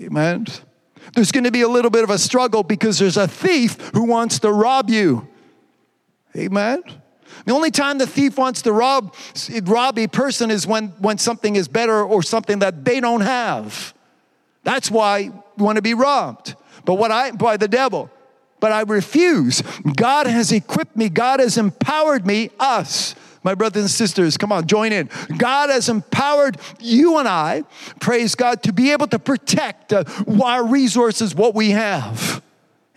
Amen. 0.00 0.46
There's 1.14 1.30
going 1.30 1.44
to 1.44 1.52
be 1.52 1.62
a 1.62 1.68
little 1.68 1.90
bit 1.90 2.02
of 2.02 2.10
a 2.10 2.18
struggle 2.18 2.64
because 2.64 2.98
there's 2.98 3.16
a 3.16 3.28
thief 3.28 3.90
who 3.94 4.04
wants 4.04 4.40
to 4.40 4.50
rob 4.50 4.90
you. 4.90 5.28
Amen. 6.36 6.82
The 7.44 7.52
only 7.52 7.70
time 7.70 7.98
the 7.98 8.06
thief 8.06 8.36
wants 8.36 8.62
to 8.62 8.72
rob, 8.72 9.14
rob 9.62 9.98
a 9.98 10.06
person 10.06 10.50
is 10.50 10.66
when, 10.66 10.88
when 10.98 11.18
something 11.18 11.56
is 11.56 11.68
better 11.68 12.02
or 12.02 12.22
something 12.22 12.60
that 12.60 12.84
they 12.84 13.00
don't 13.00 13.22
have. 13.22 13.94
That's 14.62 14.90
why 14.90 15.30
we 15.56 15.64
want 15.64 15.76
to 15.76 15.82
be 15.82 15.94
robbed. 15.94 16.54
But 16.84 16.94
what 16.94 17.10
I 17.10 17.30
by 17.32 17.56
the 17.56 17.68
devil. 17.68 18.10
But 18.58 18.72
I 18.72 18.82
refuse. 18.82 19.62
God 19.96 20.26
has 20.26 20.52
equipped 20.52 20.96
me, 20.96 21.08
God 21.08 21.40
has 21.40 21.56
empowered 21.56 22.26
me, 22.26 22.50
us. 22.60 23.14
My 23.42 23.54
brothers 23.54 23.82
and 23.82 23.90
sisters, 23.90 24.36
come 24.36 24.52
on, 24.52 24.66
join 24.66 24.92
in. 24.92 25.08
God 25.38 25.70
has 25.70 25.88
empowered 25.88 26.58
you 26.78 27.16
and 27.16 27.26
I, 27.26 27.64
praise 27.98 28.34
God, 28.34 28.62
to 28.64 28.72
be 28.72 28.92
able 28.92 29.06
to 29.06 29.18
protect 29.18 29.94
uh, 29.94 30.04
our 30.44 30.66
resources, 30.66 31.34
what 31.34 31.54
we 31.54 31.70
have. 31.70 32.42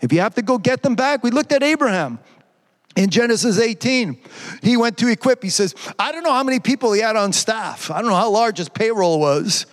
If 0.02 0.12
you 0.12 0.20
have 0.20 0.34
to 0.34 0.42
go 0.42 0.58
get 0.58 0.82
them 0.82 0.96
back, 0.96 1.22
we 1.22 1.30
looked 1.30 1.50
at 1.50 1.62
Abraham. 1.62 2.18
In 2.96 3.10
Genesis 3.10 3.58
18, 3.58 4.18
he 4.62 4.76
went 4.76 4.98
to 4.98 5.08
equip. 5.08 5.42
He 5.42 5.50
says, 5.50 5.74
I 5.98 6.12
don't 6.12 6.22
know 6.22 6.32
how 6.32 6.44
many 6.44 6.60
people 6.60 6.92
he 6.92 7.00
had 7.00 7.16
on 7.16 7.32
staff. 7.32 7.90
I 7.90 8.00
don't 8.00 8.10
know 8.10 8.16
how 8.16 8.30
large 8.30 8.58
his 8.58 8.68
payroll 8.68 9.18
was, 9.18 9.66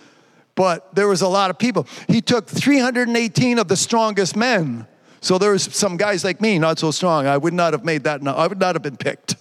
but 0.56 0.92
there 0.94 1.06
was 1.06 1.22
a 1.22 1.28
lot 1.28 1.48
of 1.48 1.58
people. 1.58 1.86
He 2.08 2.20
took 2.20 2.48
318 2.48 3.58
of 3.58 3.68
the 3.68 3.76
strongest 3.76 4.34
men. 4.34 4.88
So 5.20 5.38
there 5.38 5.52
was 5.52 5.62
some 5.62 5.96
guys 5.96 6.24
like 6.24 6.40
me, 6.40 6.58
not 6.58 6.80
so 6.80 6.90
strong. 6.90 7.26
I 7.28 7.36
would 7.36 7.54
not 7.54 7.74
have 7.74 7.84
made 7.84 8.04
that, 8.04 8.26
I 8.26 8.46
would 8.48 8.58
not 8.58 8.74
have 8.74 8.82
been 8.82 8.96
picked. 8.96 9.36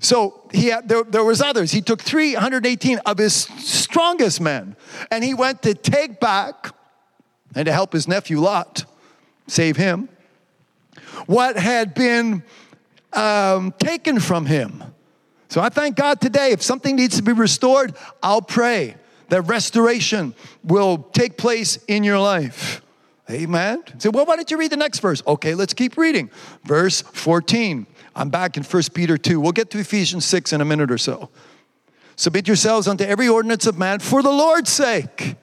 So 0.00 0.48
he 0.52 0.68
had, 0.68 0.88
there, 0.88 1.02
there 1.02 1.24
was 1.24 1.42
others. 1.42 1.72
He 1.72 1.80
took 1.80 2.00
318 2.00 2.98
of 2.98 3.18
his 3.18 3.34
strongest 3.34 4.40
men, 4.40 4.76
and 5.10 5.24
he 5.24 5.34
went 5.34 5.62
to 5.62 5.74
take 5.74 6.20
back 6.20 6.72
and 7.56 7.66
to 7.66 7.72
help 7.72 7.92
his 7.92 8.06
nephew 8.06 8.38
Lot, 8.38 8.84
save 9.48 9.76
him 9.76 10.08
what 11.26 11.56
had 11.56 11.94
been 11.94 12.42
um, 13.12 13.72
taken 13.78 14.20
from 14.20 14.46
him. 14.46 14.82
So 15.48 15.60
I 15.60 15.68
thank 15.68 15.96
God 15.96 16.20
today. 16.20 16.50
If 16.50 16.62
something 16.62 16.96
needs 16.96 17.16
to 17.16 17.22
be 17.22 17.32
restored, 17.32 17.94
I'll 18.22 18.42
pray 18.42 18.96
that 19.28 19.42
restoration 19.42 20.34
will 20.62 20.98
take 20.98 21.36
place 21.36 21.78
in 21.88 22.04
your 22.04 22.18
life. 22.18 22.82
Amen. 23.30 23.82
So, 23.98 24.10
well, 24.10 24.24
why 24.24 24.36
don't 24.36 24.50
you 24.50 24.58
read 24.58 24.70
the 24.70 24.76
next 24.76 25.00
verse? 25.00 25.22
Okay, 25.26 25.54
let's 25.54 25.74
keep 25.74 25.96
reading. 25.96 26.30
Verse 26.64 27.02
14. 27.02 27.86
I'm 28.14 28.30
back 28.30 28.56
in 28.56 28.62
1 28.62 28.82
Peter 28.94 29.18
2. 29.18 29.40
We'll 29.40 29.52
get 29.52 29.70
to 29.70 29.78
Ephesians 29.78 30.24
6 30.24 30.52
in 30.52 30.60
a 30.60 30.64
minute 30.64 30.90
or 30.90 30.98
so. 30.98 31.30
Submit 32.14 32.46
yourselves 32.46 32.88
unto 32.88 33.04
every 33.04 33.28
ordinance 33.28 33.66
of 33.66 33.76
man 33.76 33.98
for 33.98 34.22
the 34.22 34.30
Lord's 34.30 34.72
sake 34.72 35.36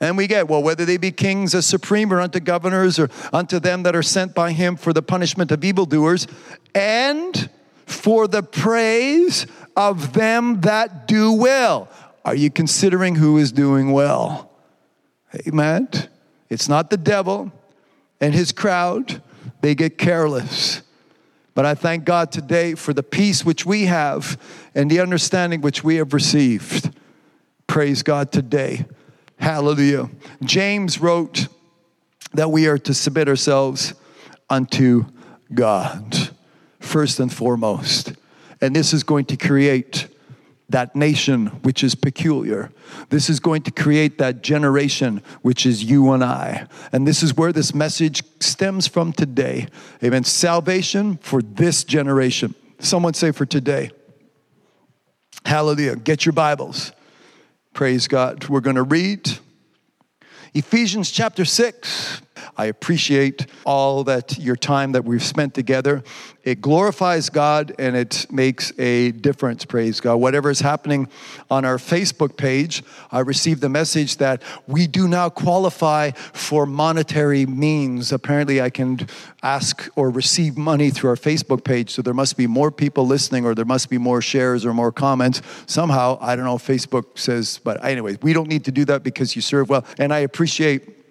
and 0.00 0.16
we 0.16 0.26
get, 0.26 0.48
well, 0.48 0.62
whether 0.62 0.84
they 0.84 0.96
be 0.96 1.10
kings 1.10 1.54
as 1.54 1.66
supreme 1.66 2.12
or 2.12 2.20
unto 2.20 2.40
governors 2.40 2.98
or 2.98 3.08
unto 3.32 3.58
them 3.58 3.84
that 3.84 3.94
are 3.94 4.02
sent 4.02 4.34
by 4.34 4.52
him 4.52 4.76
for 4.76 4.92
the 4.92 5.02
punishment 5.02 5.50
of 5.50 5.64
evildoers 5.64 6.26
and 6.74 7.48
for 7.86 8.26
the 8.26 8.42
praise 8.42 9.46
of 9.76 10.12
them 10.12 10.60
that 10.62 11.06
do 11.06 11.32
well. 11.32 11.88
Are 12.24 12.34
you 12.34 12.50
considering 12.50 13.14
who 13.16 13.38
is 13.38 13.52
doing 13.52 13.92
well? 13.92 14.50
Amen. 15.46 15.88
It's 16.48 16.68
not 16.68 16.90
the 16.90 16.96
devil 16.96 17.52
and 18.20 18.34
his 18.34 18.52
crowd, 18.52 19.22
they 19.60 19.74
get 19.74 19.98
careless. 19.98 20.82
But 21.54 21.66
I 21.66 21.74
thank 21.74 22.04
God 22.04 22.32
today 22.32 22.74
for 22.74 22.92
the 22.92 23.02
peace 23.02 23.44
which 23.44 23.64
we 23.64 23.84
have 23.84 24.40
and 24.74 24.90
the 24.90 25.00
understanding 25.00 25.60
which 25.60 25.84
we 25.84 25.96
have 25.96 26.12
received. 26.12 26.90
Praise 27.66 28.02
God 28.02 28.32
today. 28.32 28.86
Hallelujah. 29.44 30.08
James 30.42 31.02
wrote 31.02 31.48
that 32.32 32.50
we 32.50 32.66
are 32.66 32.78
to 32.78 32.94
submit 32.94 33.28
ourselves 33.28 33.92
unto 34.48 35.04
God, 35.52 36.30
first 36.80 37.20
and 37.20 37.30
foremost. 37.30 38.14
And 38.62 38.74
this 38.74 38.94
is 38.94 39.02
going 39.02 39.26
to 39.26 39.36
create 39.36 40.08
that 40.70 40.96
nation 40.96 41.48
which 41.60 41.84
is 41.84 41.94
peculiar. 41.94 42.72
This 43.10 43.28
is 43.28 43.38
going 43.38 43.64
to 43.64 43.70
create 43.70 44.16
that 44.16 44.42
generation 44.42 45.20
which 45.42 45.66
is 45.66 45.84
you 45.84 46.12
and 46.12 46.24
I. 46.24 46.66
And 46.90 47.06
this 47.06 47.22
is 47.22 47.36
where 47.36 47.52
this 47.52 47.74
message 47.74 48.22
stems 48.40 48.86
from 48.86 49.12
today. 49.12 49.68
Amen. 50.02 50.24
Salvation 50.24 51.18
for 51.18 51.42
this 51.42 51.84
generation. 51.84 52.54
Someone 52.78 53.12
say 53.12 53.30
for 53.30 53.44
today. 53.44 53.90
Hallelujah. 55.44 55.96
Get 55.96 56.24
your 56.24 56.32
Bibles. 56.32 56.92
Praise 57.74 58.06
God. 58.06 58.48
We're 58.48 58.60
going 58.60 58.76
to 58.76 58.84
read 58.84 59.28
Ephesians 60.54 61.10
chapter 61.10 61.44
6. 61.44 62.22
I 62.56 62.66
appreciate 62.66 63.46
all 63.64 64.04
that 64.04 64.38
your 64.38 64.56
time 64.56 64.92
that 64.92 65.04
we've 65.04 65.22
spent 65.22 65.54
together. 65.54 66.02
It 66.44 66.60
glorifies 66.60 67.30
God 67.30 67.74
and 67.78 67.96
it 67.96 68.26
makes 68.30 68.78
a 68.78 69.12
difference, 69.12 69.64
praise 69.64 69.98
God. 69.98 70.16
Whatever 70.16 70.50
is 70.50 70.60
happening 70.60 71.08
on 71.50 71.64
our 71.64 71.78
Facebook 71.78 72.36
page, 72.36 72.82
I 73.10 73.20
received 73.20 73.62
the 73.62 73.70
message 73.70 74.18
that 74.18 74.42
we 74.66 74.86
do 74.86 75.08
now 75.08 75.30
qualify 75.30 76.10
for 76.10 76.66
monetary 76.66 77.46
means. 77.46 78.12
Apparently, 78.12 78.60
I 78.60 78.68
can 78.68 79.06
ask 79.42 79.88
or 79.96 80.10
receive 80.10 80.58
money 80.58 80.90
through 80.90 81.10
our 81.10 81.16
Facebook 81.16 81.64
page, 81.64 81.90
so 81.90 82.02
there 82.02 82.14
must 82.14 82.36
be 82.36 82.46
more 82.46 82.70
people 82.70 83.06
listening 83.06 83.46
or 83.46 83.54
there 83.54 83.64
must 83.64 83.88
be 83.88 83.96
more 83.96 84.20
shares 84.20 84.66
or 84.66 84.74
more 84.74 84.92
comments. 84.92 85.40
Somehow, 85.66 86.18
I 86.20 86.36
don't 86.36 86.44
know, 86.44 86.56
Facebook 86.56 87.18
says, 87.18 87.58
but 87.64 87.82
anyway, 87.82 88.18
we 88.20 88.34
don't 88.34 88.48
need 88.48 88.66
to 88.66 88.72
do 88.72 88.84
that 88.84 89.02
because 89.02 89.34
you 89.34 89.40
serve 89.40 89.70
well. 89.70 89.86
And 89.98 90.12
I 90.12 90.18
appreciate 90.18 91.03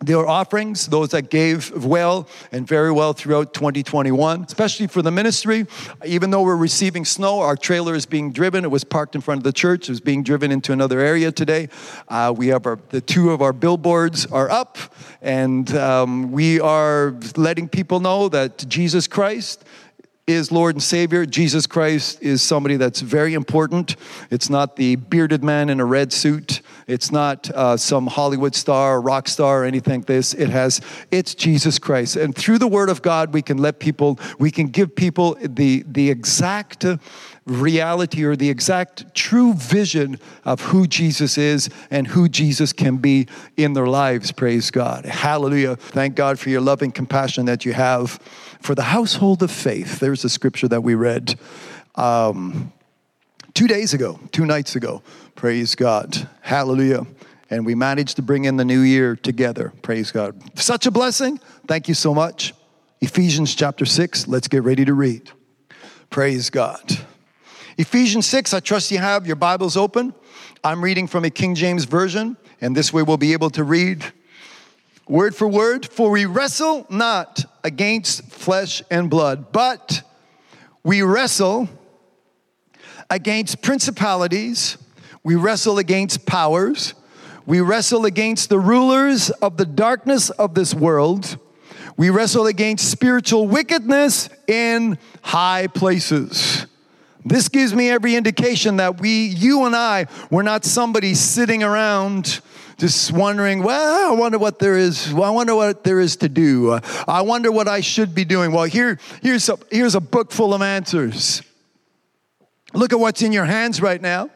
their 0.00 0.26
offerings, 0.26 0.86
those 0.86 1.10
that 1.10 1.30
gave 1.30 1.70
well 1.84 2.28
and 2.52 2.66
very 2.66 2.92
well 2.92 3.12
throughout 3.12 3.54
2021, 3.54 4.44
especially 4.44 4.86
for 4.86 5.00
the 5.00 5.10
ministry. 5.10 5.66
Even 6.04 6.30
though 6.30 6.42
we're 6.42 6.56
receiving 6.56 7.04
snow, 7.04 7.40
our 7.40 7.56
trailer 7.56 7.94
is 7.94 8.04
being 8.04 8.30
driven. 8.30 8.64
It 8.64 8.70
was 8.70 8.84
parked 8.84 9.14
in 9.14 9.20
front 9.22 9.38
of 9.38 9.44
the 9.44 9.52
church. 9.52 9.88
It 9.88 9.92
was 9.92 10.00
being 10.00 10.22
driven 10.22 10.52
into 10.52 10.72
another 10.72 11.00
area 11.00 11.32
today. 11.32 11.68
Uh, 12.08 12.34
we 12.36 12.48
have 12.48 12.66
our, 12.66 12.78
the 12.90 13.00
two 13.00 13.30
of 13.30 13.40
our 13.40 13.54
billboards 13.54 14.26
are 14.26 14.50
up, 14.50 14.76
and 15.22 15.74
um, 15.74 16.30
we 16.30 16.60
are 16.60 17.14
letting 17.36 17.68
people 17.68 18.00
know 18.00 18.28
that 18.28 18.68
Jesus 18.68 19.06
Christ 19.06 19.64
is 20.26 20.50
Lord 20.50 20.74
and 20.74 20.82
Savior. 20.82 21.24
Jesus 21.24 21.68
Christ 21.68 22.20
is 22.20 22.42
somebody 22.42 22.76
that's 22.76 23.00
very 23.00 23.34
important. 23.34 23.94
It's 24.28 24.50
not 24.50 24.74
the 24.74 24.96
bearded 24.96 25.44
man 25.44 25.70
in 25.70 25.78
a 25.78 25.84
red 25.84 26.12
suit. 26.12 26.62
It's 26.88 27.12
not 27.12 27.48
uh, 27.50 27.76
some 27.76 28.08
Hollywood 28.08 28.56
star, 28.56 28.96
or 28.96 29.00
rock 29.00 29.28
star, 29.28 29.62
or 29.62 29.64
anything 29.64 30.00
like 30.00 30.06
this. 30.06 30.34
It 30.34 30.48
has, 30.48 30.80
it's 31.12 31.32
Jesus 31.36 31.78
Christ. 31.78 32.16
And 32.16 32.34
through 32.34 32.58
the 32.58 32.66
Word 32.66 32.88
of 32.88 33.02
God, 33.02 33.32
we 33.32 33.40
can 33.40 33.58
let 33.58 33.78
people, 33.78 34.18
we 34.40 34.50
can 34.50 34.66
give 34.66 34.96
people 34.96 35.36
the, 35.40 35.84
the 35.86 36.10
exact 36.10 36.84
reality 37.46 38.24
or 38.24 38.34
the 38.34 38.50
exact 38.50 39.14
true 39.14 39.54
vision 39.54 40.18
of 40.44 40.60
who 40.60 40.86
Jesus 40.86 41.38
is 41.38 41.70
and 41.90 42.08
who 42.08 42.28
Jesus 42.28 42.72
can 42.72 42.96
be 42.96 43.28
in 43.56 43.72
their 43.72 43.86
lives. 43.86 44.32
Praise 44.32 44.70
God. 44.70 45.04
Hallelujah. 45.04 45.76
Thank 45.76 46.16
God 46.16 46.38
for 46.38 46.50
your 46.50 46.60
loving 46.60 46.90
compassion 46.90 47.46
that 47.46 47.64
you 47.64 47.72
have 47.72 48.18
for 48.60 48.74
the 48.74 48.82
household 48.82 49.42
of 49.42 49.50
faith. 49.50 50.00
There's 50.00 50.24
a 50.24 50.28
scripture 50.28 50.68
that 50.68 50.82
we 50.82 50.94
read 50.94 51.38
um, 51.94 52.72
two 53.54 53.68
days 53.68 53.94
ago, 53.94 54.18
two 54.32 54.44
nights 54.44 54.74
ago. 54.74 55.02
Praise 55.36 55.74
God. 55.76 56.28
Hallelujah. 56.40 57.06
And 57.48 57.64
we 57.64 57.76
managed 57.76 58.16
to 58.16 58.22
bring 58.22 58.44
in 58.44 58.56
the 58.56 58.64
new 58.64 58.80
year 58.80 59.14
together. 59.14 59.72
Praise 59.82 60.10
God. 60.10 60.34
Such 60.58 60.86
a 60.86 60.90
blessing. 60.90 61.38
Thank 61.68 61.86
you 61.86 61.94
so 61.94 62.12
much. 62.12 62.54
Ephesians 63.00 63.54
chapter 63.54 63.84
6. 63.84 64.26
Let's 64.26 64.48
get 64.48 64.64
ready 64.64 64.84
to 64.84 64.94
read. 64.94 65.30
Praise 66.10 66.50
God. 66.50 67.06
Ephesians 67.78 68.24
6, 68.26 68.54
I 68.54 68.60
trust 68.60 68.90
you 68.90 68.96
have 68.96 69.26
your 69.26 69.36
Bibles 69.36 69.76
open. 69.76 70.14
I'm 70.64 70.82
reading 70.82 71.06
from 71.06 71.26
a 71.26 71.30
King 71.30 71.54
James 71.54 71.84
Version, 71.84 72.38
and 72.62 72.74
this 72.74 72.90
way 72.90 73.02
we'll 73.02 73.18
be 73.18 73.34
able 73.34 73.50
to 73.50 73.64
read 73.64 74.02
word 75.06 75.34
for 75.36 75.46
word. 75.46 75.84
For 75.84 76.10
we 76.10 76.24
wrestle 76.24 76.86
not 76.88 77.44
against 77.62 78.24
flesh 78.30 78.82
and 78.90 79.10
blood, 79.10 79.52
but 79.52 80.00
we 80.84 81.02
wrestle 81.02 81.68
against 83.10 83.60
principalities, 83.60 84.78
we 85.22 85.34
wrestle 85.34 85.76
against 85.76 86.24
powers, 86.24 86.94
we 87.44 87.60
wrestle 87.60 88.06
against 88.06 88.48
the 88.48 88.58
rulers 88.58 89.28
of 89.28 89.58
the 89.58 89.66
darkness 89.66 90.30
of 90.30 90.54
this 90.54 90.72
world. 90.72 91.36
We 91.98 92.08
wrestle 92.08 92.46
against 92.46 92.90
spiritual 92.90 93.46
wickedness 93.46 94.30
in 94.46 94.96
high 95.20 95.66
places. 95.66 96.66
This 97.26 97.48
gives 97.48 97.74
me 97.74 97.90
every 97.90 98.14
indication 98.14 98.76
that 98.76 99.00
we, 99.00 99.26
you 99.26 99.64
and 99.64 99.74
I, 99.74 100.06
we're 100.30 100.44
not 100.44 100.64
somebody 100.64 101.14
sitting 101.14 101.64
around 101.64 102.40
just 102.78 103.10
wondering, 103.10 103.64
well, 103.64 104.12
I 104.12 104.14
wonder 104.14 104.38
what 104.38 104.60
there 104.60 104.76
is. 104.76 105.12
Well, 105.12 105.24
I 105.24 105.30
wonder 105.30 105.56
what 105.56 105.82
there 105.82 105.98
is 105.98 106.14
to 106.18 106.28
do. 106.28 106.78
I 107.08 107.22
wonder 107.22 107.50
what 107.50 107.66
I 107.66 107.80
should 107.80 108.14
be 108.14 108.24
doing. 108.24 108.52
Well, 108.52 108.62
here, 108.62 109.00
here's, 109.22 109.48
a, 109.48 109.58
here's 109.72 109.96
a 109.96 110.00
book 110.00 110.30
full 110.30 110.54
of 110.54 110.62
answers. 110.62 111.42
Look 112.74 112.92
at 112.92 113.00
what's 113.00 113.22
in 113.22 113.32
your 113.32 113.44
hands 113.44 113.82
right 113.82 114.00
now. 114.00 114.30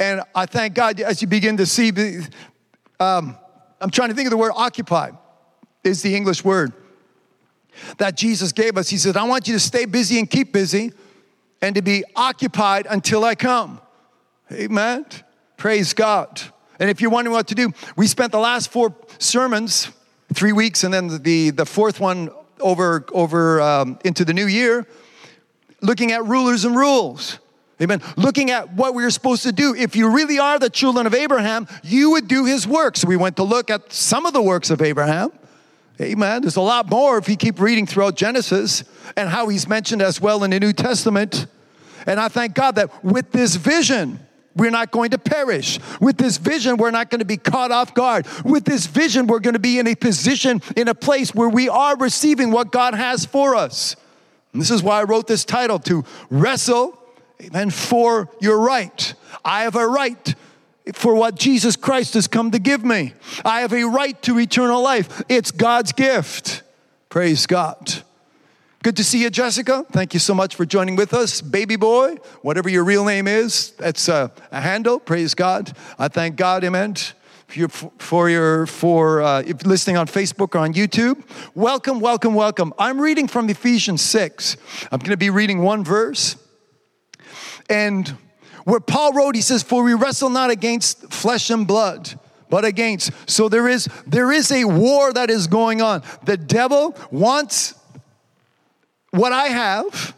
And 0.00 0.22
I 0.34 0.46
thank 0.46 0.74
God 0.74 0.98
as 1.00 1.22
you 1.22 1.28
begin 1.28 1.58
to 1.58 1.66
see, 1.66 1.92
um, 2.98 3.38
I'm 3.80 3.90
trying 3.90 4.08
to 4.08 4.14
think 4.16 4.26
of 4.26 4.32
the 4.32 4.36
word 4.36 4.52
occupy, 4.56 5.12
is 5.84 6.02
the 6.02 6.16
English 6.16 6.44
word 6.44 6.72
that 7.98 8.16
Jesus 8.16 8.50
gave 8.50 8.76
us. 8.76 8.88
He 8.88 8.96
said, 8.96 9.16
I 9.16 9.22
want 9.22 9.46
you 9.46 9.54
to 9.54 9.60
stay 9.60 9.84
busy 9.84 10.18
and 10.18 10.28
keep 10.28 10.52
busy 10.52 10.92
and 11.64 11.74
to 11.76 11.82
be 11.82 12.04
occupied 12.14 12.86
until 12.88 13.24
I 13.24 13.34
come. 13.34 13.80
Amen. 14.52 15.06
Praise 15.56 15.94
God. 15.94 16.42
And 16.78 16.90
if 16.90 17.00
you're 17.00 17.10
wondering 17.10 17.32
what 17.32 17.48
to 17.48 17.54
do, 17.54 17.72
we 17.96 18.06
spent 18.06 18.32
the 18.32 18.38
last 18.38 18.70
four 18.70 18.94
sermons, 19.18 19.88
three 20.34 20.52
weeks, 20.52 20.84
and 20.84 20.92
then 20.92 21.22
the, 21.22 21.50
the 21.50 21.64
fourth 21.64 22.00
one 22.00 22.30
over, 22.60 23.06
over 23.12 23.62
um, 23.62 23.98
into 24.04 24.26
the 24.26 24.34
new 24.34 24.46
year, 24.46 24.86
looking 25.80 26.12
at 26.12 26.22
rulers 26.26 26.66
and 26.66 26.76
rules. 26.76 27.38
Amen. 27.80 28.02
Looking 28.16 28.50
at 28.50 28.74
what 28.74 28.94
we 28.94 29.02
are 29.04 29.10
supposed 29.10 29.42
to 29.44 29.52
do. 29.52 29.74
If 29.74 29.96
you 29.96 30.10
really 30.10 30.38
are 30.38 30.58
the 30.58 30.70
children 30.70 31.06
of 31.06 31.14
Abraham, 31.14 31.66
you 31.82 32.10
would 32.10 32.28
do 32.28 32.44
his 32.44 32.68
works. 32.68 33.00
So 33.00 33.08
we 33.08 33.16
went 33.16 33.36
to 33.36 33.42
look 33.42 33.70
at 33.70 33.90
some 33.90 34.26
of 34.26 34.34
the 34.34 34.42
works 34.42 34.68
of 34.68 34.82
Abraham. 34.82 35.32
Amen. 36.00 36.42
There's 36.42 36.56
a 36.56 36.60
lot 36.60 36.90
more 36.90 37.18
if 37.18 37.28
you 37.28 37.36
keep 37.36 37.60
reading 37.60 37.86
throughout 37.86 38.16
Genesis 38.16 38.84
and 39.16 39.28
how 39.28 39.48
he's 39.48 39.68
mentioned 39.68 40.02
as 40.02 40.20
well 40.20 40.42
in 40.44 40.50
the 40.50 40.60
New 40.60 40.72
Testament. 40.72 41.46
And 42.06 42.20
I 42.20 42.28
thank 42.28 42.54
God 42.54 42.76
that 42.76 43.04
with 43.04 43.32
this 43.32 43.56
vision, 43.56 44.20
we're 44.56 44.70
not 44.70 44.90
going 44.90 45.10
to 45.10 45.18
perish. 45.18 45.78
With 46.00 46.16
this 46.16 46.36
vision, 46.36 46.76
we're 46.76 46.90
not 46.90 47.10
going 47.10 47.18
to 47.18 47.24
be 47.24 47.36
caught 47.36 47.72
off 47.72 47.94
guard. 47.94 48.26
With 48.44 48.64
this 48.64 48.86
vision, 48.86 49.26
we're 49.26 49.40
going 49.40 49.54
to 49.54 49.60
be 49.60 49.78
in 49.78 49.86
a 49.86 49.94
position, 49.94 50.62
in 50.76 50.88
a 50.88 50.94
place 50.94 51.34
where 51.34 51.48
we 51.48 51.68
are 51.68 51.96
receiving 51.96 52.50
what 52.50 52.70
God 52.70 52.94
has 52.94 53.24
for 53.24 53.56
us. 53.56 53.96
And 54.52 54.62
this 54.62 54.70
is 54.70 54.82
why 54.82 55.00
I 55.00 55.04
wrote 55.04 55.26
this 55.26 55.44
title 55.44 55.80
to 55.80 56.04
wrestle, 56.30 56.96
amen, 57.42 57.70
for 57.70 58.28
your 58.40 58.60
right. 58.60 59.14
I 59.44 59.62
have 59.62 59.74
a 59.74 59.86
right 59.86 60.34
for 60.92 61.14
what 61.14 61.34
Jesus 61.34 61.76
Christ 61.76 62.14
has 62.14 62.28
come 62.28 62.52
to 62.52 62.58
give 62.58 62.84
me. 62.84 63.14
I 63.44 63.62
have 63.62 63.72
a 63.72 63.84
right 63.84 64.20
to 64.22 64.38
eternal 64.38 64.82
life. 64.82 65.22
It's 65.28 65.50
God's 65.50 65.92
gift. 65.92 66.62
Praise 67.08 67.46
God. 67.46 68.02
Good 68.84 68.98
to 68.98 69.04
see 69.04 69.22
you, 69.22 69.30
Jessica. 69.30 69.86
Thank 69.92 70.12
you 70.12 70.20
so 70.20 70.34
much 70.34 70.56
for 70.56 70.66
joining 70.66 70.94
with 70.94 71.14
us. 71.14 71.40
Baby 71.40 71.76
boy, 71.76 72.16
whatever 72.42 72.68
your 72.68 72.84
real 72.84 73.06
name 73.06 73.26
is, 73.26 73.70
that's 73.78 74.08
a, 74.08 74.30
a 74.52 74.60
handle. 74.60 74.98
Praise 74.98 75.34
God. 75.34 75.74
I 75.98 76.08
thank 76.08 76.36
God, 76.36 76.62
amen. 76.64 76.96
For 77.96 78.28
your 78.28 78.66
for 78.66 79.22
uh, 79.22 79.40
listening 79.64 79.96
on 79.96 80.06
Facebook 80.06 80.54
or 80.54 80.58
on 80.58 80.74
YouTube, 80.74 81.24
welcome, 81.54 81.98
welcome, 81.98 82.34
welcome. 82.34 82.74
I'm 82.78 83.00
reading 83.00 83.26
from 83.26 83.48
Ephesians 83.48 84.02
six. 84.02 84.58
I'm 84.92 84.98
going 84.98 85.12
to 85.12 85.16
be 85.16 85.30
reading 85.30 85.62
one 85.62 85.82
verse, 85.82 86.36
and 87.70 88.06
where 88.64 88.80
Paul 88.80 89.14
wrote, 89.14 89.34
he 89.34 89.40
says, 89.40 89.62
"For 89.62 89.82
we 89.82 89.94
wrestle 89.94 90.28
not 90.28 90.50
against 90.50 91.10
flesh 91.10 91.48
and 91.48 91.66
blood." 91.66 92.20
but 92.50 92.62
against. 92.64 93.10
So 93.28 93.48
there 93.48 93.66
is 93.66 93.88
there 94.06 94.30
is 94.30 94.52
a 94.52 94.66
war 94.66 95.12
that 95.14 95.30
is 95.30 95.46
going 95.46 95.80
on. 95.80 96.02
The 96.24 96.36
devil 96.36 96.94
wants 97.10 97.74
what 99.14 99.32
I 99.32 99.46
have, 99.48 100.14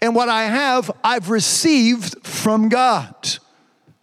and 0.00 0.14
what 0.14 0.28
I 0.28 0.44
have, 0.44 0.90
I've 1.04 1.30
received 1.30 2.26
from 2.26 2.68
God. 2.68 3.14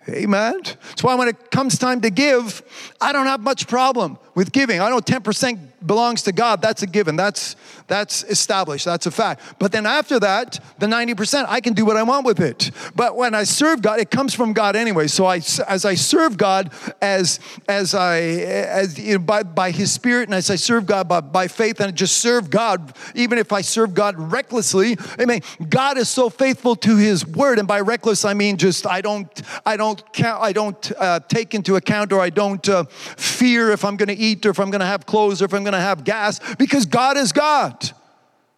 Amen. 0.07 0.61
That's 0.63 1.03
why 1.03 1.15
when 1.15 1.27
it 1.27 1.51
comes 1.51 1.77
time 1.77 2.01
to 2.01 2.09
give, 2.09 2.61
I 3.01 3.11
don't 3.11 3.27
have 3.27 3.41
much 3.41 3.67
problem 3.67 4.17
with 4.35 4.51
giving. 4.51 4.81
I 4.81 4.89
know 4.89 4.99
10% 4.99 5.59
belongs 5.85 6.23
to 6.23 6.31
God. 6.31 6.61
That's 6.61 6.83
a 6.83 6.87
given. 6.87 7.15
That's 7.15 7.55
that's 7.87 8.23
established. 8.25 8.85
That's 8.85 9.05
a 9.05 9.11
fact. 9.11 9.41
But 9.59 9.71
then 9.71 9.85
after 9.85 10.19
that, 10.19 10.59
the 10.77 10.85
90%, 10.85 11.45
I 11.49 11.59
can 11.59 11.73
do 11.73 11.85
what 11.85 11.97
I 11.97 12.03
want 12.03 12.25
with 12.25 12.39
it. 12.39 12.69
But 12.95 13.15
when 13.15 13.33
I 13.33 13.43
serve 13.43 13.81
God, 13.81 13.99
it 13.99 14.11
comes 14.11 14.33
from 14.33 14.53
God 14.53 14.75
anyway. 14.75 15.07
So 15.07 15.25
I 15.25 15.37
as 15.67 15.85
I 15.85 15.95
serve 15.95 16.37
God 16.37 16.71
as 17.01 17.39
as 17.67 17.95
I 17.95 18.19
as 18.19 18.99
you 18.99 19.13
know, 19.13 19.19
by 19.19 19.43
by 19.43 19.71
his 19.71 19.91
spirit 19.91 20.27
and 20.29 20.35
as 20.35 20.49
I 20.49 20.55
serve 20.55 20.85
God 20.85 21.07
by, 21.07 21.21
by 21.21 21.47
faith 21.47 21.79
and 21.79 21.95
just 21.95 22.17
serve 22.17 22.49
God, 22.49 22.93
even 23.15 23.37
if 23.37 23.51
I 23.51 23.61
serve 23.61 23.93
God 23.93 24.15
recklessly, 24.17 24.97
I 25.17 25.25
mean, 25.25 25.41
God 25.67 25.97
is 25.97 26.09
so 26.09 26.29
faithful 26.29 26.75
to 26.77 26.97
his 26.97 27.25
word. 27.25 27.59
And 27.59 27.67
by 27.67 27.81
reckless, 27.81 28.25
I 28.25 28.33
mean 28.33 28.57
just 28.57 28.85
I 28.85 29.01
don't 29.01 29.29
I 29.65 29.77
don't 29.77 30.01
count 30.13 30.43
I 30.43 30.53
don't 30.53 30.91
uh, 30.97 31.19
take 31.27 31.55
into 31.55 31.75
account 31.75 32.13
or 32.13 32.21
I 32.21 32.29
don't 32.29 32.67
uh, 32.69 32.83
fear 32.83 33.71
if 33.71 33.83
I'm 33.83 33.97
going 33.97 34.09
to 34.09 34.17
eat 34.17 34.45
or 34.45 34.49
if 34.49 34.59
I'm 34.59 34.69
going 34.69 34.81
to 34.81 34.85
have 34.85 35.05
clothes 35.05 35.41
or 35.41 35.45
if 35.45 35.53
I'm 35.53 35.63
going 35.69 35.79
to 35.79 35.87
have 35.87 36.03
gas 36.03 36.39
because 36.55 36.85
God 36.85 37.17
is 37.17 37.31
God. 37.31 37.91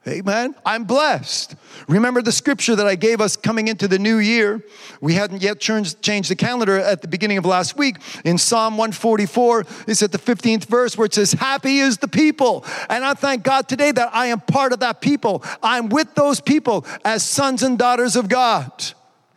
Amen. 0.07 0.55
I'm 0.65 0.85
blessed. 0.85 1.55
Remember 1.87 2.23
the 2.23 2.31
scripture 2.31 2.75
that 2.75 2.87
I 2.87 2.95
gave 2.95 3.21
us 3.21 3.35
coming 3.35 3.67
into 3.67 3.87
the 3.87 3.99
new 3.99 4.17
year? 4.17 4.65
We 4.99 5.13
hadn't 5.13 5.43
yet 5.43 5.59
changed 5.59 6.01
the 6.01 6.35
calendar 6.35 6.79
at 6.79 7.03
the 7.03 7.07
beginning 7.07 7.37
of 7.37 7.45
last 7.45 7.77
week. 7.77 7.97
In 8.25 8.39
Psalm 8.39 8.77
144, 8.77 9.65
it's 9.87 10.01
at 10.01 10.11
the 10.11 10.17
15th 10.17 10.65
verse 10.65 10.97
where 10.97 11.05
it 11.05 11.13
says, 11.13 11.33
Happy 11.33 11.77
is 11.77 11.99
the 11.99 12.07
people. 12.07 12.65
And 12.89 13.05
I 13.05 13.13
thank 13.13 13.43
God 13.43 13.67
today 13.69 13.91
that 13.91 14.09
I 14.11 14.27
am 14.27 14.39
part 14.39 14.73
of 14.73 14.79
that 14.79 15.01
people. 15.01 15.43
I'm 15.61 15.89
with 15.89 16.15
those 16.15 16.39
people 16.39 16.83
as 17.05 17.21
sons 17.21 17.61
and 17.61 17.77
daughters 17.77 18.15
of 18.15 18.27
God. 18.27 18.71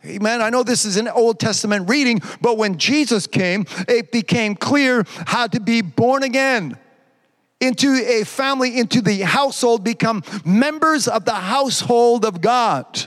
Amen. 0.03 0.41
I 0.41 0.49
know 0.49 0.63
this 0.63 0.85
is 0.85 0.97
an 0.97 1.07
Old 1.07 1.39
Testament 1.39 1.89
reading, 1.89 2.21
but 2.41 2.57
when 2.57 2.79
Jesus 2.79 3.27
came, 3.27 3.65
it 3.87 4.11
became 4.11 4.55
clear 4.55 5.03
how 5.27 5.45
to 5.45 5.59
be 5.59 5.81
born 5.81 6.23
again 6.23 6.77
into 7.59 7.93
a 7.93 8.23
family, 8.23 8.77
into 8.77 9.01
the 9.01 9.21
household, 9.21 9.83
become 9.83 10.23
members 10.43 11.07
of 11.07 11.25
the 11.25 11.33
household 11.33 12.25
of 12.25 12.41
God. 12.41 13.05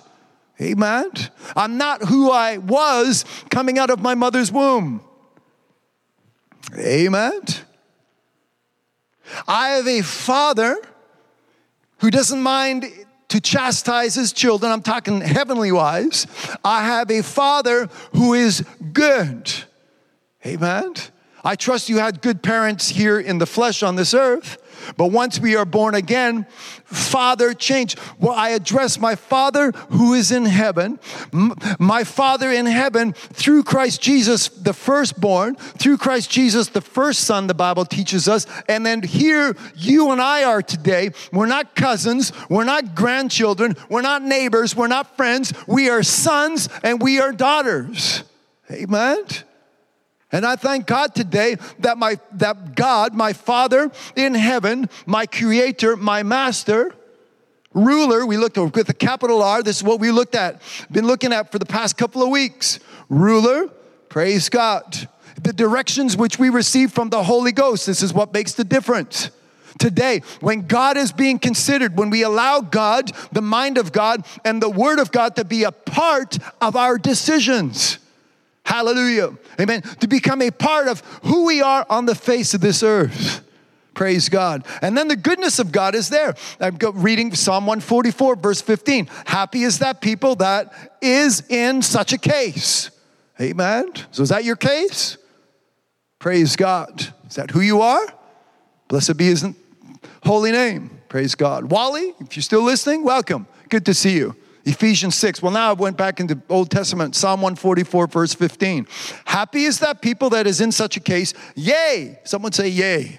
Amen. 0.61 1.11
I'm 1.55 1.79
not 1.79 2.03
who 2.03 2.31
I 2.31 2.59
was 2.59 3.25
coming 3.51 3.79
out 3.79 3.91
of 3.91 4.01
my 4.01 4.15
mother's 4.15 4.51
womb. 4.51 5.03
Amen. 6.77 7.41
I 9.47 9.71
have 9.71 9.87
a 9.87 10.03
father 10.03 10.77
who 11.99 12.11
doesn't 12.11 12.43
mind 12.43 12.87
to 13.29 13.41
chastise 13.41 14.15
his 14.15 14.33
children. 14.33 14.73
I'm 14.73 14.83
talking 14.83 15.21
heavenly 15.21 15.71
wise. 15.71 16.27
I 16.65 16.85
have 16.85 17.11
a 17.11 17.23
father 17.23 17.89
who 18.15 18.35
is 18.35 18.65
good. 18.93 19.53
Amen. 20.45 20.95
I 21.49 21.57
trust 21.57 21.89
you 21.89 21.97
had 21.97 22.21
good 22.21 22.43
parents 22.43 22.91
here 22.91 23.19
in 23.19 23.39
the 23.39 23.47
flesh 23.47 23.83
on 23.83 23.97
this 23.97 24.13
earth, 24.13 24.59
But 24.99 25.07
once 25.07 25.41
we 25.41 25.57
are 25.57 25.65
born 25.65 25.95
again, 25.95 26.45
Father 26.85 27.55
change. 27.55 27.97
Well, 28.19 28.35
I 28.35 28.51
address 28.51 29.01
my 29.01 29.15
Father 29.15 29.71
who 29.89 30.13
is 30.13 30.31
in 30.31 30.45
heaven, 30.45 31.01
my 31.79 32.05
Father 32.05 32.53
in 32.53 32.67
heaven 32.67 33.15
through 33.15 33.63
Christ 33.63 34.03
Jesus, 34.03 34.49
the 34.49 34.75
firstborn, 34.75 35.55
through 35.55 35.97
Christ 35.97 36.31
Jesus, 36.31 36.69
the 36.69 36.83
first 36.83 37.21
Son, 37.21 37.47
the 37.47 37.55
Bible 37.55 37.87
teaches 37.87 38.29
us. 38.29 38.47
And 38.69 38.85
then 38.85 39.03
here 39.03 39.57
you 39.75 40.11
and 40.11 40.21
I 40.21 40.45
are 40.45 40.61
today. 40.61 41.13
We're 41.33 41.47
not 41.47 41.75
cousins, 41.75 42.31
we're 42.51 42.65
not 42.65 42.95
grandchildren, 42.95 43.75
we're 43.89 44.03
not 44.03 44.23
neighbors, 44.23 44.77
we're 44.77 44.87
not 44.87 45.17
friends. 45.17 45.55
We 45.67 45.89
are 45.89 46.03
sons 46.03 46.69
and 46.83 47.01
we 47.01 47.21
are 47.21 47.33
daughters. 47.33 48.23
Amen. 48.71 49.25
And 50.31 50.45
I 50.45 50.57
thank 50.57 50.87
God 50.87 51.15
today 51.15 51.57
that 51.79 51.97
my 51.97 52.19
that 52.33 52.75
God, 52.75 53.15
my 53.15 53.33
Father 53.33 53.91
in 54.15 54.35
heaven, 54.35 54.91
my 55.07 55.25
creator, 55.25 55.97
my 55.97 56.23
master, 56.23 56.95
ruler, 57.73 58.27
we 58.27 58.37
looked 58.37 58.59
at 58.59 58.75
with 58.75 58.89
a 58.89 58.95
capital 58.95 59.43
R, 59.43 59.63
this 59.63 59.79
is 59.79 59.83
what 59.83 60.01
we 60.01 60.11
looked 60.11 60.35
at, 60.35 60.61
been 60.91 61.07
looking 61.07 61.33
at 61.33 61.51
for 61.51 61.59
the 61.59 61.67
past 61.67 61.97
couple 61.97 62.23
of 62.23 62.29
weeks. 62.29 62.79
Ruler, 63.09 63.69
praise 64.09 64.49
God. 64.49 65.09
The 65.43 65.53
directions 65.53 66.17
which 66.17 66.39
we 66.39 66.49
receive 66.49 66.93
from 66.93 67.11
the 67.11 67.23
Holy 67.23 67.53
Ghost, 67.53 67.87
this 67.87 68.03
is 68.03 68.13
what 68.13 68.33
makes 68.33 68.53
the 68.55 68.65
difference. 68.65 69.31
Today, 69.79 70.23
when 70.41 70.67
God 70.67 70.97
is 70.97 71.13
being 71.13 71.39
considered, 71.39 71.97
when 71.97 72.11
we 72.11 72.23
allow 72.23 72.61
God, 72.61 73.13
the 73.31 73.43
mind 73.43 73.79
of 73.79 73.93
God, 73.93 74.27
and 74.45 74.61
the 74.61 74.69
Word 74.69 74.99
of 74.99 75.13
God 75.13 75.37
to 75.37 75.45
be 75.45 75.63
a 75.63 75.71
part 75.71 76.39
of 76.61 76.75
our 76.75 76.99
decisions. 76.99 77.99
Hallelujah. 78.69 79.31
Amen. 79.59 79.81
To 79.81 80.07
become 80.07 80.43
a 80.43 80.51
part 80.51 80.89
of 80.89 81.01
who 81.25 81.47
we 81.47 81.63
are 81.63 81.87
on 81.89 82.05
the 82.05 82.15
face 82.15 82.53
of 82.53 82.61
this 82.61 82.83
earth. 82.83 83.43
Praise 83.95 84.29
God. 84.29 84.67
And 84.83 84.97
then 84.97 85.09
the 85.09 85.17
goodness 85.17 85.59
of 85.59 85.73
God 85.73 85.95
is 85.95 86.11
there. 86.11 86.35
I'm 86.61 86.77
reading 86.93 87.35
Psalm 87.35 87.65
144, 87.65 88.37
verse 88.37 88.61
15. 88.61 89.09
Happy 89.25 89.63
is 89.63 89.79
that 89.79 90.03
people 90.03 90.35
that 90.37 90.75
is 91.01 91.43
in 91.49 91.81
such 91.81 92.13
a 92.13 92.19
case. 92.19 92.91
Amen. 93.41 93.91
So 94.11 94.23
is 94.23 94.29
that 94.29 94.45
your 94.45 94.57
case? 94.57 95.17
Praise 96.19 96.55
God. 96.55 97.15
Is 97.27 97.37
that 97.37 97.53
who 97.53 97.63
you 97.63 97.81
are? 97.81 98.07
Blessed 98.89 99.17
be 99.17 99.29
his 99.29 99.47
holy 100.25 100.53
name. 100.53 100.91
Praise 101.09 101.35
God. 101.35 101.71
Wally, 101.71 102.13
if 102.21 102.37
you're 102.37 102.43
still 102.43 102.65
listening, 102.65 103.03
welcome. 103.03 103.47
Good 103.71 103.87
to 103.87 103.95
see 103.95 104.15
you. 104.15 104.37
Ephesians 104.69 105.15
6. 105.15 105.43
Well, 105.43 105.51
now 105.51 105.71
I 105.71 105.73
went 105.73 105.97
back 105.97 106.21
into 106.21 106.41
Old 106.51 106.71
Testament, 106.71 107.17
Psalm 107.17 107.41
144, 107.41 108.07
verse 108.07 108.35
15. 108.35 108.87
Happy 109.25 109.65
is 109.65 109.79
that 109.79 110.03
people 110.03 110.29
that 110.31 110.47
is 110.47 110.61
in 110.61 110.73
such 110.73 110.97
a 110.99 111.01
case. 111.01 111.33
Yay. 111.57 112.19
Someone 112.25 112.53
say, 112.53 112.69
Yay. 112.69 113.19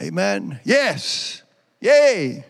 Amen. 0.00 0.60
Yes. 0.64 1.42
Yay. 1.80 2.44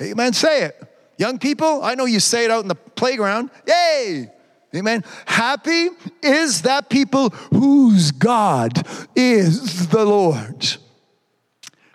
Amen. 0.00 0.32
Say 0.32 0.64
it. 0.64 0.80
Young 1.18 1.38
people, 1.38 1.82
I 1.82 1.96
know 1.96 2.04
you 2.04 2.20
say 2.20 2.44
it 2.44 2.50
out 2.52 2.62
in 2.62 2.68
the 2.68 2.76
playground. 2.76 3.50
Yay. 3.66 4.30
Amen. 4.74 5.02
Happy 5.24 5.88
is 6.22 6.62
that 6.62 6.88
people 6.88 7.30
whose 7.52 8.12
God 8.12 8.86
is 9.16 9.88
the 9.88 10.04
Lord. 10.04 10.76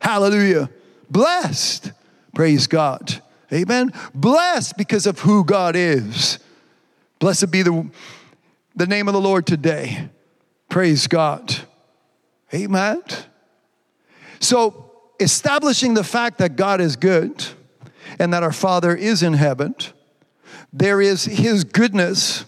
Hallelujah. 0.01 0.69
Blessed. 1.09 1.91
Praise 2.33 2.67
God. 2.67 3.21
Amen. 3.53 3.91
Blessed 4.13 4.77
because 4.77 5.05
of 5.05 5.19
who 5.19 5.43
God 5.43 5.75
is. 5.75 6.39
Blessed 7.19 7.51
be 7.51 7.61
the, 7.61 7.89
the 8.75 8.87
name 8.87 9.07
of 9.07 9.13
the 9.13 9.21
Lord 9.21 9.45
today. 9.45 10.09
Praise 10.69 11.07
God. 11.07 11.53
Amen. 12.53 13.01
So, 14.39 14.91
establishing 15.19 15.93
the 15.93 16.03
fact 16.03 16.39
that 16.39 16.55
God 16.55 16.81
is 16.81 16.95
good 16.95 17.45
and 18.17 18.33
that 18.33 18.41
our 18.41 18.53
Father 18.53 18.95
is 18.95 19.21
in 19.21 19.33
heaven, 19.33 19.75
there 20.73 21.01
is 21.01 21.25
His 21.25 21.63
goodness. 21.63 22.45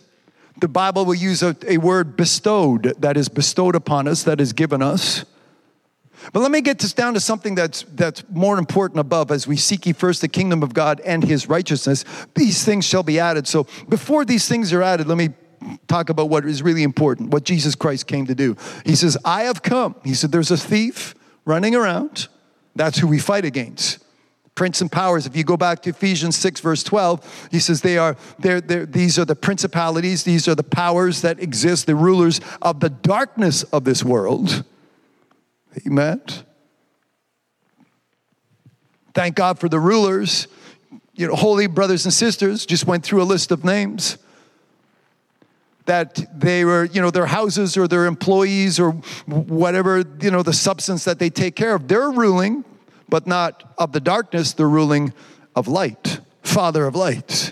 The 0.59 0.67
Bible 0.67 1.05
will 1.05 1.15
use 1.15 1.43
a, 1.43 1.55
a 1.67 1.77
word 1.77 2.15
bestowed, 2.15 2.95
that 2.99 3.17
is 3.17 3.27
bestowed 3.27 3.75
upon 3.75 4.07
us, 4.07 4.23
that 4.23 4.39
is 4.39 4.53
given 4.53 4.81
us. 4.81 5.25
But 6.31 6.39
let 6.39 6.51
me 6.51 6.61
get 6.61 6.79
this 6.79 6.93
down 6.93 7.13
to 7.15 7.19
something 7.19 7.55
that's, 7.55 7.83
that's 7.93 8.23
more 8.29 8.57
important 8.57 8.99
above. 8.99 9.31
As 9.31 9.47
we 9.47 9.57
seek 9.57 9.85
ye 9.85 9.93
first 9.93 10.21
the 10.21 10.27
kingdom 10.27 10.63
of 10.63 10.73
God 10.73 11.01
and 11.01 11.23
his 11.23 11.49
righteousness, 11.49 12.05
these 12.35 12.63
things 12.63 12.85
shall 12.85 13.03
be 13.03 13.19
added. 13.19 13.47
So 13.47 13.67
before 13.89 14.23
these 14.23 14.47
things 14.47 14.71
are 14.71 14.81
added, 14.81 15.07
let 15.07 15.17
me 15.17 15.29
talk 15.87 16.09
about 16.09 16.29
what 16.29 16.45
is 16.45 16.61
really 16.61 16.83
important, 16.83 17.31
what 17.31 17.43
Jesus 17.43 17.75
Christ 17.75 18.07
came 18.07 18.25
to 18.27 18.35
do. 18.35 18.55
He 18.85 18.95
says, 18.95 19.17
I 19.25 19.43
have 19.43 19.61
come. 19.61 19.95
He 20.03 20.13
said, 20.13 20.31
There's 20.31 20.51
a 20.51 20.57
thief 20.57 21.15
running 21.45 21.75
around. 21.75 22.27
That's 22.75 22.97
who 22.97 23.07
we 23.07 23.19
fight 23.19 23.45
against. 23.45 23.99
Prince 24.55 24.81
and 24.81 24.91
powers, 24.91 25.25
if 25.25 25.35
you 25.35 25.43
go 25.43 25.57
back 25.57 25.81
to 25.81 25.89
Ephesians 25.89 26.35
6, 26.35 26.59
verse 26.59 26.83
12, 26.83 27.47
he 27.49 27.59
says, 27.59 27.81
they 27.81 27.97
are, 27.97 28.15
they're, 28.37 28.61
they're, 28.61 28.85
These 28.85 29.17
are 29.17 29.25
the 29.25 29.35
principalities, 29.35 30.23
these 30.23 30.47
are 30.47 30.53
the 30.53 30.63
powers 30.63 31.21
that 31.21 31.39
exist, 31.39 31.87
the 31.87 31.95
rulers 31.95 32.39
of 32.61 32.79
the 32.79 32.89
darkness 32.89 33.63
of 33.63 33.83
this 33.83 34.03
world 34.03 34.63
Amen. 35.85 36.21
Thank 39.13 39.35
God 39.35 39.59
for 39.59 39.69
the 39.69 39.79
rulers. 39.79 40.47
You 41.15 41.27
know, 41.27 41.35
holy 41.35 41.67
brothers 41.67 42.05
and 42.05 42.13
sisters 42.13 42.65
just 42.65 42.87
went 42.87 43.03
through 43.03 43.21
a 43.21 43.25
list 43.25 43.51
of 43.51 43.63
names 43.63 44.17
that 45.85 46.25
they 46.39 46.63
were, 46.65 46.85
you 46.85 47.01
know, 47.01 47.11
their 47.11 47.25
houses 47.25 47.75
or 47.77 47.87
their 47.87 48.05
employees 48.05 48.79
or 48.79 48.91
whatever, 49.25 50.03
you 50.21 50.31
know, 50.31 50.41
the 50.41 50.53
substance 50.53 51.03
that 51.03 51.19
they 51.19 51.29
take 51.29 51.55
care 51.55 51.75
of. 51.75 51.87
They're 51.87 52.09
ruling, 52.09 52.63
but 53.09 53.27
not 53.27 53.73
of 53.77 53.91
the 53.91 53.99
darkness, 53.99 54.53
they're 54.53 54.69
ruling 54.69 55.13
of 55.55 55.67
light, 55.67 56.19
Father 56.41 56.85
of 56.85 56.95
light. 56.95 57.51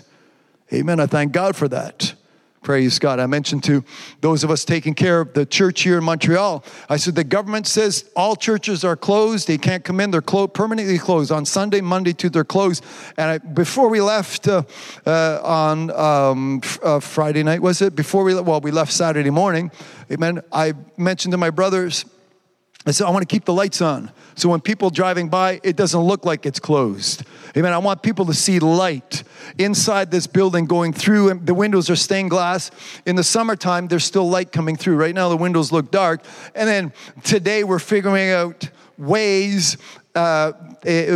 Amen. 0.72 0.98
I 0.98 1.06
thank 1.06 1.32
God 1.32 1.54
for 1.54 1.68
that. 1.68 2.14
Praise 2.62 3.00
God. 3.00 3.18
I 3.18 3.26
mentioned 3.26 3.64
to 3.64 3.82
those 4.20 4.44
of 4.44 4.50
us 4.50 4.64
taking 4.64 4.94
care 4.94 5.20
of 5.20 5.32
the 5.34 5.44
church 5.44 5.82
here 5.82 5.98
in 5.98 6.04
Montreal, 6.04 6.64
I 6.88 6.96
said 6.96 7.16
the 7.16 7.24
government 7.24 7.66
says 7.66 8.08
all 8.14 8.36
churches 8.36 8.84
are 8.84 8.94
closed. 8.94 9.48
They 9.48 9.58
can't 9.58 9.82
come 9.82 9.98
in. 9.98 10.12
They're 10.12 10.22
closed, 10.22 10.54
permanently 10.54 10.98
closed 10.98 11.32
on 11.32 11.44
Sunday, 11.44 11.80
Monday 11.80 12.12
to 12.12 12.30
they're 12.30 12.44
closed. 12.44 12.84
And 13.16 13.30
I, 13.32 13.38
before 13.38 13.88
we 13.88 14.00
left 14.00 14.46
uh, 14.46 14.62
uh, 15.04 15.40
on 15.42 15.90
um, 15.90 16.60
uh, 16.84 17.00
Friday 17.00 17.42
night, 17.42 17.60
was 17.60 17.82
it? 17.82 17.96
Before 17.96 18.22
we, 18.22 18.40
well, 18.40 18.60
we 18.60 18.70
left 18.70 18.92
Saturday 18.92 19.30
morning, 19.30 19.72
amen. 20.08 20.40
I 20.52 20.74
mentioned 20.96 21.32
to 21.32 21.38
my 21.38 21.50
brothers, 21.50 22.04
I 22.84 22.90
said, 22.90 23.06
I 23.06 23.10
want 23.10 23.28
to 23.28 23.32
keep 23.32 23.44
the 23.44 23.52
lights 23.52 23.80
on. 23.80 24.10
So 24.34 24.48
when 24.48 24.60
people 24.60 24.90
driving 24.90 25.28
by, 25.28 25.60
it 25.62 25.76
doesn't 25.76 26.00
look 26.00 26.24
like 26.24 26.46
it's 26.46 26.58
closed. 26.58 27.22
Amen. 27.56 27.72
I 27.72 27.78
want 27.78 28.02
people 28.02 28.26
to 28.26 28.34
see 28.34 28.58
light 28.58 29.22
inside 29.56 30.10
this 30.10 30.26
building 30.26 30.64
going 30.66 30.92
through, 30.92 31.28
and 31.28 31.46
the 31.46 31.54
windows 31.54 31.90
are 31.90 31.96
stained 31.96 32.30
glass. 32.30 32.70
In 33.06 33.14
the 33.14 33.22
summertime, 33.22 33.88
there's 33.88 34.04
still 34.04 34.28
light 34.28 34.50
coming 34.50 34.76
through. 34.76 34.96
Right 34.96 35.14
now, 35.14 35.28
the 35.28 35.36
windows 35.36 35.70
look 35.70 35.90
dark. 35.90 36.24
And 36.54 36.68
then 36.68 36.92
today, 37.22 37.62
we're 37.62 37.78
figuring 37.78 38.30
out 38.30 38.68
ways 38.98 39.76
uh, 40.14 40.52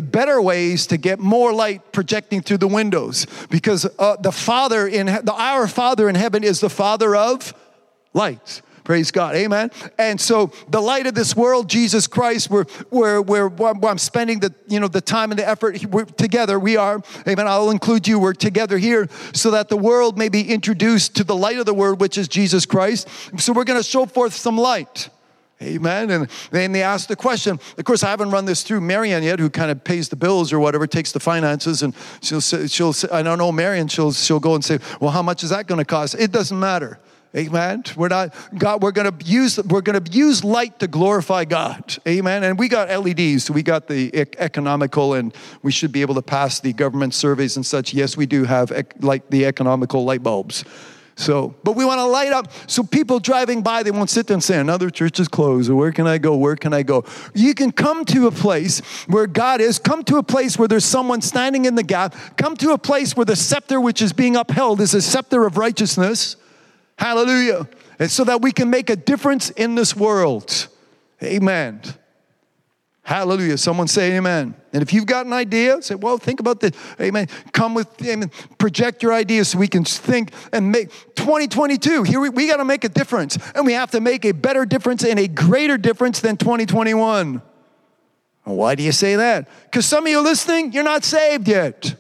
better 0.01 0.41
ways 0.41 0.87
to 0.87 0.97
get 0.97 1.19
more 1.19 1.53
light 1.53 1.93
projecting 1.93 2.41
through 2.41 2.59
the 2.59 2.69
windows 2.69 3.27
because 3.51 3.87
uh, 3.99 4.17
the 4.17 4.33
father 4.33 4.87
in 4.87 5.07
the, 5.07 5.35
our 5.35 5.67
father 5.69 6.09
in 6.09 6.15
heaven 6.15 6.43
is 6.43 6.61
the 6.61 6.71
father 6.71 7.15
of 7.15 7.53
light 8.15 8.63
Praise 8.87 9.11
God. 9.11 9.35
Amen. 9.35 9.73
And 9.99 10.21
so 10.21 10.53
the 10.69 10.81
light 10.81 11.09
of 11.09 11.15
this 11.17 11.35
world, 11.35 11.69
Jesus 11.69 12.07
Christ, 12.07 12.51
we're, 12.51 12.67
we're, 12.93 13.21
we're 13.21 13.49
I'm 13.83 13.99
spending 13.99 14.39
the, 14.39 14.55
you 14.69 14.79
know, 14.79 14.87
the 14.87 15.01
time 15.01 15.33
and 15.33 15.39
the 15.41 15.49
effort 15.49 15.85
we're 15.87 16.05
together. 16.05 16.57
We 16.57 16.77
are, 16.77 17.03
amen. 17.27 17.49
I'll 17.49 17.71
include 17.71 18.07
you. 18.07 18.21
We're 18.21 18.33
together 18.33 18.79
here 18.79 19.09
so 19.33 19.51
that 19.51 19.71
the 19.71 19.77
world 19.77 20.17
may 20.17 20.29
be 20.29 20.49
introduced 20.49 21.17
to 21.17 21.25
the 21.25 21.35
light 21.35 21.59
of 21.59 21.67
the 21.67 21.75
word, 21.75 22.01
which 22.01 22.17
is 22.17 22.29
Jesus 22.29 22.65
Christ. 22.65 23.09
So 23.39 23.53
we're 23.53 23.65
going 23.65 23.81
to 23.81 23.83
show 23.83 24.07
forth 24.07 24.35
some 24.35 24.57
light. 24.57 25.09
Amen. 25.61 26.09
And 26.13 26.31
then 26.53 26.71
they 26.71 26.85
ask 26.85 27.09
the 27.09 27.17
question. 27.17 27.59
Of 27.77 27.85
course, 27.85 28.05
I 28.05 28.11
haven't 28.11 28.31
run 28.31 28.45
this 28.45 28.63
through 28.63 28.83
Marianne 28.83 29.25
yet, 29.25 29.41
who 29.41 29.51
kind 29.51 29.73
of 29.73 29.83
pays 29.83 30.11
the 30.11 30.15
bills 30.15 30.53
or 30.53 30.61
whatever, 30.61 30.87
takes 30.87 31.11
the 31.11 31.19
finances, 31.19 31.83
and 31.83 31.93
she'll 32.23 32.41
say, 32.41 32.69
she'll 32.69 32.93
say, 32.93 33.09
I 33.11 33.23
don't 33.23 33.39
know 33.39 33.51
Marianne. 33.51 33.89
She'll 33.89 34.13
she'll 34.13 34.39
go 34.39 34.55
and 34.55 34.65
say, 34.65 34.79
well, 35.01 35.11
how 35.11 35.23
much 35.23 35.43
is 35.43 35.51
that 35.51 35.67
going 35.67 35.81
to 35.81 35.85
cost? 35.85 36.15
It 36.15 36.31
doesn't 36.31 36.61
matter. 36.61 37.01
Amen. 37.35 37.85
We're 37.97 38.09
not 38.09 38.35
God. 38.57 38.83
We're 38.83 38.93
going 38.93 39.11
to 39.11 39.25
use 39.25 39.59
we're 39.65 39.83
to 39.83 40.03
use 40.11 40.45
light 40.45 40.79
to 40.79 40.87
glorify 40.87 41.45
God. 41.45 41.97
Amen. 42.07 42.45
And 42.45 42.59
we 42.59 42.69
got 42.69 42.89
LEDs, 42.89 43.45
so 43.45 43.53
we 43.53 43.63
got 43.63 43.89
the 43.89 44.15
economical, 44.39 45.15
and 45.15 45.35
we 45.63 45.73
should 45.73 45.93
be 45.93 46.01
able 46.01 46.15
to 46.15 46.23
pass 46.23 46.61
the 46.61 46.73
government 46.73 47.15
surveys 47.15 47.57
and 47.57 47.67
such. 47.67 47.93
Yes, 47.93 48.17
we 48.17 48.27
do 48.27 48.45
have 48.45 48.73
like 49.01 49.29
the 49.31 49.45
economical 49.47 50.05
light 50.05 50.23
bulbs. 50.23 50.65
So, 51.19 51.55
but 51.65 51.77
we 51.77 51.87
want 51.87 51.99
to 51.99 52.05
light 52.05 52.33
up 52.33 52.53
so 52.67 52.83
people 52.83 53.21
driving 53.21 53.63
by, 53.63 53.83
they 53.83 53.91
won't 53.91 54.11
sit 54.11 54.27
there 54.27 54.35
and 54.35 54.45
say, 54.45 54.59
another 54.59 54.91
church 54.91 55.19
is 55.19 55.29
closed, 55.29 55.71
where 55.71 55.91
can 55.91 56.07
I 56.07 56.19
go? 56.19 56.37
Where 56.37 56.57
can 56.57 56.75
I 56.75 56.83
go? 56.83 57.07
You 57.35 57.55
can 57.55 57.73
come 57.73 58.05
to 58.07 58.27
a 58.27 58.31
place 58.31 58.81
where 59.07 59.27
God 59.27 59.63
is, 59.63 59.79
come 59.79 60.05
to 60.05 60.19
a 60.19 60.23
place 60.23 60.59
where 60.59 60.69
there's 60.69 60.85
someone 60.85 61.23
standing 61.23 61.65
in 61.65 61.75
the 61.75 61.83
gap, 61.83 62.15
come 62.37 62.55
to 62.59 62.73
a 62.73 62.79
place 62.79 63.17
where 63.17 63.25
the 63.25 63.35
scepter 63.35 63.81
which 63.81 64.03
is 64.03 64.13
being 64.13 64.37
upheld 64.37 64.83
is 64.83 64.93
a 64.93 65.01
scepter 65.01 65.47
of 65.47 65.57
righteousness. 65.57 66.37
Hallelujah. 66.99 67.69
And 67.99 68.11
so 68.11 68.25
that 68.25 68.43
we 68.43 68.53
can 68.53 68.71
make 68.71 68.91
a 68.91 68.97
difference 68.97 69.51
in 69.51 69.75
this 69.75 69.95
world. 69.95 70.69
Amen. 71.23 71.81
Hallelujah. 73.07 73.57
Someone 73.57 73.87
say 73.87 74.17
amen. 74.17 74.57
And 74.73 74.83
if 74.83 74.93
you've 74.93 75.07
got 75.07 75.27
an 75.27 75.33
idea, 75.33 75.81
say, 75.81 75.95
well, 75.95 76.19
think 76.19 76.41
about 76.41 76.59
this. 76.59 76.73
Amen. 77.01 77.29
Come 77.53 77.73
with, 77.73 77.87
amen. 78.05 78.33
Project 78.59 79.01
your 79.01 79.13
ideas 79.13 79.49
so 79.49 79.59
we 79.59 79.69
can 79.69 79.85
think 79.85 80.33
and 80.53 80.73
make 80.73 80.91
2022. 81.15 82.03
Here 82.03 82.19
we, 82.19 82.31
we 82.31 82.49
got 82.49 82.57
to 82.57 82.65
make 82.65 82.83
a 82.83 82.89
difference. 82.89 83.39
And 83.55 83.65
we 83.65 83.75
have 83.75 83.93
to 83.93 84.01
make 84.01 84.25
a 84.25 84.33
better 84.33 84.67
difference 84.67 85.05
and 85.05 85.21
a 85.21 85.29
greater 85.29 85.79
difference 85.79 86.19
than 86.19 86.37
2021. 86.37 87.41
Why 88.43 88.75
do 88.75 88.83
you 88.83 88.93
say 88.93 89.15
that? 89.15 89.49
Because 89.65 89.87
some 89.87 90.05
of 90.05 90.11
you 90.11 90.21
listening, 90.21 90.73
you're 90.73 90.83
not 90.83 91.05
saved 91.05 91.47
yet. 91.47 91.95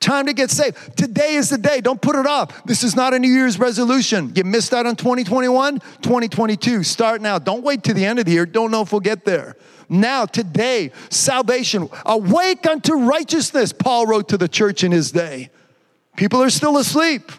Time 0.00 0.26
to 0.26 0.32
get 0.32 0.50
saved. 0.50 0.96
Today 0.96 1.34
is 1.34 1.50
the 1.50 1.58
day. 1.58 1.80
Don't 1.80 2.00
put 2.00 2.14
it 2.14 2.26
off. 2.26 2.64
This 2.64 2.84
is 2.84 2.94
not 2.94 3.14
a 3.14 3.18
New 3.18 3.32
Year's 3.32 3.58
resolution. 3.58 4.32
You 4.34 4.44
missed 4.44 4.72
out 4.72 4.86
on 4.86 4.94
2021, 4.94 5.80
2022. 6.02 6.84
Start 6.84 7.20
now. 7.20 7.38
Don't 7.38 7.64
wait 7.64 7.82
to 7.84 7.94
the 7.94 8.04
end 8.04 8.18
of 8.18 8.24
the 8.24 8.32
year. 8.32 8.46
Don't 8.46 8.70
know 8.70 8.82
if 8.82 8.92
we'll 8.92 9.00
get 9.00 9.24
there. 9.24 9.56
Now, 9.88 10.26
today, 10.26 10.92
salvation. 11.10 11.88
Awake 12.06 12.66
unto 12.66 12.94
righteousness, 12.94 13.72
Paul 13.72 14.06
wrote 14.06 14.28
to 14.28 14.36
the 14.36 14.48
church 14.48 14.84
in 14.84 14.92
his 14.92 15.10
day. 15.10 15.50
People 16.16 16.42
are 16.42 16.50
still 16.50 16.76
asleep. 16.76 17.32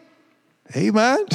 Amen. 0.76 1.26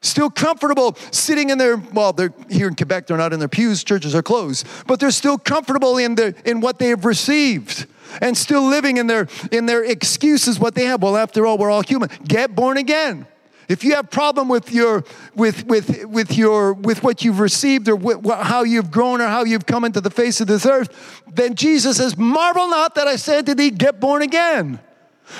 Still 0.00 0.30
comfortable 0.30 0.96
sitting 1.12 1.50
in 1.50 1.58
their, 1.58 1.76
well, 1.76 2.12
they're 2.12 2.34
here 2.50 2.66
in 2.66 2.74
Quebec, 2.74 3.06
they're 3.06 3.16
not 3.16 3.32
in 3.32 3.38
their 3.38 3.48
pews, 3.48 3.84
churches 3.84 4.16
are 4.16 4.22
closed, 4.22 4.66
but 4.88 4.98
they're 4.98 5.12
still 5.12 5.38
comfortable 5.38 5.96
in, 5.96 6.16
the, 6.16 6.34
in 6.44 6.60
what 6.60 6.80
they 6.80 6.88
have 6.88 7.04
received 7.04 7.86
and 8.20 8.36
still 8.36 8.62
living 8.62 8.96
in 8.96 9.06
their 9.06 9.28
in 9.50 9.66
their 9.66 9.84
excuses 9.84 10.58
what 10.58 10.74
they 10.74 10.84
have. 10.84 11.02
Well 11.02 11.16
after 11.16 11.46
all 11.46 11.58
we're 11.58 11.70
all 11.70 11.82
human. 11.82 12.10
Get 12.24 12.54
born 12.54 12.76
again. 12.76 13.26
If 13.68 13.84
you 13.84 13.94
have 13.94 14.10
problem 14.10 14.48
with 14.48 14.72
your 14.72 15.04
with 15.34 15.64
with 15.66 16.04
with 16.04 16.36
your 16.36 16.74
with 16.74 17.02
what 17.02 17.24
you've 17.24 17.40
received 17.40 17.88
or 17.88 17.98
how 18.34 18.64
you've 18.64 18.90
grown 18.90 19.20
or 19.20 19.28
how 19.28 19.44
you've 19.44 19.66
come 19.66 19.84
into 19.84 20.00
the 20.00 20.10
face 20.10 20.40
of 20.40 20.46
this 20.46 20.66
earth 20.66 21.22
then 21.32 21.54
jesus 21.54 21.96
says 21.96 22.16
marvel 22.18 22.68
not 22.68 22.94
that 22.96 23.06
i 23.06 23.16
said 23.16 23.46
to 23.46 23.54
thee 23.54 23.70
get 23.70 23.98
born 24.00 24.20
again. 24.22 24.78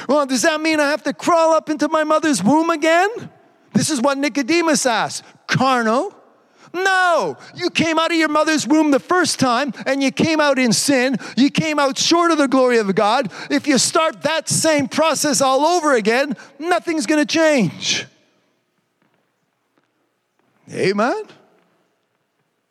Well 0.08 0.24
does 0.24 0.42
that 0.42 0.60
mean 0.60 0.80
i 0.80 0.88
have 0.88 1.02
to 1.02 1.12
crawl 1.12 1.52
up 1.52 1.68
into 1.68 1.88
my 1.88 2.04
mother's 2.04 2.42
womb 2.42 2.70
again? 2.70 3.10
This 3.74 3.90
is 3.90 4.00
what 4.00 4.16
nicodemus 4.16 4.86
asked 4.86 5.24
carnal 5.46 6.14
no, 6.74 7.36
you 7.54 7.70
came 7.70 7.98
out 7.98 8.10
of 8.10 8.16
your 8.16 8.28
mother's 8.28 8.66
womb 8.66 8.90
the 8.90 9.00
first 9.00 9.38
time 9.38 9.72
and 9.86 10.02
you 10.02 10.10
came 10.10 10.40
out 10.40 10.58
in 10.58 10.72
sin. 10.72 11.16
You 11.36 11.50
came 11.50 11.78
out 11.78 11.98
short 11.98 12.30
of 12.30 12.38
the 12.38 12.48
glory 12.48 12.78
of 12.78 12.94
God. 12.94 13.30
If 13.50 13.66
you 13.66 13.78
start 13.78 14.22
that 14.22 14.48
same 14.48 14.88
process 14.88 15.40
all 15.40 15.60
over 15.64 15.94
again, 15.94 16.34
nothing's 16.58 17.06
going 17.06 17.24
to 17.24 17.30
change. 17.30 18.06
Amen. 20.70 21.24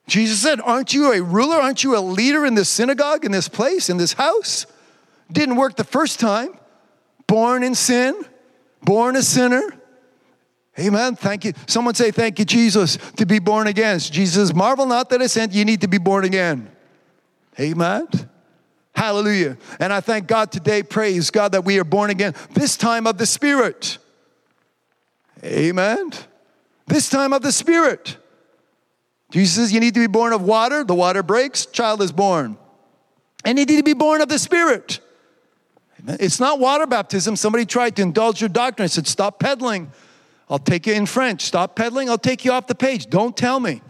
Jesus 0.07 0.41
said, 0.41 0.59
Aren't 0.59 0.93
you 0.93 1.13
a 1.13 1.21
ruler? 1.21 1.57
Aren't 1.57 1.83
you 1.83 1.95
a 1.95 1.99
leader 1.99 2.45
in 2.45 2.55
this 2.55 2.69
synagogue, 2.69 3.23
in 3.23 3.31
this 3.31 3.47
place, 3.47 3.89
in 3.89 3.97
this 3.97 4.13
house? 4.13 4.65
Didn't 5.31 5.55
work 5.55 5.75
the 5.75 5.83
first 5.83 6.19
time. 6.19 6.57
Born 7.27 7.63
in 7.63 7.75
sin, 7.75 8.21
born 8.81 9.15
a 9.15 9.21
sinner 9.21 9.80
Amen. 10.79 11.15
Thank 11.15 11.45
you. 11.45 11.53
Someone 11.67 11.95
say, 11.95 12.11
Thank 12.11 12.39
you, 12.39 12.45
Jesus, 12.45 12.97
to 13.17 13.25
be 13.25 13.39
born 13.39 13.67
again. 13.67 13.99
Jesus, 13.99 14.53
marvel 14.53 14.85
not 14.85 15.09
that 15.09 15.21
I 15.21 15.27
sent, 15.27 15.53
you 15.53 15.65
need 15.65 15.81
to 15.81 15.87
be 15.87 15.97
born 15.97 16.23
again. 16.23 16.69
Amen. 17.59 18.07
Hallelujah. 18.95 19.57
And 19.79 19.91
I 19.91 19.99
thank 19.99 20.27
God 20.27 20.51
today, 20.51 20.83
praise 20.83 21.29
God, 21.29 21.53
that 21.53 21.65
we 21.65 21.79
are 21.79 21.83
born 21.83 22.09
again, 22.09 22.35
this 22.51 22.77
time 22.77 23.07
of 23.07 23.17
the 23.17 23.25
Spirit. 23.25 23.97
Amen. 25.43 26.11
This 26.87 27.09
time 27.09 27.33
of 27.33 27.41
the 27.41 27.51
Spirit. 27.51 28.17
Jesus 29.31 29.55
says, 29.55 29.73
You 29.73 29.79
need 29.79 29.93
to 29.93 29.99
be 29.99 30.07
born 30.07 30.33
of 30.33 30.41
water, 30.41 30.83
the 30.83 30.95
water 30.95 31.23
breaks, 31.23 31.65
child 31.65 32.01
is 32.01 32.11
born. 32.11 32.57
And 33.43 33.57
you 33.57 33.65
need 33.65 33.77
to 33.77 33.83
be 33.83 33.93
born 33.93 34.21
of 34.21 34.29
the 34.29 34.39
Spirit. 34.39 34.99
It's 36.07 36.39
not 36.39 36.59
water 36.59 36.87
baptism. 36.87 37.35
Somebody 37.35 37.65
tried 37.65 37.95
to 37.97 38.01
indulge 38.01 38.41
your 38.41 38.49
doctrine. 38.49 38.85
I 38.85 38.87
said, 38.87 39.07
Stop 39.07 39.39
peddling. 39.39 39.91
I'll 40.51 40.59
take 40.59 40.85
you 40.85 40.93
in 40.93 41.05
French. 41.05 41.43
Stop 41.43 41.77
peddling. 41.77 42.09
I'll 42.09 42.17
take 42.17 42.43
you 42.43 42.51
off 42.51 42.67
the 42.67 42.75
page. 42.75 43.09
Don't 43.09 43.35
tell 43.35 43.59
me. 43.59 43.81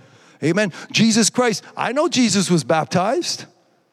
Amen. 0.44 0.72
Jesus 0.92 1.32
Christ. 1.32 1.64
I 1.76 1.92
know 1.92 2.08
Jesus 2.08 2.52
was 2.52 2.64
baptized. 2.64 3.46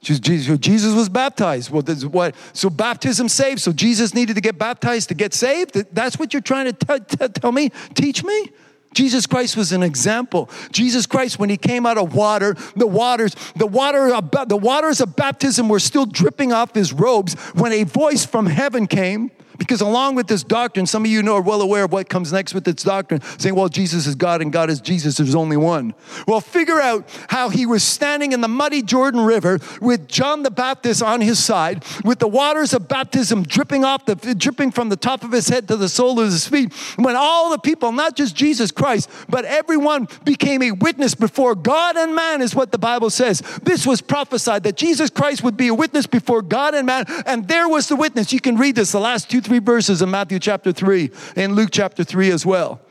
Jesus 0.03 0.95
was 0.95 1.09
baptized. 1.09 1.71
Well, 1.71 1.83
what? 1.83 2.35
So 2.53 2.71
baptism 2.71 3.29
saves. 3.29 3.63
So 3.63 3.73
Jesus 3.73 4.15
needed 4.15 4.35
to 4.35 4.43
get 4.43 4.59
baptized 4.59 5.09
to 5.09 5.15
get 5.15 5.35
saved. 5.35 5.75
That's 5.95 6.19
what 6.19 6.33
you're 6.33 6.43
trying 6.43 6.67
to 6.67 6.73
t- 6.73 7.17
t- 7.17 7.29
tell 7.29 7.53
me, 7.53 7.71
teach 7.95 8.23
me. 8.23 8.51
Jesus 8.95 9.27
Christ 9.27 9.57
was 9.57 9.73
an 9.73 9.83
example. 9.83 10.49
Jesus 10.71 11.07
Christ, 11.07 11.39
when 11.39 11.51
he 11.51 11.57
came 11.57 11.85
out 11.85 11.99
of 11.99 12.15
water, 12.15 12.55
the 12.77 12.87
waters, 12.87 13.35
the 13.57 13.67
water, 13.67 14.09
uh, 14.09 14.45
the 14.45 14.57
waters 14.57 15.01
of 15.01 15.17
baptism 15.17 15.69
were 15.69 15.81
still 15.81 16.07
dripping 16.07 16.53
off 16.53 16.75
his 16.75 16.93
robes 16.93 17.35
when 17.55 17.73
a 17.73 17.85
voice 17.85 18.25
from 18.25 18.47
heaven 18.47 18.87
came 18.87 19.31
because 19.59 19.81
along 19.81 20.15
with 20.15 20.29
this 20.29 20.43
doctrine, 20.43 20.87
some 20.87 21.05
of 21.05 21.11
you 21.11 21.23
know 21.23 21.37
are 21.37 21.43
well 21.43 21.61
aware 21.61 21.85
of 21.85 21.93
what 21.93 22.09
comes 22.09 22.33
next 22.33 22.55
with 22.55 22.65
this 22.65 22.77
doctrine, 22.77 23.21
saying, 23.39 23.55
well, 23.55 23.69
Jesus 23.69 24.07
is 24.07 24.15
God 24.15 24.41
and 24.41 24.53
God 24.53 24.71
is 24.71 24.81
Jesus, 24.81 25.17
there's 25.17 25.35
only 25.35 25.57
one. 25.57 25.95
Well, 26.27 26.41
figure 26.41 26.81
out 26.81 27.09
how 27.29 27.49
he 27.49 27.67
was 27.67 27.83
standing 27.83 28.33
in 28.33 28.41
the 28.41 28.49
muddy 28.49 28.83
Jordan 28.83 29.21
River 29.21 29.59
with 29.81 30.09
John 30.09 30.43
the 30.43 30.51
Baptist 30.51 31.03
on 31.03 31.21
his 31.21 31.43
side, 31.43 31.85
with 32.05 32.21
the 32.21 32.29
waters 32.29 32.73
of 32.73 32.89
baptism 32.89 33.43
dripping 33.43 33.85
off 33.85 34.07
the 34.07 34.15
dripping 34.15 34.71
from 34.71 34.89
the 34.89 34.97
top 34.97 35.25
of 35.25 35.33
his 35.33 35.49
head 35.49 35.69
to 35.69 35.77
the 35.77 35.89
sole 35.89 36.21
of 36.21 36.27
his 36.27 36.47
feet. 36.47 36.73
When 36.97 37.17
all 37.17 37.51
the 37.51 37.59
people, 37.59 37.93
not 37.93 38.17
just 38.17 38.37
Jesus 38.37 38.71
Christ, 38.71 39.11
but 39.29 39.45
everyone 39.45 40.09
became 40.25 40.63
a 40.63 40.73
witness 40.73 41.15
before 41.15 41.55
God 41.55 41.97
and 41.97 42.15
man, 42.15 42.43
is 42.43 42.55
what 42.55 42.71
the 42.71 42.79
Bible 42.79 43.11
says. 43.11 43.41
This 43.63 43.87
was 43.87 44.01
prophesied 44.01 44.63
that 44.63 44.77
Jesus 44.77 45.11
Christ 45.11 45.43
would 45.43 45.57
be 45.57 45.69
a 45.69 45.75
witness 45.75 46.07
before 46.07 46.43
God 46.43 46.75
and 46.75 46.87
man, 46.87 47.05
and 47.27 47.49
there 47.49 47.69
was 47.69 47.89
the 47.89 47.97
witness. 47.97 48.33
You 48.33 48.41
can 48.41 48.57
read 48.57 48.77
this, 48.77 48.93
the 48.93 49.01
last 49.01 49.31
two 49.31 49.41
three 49.49 49.59
verses 49.61 50.03
in 50.03 50.11
Matthew 50.11 50.39
chapter 50.39 50.73
3 50.73 51.11
and 51.35 51.57
Luke 51.57 51.71
chapter 51.73 52.05
3 52.05 52.31
as 52.31 52.45
well. 52.45 52.83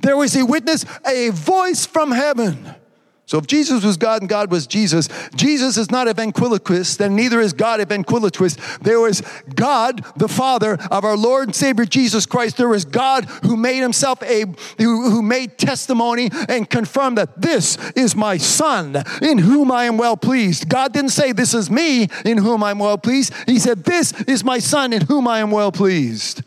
There 0.00 0.16
was 0.16 0.36
a 0.36 0.46
witness, 0.46 0.84
a 1.04 1.30
voice 1.30 1.84
from 1.86 2.12
heaven. 2.12 2.74
So 3.30 3.38
if 3.38 3.46
Jesus 3.46 3.84
was 3.84 3.96
God 3.96 4.22
and 4.22 4.28
God 4.28 4.50
was 4.50 4.66
Jesus, 4.66 5.08
Jesus 5.36 5.76
is 5.76 5.88
not 5.88 6.08
a 6.08 6.14
ventriloquist, 6.14 6.98
then 6.98 7.14
neither 7.14 7.40
is 7.40 7.52
God 7.52 7.78
a 7.78 7.86
ventriloquist. 7.86 8.58
There 8.82 8.98
was 8.98 9.22
God, 9.54 10.04
the 10.16 10.26
Father 10.26 10.76
of 10.90 11.04
our 11.04 11.16
Lord 11.16 11.46
and 11.46 11.54
Savior 11.54 11.84
Jesus 11.84 12.26
Christ. 12.26 12.56
There 12.56 12.66
was 12.66 12.84
God 12.84 13.26
who 13.44 13.56
made 13.56 13.82
himself 13.82 14.20
a, 14.24 14.46
who, 14.78 15.10
who 15.10 15.22
made 15.22 15.58
testimony 15.58 16.28
and 16.48 16.68
confirmed 16.68 17.18
that 17.18 17.40
this 17.40 17.78
is 17.92 18.16
my 18.16 18.36
Son 18.36 19.00
in 19.22 19.38
whom 19.38 19.70
I 19.70 19.84
am 19.84 19.96
well 19.96 20.16
pleased. 20.16 20.68
God 20.68 20.92
didn't 20.92 21.10
say, 21.10 21.30
This 21.30 21.54
is 21.54 21.70
me 21.70 22.08
in 22.24 22.38
whom 22.38 22.64
I'm 22.64 22.80
well 22.80 22.98
pleased. 22.98 23.32
He 23.46 23.60
said, 23.60 23.84
This 23.84 24.10
is 24.22 24.42
my 24.42 24.58
Son 24.58 24.92
in 24.92 25.02
whom 25.02 25.28
I 25.28 25.38
am 25.38 25.52
well 25.52 25.70
pleased. 25.70 26.42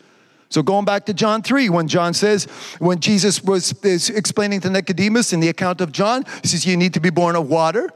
So 0.53 0.61
going 0.61 0.85
back 0.85 1.07
to 1.07 1.15
John 1.15 1.41
3, 1.41 1.69
when 1.69 1.87
John 1.87 2.13
says, 2.13 2.45
when 2.77 2.99
Jesus 2.99 3.43
was 3.43 3.71
explaining 4.11 4.61
to 4.61 4.69
Nicodemus 4.69 5.33
in 5.33 5.39
the 5.39 5.47
account 5.47 5.81
of 5.81 5.91
John, 5.91 6.25
he 6.43 6.47
says, 6.47 6.63
You 6.63 6.77
need 6.77 6.93
to 6.93 6.99
be 6.99 7.09
born 7.09 7.35
of 7.35 7.49
water. 7.49 7.89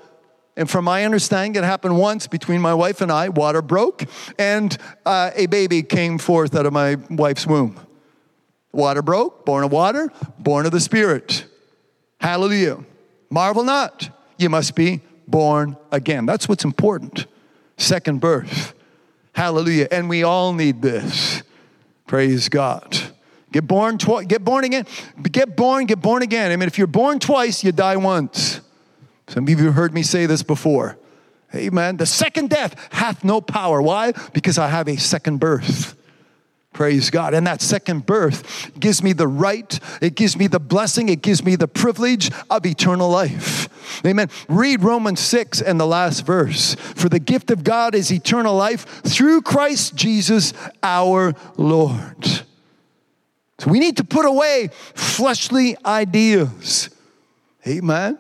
And 0.56 0.68
from 0.68 0.86
my 0.86 1.06
understanding, 1.06 1.62
it 1.62 1.64
happened 1.64 2.00
once 2.00 2.26
between 2.26 2.60
my 2.60 2.74
wife 2.74 3.00
and 3.02 3.12
I. 3.12 3.30
Water 3.30 3.62
broke, 3.62 4.06
and 4.40 4.76
uh, 5.06 5.30
a 5.36 5.46
baby 5.46 5.84
came 5.84 6.18
forth 6.18 6.56
out 6.56 6.66
of 6.66 6.74
my 6.74 6.96
wife's 7.12 7.46
womb. 7.46 7.80
Water 8.72 9.04
broke, 9.04 9.46
born 9.46 9.64
of 9.64 9.72
water, 9.72 10.12
born 10.40 10.66
of 10.66 10.72
the 10.72 10.80
Spirit. 10.80 11.46
Hallelujah. 12.20 12.84
Marvel 13.30 13.64
not, 13.64 14.10
you 14.40 14.50
must 14.50 14.74
be 14.74 15.02
born 15.28 15.78
again. 15.92 16.26
That's 16.26 16.50
what's 16.50 16.64
important. 16.64 17.28
Second 17.78 18.20
birth. 18.20 18.74
Hallelujah. 19.34 19.90
And 19.92 20.10
we 20.10 20.24
all 20.24 20.54
need 20.54 20.82
this. 20.82 21.44
Praise 22.08 22.50
God. 22.50 22.98
Get 23.52 23.68
born 23.68 23.98
get 23.98 24.44
born 24.44 24.64
again. 24.64 24.86
Get 25.22 25.56
born, 25.56 25.86
get 25.86 26.02
born 26.02 26.22
again. 26.22 26.52
I 26.52 26.56
mean, 26.56 26.68
if 26.68 26.78
you're 26.78 26.88
born 26.88 27.20
twice, 27.20 27.64
you 27.64 27.72
die 27.72 27.98
once. 27.98 28.62
Some 29.28 29.44
of 29.44 29.50
you 29.50 29.58
have 29.66 29.74
heard 29.74 29.94
me 29.94 30.04
say 30.04 30.26
this 30.26 30.42
before. 30.42 30.98
Amen. 31.54 31.98
The 31.98 32.06
second 32.06 32.50
death 32.50 32.76
hath 32.92 33.24
no 33.24 33.42
power. 33.42 33.82
Why? 33.82 34.14
Because 34.34 34.58
I 34.58 34.68
have 34.70 34.88
a 34.88 34.98
second 34.98 35.40
birth. 35.40 35.97
Praise 36.78 37.10
God. 37.10 37.34
And 37.34 37.48
that 37.48 37.64
second 37.64 38.06
birth 38.06 38.70
gives 38.80 39.02
me 39.02 39.12
the 39.12 39.28
right, 39.28 39.80
it 40.00 40.14
gives 40.14 40.38
me 40.38 40.46
the 40.46 40.60
blessing, 40.60 41.10
it 41.10 41.24
gives 41.24 41.44
me 41.44 41.56
the 41.56 41.68
privilege 41.68 42.30
of 42.52 42.68
eternal 42.68 43.10
life. 43.10 43.68
Amen. 44.06 44.30
Read 44.48 44.84
Romans 44.84 45.20
6 45.22 45.60
and 45.60 45.80
the 45.80 45.88
last 45.88 46.24
verse. 46.24 46.76
For 46.76 47.10
the 47.10 47.18
gift 47.18 47.50
of 47.50 47.64
God 47.64 47.96
is 47.96 48.12
eternal 48.12 48.56
life 48.56 48.86
through 49.02 49.42
Christ 49.42 49.96
Jesus 49.96 50.54
our 50.84 51.34
Lord. 51.58 52.24
So 53.58 53.72
we 53.72 53.80
need 53.80 53.98
to 53.98 54.04
put 54.04 54.28
away 54.28 54.70
fleshly 54.94 55.76
ideas. 55.84 56.92
Amen. 57.66 58.20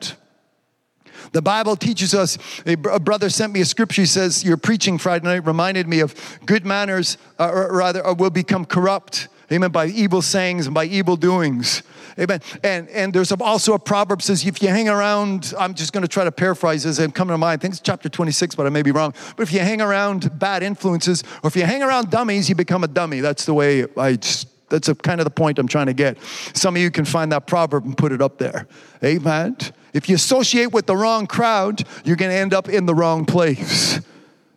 The 1.31 1.41
Bible 1.41 1.75
teaches 1.75 2.13
us, 2.13 2.37
a, 2.65 2.75
brother 2.75 3.29
sent 3.29 3.53
me 3.53 3.61
a 3.61 3.65
scripture. 3.65 4.01
He 4.01 4.05
says, 4.05 4.43
Your 4.43 4.57
preaching 4.57 4.97
Friday 4.97 5.25
night 5.25 5.45
reminded 5.45 5.87
me 5.87 5.99
of 5.99 6.15
good 6.45 6.65
manners, 6.65 7.17
uh, 7.39 7.49
or 7.49 7.75
rather, 7.75 8.05
or 8.05 8.13
will 8.13 8.29
become 8.29 8.65
corrupt, 8.65 9.27
Amen. 9.51 9.71
By 9.71 9.87
evil 9.87 10.21
sayings 10.21 10.65
and 10.65 10.75
by 10.75 10.85
evil 10.85 11.15
doings. 11.15 11.81
Amen. 12.19 12.41
And 12.63 12.89
and 12.89 13.13
there's 13.13 13.31
also 13.31 13.73
a 13.73 13.79
proverb 13.79 14.21
says 14.21 14.45
if 14.45 14.61
you 14.61 14.67
hang 14.67 14.89
around, 14.89 15.53
I'm 15.57 15.73
just 15.73 15.93
going 15.93 16.01
to 16.01 16.07
try 16.07 16.25
to 16.25 16.31
paraphrase 16.33 16.85
as 16.85 16.99
I'm 16.99 17.11
coming 17.11 17.33
to 17.33 17.37
mind. 17.37 17.59
I 17.59 17.61
think 17.61 17.73
it's 17.73 17.81
chapter 17.81 18.09
26, 18.09 18.55
but 18.55 18.65
I 18.65 18.69
may 18.69 18.81
be 18.81 18.91
wrong. 18.91 19.13
But 19.37 19.43
if 19.43 19.53
you 19.53 19.59
hang 19.59 19.79
around 19.79 20.37
bad 20.37 20.63
influences, 20.63 21.23
or 21.43 21.47
if 21.47 21.55
you 21.55 21.63
hang 21.63 21.81
around 21.81 22.09
dummies, 22.09 22.49
you 22.49 22.55
become 22.55 22.83
a 22.83 22.89
dummy. 22.89 23.21
That's 23.21 23.45
the 23.45 23.53
way 23.53 23.85
I. 23.95 24.15
Just, 24.15 24.49
that's 24.69 24.89
a, 24.89 24.95
kind 24.95 25.21
of 25.21 25.23
the 25.23 25.31
point 25.31 25.59
I'm 25.59 25.67
trying 25.69 25.85
to 25.85 25.93
get. 25.93 26.21
Some 26.53 26.75
of 26.75 26.81
you 26.81 26.91
can 26.91 27.05
find 27.05 27.31
that 27.31 27.47
proverb 27.47 27.85
and 27.85 27.97
put 27.97 28.11
it 28.11 28.21
up 28.21 28.37
there. 28.37 28.67
Amen. 29.01 29.55
If 29.93 30.09
you 30.09 30.15
associate 30.15 30.71
with 30.71 30.85
the 30.85 30.95
wrong 30.95 31.27
crowd, 31.27 31.83
you're 32.03 32.15
going 32.15 32.31
to 32.31 32.37
end 32.37 32.53
up 32.53 32.69
in 32.69 32.85
the 32.85 32.95
wrong 32.95 33.25
place. 33.25 33.99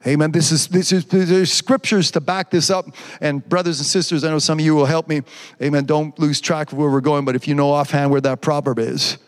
Amen. 0.06 0.32
This 0.32 0.50
is 0.50 0.68
this 0.68 0.92
is 0.92 1.04
there's 1.04 1.52
scriptures 1.52 2.10
to 2.12 2.20
back 2.20 2.50
this 2.50 2.70
up. 2.70 2.86
And 3.20 3.46
brothers 3.46 3.80
and 3.80 3.86
sisters, 3.86 4.24
I 4.24 4.30
know 4.30 4.38
some 4.38 4.58
of 4.58 4.64
you 4.64 4.74
will 4.74 4.86
help 4.86 5.08
me. 5.08 5.22
Amen. 5.62 5.84
Don't 5.84 6.18
lose 6.18 6.40
track 6.40 6.72
of 6.72 6.78
where 6.78 6.88
we're 6.88 7.02
going, 7.02 7.26
but 7.26 7.36
if 7.36 7.46
you 7.46 7.54
know 7.54 7.70
offhand 7.70 8.10
where 8.10 8.20
that 8.22 8.40
proverb 8.40 8.78
is. 8.78 9.18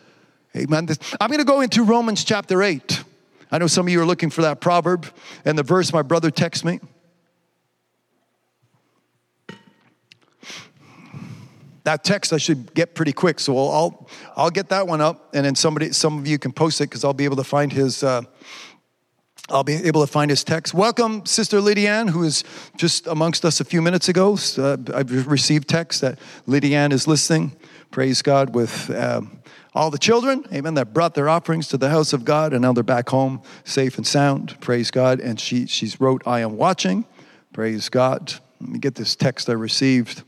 Amen. 0.57 0.89
I'm 1.21 1.29
going 1.29 1.41
to 1.41 1.45
go 1.45 1.61
into 1.61 1.83
Romans 1.83 2.25
chapter 2.25 2.63
8. 2.63 3.05
I 3.51 3.59
know 3.59 3.67
some 3.67 3.87
of 3.87 3.93
you 3.93 4.01
are 4.01 4.07
looking 4.07 4.31
for 4.31 4.43
that 4.43 4.61
proverb 4.61 5.07
and 5.45 5.59
the 5.59 5.63
verse 5.63 5.93
my 5.93 6.03
brother 6.03 6.31
texts 6.31 6.65
me. 6.65 6.81
That 11.85 12.05
text 12.05 12.33
I 12.33 12.39
should 12.39 12.75
get 12.75 12.95
pretty 12.95 13.13
quick, 13.13 13.41
so 13.41 13.57
I'll 13.57 14.09
I'll 14.37 14.51
get 14.51 14.69
that 14.69 14.87
one 14.87 15.01
up, 15.01 15.35
and 15.35 15.45
then 15.45 15.55
somebody 15.55 15.93
some 15.93 16.19
of 16.19 16.27
you 16.27 16.39
can 16.39 16.53
post 16.53 16.81
it 16.81 16.85
because 16.85 17.05
I'll 17.05 17.13
be 17.13 17.25
able 17.25 17.37
to 17.37 17.45
find 17.45 17.73
his 17.73 18.03
uh, 18.03 18.23
I'll 19.49 19.65
be 19.65 19.75
able 19.75 20.01
to 20.01 20.07
find 20.07 20.31
his 20.31 20.45
text. 20.45 20.73
Welcome, 20.73 21.27
Sister 21.27 21.59
Lydianne, 21.59 22.11
who 22.11 22.23
is 22.23 22.45
just 22.77 23.07
amongst 23.09 23.45
us 23.45 23.61
a 23.61 23.65
few 23.65 23.83
minutes 23.83 24.09
ago. 24.09 24.39
Uh, 24.57 24.77
I've 24.95 25.27
received 25.27 25.69
text 25.69 26.01
that 26.01 26.19
Lydianne 26.47 26.93
is 26.93 27.09
listening. 27.09 27.57
Praise 27.91 28.23
God 28.23 28.55
with 28.55 28.89
um, 28.91 29.43
all 29.75 29.91
the 29.91 29.99
children, 29.99 30.45
amen, 30.53 30.75
that 30.75 30.95
brought 30.95 31.15
their 31.15 31.29
offerings 31.29 31.69
to 31.69 31.77
the 31.77 31.91
house 31.91 32.13
of 32.13 32.25
God, 32.25 32.53
and 32.53 32.63
now 32.63 32.73
they're 32.73 32.83
back 32.83 33.09
home 33.09 33.43
safe 33.65 33.97
and 33.97 34.07
sound. 34.07 34.59
Praise 34.61 34.91
God. 34.91 35.19
And 35.21 35.41
she, 35.41 35.67
she's 35.67 36.01
wrote, 36.01 36.23
I 36.27 36.41
am 36.41 36.57
watching. 36.57 37.05
Praise 37.53 37.89
God. 37.89 38.35
Let 38.61 38.71
me 38.71 38.79
get 38.79 38.95
this 38.95 39.17
text 39.17 39.51
I 39.51 39.55
received. 39.55 40.23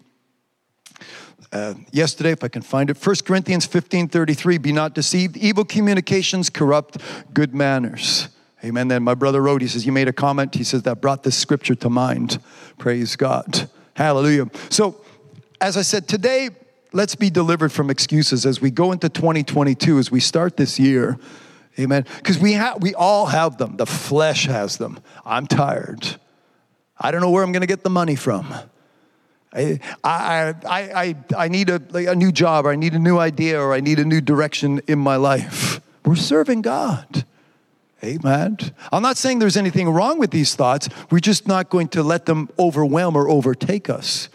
Uh, 1.55 1.75
yesterday, 1.93 2.33
if 2.33 2.43
I 2.43 2.49
can 2.49 2.63
find 2.63 2.91
it, 2.91 2.97
1 2.97 3.17
Corinthians 3.25 3.65
15 3.65 4.09
33, 4.09 4.59
be 4.59 4.73
not 4.73 4.93
deceived. 4.93 5.37
Evil 5.37 5.65
communications 5.65 6.51
corrupt 6.51 6.99
good 7.33 7.55
manners. 7.55 8.29
Amen. 8.65 8.89
Then 8.89 9.05
my 9.05 9.15
brother 9.15 9.41
wrote, 9.41 9.63
he 9.63 9.69
says, 9.69 9.87
You 9.87 9.93
made 9.93 10.09
a 10.09 10.13
comment. 10.13 10.57
He 10.57 10.65
says, 10.65 10.83
That 10.83 11.01
brought 11.01 11.23
this 11.23 11.37
scripture 11.37 11.77
to 11.77 11.89
mind. 11.89 12.41
Praise 12.77 13.15
God. 13.15 13.71
Hallelujah. 13.95 14.51
So, 14.69 15.01
as 15.61 15.77
I 15.77 15.83
said, 15.83 16.09
today, 16.09 16.51
let's 16.93 17.15
be 17.15 17.31
delivered 17.31 17.71
from 17.71 17.89
excuses 17.89 18.45
as 18.45 18.61
we 18.61 18.73
go 18.73 18.91
into 18.91 19.09
2022, 19.09 19.99
as 20.01 20.11
we 20.11 20.19
start 20.19 20.57
this 20.57 20.81
year. 20.81 21.19
Amen. 21.79 22.05
Because 22.17 22.39
we, 22.39 22.55
have, 22.55 22.83
we 22.83 22.95
all 22.95 23.27
have 23.27 23.59
them. 23.59 23.77
The 23.77 23.87
flesh 23.87 24.47
has 24.47 24.79
them. 24.79 24.99
I'm 25.25 25.47
tired. 25.47 26.17
I 26.99 27.13
don't 27.13 27.21
know 27.21 27.31
where 27.31 27.45
I'm 27.45 27.53
going 27.53 27.61
to 27.61 27.69
get 27.69 27.85
the 27.85 27.91
money 27.91 28.17
from. 28.17 28.53
I, 29.55 29.81
I, 30.03 30.55
I, 30.67 31.17
I, 31.37 31.49
need 31.49 31.71
a, 31.71 31.81
like 31.91 32.07
a 32.07 32.15
new 32.15 32.33
job, 32.33 32.67
or 32.67 32.71
I 32.71 32.77
need 32.77 32.95
a 32.95 32.99
new 32.99 33.19
idea, 33.19 33.61
or 33.61 33.73
I 33.73 33.81
need 33.81 33.99
a 33.99 34.05
new 34.05 34.21
direction 34.21 34.81
in 34.89 34.99
my 34.99 35.17
life. 35.17 35.81
We're 36.05 36.17
serving 36.17 36.63
God. 36.63 37.25
Amen. 38.03 38.59
I'm 38.93 39.03
not 39.03 39.17
saying 39.17 39.39
there's 39.39 39.57
anything 39.57 39.89
wrong 39.89 40.19
with 40.19 40.31
these 40.31 40.55
thoughts. 40.55 40.89
We're 41.11 41.21
just 41.21 41.49
not 41.49 41.71
going 41.71 41.89
to 41.89 42.03
let 42.03 42.27
them 42.27 42.51
overwhelm 42.59 43.17
or 43.17 43.29
overtake 43.31 43.89
us. 43.89 44.29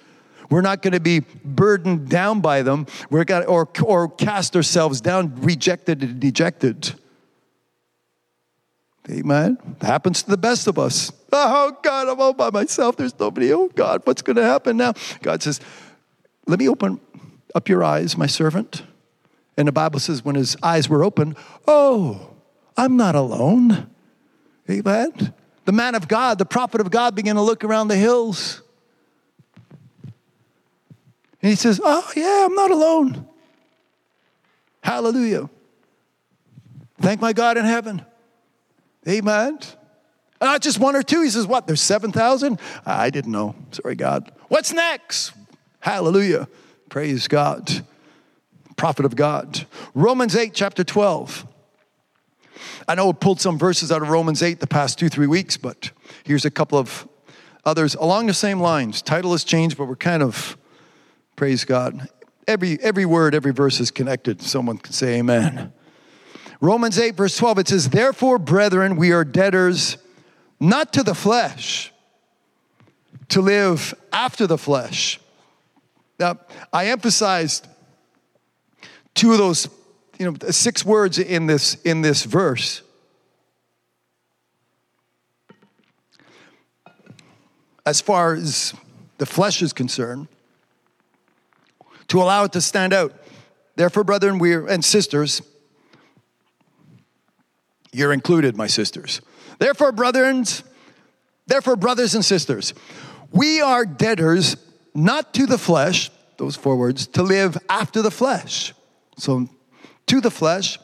We're 0.49 0.61
not 0.61 0.81
going 0.81 0.93
to 0.93 0.99
be 0.99 1.19
burdened 1.45 2.09
down 2.09 2.41
by 2.41 2.63
them. 2.63 2.87
We're 3.11 3.25
to, 3.25 3.45
or, 3.45 3.69
or 3.83 4.09
cast 4.09 4.55
ourselves 4.55 5.01
down, 5.01 5.39
rejected 5.41 6.01
and 6.01 6.19
dejected. 6.19 6.95
Amen. 9.09 9.57
It 9.81 9.85
happens 9.85 10.23
to 10.23 10.29
the 10.29 10.37
best 10.37 10.67
of 10.67 10.77
us. 10.77 11.11
Oh, 11.31 11.75
God, 11.81 12.07
I'm 12.07 12.19
all 12.19 12.33
by 12.33 12.51
myself. 12.51 12.97
There's 12.97 13.17
nobody. 13.19 13.51
Oh, 13.53 13.69
God, 13.69 14.01
what's 14.03 14.21
going 14.21 14.35
to 14.35 14.43
happen 14.43 14.77
now? 14.77 14.93
God 15.21 15.41
says, 15.41 15.59
Let 16.45 16.59
me 16.59 16.69
open 16.69 16.99
up 17.55 17.67
your 17.69 17.83
eyes, 17.83 18.17
my 18.17 18.27
servant. 18.27 18.83
And 19.57 19.67
the 19.67 19.73
Bible 19.73 19.99
says, 19.99 20.23
when 20.23 20.35
his 20.35 20.55
eyes 20.63 20.87
were 20.87 21.03
open, 21.03 21.35
oh, 21.67 22.33
I'm 22.77 22.95
not 22.95 23.15
alone. 23.15 23.89
Amen. 24.69 25.33
The 25.65 25.71
man 25.73 25.95
of 25.95 26.07
God, 26.07 26.37
the 26.37 26.45
prophet 26.45 26.79
of 26.79 26.89
God, 26.89 27.13
began 27.13 27.35
to 27.35 27.41
look 27.41 27.65
around 27.65 27.89
the 27.89 27.97
hills. 27.97 28.61
And 31.41 31.49
he 31.49 31.55
says, 31.55 31.81
Oh, 31.83 32.09
yeah, 32.15 32.45
I'm 32.45 32.55
not 32.55 32.71
alone. 32.71 33.27
Hallelujah. 34.81 35.49
Thank 37.01 37.19
my 37.19 37.33
God 37.33 37.57
in 37.57 37.65
heaven. 37.65 38.05
Amen. 39.07 39.59
Not 40.41 40.61
just 40.61 40.79
one 40.79 40.95
or 40.95 41.03
two. 41.03 41.21
He 41.21 41.29
says, 41.29 41.47
What? 41.47 41.67
There's 41.67 41.81
7,000? 41.81 42.59
I 42.85 43.09
didn't 43.09 43.31
know. 43.31 43.55
Sorry, 43.71 43.95
God. 43.95 44.31
What's 44.47 44.71
next? 44.71 45.33
Hallelujah. 45.79 46.47
Praise 46.89 47.27
God. 47.27 47.85
Prophet 48.75 49.05
of 49.05 49.15
God. 49.15 49.65
Romans 49.93 50.35
8, 50.35 50.53
chapter 50.53 50.83
12. 50.83 51.45
I 52.87 52.95
know 52.95 53.09
I 53.09 53.11
pulled 53.11 53.41
some 53.41 53.57
verses 53.57 53.91
out 53.91 54.01
of 54.01 54.09
Romans 54.09 54.41
8 54.41 54.59
the 54.59 54.67
past 54.67 54.97
two, 54.97 55.09
three 55.09 55.27
weeks, 55.27 55.57
but 55.57 55.91
here's 56.23 56.45
a 56.45 56.51
couple 56.51 56.77
of 56.77 57.07
others 57.65 57.95
along 57.95 58.27
the 58.27 58.33
same 58.33 58.59
lines. 58.59 59.01
Title 59.01 59.31
has 59.31 59.43
changed, 59.43 59.77
but 59.77 59.85
we're 59.85 59.95
kind 59.95 60.23
of, 60.23 60.57
praise 61.35 61.65
God. 61.65 62.07
Every, 62.47 62.79
every 62.81 63.05
word, 63.05 63.35
every 63.35 63.53
verse 63.53 63.79
is 63.79 63.91
connected. 63.91 64.41
Someone 64.41 64.77
can 64.77 64.93
say 64.93 65.19
amen. 65.19 65.71
Romans 66.61 66.99
8, 66.99 67.15
verse 67.15 67.37
12, 67.37 67.59
it 67.59 67.67
says, 67.69 67.89
Therefore, 67.89 68.37
brethren, 68.37 68.97
we 68.97 69.11
are 69.11 69.23
debtors 69.23 69.97
not 70.59 70.91
to 70.93 71.03
the 71.03 71.15
flesh, 71.15 71.93
to 73.29 73.41
live 73.41 73.93
after 74.11 74.45
the 74.45 74.57
flesh. 74.57 75.19
Now, 76.19 76.37
I 76.73 76.87
emphasized 76.87 77.65
two 79.13 79.31
of 79.31 79.37
those 79.37 79.69
you 80.17 80.29
know, 80.29 80.49
six 80.49 80.85
words 80.85 81.17
in 81.17 81.47
this, 81.47 81.75
in 81.83 82.01
this 82.01 82.25
verse. 82.25 82.81
As 87.85 88.01
far 88.01 88.33
as 88.33 88.73
the 89.17 89.25
flesh 89.25 89.61
is 89.61 89.71
concerned, 89.71 90.27
to 92.09 92.21
allow 92.21 92.43
it 92.43 92.51
to 92.51 92.61
stand 92.61 92.91
out. 92.91 93.13
Therefore, 93.75 94.03
brethren, 94.03 94.39
we 94.39 94.53
are, 94.53 94.65
and 94.65 94.83
sisters, 94.83 95.41
you're 97.91 98.13
included, 98.13 98.55
my 98.55 98.67
sisters. 98.67 99.21
Therefore, 99.57 99.91
brethren, 99.91 100.45
therefore, 101.47 101.75
brothers 101.75 102.15
and 102.15 102.23
sisters, 102.23 102.73
we 103.31 103.61
are 103.61 103.85
debtors 103.85 104.55
not 104.95 105.33
to 105.35 105.45
the 105.45 105.57
flesh, 105.57 106.09
those 106.37 106.55
four 106.55 106.75
words, 106.75 107.07
to 107.07 107.23
live 107.23 107.57
after 107.69 108.01
the 108.01 108.11
flesh. 108.11 108.73
So 109.17 109.49
to 110.07 110.21
the 110.21 110.31
flesh 110.31 110.79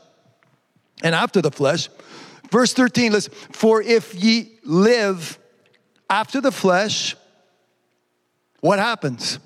and 1.03 1.15
after 1.15 1.41
the 1.41 1.51
flesh. 1.51 1.89
Verse 2.51 2.73
13, 2.73 3.11
listen, 3.11 3.33
for 3.51 3.81
if 3.81 4.13
ye 4.15 4.59
live 4.63 5.39
after 6.09 6.39
the 6.39 6.51
flesh, 6.51 7.15
what 8.61 8.79
happens? 8.79 9.39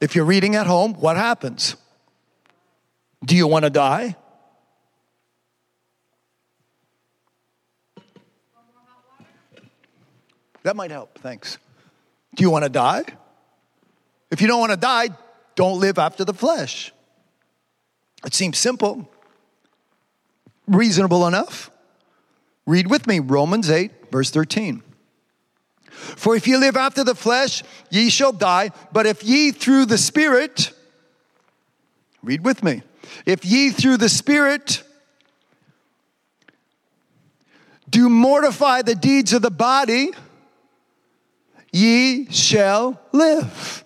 If 0.00 0.14
you're 0.14 0.26
reading 0.26 0.54
at 0.54 0.66
home, 0.66 0.94
what 0.94 1.16
happens? 1.16 1.76
Do 3.24 3.34
you 3.34 3.46
want 3.46 3.64
to 3.64 3.70
die? 3.70 4.16
That 10.62 10.74
might 10.74 10.90
help, 10.90 11.18
thanks. 11.18 11.58
Do 12.34 12.42
you 12.42 12.50
want 12.50 12.64
to 12.64 12.68
die? 12.68 13.04
If 14.30 14.40
you 14.40 14.48
don't 14.48 14.58
want 14.58 14.72
to 14.72 14.76
die, 14.76 15.10
don't 15.54 15.78
live 15.78 15.98
after 15.98 16.24
the 16.24 16.34
flesh. 16.34 16.92
It 18.24 18.34
seems 18.34 18.58
simple, 18.58 19.08
reasonable 20.66 21.26
enough. 21.28 21.70
Read 22.66 22.90
with 22.90 23.06
me 23.06 23.20
Romans 23.20 23.70
8, 23.70 24.10
verse 24.10 24.30
13. 24.30 24.82
For 25.88 26.34
if 26.34 26.46
ye 26.46 26.56
live 26.56 26.76
after 26.76 27.04
the 27.04 27.14
flesh, 27.14 27.62
ye 27.90 28.10
shall 28.10 28.32
die. 28.32 28.70
But 28.92 29.06
if 29.06 29.22
ye 29.22 29.52
through 29.52 29.86
the 29.86 29.98
Spirit, 29.98 30.72
read 32.22 32.44
with 32.44 32.64
me, 32.64 32.82
if 33.24 33.44
ye 33.44 33.70
through 33.70 33.96
the 33.96 34.08
Spirit 34.08 34.82
do 37.88 38.08
mortify 38.08 38.82
the 38.82 38.94
deeds 38.94 39.32
of 39.32 39.42
the 39.42 39.50
body, 39.50 40.10
ye 41.72 42.30
shall 42.30 43.00
live. 43.12 43.84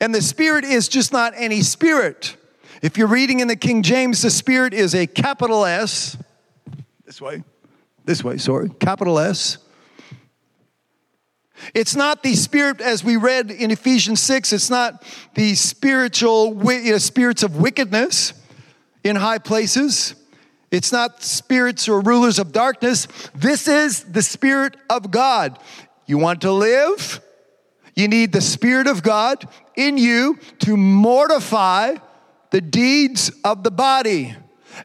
And 0.00 0.14
the 0.14 0.22
Spirit 0.22 0.64
is 0.64 0.88
just 0.88 1.12
not 1.12 1.32
any 1.36 1.62
spirit. 1.62 2.36
If 2.82 2.98
you're 2.98 3.08
reading 3.08 3.40
in 3.40 3.48
the 3.48 3.56
King 3.56 3.82
James, 3.82 4.22
the 4.22 4.30
Spirit 4.30 4.74
is 4.74 4.94
a 4.94 5.06
capital 5.06 5.64
S, 5.64 6.16
this 7.04 7.20
way, 7.20 7.42
this 8.04 8.22
way, 8.22 8.36
sorry, 8.38 8.68
capital 8.80 9.18
S, 9.18 9.58
It's 11.74 11.96
not 11.96 12.22
the 12.22 12.34
spirit, 12.34 12.80
as 12.80 13.02
we 13.02 13.16
read 13.16 13.50
in 13.50 13.70
Ephesians 13.70 14.20
6, 14.22 14.52
it's 14.52 14.70
not 14.70 15.02
the 15.34 15.54
spiritual 15.54 16.54
you 16.72 16.92
know, 16.92 16.98
spirits 16.98 17.42
of 17.42 17.56
wickedness 17.56 18.32
in 19.04 19.16
high 19.16 19.38
places. 19.38 20.14
It's 20.70 20.92
not 20.92 21.22
spirits 21.22 21.88
or 21.88 22.00
rulers 22.00 22.38
of 22.38 22.52
darkness. 22.52 23.08
This 23.34 23.68
is 23.68 24.04
the 24.04 24.22
Spirit 24.22 24.76
of 24.90 25.10
God. 25.10 25.58
You 26.06 26.18
want 26.18 26.42
to 26.42 26.52
live? 26.52 27.20
You 27.94 28.08
need 28.08 28.32
the 28.32 28.40
Spirit 28.40 28.86
of 28.86 29.02
God 29.02 29.48
in 29.74 29.96
you 29.96 30.38
to 30.60 30.76
mortify 30.76 31.96
the 32.50 32.60
deeds 32.60 33.30
of 33.44 33.62
the 33.62 33.70
body. 33.70 34.34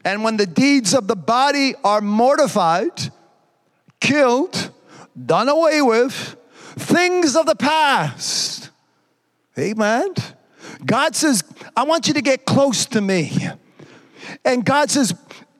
And 0.04 0.24
when 0.24 0.36
the 0.36 0.46
deeds 0.46 0.94
of 0.94 1.08
the 1.08 1.16
body 1.16 1.74
are 1.84 2.00
mortified, 2.00 3.10
killed, 4.00 4.70
done 5.26 5.48
away 5.48 5.82
with, 5.82 6.36
things 6.76 7.36
of 7.36 7.46
the 7.46 7.56
past. 7.56 8.70
Amen. 9.58 10.14
God 10.84 11.14
says, 11.14 11.44
I 11.76 11.84
want 11.84 12.08
you 12.08 12.14
to 12.14 12.22
get 12.22 12.44
close 12.44 12.86
to 12.86 13.00
me. 13.00 13.36
And 14.44 14.64
God 14.64 14.90
says, 14.90 15.14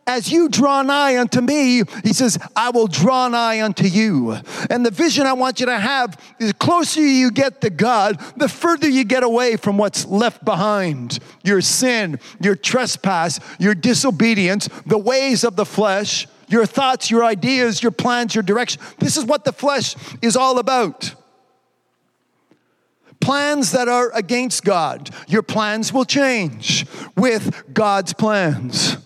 as 0.07 0.33
you 0.33 0.49
draw 0.49 0.83
nigh 0.83 1.19
unto 1.19 1.41
me, 1.41 1.83
he 2.03 2.13
says, 2.13 2.37
I 2.57 2.71
will 2.71 2.89
draw 2.89 3.29
nigh 3.29 3.63
unto 3.63 3.87
you. 3.87 4.37
And 4.69 4.85
the 4.85 4.91
vision 4.91 5.27
I 5.27 5.33
want 5.33 5.61
you 5.61 5.67
to 5.67 5.79
have 5.79 6.19
is 6.41 6.49
the 6.49 6.55
closer 6.55 7.01
you 7.01 7.31
get 7.31 7.61
to 7.61 7.71
God, 7.71 8.21
the 8.37 8.49
further 8.49 8.89
you 8.89 9.05
get 9.05 9.23
away 9.23 9.57
from 9.57 9.79
what's 9.79 10.05
left 10.07 10.45
behind 10.45 11.21
your 11.45 11.61
sin, 11.61 12.19
your 12.41 12.57
trespass, 12.57 13.39
your 13.61 13.75
disobedience, 13.75 14.69
the 14.87 14.99
ways 14.99 15.45
of 15.45 15.55
the 15.55 15.67
flesh, 15.67 16.27
your 16.53 16.67
thoughts, 16.67 17.11
your 17.11 17.25
ideas, 17.25 17.83
your 17.83 17.93
plans, 17.93 18.35
your 18.35 18.43
direction. 18.43 18.81
This 18.99 19.17
is 19.17 19.25
what 19.25 19.45
the 19.45 19.53
flesh 19.53 19.97
is 20.21 20.37
all 20.37 20.59
about 20.59 21.15
plans 23.23 23.71
that 23.71 23.89
are 23.89 24.11
against 24.15 24.65
God. 24.65 25.09
Your 25.29 25.43
plans 25.43 25.93
will 25.93 26.05
change 26.05 26.85
with 27.17 27.73
God's 27.73 28.13
plans. 28.13 28.99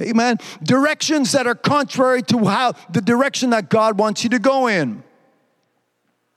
Amen. 0.00 0.36
Directions 0.62 1.32
that 1.32 1.46
are 1.48 1.56
contrary 1.56 2.22
to 2.24 2.44
how 2.44 2.74
the 2.90 3.00
direction 3.00 3.50
that 3.50 3.68
God 3.68 3.98
wants 3.98 4.22
you 4.22 4.30
to 4.30 4.38
go 4.38 4.68
in. 4.68 5.02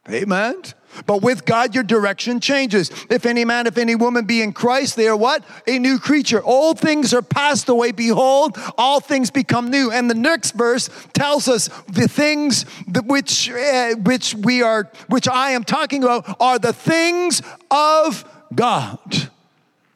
Amen. 0.10 0.64
But 1.06 1.22
with 1.22 1.46
God, 1.46 1.74
your 1.76 1.84
direction 1.84 2.40
changes. 2.40 2.92
If 3.10 3.26
any 3.26 3.46
man, 3.46 3.68
if 3.68 3.78
any 3.78 3.96
woman 3.96 4.26
be 4.26 4.42
in 4.42 4.54
Christ, 4.54 4.96
they 4.96 5.08
are 5.08 5.16
what? 5.16 5.44
A 5.68 5.80
new 5.80 6.00
creature. 6.00 6.44
Old 6.44 6.80
things 6.80 7.14
are 7.14 7.22
passed 7.22 7.70
away. 7.70 7.92
Behold, 7.92 8.58
all 8.78 9.00
things 9.00 9.32
become 9.32 9.70
new. 9.70 9.92
And 9.92 10.10
the 10.10 10.16
next 10.16 10.52
verse 10.52 10.90
tells 11.14 11.48
us 11.48 11.70
the 11.88 12.08
things 12.08 12.64
which, 13.06 13.50
uh, 13.50 13.96
which 13.96 14.36
we 14.36 14.62
are, 14.62 14.90
which 15.08 15.28
I 15.28 15.52
am 15.52 15.64
talking 15.64 16.04
about, 16.04 16.38
are 16.40 16.60
the 16.60 16.74
things 16.74 17.42
of 17.70 18.26
God. 18.54 19.30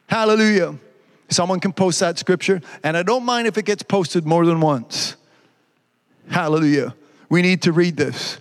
Hallelujah. 0.08 0.78
Someone 1.28 1.58
can 1.58 1.72
post 1.72 2.00
that 2.00 2.18
scripture, 2.18 2.60
and 2.84 2.96
I 2.96 3.02
don't 3.02 3.24
mind 3.24 3.48
if 3.48 3.58
it 3.58 3.64
gets 3.64 3.82
posted 3.82 4.24
more 4.24 4.46
than 4.46 4.60
once. 4.60 5.16
Hallelujah. 6.30 6.94
We 7.28 7.42
need 7.42 7.62
to 7.62 7.72
read 7.72 7.96
this. 7.96 8.38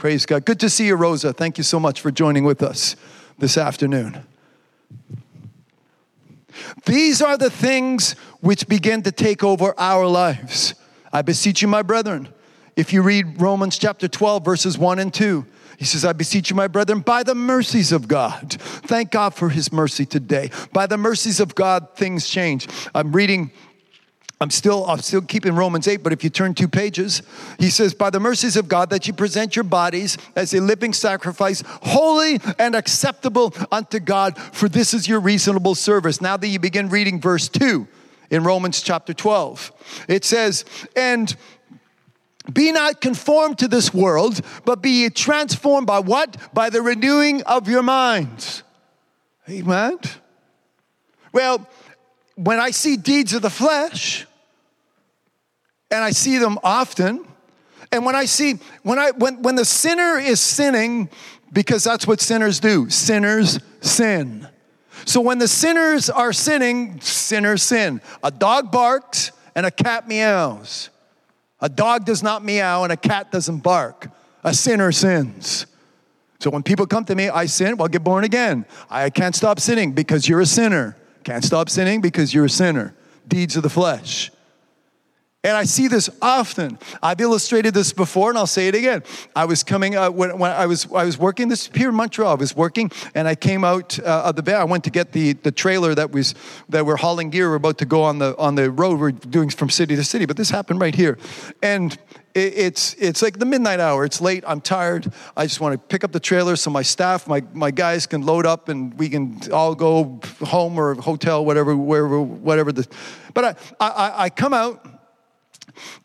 Praise 0.00 0.24
God. 0.24 0.46
Good 0.46 0.58
to 0.60 0.70
see 0.70 0.86
you, 0.86 0.94
Rosa. 0.94 1.34
Thank 1.34 1.58
you 1.58 1.62
so 1.62 1.78
much 1.78 2.00
for 2.00 2.10
joining 2.10 2.44
with 2.44 2.62
us 2.62 2.96
this 3.36 3.58
afternoon. 3.58 4.24
These 6.86 7.20
are 7.20 7.36
the 7.36 7.50
things 7.50 8.12
which 8.40 8.66
begin 8.66 9.02
to 9.02 9.12
take 9.12 9.44
over 9.44 9.78
our 9.78 10.06
lives. 10.06 10.72
I 11.12 11.20
beseech 11.20 11.60
you, 11.60 11.68
my 11.68 11.82
brethren, 11.82 12.30
if 12.76 12.94
you 12.94 13.02
read 13.02 13.42
Romans 13.42 13.76
chapter 13.76 14.08
12, 14.08 14.42
verses 14.42 14.78
1 14.78 15.00
and 15.00 15.12
2, 15.12 15.44
he 15.76 15.84
says, 15.84 16.02
I 16.06 16.14
beseech 16.14 16.48
you, 16.48 16.56
my 16.56 16.66
brethren, 16.66 17.00
by 17.00 17.22
the 17.22 17.34
mercies 17.34 17.92
of 17.92 18.08
God. 18.08 18.52
Thank 18.58 19.10
God 19.10 19.34
for 19.34 19.50
his 19.50 19.70
mercy 19.70 20.06
today. 20.06 20.50
By 20.72 20.86
the 20.86 20.96
mercies 20.96 21.40
of 21.40 21.54
God, 21.54 21.94
things 21.94 22.26
change. 22.26 22.68
I'm 22.94 23.12
reading 23.12 23.50
I'm 24.42 24.48
still, 24.48 24.86
I'm 24.86 25.00
still 25.00 25.20
keeping 25.20 25.54
Romans 25.54 25.86
8, 25.86 26.02
but 26.02 26.14
if 26.14 26.24
you 26.24 26.30
turn 26.30 26.54
two 26.54 26.66
pages, 26.66 27.20
he 27.58 27.68
says, 27.68 27.92
By 27.92 28.08
the 28.08 28.20
mercies 28.20 28.56
of 28.56 28.68
God, 28.68 28.88
that 28.88 29.06
you 29.06 29.12
present 29.12 29.54
your 29.54 29.64
bodies 29.64 30.16
as 30.34 30.54
a 30.54 30.62
living 30.62 30.94
sacrifice, 30.94 31.62
holy 31.66 32.40
and 32.58 32.74
acceptable 32.74 33.52
unto 33.70 34.00
God, 34.00 34.38
for 34.38 34.66
this 34.66 34.94
is 34.94 35.06
your 35.06 35.20
reasonable 35.20 35.74
service. 35.74 36.22
Now 36.22 36.38
that 36.38 36.46
you 36.46 36.58
begin 36.58 36.88
reading 36.88 37.20
verse 37.20 37.50
2 37.50 37.86
in 38.30 38.42
Romans 38.42 38.80
chapter 38.80 39.12
12, 39.12 40.06
it 40.08 40.24
says, 40.24 40.64
And 40.96 41.36
be 42.50 42.72
not 42.72 43.02
conformed 43.02 43.58
to 43.58 43.68
this 43.68 43.92
world, 43.92 44.40
but 44.64 44.80
be 44.80 45.10
transformed 45.10 45.86
by 45.86 45.98
what? 45.98 46.54
By 46.54 46.70
the 46.70 46.80
renewing 46.80 47.42
of 47.42 47.68
your 47.68 47.82
minds. 47.82 48.62
Amen. 49.50 49.98
Well, 51.30 51.68
when 52.36 52.58
I 52.58 52.70
see 52.70 52.96
deeds 52.96 53.34
of 53.34 53.42
the 53.42 53.50
flesh, 53.50 54.26
and 55.90 56.04
I 56.04 56.10
see 56.10 56.38
them 56.38 56.58
often, 56.62 57.26
and 57.92 58.04
when 58.04 58.14
I 58.14 58.24
see 58.24 58.58
when 58.82 58.98
I 58.98 59.10
when 59.12 59.42
when 59.42 59.56
the 59.56 59.64
sinner 59.64 60.18
is 60.18 60.40
sinning, 60.40 61.08
because 61.52 61.84
that's 61.84 62.06
what 62.06 62.20
sinners 62.20 62.60
do, 62.60 62.88
sinners 62.90 63.58
sin. 63.80 64.48
So 65.06 65.20
when 65.20 65.38
the 65.38 65.48
sinners 65.48 66.10
are 66.10 66.32
sinning, 66.32 67.00
sinners 67.00 67.62
sin. 67.62 68.00
A 68.22 68.30
dog 68.30 68.70
barks 68.70 69.32
and 69.54 69.66
a 69.66 69.70
cat 69.70 70.06
meows. 70.06 70.90
A 71.60 71.68
dog 71.68 72.04
does 72.04 72.22
not 72.22 72.44
meow 72.44 72.84
and 72.84 72.92
a 72.92 72.96
cat 72.96 73.30
doesn't 73.30 73.58
bark. 73.58 74.08
A 74.44 74.54
sinner 74.54 74.92
sins. 74.92 75.66
So 76.38 76.50
when 76.50 76.62
people 76.62 76.86
come 76.86 77.04
to 77.04 77.14
me, 77.14 77.28
I 77.28 77.46
sin, 77.46 77.76
well, 77.76 77.88
get 77.88 78.02
born 78.02 78.24
again. 78.24 78.64
I 78.88 79.10
can't 79.10 79.34
stop 79.34 79.60
sinning 79.60 79.92
because 79.92 80.26
you're 80.26 80.40
a 80.40 80.46
sinner. 80.46 80.96
Can't 81.22 81.44
stop 81.44 81.68
sinning 81.68 82.00
because 82.00 82.32
you're 82.32 82.46
a 82.46 82.50
sinner. 82.50 82.94
Deeds 83.28 83.56
of 83.56 83.62
the 83.62 83.68
flesh. 83.68 84.30
And 85.42 85.56
I 85.56 85.64
see 85.64 85.88
this 85.88 86.10
often. 86.20 86.78
I've 87.02 87.18
illustrated 87.18 87.72
this 87.72 87.94
before, 87.94 88.28
and 88.28 88.36
I'll 88.36 88.46
say 88.46 88.68
it 88.68 88.74
again. 88.74 89.02
I 89.34 89.46
was 89.46 89.62
coming 89.62 89.96
uh, 89.96 90.10
when, 90.10 90.38
when, 90.38 90.50
I 90.50 90.66
was 90.66 90.86
I 90.92 91.04
was 91.04 91.16
working 91.16 91.48
this 91.48 91.70
here 91.74 91.88
in 91.88 91.94
Montreal. 91.94 92.32
I 92.32 92.34
was 92.34 92.54
working, 92.54 92.90
and 93.14 93.26
I 93.26 93.36
came 93.36 93.64
out 93.64 93.98
uh, 93.98 94.24
of 94.26 94.36
the 94.36 94.42
van. 94.42 94.60
I 94.60 94.64
went 94.64 94.84
to 94.84 94.90
get 94.90 95.12
the, 95.12 95.32
the 95.32 95.50
trailer 95.50 95.94
that 95.94 96.12
was 96.12 96.34
that 96.68 96.84
we're 96.84 96.98
hauling 96.98 97.30
gear. 97.30 97.48
We're 97.48 97.54
about 97.54 97.78
to 97.78 97.86
go 97.86 98.02
on 98.02 98.18
the 98.18 98.36
on 98.36 98.54
the 98.54 98.70
road. 98.70 99.00
We're 99.00 99.12
doing 99.12 99.48
from 99.48 99.70
city 99.70 99.96
to 99.96 100.04
city, 100.04 100.26
but 100.26 100.36
this 100.36 100.50
happened 100.50 100.78
right 100.78 100.94
here, 100.94 101.16
and 101.62 101.94
it, 102.34 102.52
it's 102.58 102.94
it's 102.98 103.22
like 103.22 103.38
the 103.38 103.46
midnight 103.46 103.80
hour. 103.80 104.04
It's 104.04 104.20
late. 104.20 104.44
I'm 104.46 104.60
tired. 104.60 105.10
I 105.38 105.46
just 105.46 105.58
want 105.58 105.72
to 105.72 105.78
pick 105.78 106.04
up 106.04 106.12
the 106.12 106.20
trailer 106.20 106.54
so 106.54 106.70
my 106.70 106.82
staff, 106.82 107.26
my 107.26 107.42
my 107.54 107.70
guys 107.70 108.06
can 108.06 108.26
load 108.26 108.44
up, 108.44 108.68
and 108.68 108.92
we 108.98 109.08
can 109.08 109.40
all 109.50 109.74
go 109.74 110.20
home 110.44 110.78
or 110.78 110.96
hotel, 110.96 111.46
whatever, 111.46 111.74
wherever, 111.74 112.20
whatever. 112.20 112.72
The, 112.72 112.86
but 113.32 113.58
I 113.80 113.86
I, 113.88 114.24
I 114.24 114.28
come 114.28 114.52
out 114.52 114.89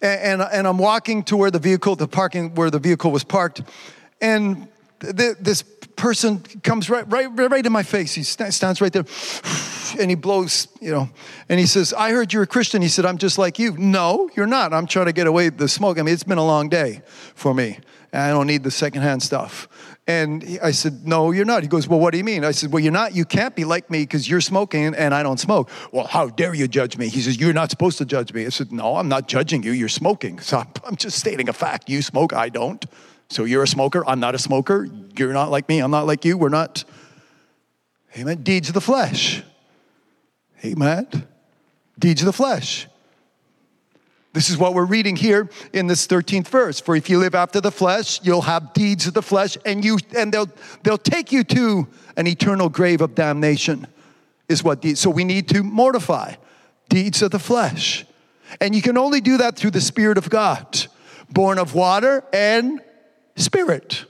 and, 0.01 0.41
and, 0.41 0.67
I'm 0.67 0.77
walking 0.77 1.23
to 1.25 1.37
where 1.37 1.51
the 1.51 1.59
vehicle, 1.59 1.95
the 1.95 2.07
parking 2.07 2.55
where 2.55 2.69
the 2.69 2.79
vehicle 2.79 3.11
was 3.11 3.23
parked, 3.23 3.61
and 4.21 4.67
th- 4.99 5.37
this 5.39 5.63
person 5.95 6.39
comes 6.63 6.89
right, 6.89 7.09
right, 7.11 7.27
right 7.27 7.65
in 7.65 7.71
my 7.71 7.83
face. 7.83 8.13
He 8.13 8.23
st- 8.23 8.53
stands 8.53 8.81
right 8.81 8.91
there, 8.91 9.05
and 9.99 10.09
he 10.09 10.15
blows, 10.15 10.67
you 10.81 10.91
know, 10.91 11.09
and 11.49 11.59
he 11.59 11.65
says, 11.65 11.93
"I 11.93 12.11
heard 12.11 12.33
you're 12.33 12.43
a 12.43 12.47
Christian." 12.47 12.81
He 12.81 12.89
said, 12.89 13.05
"I'm 13.05 13.17
just 13.17 13.37
like 13.37 13.59
you." 13.59 13.77
No, 13.77 14.29
you're 14.35 14.47
not. 14.47 14.73
I'm 14.73 14.87
trying 14.87 15.07
to 15.07 15.13
get 15.13 15.27
away 15.27 15.49
the 15.49 15.67
smoke. 15.67 15.99
I 15.99 16.01
mean, 16.01 16.13
it's 16.13 16.23
been 16.23 16.37
a 16.37 16.45
long 16.45 16.69
day 16.69 17.01
for 17.35 17.53
me, 17.53 17.79
I 18.15 18.29
don't 18.29 18.47
need 18.47 18.63
the 18.63 18.71
secondhand 18.71 19.21
stuff. 19.23 19.67
And 20.07 20.59
I 20.61 20.69
said, 20.71 21.07
No, 21.07 21.31
you're 21.31 21.45
not. 21.45 21.63
He 21.63 21.67
goes, 21.67 21.87
Well, 21.87 21.99
what 21.99 22.11
do 22.11 22.19
you 22.19 22.23
mean? 22.23 22.45
I 22.45 22.51
said, 22.51 22.71
Well, 22.71 22.81
you're 22.81 22.91
not. 22.91 23.15
You 23.15 23.25
can't 23.25 23.55
be 23.55 23.65
like 23.65 23.89
me 23.89 24.03
because 24.03 24.29
you're 24.29 24.41
smoking 24.41 24.93
and 24.93 25.15
I 25.15 25.23
don't 25.23 25.39
smoke. 25.39 25.69
Well, 25.91 26.05
how 26.05 26.29
dare 26.29 26.53
you 26.53 26.67
judge 26.67 26.97
me? 26.97 27.09
He 27.09 27.21
says, 27.21 27.39
You're 27.39 27.53
not 27.53 27.71
supposed 27.71 27.97
to 27.97 28.05
judge 28.05 28.31
me. 28.31 28.45
I 28.45 28.49
said, 28.49 28.71
No, 28.71 28.97
I'm 28.97 29.09
not 29.09 29.27
judging 29.27 29.63
you. 29.63 29.71
You're 29.71 29.89
smoking. 29.89 30.39
So 30.39 30.63
I'm 30.85 30.95
just 30.95 31.17
stating 31.17 31.49
a 31.49 31.53
fact. 31.53 31.89
You 31.89 32.03
smoke, 32.03 32.33
I 32.33 32.49
don't. 32.49 32.85
So 33.29 33.45
you're 33.45 33.63
a 33.63 33.67
smoker. 33.67 34.07
I'm 34.07 34.19
not 34.19 34.35
a 34.35 34.39
smoker. 34.39 34.87
You're 35.17 35.33
not 35.33 35.49
like 35.49 35.67
me. 35.67 35.79
I'm 35.79 35.91
not 35.91 36.05
like 36.05 36.23
you. 36.23 36.37
We're 36.37 36.49
not. 36.49 36.83
Amen. 38.15 38.43
Deeds 38.43 38.67
of 38.67 38.75
the 38.75 38.81
flesh. 38.81 39.41
Amen. 40.63 41.07
Deeds 41.97 42.21
of 42.21 42.27
the 42.27 42.33
flesh. 42.33 42.87
This 44.35 44.49
is 44.49 44.57
what 44.57 44.73
we're 44.73 44.83
reading 44.83 45.15
here 45.15 45.49
in 45.71 45.87
this 45.87 46.05
13th 46.07 46.49
verse. 46.49 46.81
For 46.81 46.93
if 46.97 47.09
you 47.09 47.19
live 47.19 47.35
after 47.35 47.61
the 47.61 47.71
flesh, 47.71 48.19
you'll 48.21 48.41
have 48.41 48.73
deeds 48.73 49.07
of 49.07 49.13
the 49.13 49.21
flesh, 49.21 49.57
and 49.65 49.83
you 49.83 49.97
and 50.13 50.29
they'll 50.33 50.49
they'll 50.83 50.97
take 50.97 51.31
you 51.31 51.45
to 51.45 51.87
an 52.17 52.27
eternal 52.27 52.67
grave 52.67 52.99
of 52.99 53.15
damnation, 53.15 53.87
is 54.49 54.61
what 54.61 54.81
deeds. 54.81 54.99
So 54.99 55.09
we 55.09 55.23
need 55.23 55.47
to 55.49 55.63
mortify 55.63 56.35
deeds 56.89 57.21
of 57.21 57.31
the 57.31 57.39
flesh. 57.39 58.05
And 58.59 58.75
you 58.75 58.81
can 58.81 58.97
only 58.97 59.21
do 59.21 59.37
that 59.37 59.55
through 59.55 59.71
the 59.71 59.79
Spirit 59.79 60.17
of 60.17 60.29
God, 60.29 60.85
born 61.29 61.57
of 61.57 61.73
water 61.73 62.21
and 62.33 62.81
spirit. 63.37 64.03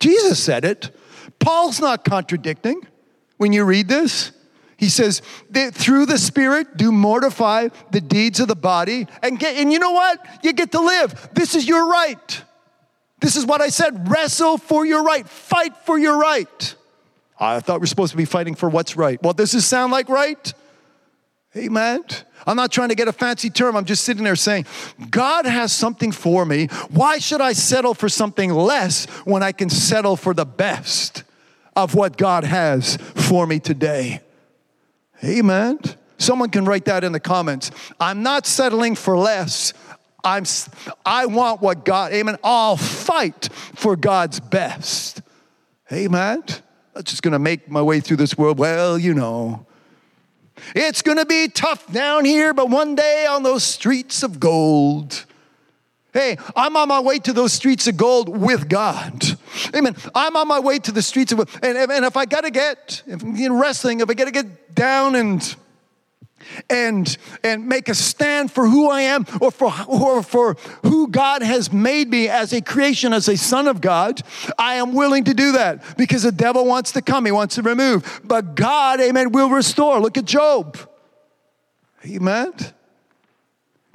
Jesus 0.00 0.42
said 0.42 0.64
it. 0.64 0.88
Paul's 1.38 1.80
not 1.80 2.02
contradicting 2.02 2.80
when 3.36 3.52
you 3.52 3.64
read 3.64 3.88
this. 3.88 4.32
He 4.78 4.88
says, 4.88 5.22
through 5.72 6.06
the 6.06 6.18
Spirit, 6.18 6.76
do 6.76 6.92
mortify 6.92 7.68
the 7.90 8.00
deeds 8.00 8.38
of 8.38 8.46
the 8.46 8.54
body 8.54 9.08
and 9.24 9.36
get, 9.36 9.56
and 9.56 9.72
you 9.72 9.80
know 9.80 9.90
what? 9.90 10.24
You 10.44 10.52
get 10.52 10.70
to 10.70 10.80
live. 10.80 11.30
This 11.34 11.56
is 11.56 11.66
your 11.66 11.90
right. 11.90 12.42
This 13.20 13.34
is 13.34 13.44
what 13.44 13.60
I 13.60 13.70
said 13.70 14.08
wrestle 14.08 14.56
for 14.56 14.86
your 14.86 15.02
right, 15.02 15.28
fight 15.28 15.76
for 15.78 15.98
your 15.98 16.16
right. 16.16 16.76
I 17.40 17.58
thought 17.58 17.80
we're 17.80 17.86
supposed 17.86 18.12
to 18.12 18.16
be 18.16 18.24
fighting 18.24 18.54
for 18.54 18.68
what's 18.68 18.96
right. 18.96 19.20
Well, 19.20 19.32
does 19.32 19.50
this 19.50 19.66
sound 19.66 19.90
like 19.90 20.08
right? 20.08 20.54
Amen. 21.56 22.04
I'm 22.46 22.56
not 22.56 22.70
trying 22.70 22.90
to 22.90 22.94
get 22.94 23.08
a 23.08 23.12
fancy 23.12 23.50
term. 23.50 23.74
I'm 23.74 23.84
just 23.84 24.04
sitting 24.04 24.22
there 24.22 24.36
saying, 24.36 24.66
God 25.10 25.44
has 25.44 25.72
something 25.72 26.12
for 26.12 26.44
me. 26.46 26.66
Why 26.90 27.18
should 27.18 27.40
I 27.40 27.52
settle 27.52 27.94
for 27.94 28.08
something 28.08 28.52
less 28.52 29.06
when 29.24 29.42
I 29.42 29.50
can 29.50 29.70
settle 29.70 30.14
for 30.14 30.34
the 30.34 30.46
best 30.46 31.24
of 31.74 31.96
what 31.96 32.16
God 32.16 32.44
has 32.44 32.96
for 32.96 33.44
me 33.44 33.58
today? 33.58 34.20
Amen. 35.24 35.78
Someone 36.18 36.50
can 36.50 36.64
write 36.64 36.86
that 36.86 37.04
in 37.04 37.12
the 37.12 37.20
comments. 37.20 37.70
I'm 38.00 38.22
not 38.22 38.46
settling 38.46 38.96
for 38.96 39.16
less. 39.16 39.72
I'm, 40.24 40.44
I 41.06 41.26
want 41.26 41.62
what 41.62 41.84
God, 41.84 42.12
amen. 42.12 42.36
I'll 42.42 42.76
fight 42.76 43.48
for 43.52 43.96
God's 43.96 44.40
best. 44.40 45.22
Amen. 45.92 46.42
I'm 46.94 47.04
just 47.04 47.22
going 47.22 47.32
to 47.32 47.38
make 47.38 47.70
my 47.70 47.82
way 47.82 48.00
through 48.00 48.16
this 48.16 48.36
world. 48.36 48.58
Well, 48.58 48.98
you 48.98 49.14
know, 49.14 49.64
it's 50.74 51.02
going 51.02 51.18
to 51.18 51.26
be 51.26 51.48
tough 51.48 51.90
down 51.92 52.24
here, 52.24 52.52
but 52.52 52.68
one 52.68 52.96
day 52.96 53.26
on 53.26 53.44
those 53.44 53.62
streets 53.62 54.22
of 54.22 54.40
gold. 54.40 55.24
Hey, 56.12 56.36
I'm 56.56 56.76
on 56.76 56.88
my 56.88 57.00
way 57.00 57.18
to 57.20 57.32
those 57.32 57.52
streets 57.52 57.86
of 57.86 57.96
gold 57.96 58.28
with 58.28 58.68
God. 58.68 59.24
Amen. 59.74 59.94
I'm 60.14 60.36
on 60.36 60.48
my 60.48 60.58
way 60.58 60.78
to 60.80 60.90
the 60.90 61.02
streets 61.02 61.32
of 61.32 61.38
and, 61.62 61.78
and 61.78 62.04
if 62.04 62.16
I 62.16 62.24
got 62.24 62.40
to 62.42 62.50
get, 62.50 63.02
if, 63.06 63.22
in 63.22 63.52
wrestling, 63.52 64.00
if 64.00 64.10
I 64.10 64.14
got 64.14 64.24
to 64.24 64.30
get 64.30 64.67
down 64.78 65.16
and 65.16 65.56
and 66.70 67.18
and 67.42 67.68
make 67.68 67.88
a 67.88 67.94
stand 67.94 68.50
for 68.50 68.66
who 68.68 68.88
I 68.88 69.02
am 69.02 69.26
or 69.40 69.50
for 69.50 69.72
or 69.86 70.22
for 70.22 70.54
who 70.82 71.08
God 71.08 71.42
has 71.42 71.72
made 71.72 72.08
me 72.08 72.28
as 72.28 72.52
a 72.52 72.60
creation 72.60 73.12
as 73.12 73.28
a 73.28 73.36
son 73.36 73.66
of 73.66 73.80
God 73.80 74.22
I 74.56 74.74
am 74.74 74.94
willing 74.94 75.24
to 75.24 75.34
do 75.34 75.52
that 75.52 75.98
because 75.98 76.22
the 76.22 76.32
devil 76.32 76.64
wants 76.64 76.92
to 76.92 77.02
come 77.02 77.26
he 77.26 77.32
wants 77.32 77.56
to 77.56 77.62
remove 77.62 78.20
but 78.24 78.54
God 78.54 79.00
amen 79.00 79.32
will 79.32 79.50
restore 79.50 80.00
look 80.00 80.16
at 80.16 80.24
Job 80.24 80.78
amen 82.06 82.52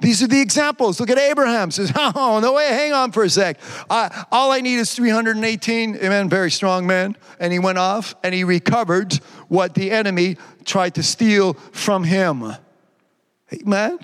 these 0.04 0.22
are 0.22 0.26
the 0.26 0.42
examples. 0.42 1.00
Look 1.00 1.08
at 1.08 1.18
Abraham. 1.18 1.70
Says, 1.70 1.90
"Oh 1.96 2.38
no 2.42 2.52
way! 2.52 2.66
Hang 2.66 2.92
on 2.92 3.10
for 3.10 3.22
a 3.22 3.30
sec. 3.30 3.58
I, 3.88 4.26
all 4.30 4.52
I 4.52 4.60
need 4.60 4.76
is 4.76 4.94
318." 4.94 5.96
Amen. 5.96 6.28
Very 6.28 6.50
strong 6.50 6.86
man. 6.86 7.16
And 7.40 7.54
he 7.54 7.58
went 7.58 7.78
off 7.78 8.14
and 8.22 8.34
he 8.34 8.44
recovered 8.44 9.18
what 9.54 9.74
the 9.74 9.90
enemy 9.90 10.36
tried 10.64 10.94
to 10.96 11.02
steal 11.02 11.54
from 11.72 12.04
him. 12.04 12.52
Amen. 13.52 13.98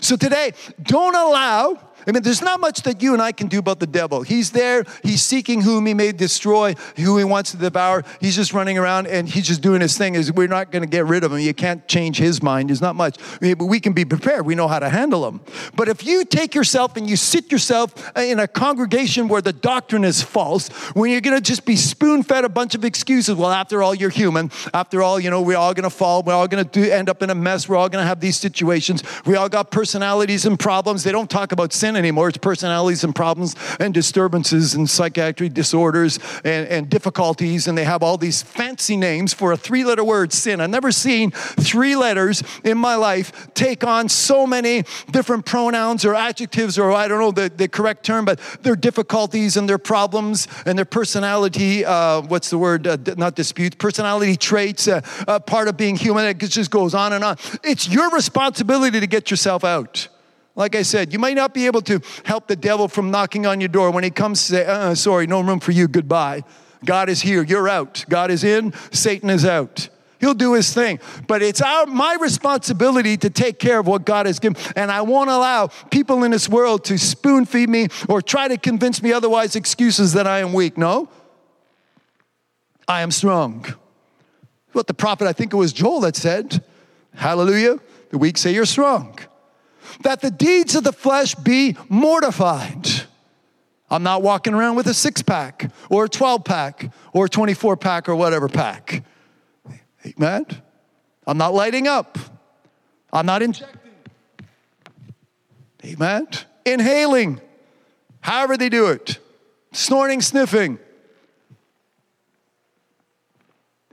So 0.00 0.16
today, 0.16 0.52
don't 0.82 1.14
allow 1.14 1.78
I 2.06 2.12
mean, 2.12 2.22
there's 2.22 2.42
not 2.42 2.60
much 2.60 2.82
that 2.82 3.02
you 3.02 3.12
and 3.12 3.22
I 3.22 3.32
can 3.32 3.48
do 3.48 3.58
about 3.58 3.80
the 3.80 3.86
devil. 3.86 4.22
He's 4.22 4.50
there, 4.52 4.84
he's 5.02 5.22
seeking 5.22 5.62
whom 5.62 5.86
he 5.86 5.94
may 5.94 6.12
destroy, 6.12 6.74
who 6.96 7.18
he 7.18 7.24
wants 7.24 7.50
to 7.50 7.56
devour. 7.56 8.04
He's 8.20 8.36
just 8.36 8.52
running 8.52 8.78
around 8.78 9.06
and 9.06 9.28
he's 9.28 9.46
just 9.46 9.60
doing 9.60 9.80
his 9.80 9.98
thing. 9.98 10.14
Is 10.14 10.32
we're 10.32 10.48
not 10.48 10.70
going 10.70 10.82
to 10.82 10.88
get 10.88 11.06
rid 11.06 11.24
of 11.24 11.32
him. 11.32 11.40
You 11.40 11.54
can't 11.54 11.86
change 11.88 12.18
his 12.18 12.42
mind. 12.42 12.70
There's 12.70 12.80
not 12.80 12.94
much. 12.94 13.16
But 13.40 13.64
we 13.64 13.80
can 13.80 13.92
be 13.92 14.04
prepared. 14.04 14.46
We 14.46 14.54
know 14.54 14.68
how 14.68 14.78
to 14.78 14.88
handle 14.88 15.26
him. 15.26 15.40
But 15.74 15.88
if 15.88 16.04
you 16.06 16.24
take 16.24 16.54
yourself 16.54 16.96
and 16.96 17.08
you 17.08 17.16
sit 17.16 17.50
yourself 17.50 18.16
in 18.16 18.38
a 18.38 18.46
congregation 18.46 19.28
where 19.28 19.42
the 19.42 19.52
doctrine 19.52 20.04
is 20.04 20.22
false, 20.22 20.68
when 20.94 21.10
you're 21.10 21.20
going 21.20 21.36
to 21.36 21.42
just 21.42 21.64
be 21.64 21.76
spoon 21.76 22.22
fed 22.22 22.44
a 22.44 22.48
bunch 22.48 22.74
of 22.74 22.84
excuses, 22.84 23.34
well, 23.34 23.50
after 23.50 23.82
all, 23.82 23.94
you're 23.94 24.10
human. 24.10 24.50
After 24.72 25.02
all, 25.02 25.18
you 25.18 25.30
know, 25.30 25.42
we're 25.42 25.56
all 25.56 25.74
going 25.74 25.84
to 25.84 25.90
fall. 25.90 26.22
We're 26.22 26.34
all 26.34 26.48
going 26.48 26.68
to 26.68 26.90
end 26.90 27.08
up 27.08 27.22
in 27.22 27.30
a 27.30 27.34
mess. 27.34 27.68
We're 27.68 27.76
all 27.76 27.88
going 27.88 28.02
to 28.02 28.06
have 28.06 28.20
these 28.20 28.36
situations. 28.36 29.02
We 29.24 29.36
all 29.36 29.48
got 29.48 29.70
personalities 29.70 30.46
and 30.46 30.58
problems. 30.58 31.02
They 31.02 31.12
don't 31.12 31.30
talk 31.30 31.52
about 31.52 31.72
sin 31.72 31.95
anymore. 31.96 32.28
It's 32.28 32.38
personalities 32.38 33.04
and 33.04 33.14
problems 33.14 33.56
and 33.80 33.92
disturbances 33.92 34.74
and 34.74 34.88
psychiatric 34.88 35.54
disorders 35.54 36.18
and, 36.44 36.68
and 36.68 36.90
difficulties. 36.90 37.66
And 37.66 37.76
they 37.76 37.84
have 37.84 38.02
all 38.02 38.16
these 38.16 38.42
fancy 38.42 38.96
names 38.96 39.32
for 39.34 39.52
a 39.52 39.56
three 39.56 39.84
letter 39.84 40.04
word, 40.04 40.32
sin. 40.32 40.60
I've 40.60 40.70
never 40.70 40.92
seen 40.92 41.30
three 41.30 41.96
letters 41.96 42.42
in 42.64 42.78
my 42.78 42.96
life 42.96 43.52
take 43.54 43.84
on 43.84 44.08
so 44.08 44.46
many 44.46 44.84
different 45.10 45.46
pronouns 45.46 46.04
or 46.04 46.14
adjectives, 46.14 46.78
or 46.78 46.92
I 46.92 47.08
don't 47.08 47.18
know 47.18 47.32
the, 47.32 47.48
the 47.48 47.68
correct 47.68 48.04
term, 48.04 48.24
but 48.24 48.40
their 48.62 48.76
difficulties 48.76 49.56
and 49.56 49.68
their 49.68 49.78
problems 49.78 50.48
and 50.66 50.76
their 50.76 50.84
personality, 50.84 51.84
uh, 51.84 52.22
what's 52.22 52.50
the 52.50 52.58
word? 52.58 52.86
Uh, 52.86 52.96
not 53.16 53.34
disputes, 53.34 53.76
personality 53.76 54.36
traits, 54.36 54.88
uh, 54.88 55.00
part 55.46 55.68
of 55.68 55.76
being 55.76 55.96
human. 55.96 56.24
It 56.24 56.38
just 56.38 56.70
goes 56.70 56.94
on 56.94 57.12
and 57.12 57.24
on. 57.24 57.36
It's 57.62 57.88
your 57.88 58.10
responsibility 58.10 59.00
to 59.00 59.06
get 59.06 59.30
yourself 59.30 59.64
out. 59.64 60.08
Like 60.56 60.74
I 60.74 60.82
said, 60.82 61.12
you 61.12 61.18
might 61.18 61.36
not 61.36 61.52
be 61.52 61.66
able 61.66 61.82
to 61.82 62.00
help 62.24 62.48
the 62.48 62.56
devil 62.56 62.88
from 62.88 63.10
knocking 63.10 63.44
on 63.44 63.60
your 63.60 63.68
door 63.68 63.90
when 63.90 64.02
he 64.02 64.10
comes 64.10 64.40
to 64.40 64.46
say, 64.46 64.64
uh, 64.64 64.94
sorry, 64.94 65.26
no 65.26 65.42
room 65.42 65.60
for 65.60 65.72
you, 65.72 65.86
goodbye. 65.86 66.44
God 66.82 67.10
is 67.10 67.20
here, 67.20 67.42
you're 67.42 67.68
out. 67.68 68.06
God 68.08 68.30
is 68.30 68.42
in, 68.42 68.72
Satan 68.90 69.28
is 69.28 69.44
out. 69.44 69.90
He'll 70.18 70.32
do 70.32 70.54
his 70.54 70.72
thing. 70.72 70.98
But 71.28 71.42
it's 71.42 71.60
our, 71.60 71.84
my 71.84 72.16
responsibility 72.18 73.18
to 73.18 73.28
take 73.28 73.58
care 73.58 73.78
of 73.78 73.86
what 73.86 74.06
God 74.06 74.24
has 74.24 74.38
given. 74.38 74.56
And 74.74 74.90
I 74.90 75.02
won't 75.02 75.28
allow 75.28 75.66
people 75.90 76.24
in 76.24 76.30
this 76.30 76.48
world 76.48 76.84
to 76.84 76.96
spoon 76.96 77.44
feed 77.44 77.68
me 77.68 77.88
or 78.08 78.22
try 78.22 78.48
to 78.48 78.56
convince 78.56 79.02
me 79.02 79.12
otherwise 79.12 79.56
excuses 79.56 80.14
that 80.14 80.26
I 80.26 80.38
am 80.38 80.54
weak. 80.54 80.78
No, 80.78 81.10
I 82.88 83.02
am 83.02 83.10
strong. 83.10 83.66
What 84.72 84.86
the 84.86 84.94
prophet, 84.94 85.26
I 85.26 85.34
think 85.34 85.52
it 85.52 85.56
was 85.56 85.74
Joel 85.74 86.00
that 86.00 86.16
said, 86.16 86.64
Hallelujah, 87.14 87.78
the 88.10 88.16
weak 88.16 88.38
say 88.38 88.54
you're 88.54 88.64
strong 88.64 89.18
that 90.02 90.20
the 90.20 90.30
deeds 90.30 90.74
of 90.74 90.84
the 90.84 90.92
flesh 90.92 91.34
be 91.34 91.76
mortified. 91.88 92.86
I'm 93.88 94.02
not 94.02 94.22
walking 94.22 94.54
around 94.54 94.76
with 94.76 94.86
a 94.88 94.94
six 94.94 95.22
pack 95.22 95.70
or 95.90 96.06
a 96.06 96.08
12 96.08 96.44
pack 96.44 96.92
or 97.12 97.26
a 97.26 97.28
24 97.28 97.76
pack 97.76 98.08
or 98.08 98.16
whatever 98.16 98.48
pack. 98.48 99.04
Amen. 100.04 100.46
I'm 101.26 101.38
not 101.38 101.54
lighting 101.54 101.86
up. 101.86 102.18
I'm 103.12 103.26
not 103.26 103.42
injecting. 103.42 103.80
Amen. 105.84 106.28
Inhaling. 106.64 107.40
However 108.20 108.56
they 108.56 108.68
do 108.68 108.88
it. 108.88 109.18
Snorting, 109.72 110.20
sniffing. 110.20 110.78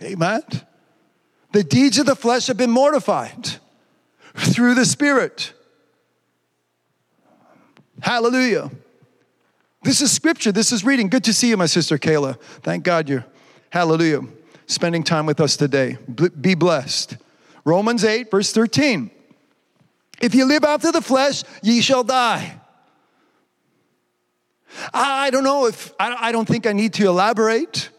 Amen. 0.02 0.44
The 1.52 1.64
deeds 1.64 2.00
of 2.00 2.08
the 2.08 2.16
flesh 2.16 2.48
have 2.48 2.58
been 2.58 2.72
mortified 2.72 3.52
through 4.36 4.74
the 4.74 4.86
Spirit. 4.86 5.54
Hallelujah. 8.04 8.70
This 9.82 10.02
is 10.02 10.12
scripture. 10.12 10.52
This 10.52 10.74
is 10.74 10.84
reading. 10.84 11.08
Good 11.08 11.24
to 11.24 11.34
see 11.34 11.48
you, 11.48 11.56
my 11.56 11.68
sister 11.68 11.98
Kayla. 11.98 12.38
Thank 12.62 12.84
God 12.84 13.08
you're, 13.08 13.26
hallelujah, 13.70 14.24
spending 14.68 15.04
time 15.04 15.26
with 15.26 15.40
us 15.40 15.56
today. 15.56 15.98
Be 16.42 16.54
blessed. 16.54 17.16
Romans 17.64 18.04
8, 18.04 18.30
verse 18.30 18.52
13. 18.52 19.10
If 20.22 20.36
you 20.36 20.44
live 20.44 20.66
after 20.66 20.92
the 20.92 21.02
flesh, 21.02 21.44
ye 21.62 21.80
shall 21.80 22.04
die. 22.04 22.60
I 24.94 25.30
don't 25.30 25.46
know 25.46 25.68
if, 25.68 25.94
I 25.98 26.34
don't 26.34 26.48
think 26.48 26.68
I 26.68 26.74
need 26.74 26.94
to 26.96 27.08
elaborate. 27.08 27.90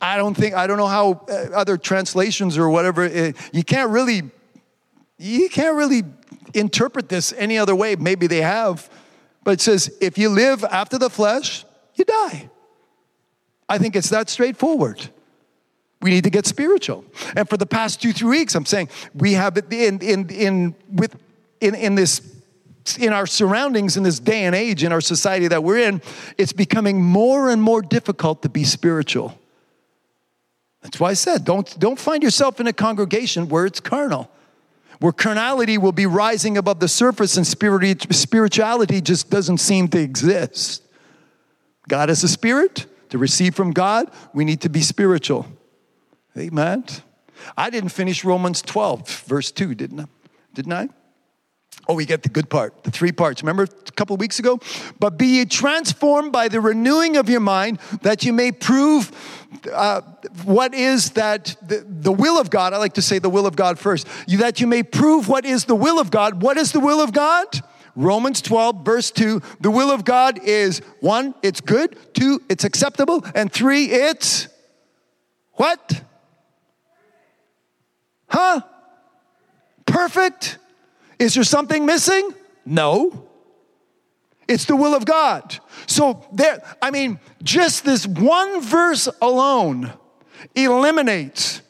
I 0.00 0.16
don't 0.16 0.34
think, 0.34 0.54
I 0.54 0.66
don't 0.66 0.78
know 0.78 0.86
how 0.86 1.26
uh, 1.28 1.54
other 1.54 1.76
translations 1.76 2.56
or 2.56 2.70
whatever, 2.70 3.04
uh, 3.04 3.32
you 3.52 3.64
can't 3.64 3.90
really, 3.90 4.22
you 5.18 5.50
can't 5.50 5.76
really 5.76 6.04
interpret 6.54 7.10
this 7.10 7.34
any 7.36 7.58
other 7.58 7.76
way. 7.76 7.96
Maybe 7.96 8.26
they 8.26 8.40
have. 8.40 8.88
But 9.44 9.52
it 9.52 9.60
says, 9.60 9.96
if 10.00 10.18
you 10.18 10.28
live 10.28 10.64
after 10.64 10.98
the 10.98 11.10
flesh, 11.10 11.64
you 11.94 12.04
die. 12.04 12.50
I 13.68 13.78
think 13.78 13.96
it's 13.96 14.10
that 14.10 14.28
straightforward. 14.28 15.08
We 16.00 16.10
need 16.10 16.24
to 16.24 16.30
get 16.30 16.46
spiritual. 16.46 17.04
And 17.36 17.48
for 17.48 17.56
the 17.56 17.66
past 17.66 18.02
two, 18.02 18.12
three 18.12 18.38
weeks, 18.38 18.54
I'm 18.54 18.66
saying 18.66 18.88
we 19.14 19.32
have 19.32 19.56
it 19.56 19.72
in, 19.72 20.00
in, 20.00 20.28
in, 20.28 20.74
with, 20.92 21.16
in, 21.60 21.74
in 21.74 21.94
this 21.94 22.20
in 22.98 23.12
our 23.12 23.26
surroundings 23.26 23.96
in 23.96 24.02
this 24.02 24.18
day 24.18 24.44
and 24.44 24.56
age 24.56 24.82
in 24.82 24.92
our 24.92 25.00
society 25.00 25.46
that 25.46 25.62
we're 25.62 25.78
in 25.78 26.02
it's 26.36 26.52
becoming 26.52 27.00
more 27.00 27.48
and 27.48 27.62
more 27.62 27.80
difficult 27.80 28.42
to 28.42 28.48
be 28.48 28.64
spiritual 28.64 29.38
that's 30.80 30.98
why 30.98 31.10
i 31.10 31.14
said 31.14 31.44
don't 31.44 31.78
don't 31.78 32.00
find 32.00 32.24
yourself 32.24 32.58
in 32.58 32.66
a 32.66 32.72
congregation 32.72 33.48
where 33.48 33.66
it's 33.66 33.78
carnal 33.78 34.28
where 35.02 35.12
carnality 35.12 35.76
will 35.78 35.92
be 35.92 36.06
rising 36.06 36.56
above 36.56 36.78
the 36.78 36.86
surface 36.86 37.36
and 37.36 37.44
spirituality 37.46 39.00
just 39.00 39.30
doesn't 39.30 39.58
seem 39.58 39.88
to 39.88 39.98
exist. 39.98 40.82
God 41.88 42.08
is 42.08 42.22
a 42.22 42.28
spirit. 42.28 42.86
To 43.10 43.18
receive 43.18 43.54
from 43.54 43.72
God, 43.72 44.10
we 44.32 44.46
need 44.46 44.62
to 44.62 44.70
be 44.70 44.80
spiritual. 44.80 45.46
Amen. 46.38 46.84
I 47.58 47.68
didn't 47.68 47.90
finish 47.90 48.24
Romans 48.24 48.62
12, 48.62 49.24
verse 49.26 49.50
2, 49.50 49.74
didn't 49.74 50.00
I? 50.00 50.06
Didn't 50.54 50.72
I? 50.72 50.88
Oh, 51.88 51.94
we 51.94 52.06
get 52.06 52.22
the 52.22 52.28
good 52.28 52.48
part, 52.48 52.84
the 52.84 52.92
three 52.92 53.10
parts. 53.10 53.42
Remember 53.42 53.64
a 53.64 53.90
couple 53.92 54.16
weeks 54.16 54.38
ago? 54.38 54.60
But 55.00 55.18
be 55.18 55.38
ye 55.38 55.44
transformed 55.44 56.30
by 56.30 56.46
the 56.48 56.60
renewing 56.60 57.16
of 57.16 57.28
your 57.28 57.40
mind, 57.40 57.80
that 58.02 58.24
you 58.24 58.32
may 58.32 58.52
prove 58.52 59.10
uh, 59.72 60.02
what 60.44 60.74
is 60.74 61.10
that 61.10 61.56
the, 61.60 61.84
the 61.88 62.12
will 62.12 62.40
of 62.40 62.50
God. 62.50 62.72
I 62.72 62.76
like 62.76 62.94
to 62.94 63.02
say 63.02 63.18
the 63.18 63.30
will 63.30 63.46
of 63.46 63.56
God 63.56 63.80
first. 63.80 64.06
that 64.28 64.60
you 64.60 64.66
may 64.68 64.84
prove 64.84 65.28
what 65.28 65.44
is 65.44 65.64
the 65.64 65.74
will 65.74 65.98
of 65.98 66.10
God. 66.10 66.40
What 66.40 66.56
is 66.56 66.70
the 66.70 66.80
will 66.80 67.00
of 67.00 67.12
God? 67.12 67.46
Romans 67.96 68.40
12, 68.42 68.84
verse 68.84 69.10
2. 69.10 69.42
The 69.60 69.70
will 69.70 69.90
of 69.90 70.04
God 70.04 70.38
is 70.42 70.80
one, 71.00 71.34
it's 71.42 71.60
good, 71.60 71.96
two, 72.14 72.40
it's 72.48 72.64
acceptable, 72.64 73.24
and 73.34 73.52
three, 73.52 73.86
it's 73.86 74.48
what? 75.54 76.02
Huh? 78.28 78.62
Perfect? 79.84 80.58
Is 81.22 81.34
there 81.34 81.44
something 81.44 81.86
missing? 81.86 82.34
No. 82.66 83.28
It's 84.48 84.64
the 84.64 84.74
will 84.74 84.92
of 84.92 85.04
God. 85.04 85.56
So 85.86 86.26
there, 86.32 86.60
I 86.82 86.90
mean, 86.90 87.20
just 87.44 87.84
this 87.84 88.08
one 88.08 88.60
verse 88.60 89.08
alone 89.22 89.92
eliminates, 90.56 91.62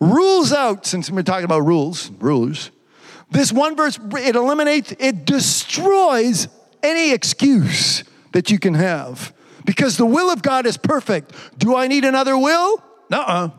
rules 0.00 0.52
out, 0.52 0.84
since 0.84 1.12
we're 1.12 1.22
talking 1.22 1.44
about 1.44 1.60
rules, 1.60 2.10
rulers, 2.18 2.72
this 3.30 3.52
one 3.52 3.76
verse, 3.76 4.00
it 4.14 4.34
eliminates, 4.34 4.92
it 4.98 5.24
destroys 5.24 6.48
any 6.82 7.12
excuse 7.12 8.02
that 8.32 8.50
you 8.50 8.58
can 8.58 8.74
have. 8.74 9.32
Because 9.64 9.96
the 9.96 10.06
will 10.06 10.28
of 10.32 10.42
God 10.42 10.66
is 10.66 10.76
perfect. 10.76 11.32
Do 11.56 11.76
I 11.76 11.86
need 11.86 12.04
another 12.04 12.36
will? 12.36 12.82
Uh-uh. 13.12 13.50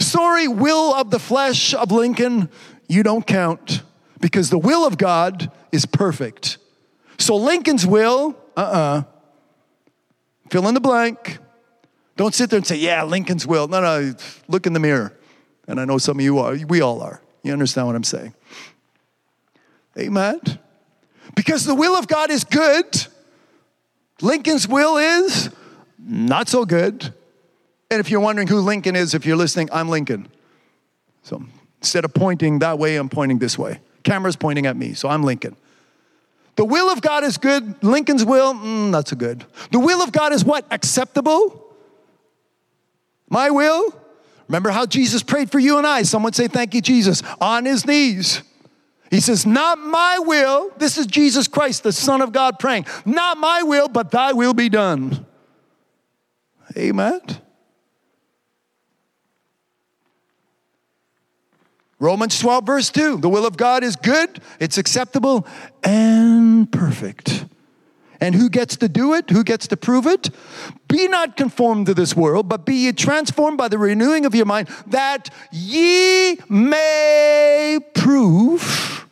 Sorry, 0.00 0.48
will 0.48 0.92
of 0.92 1.12
the 1.12 1.20
flesh 1.20 1.72
of 1.72 1.92
Lincoln, 1.92 2.48
you 2.88 3.02
don't 3.02 3.26
count. 3.26 3.82
Because 4.18 4.48
the 4.48 4.58
will 4.58 4.86
of 4.86 4.96
God 4.96 5.50
is 5.72 5.84
perfect. 5.84 6.58
So 7.18 7.36
Lincoln's 7.36 7.86
will, 7.86 8.36
uh-uh. 8.56 9.02
Fill 10.50 10.68
in 10.68 10.74
the 10.74 10.80
blank. 10.80 11.38
Don't 12.16 12.34
sit 12.34 12.50
there 12.50 12.56
and 12.56 12.66
say, 12.66 12.76
yeah, 12.76 13.04
Lincoln's 13.04 13.46
will. 13.46 13.68
No, 13.68 13.80
no, 13.80 14.14
look 14.48 14.66
in 14.66 14.72
the 14.72 14.80
mirror. 14.80 15.12
And 15.68 15.78
I 15.80 15.84
know 15.84 15.98
some 15.98 16.18
of 16.18 16.24
you 16.24 16.38
are. 16.38 16.56
We 16.66 16.80
all 16.80 17.02
are. 17.02 17.20
You 17.42 17.52
understand 17.52 17.88
what 17.88 17.96
I'm 17.96 18.04
saying? 18.04 18.32
Amen. 19.98 20.40
Because 21.34 21.64
the 21.64 21.74
will 21.74 21.94
of 21.94 22.08
God 22.08 22.30
is 22.30 22.44
good, 22.44 23.06
Lincoln's 24.22 24.66
will 24.66 24.96
is 24.96 25.50
not 25.98 26.48
so 26.48 26.64
good. 26.64 27.12
And 27.90 28.00
if 28.00 28.10
you're 28.10 28.20
wondering 28.20 28.48
who 28.48 28.60
Lincoln 28.60 28.96
is, 28.96 29.14
if 29.14 29.26
you're 29.26 29.36
listening, 29.36 29.68
I'm 29.72 29.88
Lincoln. 29.88 30.28
So 31.22 31.42
instead 31.80 32.04
of 32.04 32.14
pointing 32.14 32.60
that 32.60 32.78
way, 32.78 32.96
I'm 32.96 33.08
pointing 33.08 33.38
this 33.38 33.58
way. 33.58 33.80
Camera's 34.02 34.36
pointing 34.36 34.66
at 34.66 34.76
me, 34.76 34.94
so 34.94 35.08
I'm 35.08 35.22
Lincoln. 35.22 35.56
The 36.56 36.64
will 36.64 36.90
of 36.90 37.02
God 37.02 37.22
is 37.22 37.36
good. 37.36 37.82
Lincoln's 37.82 38.24
will, 38.24 38.54
mm, 38.54 38.90
not 38.90 39.08
so 39.08 39.16
good. 39.16 39.44
The 39.72 39.78
will 39.78 40.02
of 40.02 40.10
God 40.10 40.32
is 40.32 40.44
what? 40.44 40.64
Acceptable? 40.70 41.62
My 43.28 43.50
will? 43.50 43.94
Remember 44.48 44.70
how 44.70 44.86
Jesus 44.86 45.22
prayed 45.22 45.50
for 45.50 45.58
you 45.58 45.76
and 45.76 45.86
I? 45.86 46.02
Someone 46.02 46.32
say, 46.32 46.48
Thank 46.48 46.74
you, 46.74 46.80
Jesus, 46.80 47.22
on 47.40 47.64
his 47.64 47.86
knees. 47.86 48.42
He 49.10 49.20
says, 49.20 49.44
Not 49.44 49.78
my 49.78 50.18
will. 50.20 50.70
This 50.78 50.98
is 50.98 51.06
Jesus 51.06 51.46
Christ, 51.46 51.82
the 51.82 51.92
Son 51.92 52.22
of 52.22 52.32
God, 52.32 52.58
praying. 52.58 52.86
Not 53.04 53.38
my 53.38 53.62
will, 53.62 53.88
but 53.88 54.10
thy 54.10 54.32
will 54.32 54.54
be 54.54 54.68
done. 54.68 55.26
Amen. 56.76 57.20
Romans 61.98 62.38
12, 62.38 62.66
verse 62.66 62.90
2 62.90 63.18
the 63.18 63.28
will 63.28 63.46
of 63.46 63.56
God 63.56 63.82
is 63.82 63.96
good, 63.96 64.40
it's 64.60 64.78
acceptable, 64.78 65.46
and 65.82 66.70
perfect. 66.70 67.46
And 68.20 68.34
who 68.34 68.48
gets 68.48 68.76
to 68.76 68.88
do 68.88 69.14
it? 69.14 69.28
Who 69.30 69.44
gets 69.44 69.66
to 69.68 69.76
prove 69.76 70.06
it? 70.06 70.30
Be 70.88 71.06
not 71.06 71.36
conformed 71.36 71.86
to 71.86 71.94
this 71.94 72.16
world, 72.16 72.48
but 72.48 72.64
be 72.64 72.74
ye 72.74 72.92
transformed 72.92 73.58
by 73.58 73.68
the 73.68 73.78
renewing 73.78 74.24
of 74.24 74.34
your 74.34 74.46
mind, 74.46 74.68
that 74.86 75.28
ye 75.52 76.38
may 76.48 77.78
prove. 77.94 79.06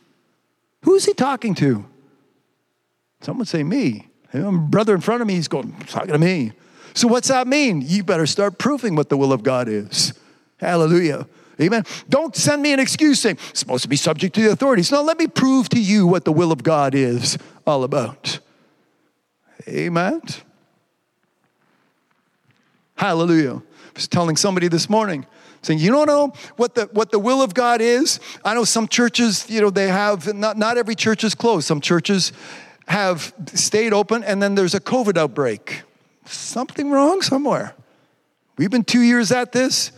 Who's 0.81 1.05
he 1.05 1.13
talking 1.13 1.53
to? 1.55 1.85
Someone 3.21 3.45
say 3.45 3.63
me. 3.63 4.07
brother 4.33 4.95
in 4.95 5.01
front 5.01 5.21
of 5.21 5.27
me, 5.27 5.35
he's 5.35 5.47
going, 5.47 5.75
talking 5.87 6.11
to 6.11 6.19
me. 6.19 6.53
So 6.93 7.07
what's 7.07 7.27
that 7.27 7.47
mean? 7.47 7.81
You 7.81 8.03
better 8.03 8.25
start 8.25 8.57
proving 8.57 8.95
what 8.95 9.09
the 9.09 9.17
will 9.17 9.33
of 9.33 9.43
God 9.43 9.67
is. 9.67 10.13
Hallelujah. 10.57 11.27
Amen. 11.59 11.83
Don't 12.09 12.35
send 12.35 12.61
me 12.61 12.73
an 12.73 12.79
excuse 12.79 13.21
saying, 13.21 13.37
it's 13.49 13.59
supposed 13.59 13.83
to 13.83 13.89
be 13.89 13.95
subject 13.95 14.35
to 14.35 14.41
the 14.41 14.51
authorities. 14.51 14.91
No, 14.91 15.01
let 15.01 15.17
me 15.17 15.27
prove 15.27 15.69
to 15.69 15.79
you 15.79 16.05
what 16.05 16.25
the 16.25 16.31
will 16.31 16.51
of 16.51 16.63
God 16.63 16.93
is 16.93 17.37
all 17.65 17.83
about. 17.83 18.39
Amen. 19.67 20.21
Hallelujah. 22.95 23.55
I 23.55 23.91
was 23.95 24.07
telling 24.07 24.35
somebody 24.35 24.67
this 24.67 24.89
morning, 24.89 25.25
saying, 25.61 25.79
you 25.79 25.91
don't 25.91 26.07
know 26.07 26.33
what 26.57 26.75
the, 26.75 26.85
what 26.91 27.11
the 27.11 27.19
will 27.19 27.41
of 27.41 27.53
God 27.53 27.81
is? 27.81 28.19
I 28.43 28.53
know 28.53 28.63
some 28.63 28.87
churches, 28.87 29.49
you 29.49 29.61
know, 29.61 29.69
they 29.69 29.87
have, 29.87 30.33
not, 30.33 30.57
not 30.57 30.77
every 30.77 30.95
church 30.95 31.23
is 31.23 31.35
closed. 31.35 31.65
Some 31.65 31.81
churches 31.81 32.31
have 32.87 33.33
stayed 33.53 33.93
open 33.93 34.23
and 34.23 34.41
then 34.41 34.55
there's 34.55 34.75
a 34.75 34.79
COVID 34.79 35.17
outbreak. 35.17 35.81
Something 36.25 36.91
wrong 36.91 37.21
somewhere. 37.21 37.73
We've 38.57 38.71
been 38.71 38.83
two 38.83 39.01
years 39.01 39.31
at 39.31 39.51
this 39.51 39.91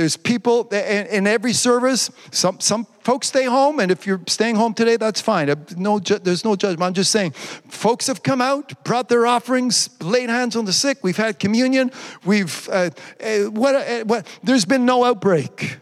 there's 0.00 0.16
people 0.16 0.66
in, 0.68 1.26
every 1.26 1.52
service. 1.52 2.10
Some, 2.30 2.58
some 2.58 2.86
folks 3.02 3.26
stay 3.26 3.44
home, 3.44 3.80
and 3.80 3.92
if 3.92 4.06
you're 4.06 4.22
staying 4.26 4.56
home 4.56 4.72
today, 4.72 4.96
that's 4.96 5.20
fine. 5.20 5.54
No, 5.76 5.98
there's 5.98 6.42
no 6.42 6.56
judgment. 6.56 6.82
I'm 6.82 6.94
just 6.94 7.10
saying, 7.10 7.32
folks 7.32 8.06
have 8.06 8.22
come 8.22 8.40
out, 8.40 8.82
brought 8.82 9.10
their 9.10 9.26
offerings, 9.26 9.90
laid 10.00 10.30
hands 10.30 10.56
on 10.56 10.64
the 10.64 10.72
sick. 10.72 11.00
We've 11.02 11.18
had 11.18 11.38
communion. 11.38 11.92
We've 12.24 12.66
uh, 12.70 12.88
uh, 13.22 13.50
what, 13.50 13.74
uh, 13.74 14.04
what? 14.04 14.26
There's 14.42 14.64
been 14.64 14.86
no 14.86 15.04
outbreak. 15.04 15.76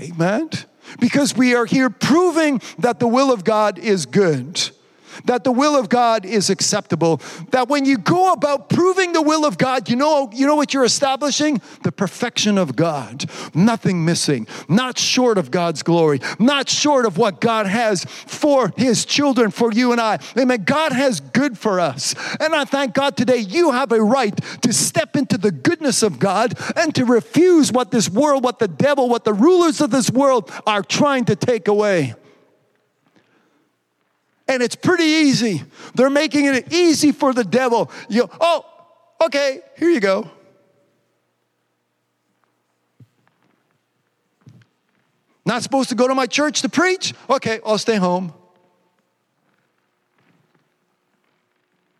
Amen. 0.00 0.50
Because 1.00 1.36
we 1.36 1.56
are 1.56 1.66
here 1.66 1.90
proving 1.90 2.62
that 2.78 3.00
the 3.00 3.08
will 3.08 3.32
of 3.32 3.42
God 3.42 3.80
is 3.80 4.06
good 4.06 4.70
that 5.24 5.44
the 5.44 5.52
will 5.52 5.76
of 5.78 5.88
God 5.88 6.24
is 6.24 6.50
acceptable. 6.50 7.20
That 7.50 7.68
when 7.68 7.84
you 7.84 7.98
go 7.98 8.32
about 8.32 8.68
proving 8.68 9.12
the 9.12 9.22
will 9.22 9.44
of 9.44 9.58
God, 9.58 9.88
you 9.88 9.96
know, 9.96 10.30
you 10.32 10.46
know 10.46 10.56
what 10.56 10.74
you're 10.74 10.84
establishing? 10.84 11.60
The 11.82 11.92
perfection 11.92 12.58
of 12.58 12.76
God. 12.76 13.24
Nothing 13.54 14.04
missing, 14.04 14.46
not 14.68 14.98
short 14.98 15.38
of 15.38 15.50
God's 15.50 15.82
glory, 15.82 16.20
not 16.38 16.68
short 16.68 17.06
of 17.06 17.18
what 17.18 17.40
God 17.40 17.66
has 17.66 18.04
for 18.04 18.72
his 18.76 19.04
children, 19.04 19.50
for 19.50 19.72
you 19.72 19.92
and 19.92 20.00
I. 20.00 20.18
Amen. 20.38 20.64
God 20.64 20.92
has 20.92 21.20
good 21.20 21.58
for 21.58 21.80
us. 21.80 22.14
And 22.40 22.54
I 22.54 22.64
thank 22.64 22.94
God 22.94 23.16
today 23.16 23.38
you 23.38 23.72
have 23.72 23.92
a 23.92 24.02
right 24.02 24.36
to 24.62 24.72
step 24.72 25.16
into 25.16 25.38
the 25.38 25.50
goodness 25.50 26.02
of 26.02 26.18
God 26.18 26.54
and 26.76 26.94
to 26.94 27.04
refuse 27.04 27.72
what 27.72 27.90
this 27.90 28.08
world, 28.08 28.44
what 28.44 28.58
the 28.58 28.68
devil, 28.68 29.08
what 29.08 29.24
the 29.24 29.32
rulers 29.32 29.80
of 29.80 29.90
this 29.90 30.10
world 30.10 30.50
are 30.66 30.82
trying 30.82 31.24
to 31.26 31.36
take 31.36 31.68
away. 31.68 32.14
And 34.46 34.62
it's 34.62 34.76
pretty 34.76 35.04
easy. 35.04 35.62
They're 35.94 36.10
making 36.10 36.46
it 36.46 36.72
easy 36.72 37.12
for 37.12 37.32
the 37.32 37.44
devil. 37.44 37.90
You, 38.08 38.28
oh, 38.40 38.64
okay, 39.24 39.60
here 39.78 39.88
you 39.88 40.00
go. 40.00 40.30
Not 45.46 45.62
supposed 45.62 45.90
to 45.90 45.94
go 45.94 46.08
to 46.08 46.14
my 46.14 46.26
church 46.26 46.62
to 46.62 46.68
preach? 46.68 47.14
Okay, 47.28 47.60
I'll 47.64 47.78
stay 47.78 47.96
home. 47.96 48.32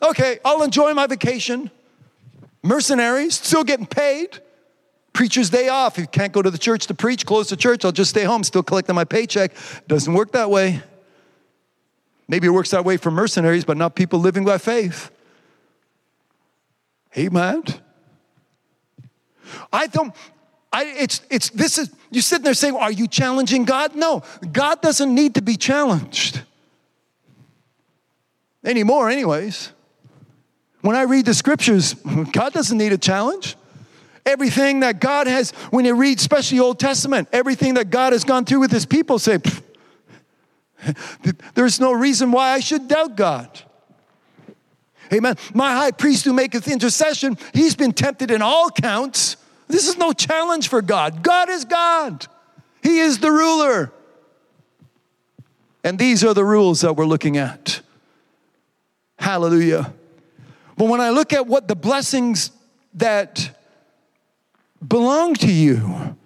Okay, 0.02 0.38
I'll 0.44 0.62
enjoy 0.62 0.92
my 0.94 1.06
vacation. 1.06 1.70
Mercenaries, 2.62 3.34
still 3.34 3.64
getting 3.64 3.86
paid. 3.86 4.38
Preacher's 5.12 5.48
day 5.48 5.68
off. 5.68 5.96
If 5.96 6.02
you 6.02 6.06
can't 6.08 6.32
go 6.32 6.42
to 6.42 6.50
the 6.50 6.58
church 6.58 6.86
to 6.88 6.94
preach, 6.94 7.24
close 7.24 7.48
the 7.48 7.56
church, 7.56 7.84
I'll 7.84 7.92
just 7.92 8.10
stay 8.10 8.24
home, 8.24 8.42
still 8.42 8.62
collecting 8.62 8.94
my 8.94 9.04
paycheck. 9.04 9.52
Doesn't 9.86 10.12
work 10.12 10.32
that 10.32 10.50
way. 10.50 10.82
Maybe 12.28 12.46
it 12.46 12.50
works 12.50 12.70
that 12.70 12.84
way 12.84 12.96
for 12.96 13.10
mercenaries, 13.10 13.64
but 13.64 13.76
not 13.76 13.94
people 13.94 14.18
living 14.18 14.44
by 14.44 14.58
faith. 14.58 15.10
Amen. 17.16 17.62
I 19.72 19.86
don't, 19.86 20.14
I, 20.72 20.84
it's, 20.84 21.20
it's, 21.30 21.50
this 21.50 21.78
is, 21.78 21.90
you're 22.10 22.22
sitting 22.22 22.44
there 22.44 22.54
saying, 22.54 22.74
Are 22.76 22.90
you 22.90 23.06
challenging 23.06 23.64
God? 23.64 23.94
No, 23.94 24.22
God 24.52 24.80
doesn't 24.80 25.14
need 25.14 25.34
to 25.34 25.42
be 25.42 25.56
challenged 25.56 26.42
anymore, 28.64 29.10
anyways. 29.10 29.70
When 30.80 30.96
I 30.96 31.02
read 31.02 31.26
the 31.26 31.34
scriptures, 31.34 31.94
God 32.32 32.52
doesn't 32.52 32.76
need 32.76 32.92
a 32.92 32.98
challenge. 32.98 33.56
Everything 34.26 34.80
that 34.80 35.00
God 35.00 35.26
has, 35.26 35.50
when 35.70 35.84
you 35.84 35.94
read, 35.94 36.18
especially 36.18 36.58
Old 36.58 36.80
Testament, 36.80 37.28
everything 37.32 37.74
that 37.74 37.90
God 37.90 38.12
has 38.14 38.24
gone 38.24 38.46
through 38.46 38.60
with 38.60 38.72
his 38.72 38.86
people, 38.86 39.18
say, 39.18 39.38
There's 41.54 41.80
no 41.80 41.92
reason 41.92 42.32
why 42.32 42.50
I 42.50 42.60
should 42.60 42.88
doubt 42.88 43.16
God. 43.16 43.62
Amen. 45.12 45.36
My 45.52 45.72
high 45.72 45.90
priest 45.90 46.24
who 46.24 46.32
maketh 46.32 46.66
intercession, 46.68 47.36
he's 47.52 47.74
been 47.76 47.92
tempted 47.92 48.30
in 48.30 48.42
all 48.42 48.70
counts. 48.70 49.36
This 49.68 49.88
is 49.88 49.96
no 49.96 50.12
challenge 50.12 50.68
for 50.68 50.82
God. 50.82 51.22
God 51.22 51.50
is 51.50 51.64
God, 51.64 52.26
He 52.82 52.98
is 52.98 53.18
the 53.18 53.30
ruler. 53.30 53.92
And 55.82 55.98
these 55.98 56.24
are 56.24 56.32
the 56.32 56.44
rules 56.44 56.80
that 56.80 56.94
we're 56.94 57.04
looking 57.04 57.36
at. 57.36 57.82
Hallelujah. 59.18 59.92
But 60.78 60.88
when 60.88 61.02
I 61.02 61.10
look 61.10 61.34
at 61.34 61.46
what 61.46 61.68
the 61.68 61.76
blessings 61.76 62.50
that 62.94 63.54
belong 64.86 65.34
to 65.34 65.52
you, 65.52 66.16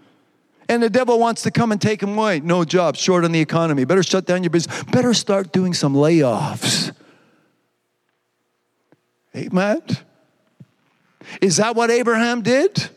And 0.69 0.83
the 0.83 0.91
devil 0.91 1.19
wants 1.19 1.43
to 1.43 1.51
come 1.51 1.73
and 1.73 1.81
take 1.81 2.03
him 2.03 2.19
away. 2.19 2.41
No 2.41 2.65
job, 2.65 2.97
short 2.97 3.25
on 3.25 3.33
the 3.33 3.41
economy. 3.41 3.85
Better 3.85 4.03
shut 4.03 4.27
down 4.27 4.43
your 4.43 4.51
business. 4.51 4.83
Better 4.85 5.15
start 5.15 5.53
doing 5.53 5.73
some 5.73 5.95
layoffs. 5.95 6.93
Amen. 9.35 9.83
Is 11.41 11.57
that 11.57 11.75
what 11.75 11.91
Abraham 11.91 12.43
did? 12.43 12.91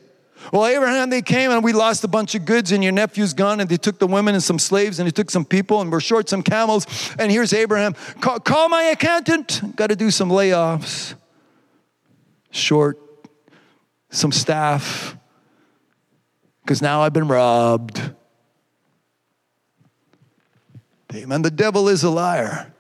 Well, 0.52 0.66
Abraham, 0.66 1.10
they 1.10 1.22
came 1.22 1.52
and 1.52 1.64
we 1.64 1.72
lost 1.72 2.04
a 2.04 2.08
bunch 2.08 2.36
of 2.36 2.46
goods, 2.46 2.72
and 2.72 2.84
your 2.84 2.92
nephew's 2.92 3.34
gone, 3.34 3.60
and 3.60 3.70
they 3.70 3.78
took 3.78 4.00
the 4.00 4.08
women 4.08 4.34
and 4.34 4.44
some 4.44 4.60
slaves, 4.60 5.00
and 5.00 5.08
they 5.08 5.12
took 5.12 5.30
some 5.30 5.46
people, 5.46 5.82
and 5.82 5.92
we're 5.92 6.00
short 6.00 6.30
some 6.30 6.42
camels. 6.42 6.88
And 7.20 7.32
here's 7.32 7.54
Abraham 7.54 7.94
call, 8.20 8.40
call 8.40 8.68
my 8.68 8.84
accountant. 8.84 9.76
Got 9.76 9.88
to 9.88 9.96
do 9.96 10.12
some 10.12 10.30
layoffs. 10.30 11.14
Short 12.50 13.00
some 14.10 14.32
staff, 14.32 15.16
because 16.64 16.82
now 16.82 17.02
I've 17.02 17.14
been 17.14 17.28
robbed. 17.28 18.02
Amen. 21.14 21.42
The 21.42 21.52
devil 21.52 21.90
is 21.90 22.04
a 22.04 22.10
liar. 22.10 22.74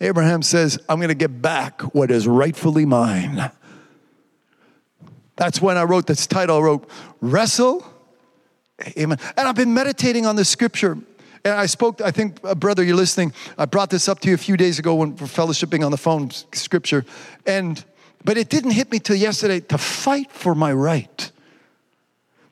Abraham 0.00 0.42
says, 0.42 0.78
I'm 0.88 0.98
going 0.98 1.08
to 1.08 1.14
get 1.14 1.40
back 1.40 1.80
what 1.94 2.10
is 2.10 2.26
rightfully 2.26 2.84
mine. 2.84 3.50
That's 5.36 5.62
when 5.62 5.76
I 5.76 5.84
wrote 5.84 6.06
this 6.06 6.26
title. 6.26 6.58
I 6.58 6.60
wrote, 6.60 6.88
Wrestle. 7.20 7.86
Amen. 8.98 9.18
And 9.36 9.48
I've 9.48 9.54
been 9.54 9.72
meditating 9.72 10.26
on 10.26 10.36
this 10.36 10.48
scripture. 10.48 10.98
And 11.44 11.54
I 11.54 11.66
spoke, 11.66 12.00
I 12.00 12.10
think, 12.10 12.38
uh, 12.44 12.54
brother, 12.54 12.84
you're 12.84 12.96
listening. 12.96 13.32
I 13.58 13.64
brought 13.64 13.90
this 13.90 14.08
up 14.08 14.20
to 14.20 14.28
you 14.28 14.34
a 14.34 14.38
few 14.38 14.56
days 14.56 14.78
ago 14.78 14.94
when 14.94 15.10
we're 15.16 15.26
fellowshipping 15.26 15.84
on 15.84 15.90
the 15.90 15.96
phone, 15.96 16.30
scripture. 16.30 17.04
And, 17.46 17.84
but 18.24 18.36
it 18.36 18.48
didn't 18.48 18.72
hit 18.72 18.90
me 18.92 18.98
till 18.98 19.16
yesterday 19.16 19.60
to 19.60 19.78
fight 19.78 20.30
for 20.30 20.54
my 20.54 20.72
right, 20.72 21.32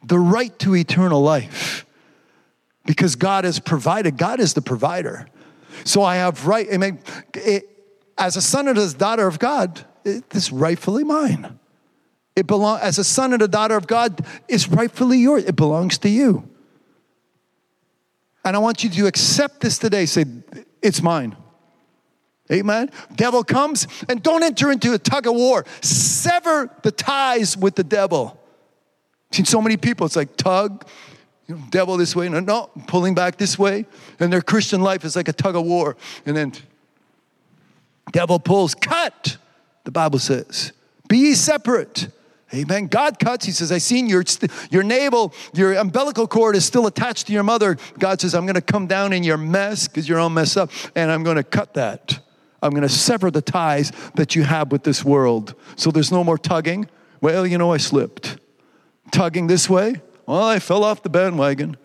the 0.03 0.19
right 0.19 0.57
to 0.61 0.75
eternal 0.75 1.23
life. 1.23 1.87
Because 2.87 3.15
God 3.17 3.45
has 3.45 3.59
provided, 3.59 4.17
God 4.17 4.41
is 4.41 4.55
the 4.55 4.63
provider. 4.63 5.27
So 5.85 6.03
I 6.03 6.17
have 6.17 6.47
right, 6.47 6.67
I 6.73 6.77
mean, 6.77 6.99
it, 7.35 7.65
as 8.19 8.37
a 8.37 8.43
son 8.43 8.69
and 8.69 8.79
as 8.79 8.95
a 8.95 8.99
daughter 8.99 9.27
of 9.27 9.39
God, 9.39 9.85
it 10.05 10.25
is 10.35 10.51
rightfully 10.51 11.05
mine. 11.05 11.59
It 12.35 12.47
belongs 12.47 12.81
as 12.83 12.99
a 12.99 13.05
son 13.05 13.33
and 13.33 13.43
a 13.43 13.49
daughter 13.49 13.77
of 13.77 13.87
God, 13.87 14.25
it's 14.49 14.69
rightfully 14.69 15.19
yours. 15.19 15.45
It 15.45 15.57
belongs 15.57 15.99
to 15.99 16.09
you. 16.09 16.49
And 18.45 18.57
I 18.57 18.59
want 18.59 18.83
you 18.83 18.91
to 18.91 19.07
accept 19.07 19.61
this 19.61 19.79
today. 19.79 20.07
Say, 20.07 20.25
it's 20.81 21.03
mine. 21.03 21.37
Amen. 22.51 22.91
Devil 23.15 23.45
comes 23.45 23.87
and 24.09 24.23
don't 24.23 24.43
enter 24.43 24.73
into 24.73 24.95
a 24.95 24.99
tug 24.99 25.27
of 25.27 25.35
war. 25.35 25.65
Sever 25.83 26.75
the 26.83 26.91
ties 26.91 27.57
with 27.57 27.77
the 27.77 27.85
devil. 27.85 28.40
I've 29.31 29.37
seen 29.37 29.45
so 29.45 29.61
many 29.61 29.77
people, 29.77 30.07
it's 30.07 30.17
like 30.17 30.37
tug, 30.37 30.85
you 31.47 31.57
know, 31.57 31.63
devil 31.71 31.97
this 31.97 32.17
way, 32.17 32.29
no, 32.29 32.41
no, 32.41 32.71
pulling 32.87 33.15
back 33.15 33.37
this 33.37 33.59
way. 33.59 33.87
And 34.19 34.33
their 34.33 34.43
Christian 34.43 34.83
life 34.83 35.05
is 35.05 35.17
like 35.17 35.29
a 35.29 35.33
tug 35.33 35.57
of 35.57 35.65
war. 35.65 35.97
And 36.27 36.37
then 36.37 36.53
devil 38.13 38.39
pulls, 38.39 38.75
cut, 38.75 39.37
the 39.85 39.91
Bible 39.91 40.19
says. 40.19 40.73
Be 41.09 41.19
ye 41.19 41.35
separate. 41.35 42.09
Amen. 42.53 42.89
God 42.89 43.21
cuts. 43.21 43.45
He 43.47 43.53
says, 43.53 43.71
I 43.71 43.79
seen 43.79 44.09
your, 44.09 44.25
your 44.71 44.83
navel, 44.83 45.33
your 45.55 45.75
umbilical 45.75 46.27
cord 46.27 46.57
is 46.57 46.65
still 46.65 46.89
attached 46.89 47.29
to 47.29 47.33
your 47.33 47.45
mother. 47.45 47.77
God 47.99 48.21
says, 48.21 48.35
I'm 48.35 48.45
going 48.45 48.57
to 48.57 48.61
come 48.61 48.89
down 48.89 49.13
in 49.13 49.23
your 49.23 49.37
mess 49.37 49.87
because 49.87 50.09
you're 50.09 50.19
all 50.19 50.31
messed 50.31 50.57
up, 50.57 50.71
and 50.97 51.13
I'm 51.13 51.23
going 51.23 51.37
to 51.37 51.45
cut 51.45 51.75
that. 51.75 52.19
I'm 52.63 52.71
going 52.71 52.83
to 52.83 52.89
sever 52.89 53.31
the 53.31 53.43
ties 53.43 53.93
that 54.17 54.35
you 54.35 54.43
have 54.43 54.73
with 54.73 54.83
this 54.83 55.05
world. 55.05 55.55
So 55.77 55.91
there's 55.91 56.11
no 56.11 56.25
more 56.25 56.39
tugging. 56.39 56.89
Well, 57.21 57.47
you 57.47 57.57
know, 57.57 57.73
I 57.73 57.77
slipped. 57.77 58.39
Tugging 59.13 59.47
this 59.47 59.69
way. 59.69 60.01
Well, 60.27 60.45
I 60.45 60.59
fell 60.59 60.85
off 60.85 61.03
the 61.03 61.11
bandwagon. 61.11 61.77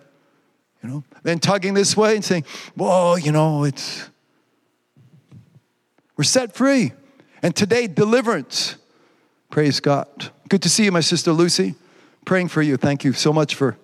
You 0.83 0.89
know, 0.89 1.03
then 1.23 1.39
tugging 1.39 1.73
this 1.73 1.97
way 1.97 2.15
and 2.15 2.23
saying, 2.23 2.45
well, 2.77 3.17
you 3.17 3.31
know, 3.31 3.63
it's, 3.63 4.07
we're 6.15 6.23
set 6.23 6.55
free. 6.55 6.93
And 7.41 7.55
today, 7.55 7.87
deliverance. 7.87 8.75
Praise 9.49 9.79
God. 9.79 10.31
Good 10.47 10.61
to 10.61 10.69
see 10.69 10.85
you, 10.85 10.91
my 10.91 10.99
sister 10.99 11.31
Lucy. 11.31 11.75
Praying 12.25 12.49
for 12.49 12.61
you. 12.61 12.77
Thank 12.77 13.03
you 13.03 13.13
so 13.13 13.33
much 13.33 13.55
for 13.55 13.77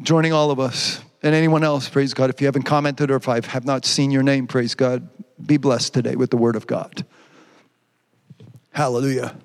joining 0.00 0.32
all 0.32 0.50
of 0.50 0.58
us. 0.58 1.02
And 1.22 1.34
anyone 1.34 1.64
else, 1.64 1.88
praise 1.88 2.14
God. 2.14 2.30
If 2.30 2.40
you 2.40 2.46
haven't 2.46 2.62
commented 2.62 3.10
or 3.10 3.16
if 3.16 3.28
I 3.28 3.40
have 3.46 3.64
not 3.64 3.84
seen 3.84 4.10
your 4.10 4.22
name, 4.22 4.46
praise 4.46 4.74
God. 4.74 5.08
Be 5.44 5.56
blessed 5.56 5.94
today 5.94 6.16
with 6.16 6.30
the 6.30 6.36
word 6.36 6.56
of 6.56 6.66
God. 6.66 7.04
Hallelujah. 8.72 9.36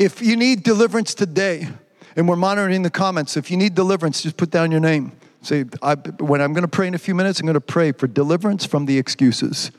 If 0.00 0.22
you 0.22 0.34
need 0.34 0.62
deliverance 0.62 1.12
today, 1.12 1.68
and 2.16 2.26
we're 2.26 2.34
monitoring 2.34 2.80
the 2.80 2.88
comments, 2.88 3.36
if 3.36 3.50
you 3.50 3.58
need 3.58 3.74
deliverance, 3.74 4.22
just 4.22 4.38
put 4.38 4.50
down 4.50 4.70
your 4.70 4.80
name. 4.80 5.12
Say, 5.42 5.64
when 5.64 6.40
I'm 6.40 6.54
going 6.54 6.62
to 6.62 6.68
pray 6.68 6.86
in 6.86 6.94
a 6.94 6.98
few 6.98 7.14
minutes, 7.14 7.38
I'm 7.38 7.44
going 7.44 7.52
to 7.52 7.60
pray 7.60 7.92
for 7.92 8.06
deliverance 8.06 8.64
from 8.64 8.86
the 8.86 8.96
excuses 8.96 9.70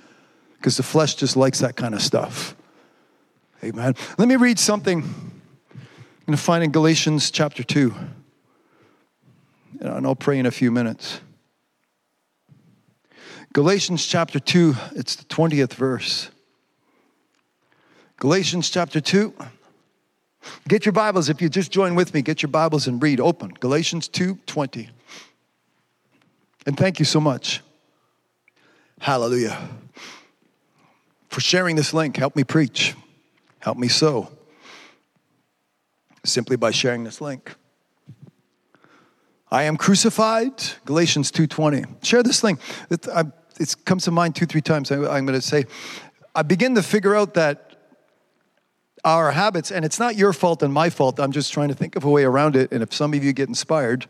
because 0.57 0.77
the 0.77 0.83
flesh 0.83 1.15
just 1.15 1.35
likes 1.35 1.57
that 1.61 1.75
kind 1.75 1.95
of 1.95 2.03
stuff. 2.03 2.55
Amen. 3.63 3.95
Let 4.19 4.27
me 4.27 4.35
read 4.35 4.59
something. 4.59 4.99
I'm 5.01 5.81
going 6.27 6.37
to 6.37 6.43
find 6.43 6.63
in 6.63 6.71
Galatians 6.71 7.31
chapter 7.31 7.63
2. 7.63 7.91
And 9.79 10.05
I'll 10.05 10.13
pray 10.13 10.37
in 10.37 10.45
a 10.45 10.51
few 10.51 10.69
minutes. 10.69 11.19
Galatians 13.53 14.05
chapter 14.05 14.39
2, 14.39 14.75
it's 14.95 15.15
the 15.15 15.25
20th 15.25 15.73
verse. 15.73 16.29
Galatians 18.17 18.69
chapter 18.69 19.01
2. 19.01 19.33
Get 20.67 20.85
your 20.85 20.93
Bibles, 20.93 21.29
if 21.29 21.41
you 21.41 21.49
just 21.49 21.71
join 21.71 21.95
with 21.95 22.13
me, 22.13 22.21
get 22.21 22.41
your 22.41 22.49
Bibles 22.49 22.87
and 22.87 23.01
read. 23.01 23.19
Open. 23.19 23.51
Galatians 23.59 24.07
2 24.07 24.39
20. 24.45 24.89
And 26.65 26.77
thank 26.77 26.99
you 26.99 27.05
so 27.05 27.19
much. 27.19 27.61
Hallelujah. 28.99 29.57
For 31.29 31.41
sharing 31.41 31.75
this 31.75 31.93
link. 31.93 32.17
Help 32.17 32.35
me 32.35 32.43
preach. 32.43 32.95
Help 33.59 33.77
me 33.77 33.87
so. 33.87 34.29
Simply 36.23 36.55
by 36.55 36.71
sharing 36.71 37.03
this 37.03 37.19
link. 37.19 37.55
I 39.51 39.63
am 39.63 39.75
crucified, 39.75 40.53
Galatians 40.85 41.29
2.20. 41.31 42.05
Share 42.05 42.23
this 42.23 42.41
link. 42.41 42.59
It, 42.89 43.05
I, 43.09 43.25
it 43.59 43.75
comes 43.83 44.05
to 44.05 44.11
mind 44.11 44.35
two, 44.35 44.45
three 44.45 44.61
times. 44.61 44.91
I, 44.91 44.95
I'm 44.95 45.25
going 45.25 45.39
to 45.39 45.41
say, 45.41 45.65
I 46.33 46.41
begin 46.43 46.75
to 46.75 46.83
figure 46.83 47.15
out 47.15 47.33
that 47.33 47.70
our 49.03 49.31
habits, 49.31 49.71
and 49.71 49.83
it's 49.83 49.99
not 49.99 50.15
your 50.15 50.33
fault 50.33 50.61
and 50.63 50.73
my 50.73 50.89
fault. 50.89 51.19
I'm 51.19 51.31
just 51.31 51.51
trying 51.51 51.69
to 51.69 51.73
think 51.73 51.95
of 51.95 52.03
a 52.03 52.09
way 52.09 52.23
around 52.23 52.55
it. 52.55 52.71
And 52.71 52.83
if 52.83 52.93
some 52.93 53.13
of 53.13 53.23
you 53.23 53.33
get 53.33 53.49
inspired, 53.49 54.05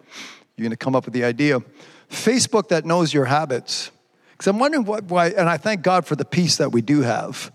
you're 0.55 0.63
going 0.63 0.71
to 0.71 0.77
come 0.77 0.95
up 0.95 1.05
with 1.05 1.13
the 1.13 1.23
idea. 1.23 1.61
Facebook 2.09 2.67
that 2.69 2.85
knows 2.85 3.13
your 3.13 3.25
habits. 3.25 3.91
Because 4.31 4.47
I'm 4.47 4.59
wondering 4.59 4.85
what, 4.85 5.05
why, 5.05 5.27
and 5.27 5.47
I 5.47 5.57
thank 5.57 5.81
God 5.81 6.05
for 6.05 6.15
the 6.15 6.25
peace 6.25 6.57
that 6.57 6.71
we 6.71 6.81
do 6.81 7.01
have. 7.01 7.51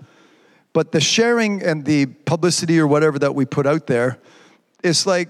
But 0.72 0.92
the 0.92 1.00
sharing 1.00 1.62
and 1.62 1.84
the 1.84 2.06
publicity 2.06 2.78
or 2.78 2.86
whatever 2.86 3.18
that 3.18 3.34
we 3.34 3.44
put 3.44 3.66
out 3.66 3.86
there, 3.86 4.18
it's 4.82 5.06
like 5.06 5.28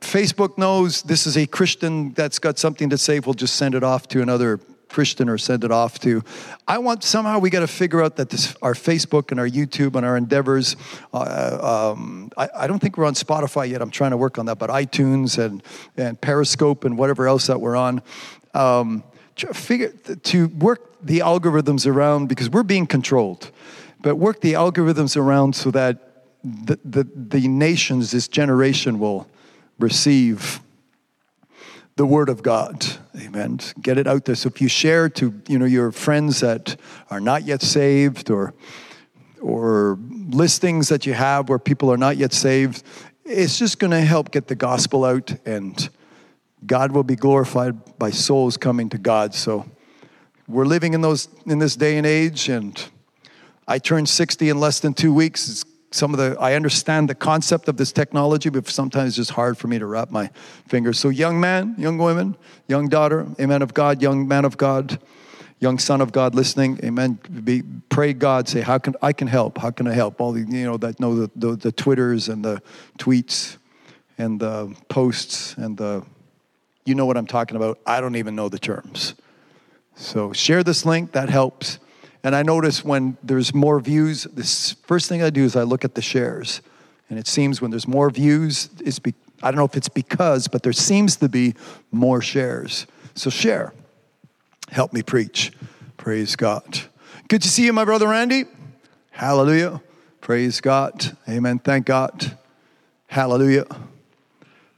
Facebook 0.00 0.58
knows 0.58 1.02
this 1.02 1.26
is 1.26 1.36
a 1.36 1.46
Christian 1.46 2.12
that's 2.12 2.38
got 2.38 2.58
something 2.58 2.90
to 2.90 2.98
say, 2.98 3.20
we'll 3.20 3.34
just 3.34 3.56
send 3.56 3.74
it 3.74 3.82
off 3.82 4.06
to 4.08 4.22
another 4.22 4.60
Christian 4.88 5.28
or 5.28 5.38
send 5.38 5.64
it 5.64 5.70
off 5.70 5.98
to. 6.00 6.22
I 6.66 6.78
want 6.78 7.04
somehow 7.04 7.38
we 7.38 7.50
got 7.50 7.60
to 7.60 7.66
figure 7.66 8.02
out 8.02 8.16
that 8.16 8.30
this, 8.30 8.54
our 8.62 8.74
Facebook 8.74 9.30
and 9.30 9.40
our 9.40 9.48
YouTube 9.48 9.96
and 9.96 10.04
our 10.04 10.16
endeavors. 10.16 10.76
Uh, 11.12 11.92
um, 11.92 12.30
I, 12.36 12.48
I, 12.54 12.66
don't 12.66 12.78
think 12.78 12.96
we're 12.96 13.06
on 13.06 13.14
Spotify 13.14 13.70
yet. 13.70 13.82
I'm 13.82 13.90
trying 13.90 14.12
to 14.12 14.16
work 14.16 14.38
on 14.38 14.46
that, 14.46 14.58
but 14.58 14.70
iTunes 14.70 15.38
and 15.38 15.62
and 15.96 16.20
Periscope 16.20 16.84
and 16.84 16.98
whatever 16.98 17.28
else 17.28 17.46
that 17.46 17.60
we're 17.60 17.76
on. 17.76 18.02
Um, 18.54 19.04
figure 19.52 19.90
to 19.90 20.48
work 20.48 20.80
the 21.00 21.20
algorithms 21.20 21.86
around 21.86 22.28
because 22.28 22.50
we're 22.50 22.64
being 22.64 22.86
controlled 22.86 23.52
but 24.00 24.16
work 24.16 24.40
the 24.40 24.52
algorithms 24.54 25.16
around 25.16 25.54
so 25.54 25.70
that 25.70 25.98
the, 26.44 26.78
the, 26.84 27.04
the 27.14 27.48
nations, 27.48 28.10
this 28.10 28.28
generation, 28.28 28.98
will 28.98 29.28
receive 29.78 30.60
the 31.98 32.06
word 32.06 32.28
of 32.28 32.44
God. 32.44 32.86
Amen. 33.16 33.58
Get 33.82 33.98
it 33.98 34.06
out 34.06 34.24
there. 34.24 34.36
So 34.36 34.46
if 34.46 34.62
you 34.62 34.68
share 34.68 35.08
to 35.10 35.34
you 35.48 35.58
know 35.58 35.64
your 35.64 35.90
friends 35.90 36.40
that 36.40 36.76
are 37.10 37.20
not 37.20 37.44
yet 37.44 37.60
saved 37.60 38.30
or 38.30 38.54
or 39.42 39.98
listings 40.28 40.88
that 40.88 41.06
you 41.06 41.12
have 41.12 41.48
where 41.48 41.58
people 41.58 41.92
are 41.92 41.96
not 41.96 42.16
yet 42.16 42.32
saved, 42.32 42.84
it's 43.24 43.58
just 43.58 43.80
going 43.80 43.90
to 43.90 44.00
help 44.00 44.30
get 44.30 44.46
the 44.46 44.54
gospel 44.54 45.04
out 45.04 45.34
and 45.44 45.88
God 46.66 46.92
will 46.92 47.02
be 47.02 47.16
glorified 47.16 47.98
by 47.98 48.10
souls 48.10 48.56
coming 48.56 48.88
to 48.90 48.98
God. 48.98 49.34
So 49.34 49.66
we're 50.46 50.66
living 50.66 50.94
in 50.94 51.00
those 51.00 51.28
in 51.46 51.58
this 51.58 51.74
day 51.74 51.98
and 51.98 52.06
age 52.06 52.48
and 52.48 52.80
I 53.66 53.78
turned 53.78 54.08
60 54.08 54.48
in 54.48 54.60
less 54.60 54.78
than 54.80 54.94
two 54.94 55.12
weeks. 55.12 55.48
It's 55.48 55.64
some 55.90 56.12
of 56.12 56.18
the, 56.18 56.38
I 56.38 56.54
understand 56.54 57.08
the 57.08 57.14
concept 57.14 57.68
of 57.68 57.76
this 57.76 57.92
technology, 57.92 58.50
but 58.50 58.68
sometimes 58.68 59.08
it's 59.08 59.16
just 59.16 59.30
hard 59.30 59.56
for 59.56 59.68
me 59.68 59.78
to 59.78 59.86
wrap 59.86 60.10
my 60.10 60.30
fingers. 60.66 60.98
So, 60.98 61.08
young 61.08 61.40
man, 61.40 61.74
young 61.78 61.98
women, 61.98 62.36
young 62.66 62.88
daughter, 62.88 63.26
amen 63.40 63.62
of 63.62 63.72
God, 63.72 64.02
young 64.02 64.28
man 64.28 64.44
of 64.44 64.56
God, 64.56 64.98
young 65.60 65.78
son 65.78 66.00
of 66.00 66.12
God 66.12 66.34
listening, 66.34 66.78
amen. 66.84 67.18
Be, 67.44 67.62
pray 67.88 68.12
God, 68.12 68.48
say, 68.48 68.60
how 68.60 68.78
can 68.78 68.94
I 69.00 69.12
can 69.12 69.28
help? 69.28 69.58
How 69.58 69.70
can 69.70 69.86
I 69.88 69.94
help? 69.94 70.20
All 70.20 70.32
the, 70.32 70.40
you 70.40 70.64
know, 70.64 70.76
that 70.76 71.00
know 71.00 71.14
the, 71.14 71.30
the, 71.34 71.56
the 71.56 71.72
Twitters 71.72 72.28
and 72.28 72.44
the 72.44 72.62
tweets, 72.98 73.56
and 74.18 74.40
the 74.40 74.74
posts 74.88 75.54
and 75.56 75.76
the, 75.76 76.04
you 76.84 76.94
know 76.94 77.06
what 77.06 77.16
I'm 77.16 77.26
talking 77.26 77.56
about. 77.56 77.78
I 77.86 78.00
don't 78.00 78.16
even 78.16 78.34
know 78.34 78.48
the 78.48 78.58
terms. 78.58 79.14
So 79.94 80.32
share 80.32 80.62
this 80.62 80.84
link, 80.84 81.12
that 81.12 81.28
helps. 81.28 81.78
And 82.24 82.34
I 82.34 82.42
notice 82.42 82.84
when 82.84 83.16
there's 83.22 83.54
more 83.54 83.80
views, 83.80 84.24
this 84.24 84.72
first 84.84 85.08
thing 85.08 85.22
I 85.22 85.30
do 85.30 85.44
is 85.44 85.56
I 85.56 85.62
look 85.62 85.84
at 85.84 85.94
the 85.94 86.02
shares. 86.02 86.60
And 87.08 87.18
it 87.18 87.26
seems 87.26 87.62
when 87.62 87.70
there's 87.70 87.88
more 87.88 88.10
views, 88.10 88.68
it's 88.80 88.98
be, 88.98 89.14
I 89.42 89.50
don't 89.50 89.58
know 89.58 89.64
if 89.64 89.76
it's 89.76 89.88
because, 89.88 90.48
but 90.48 90.62
there 90.62 90.72
seems 90.72 91.16
to 91.16 91.28
be 91.28 91.54
more 91.90 92.20
shares. 92.20 92.86
So 93.14 93.30
share. 93.30 93.72
Help 94.70 94.92
me 94.92 95.02
preach. 95.02 95.52
Praise 95.96 96.36
God. 96.36 96.80
Good 97.28 97.42
to 97.42 97.48
see 97.48 97.64
you, 97.64 97.72
my 97.72 97.84
brother 97.84 98.08
Randy. 98.08 98.44
Hallelujah. 99.10 99.80
Praise 100.20 100.60
God. 100.60 101.16
Amen. 101.28 101.58
Thank 101.58 101.86
God. 101.86 102.36
Hallelujah. 103.06 103.66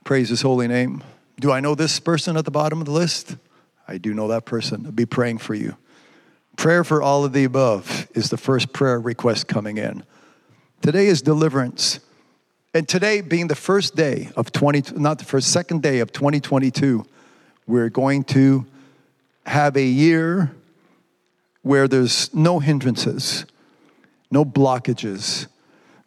Praise 0.05 0.29
his 0.29 0.43
holy 0.43 0.69
name. 0.69 1.03
Do 1.41 1.51
I 1.51 1.61
know 1.61 1.75
this 1.75 1.99
person 2.01 2.37
at 2.37 2.45
the 2.45 2.51
bottom 2.51 2.81
of 2.81 2.87
the 2.87 2.93
list? 2.93 3.37
I 3.89 3.99
do 3.99 4.15
know 4.15 4.29
that 4.29 4.45
person. 4.45 4.87
I'll 4.87 4.93
be 4.93 5.07
praying 5.07 5.39
for 5.39 5.55
you. 5.55 5.77
Prayer 6.61 6.85
for 6.85 7.01
all 7.01 7.24
of 7.24 7.32
the 7.32 7.45
above 7.45 8.07
is 8.15 8.28
the 8.28 8.37
first 8.37 8.74
prayer 8.74 9.01
request 9.01 9.49
coming 9.49 9.78
in. 9.78 10.05
Today 10.82 11.07
is 11.07 11.23
deliverance. 11.23 12.01
And 12.74 12.87
today 12.87 13.23
being 13.23 13.47
the 13.47 13.55
first 13.55 13.97
day 13.97 14.28
of 14.37 14.53
20, 14.53 15.01
not 15.01 15.19
the 15.19 15.24
first, 15.24 15.51
second 15.51 15.81
day 15.81 16.01
of 16.01 16.12
2022, 16.12 17.07
we're 17.66 17.89
going 17.89 18.24
to 18.24 18.66
have 19.47 19.74
a 19.74 19.82
year 19.82 20.55
where 21.62 21.89
there's 21.89 22.35
no 22.35 22.59
hindrances, 22.59 23.47
no 24.31 24.45
blockages, 24.45 25.47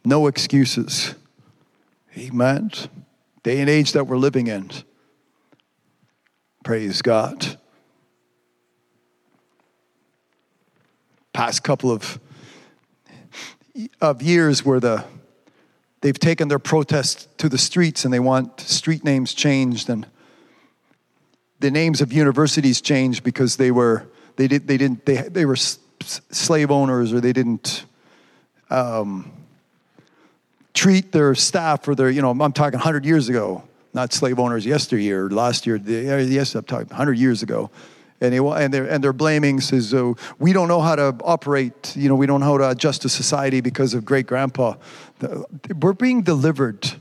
no 0.05 0.27
excuses. 0.27 1.15
Amen. 2.15 2.69
Day 3.41 3.59
and 3.59 3.71
age 3.71 3.93
that 3.93 4.05
we're 4.05 4.17
living 4.17 4.45
in. 4.45 4.69
Praise 6.63 7.01
God. 7.01 7.57
Past 11.33 11.63
couple 11.63 11.91
of 11.91 12.19
of 13.99 14.21
years 14.21 14.63
where 14.63 14.79
the 14.79 15.03
they've 16.01 16.19
taken 16.19 16.47
their 16.47 16.59
protests 16.59 17.27
to 17.37 17.49
the 17.49 17.57
streets 17.57 18.05
and 18.05 18.13
they 18.13 18.19
want 18.19 18.59
street 18.59 19.03
names 19.03 19.33
changed 19.33 19.89
and 19.89 20.05
the 21.59 21.71
names 21.71 22.01
of 22.01 22.11
universities 22.13 22.81
changed 22.81 23.23
because 23.23 23.55
they 23.55 23.71
were 23.71 24.05
they 24.35 24.47
did 24.47 24.67
they 24.67 24.77
didn't 24.77 25.05
they 25.05 25.15
they 25.23 25.45
were 25.45 25.55
slave 25.55 26.69
owners 26.69 27.13
or 27.13 27.21
they 27.21 27.33
didn't 27.33 27.85
um, 28.69 29.31
treat 30.73 31.11
their 31.11 31.33
staff 31.33 31.87
or 31.87 31.95
their 31.95 32.09
you 32.09 32.21
know 32.21 32.29
I'm 32.29 32.53
talking 32.53 32.77
100 32.77 33.05
years 33.05 33.29
ago 33.29 33.63
not 33.93 34.11
slave 34.11 34.39
owners 34.39 34.65
yesteryear 34.65 35.29
last 35.29 35.65
year 35.65 35.77
yes 35.77 36.53
I'm 36.53 36.65
talking 36.65 36.89
100 36.89 37.17
years 37.17 37.41
ago 37.41 37.71
and 38.23 38.33
they 38.33 38.37
and 38.37 38.73
they're 38.73 38.85
and 38.85 39.03
they're 39.03 39.13
blaming 39.13 39.59
says 39.59 39.93
we 40.39 40.53
don't 40.53 40.67
know 40.67 40.81
how 40.81 40.95
to 40.95 41.15
operate 41.23 41.95
you 41.95 42.07
know 42.09 42.15
we 42.15 42.25
don't 42.25 42.39
know 42.39 42.45
how 42.45 42.57
to 42.57 42.69
adjust 42.69 43.01
to 43.01 43.09
society 43.09 43.61
because 43.61 43.93
of 43.93 44.05
great 44.05 44.25
grandpa 44.25 44.73
we're 45.79 45.93
being 45.93 46.21
delivered 46.23 46.93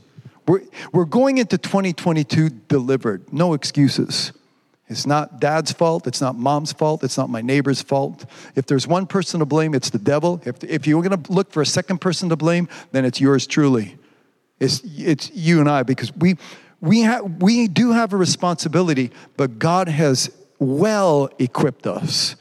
we're, 0.45 0.61
we're 0.91 1.05
going 1.05 1.37
into 1.37 1.57
2022 1.57 2.49
delivered 2.49 3.31
no 3.31 3.53
excuses 3.53 4.33
it's 4.89 5.07
not 5.07 5.39
dad's 5.39 5.71
fault. 5.71 6.05
It's 6.07 6.21
not 6.21 6.37
mom's 6.37 6.73
fault. 6.73 7.03
It's 7.03 7.17
not 7.17 7.29
my 7.29 7.41
neighbor's 7.41 7.81
fault. 7.81 8.25
If 8.55 8.67
there's 8.67 8.85
one 8.85 9.07
person 9.07 9.39
to 9.39 9.45
blame, 9.45 9.73
it's 9.73 9.89
the 9.89 9.97
devil. 9.97 10.41
If, 10.45 10.63
if 10.63 10.85
you're 10.85 11.01
going 11.01 11.23
to 11.23 11.31
look 11.31 11.51
for 11.51 11.61
a 11.61 11.65
second 11.65 11.99
person 11.99 12.29
to 12.29 12.35
blame, 12.35 12.67
then 12.91 13.05
it's 13.05 13.19
yours 13.19 13.47
truly. 13.47 13.97
It's, 14.59 14.81
it's 14.83 15.31
you 15.31 15.61
and 15.61 15.69
I 15.69 15.83
because 15.83 16.15
we, 16.15 16.37
we, 16.81 17.01
have, 17.01 17.41
we 17.41 17.67
do 17.67 17.91
have 17.93 18.13
a 18.13 18.17
responsibility, 18.17 19.11
but 19.35 19.57
God 19.57 19.87
has 19.87 20.29
well 20.63 21.29
equipped 21.39 21.87
us. 21.87 22.35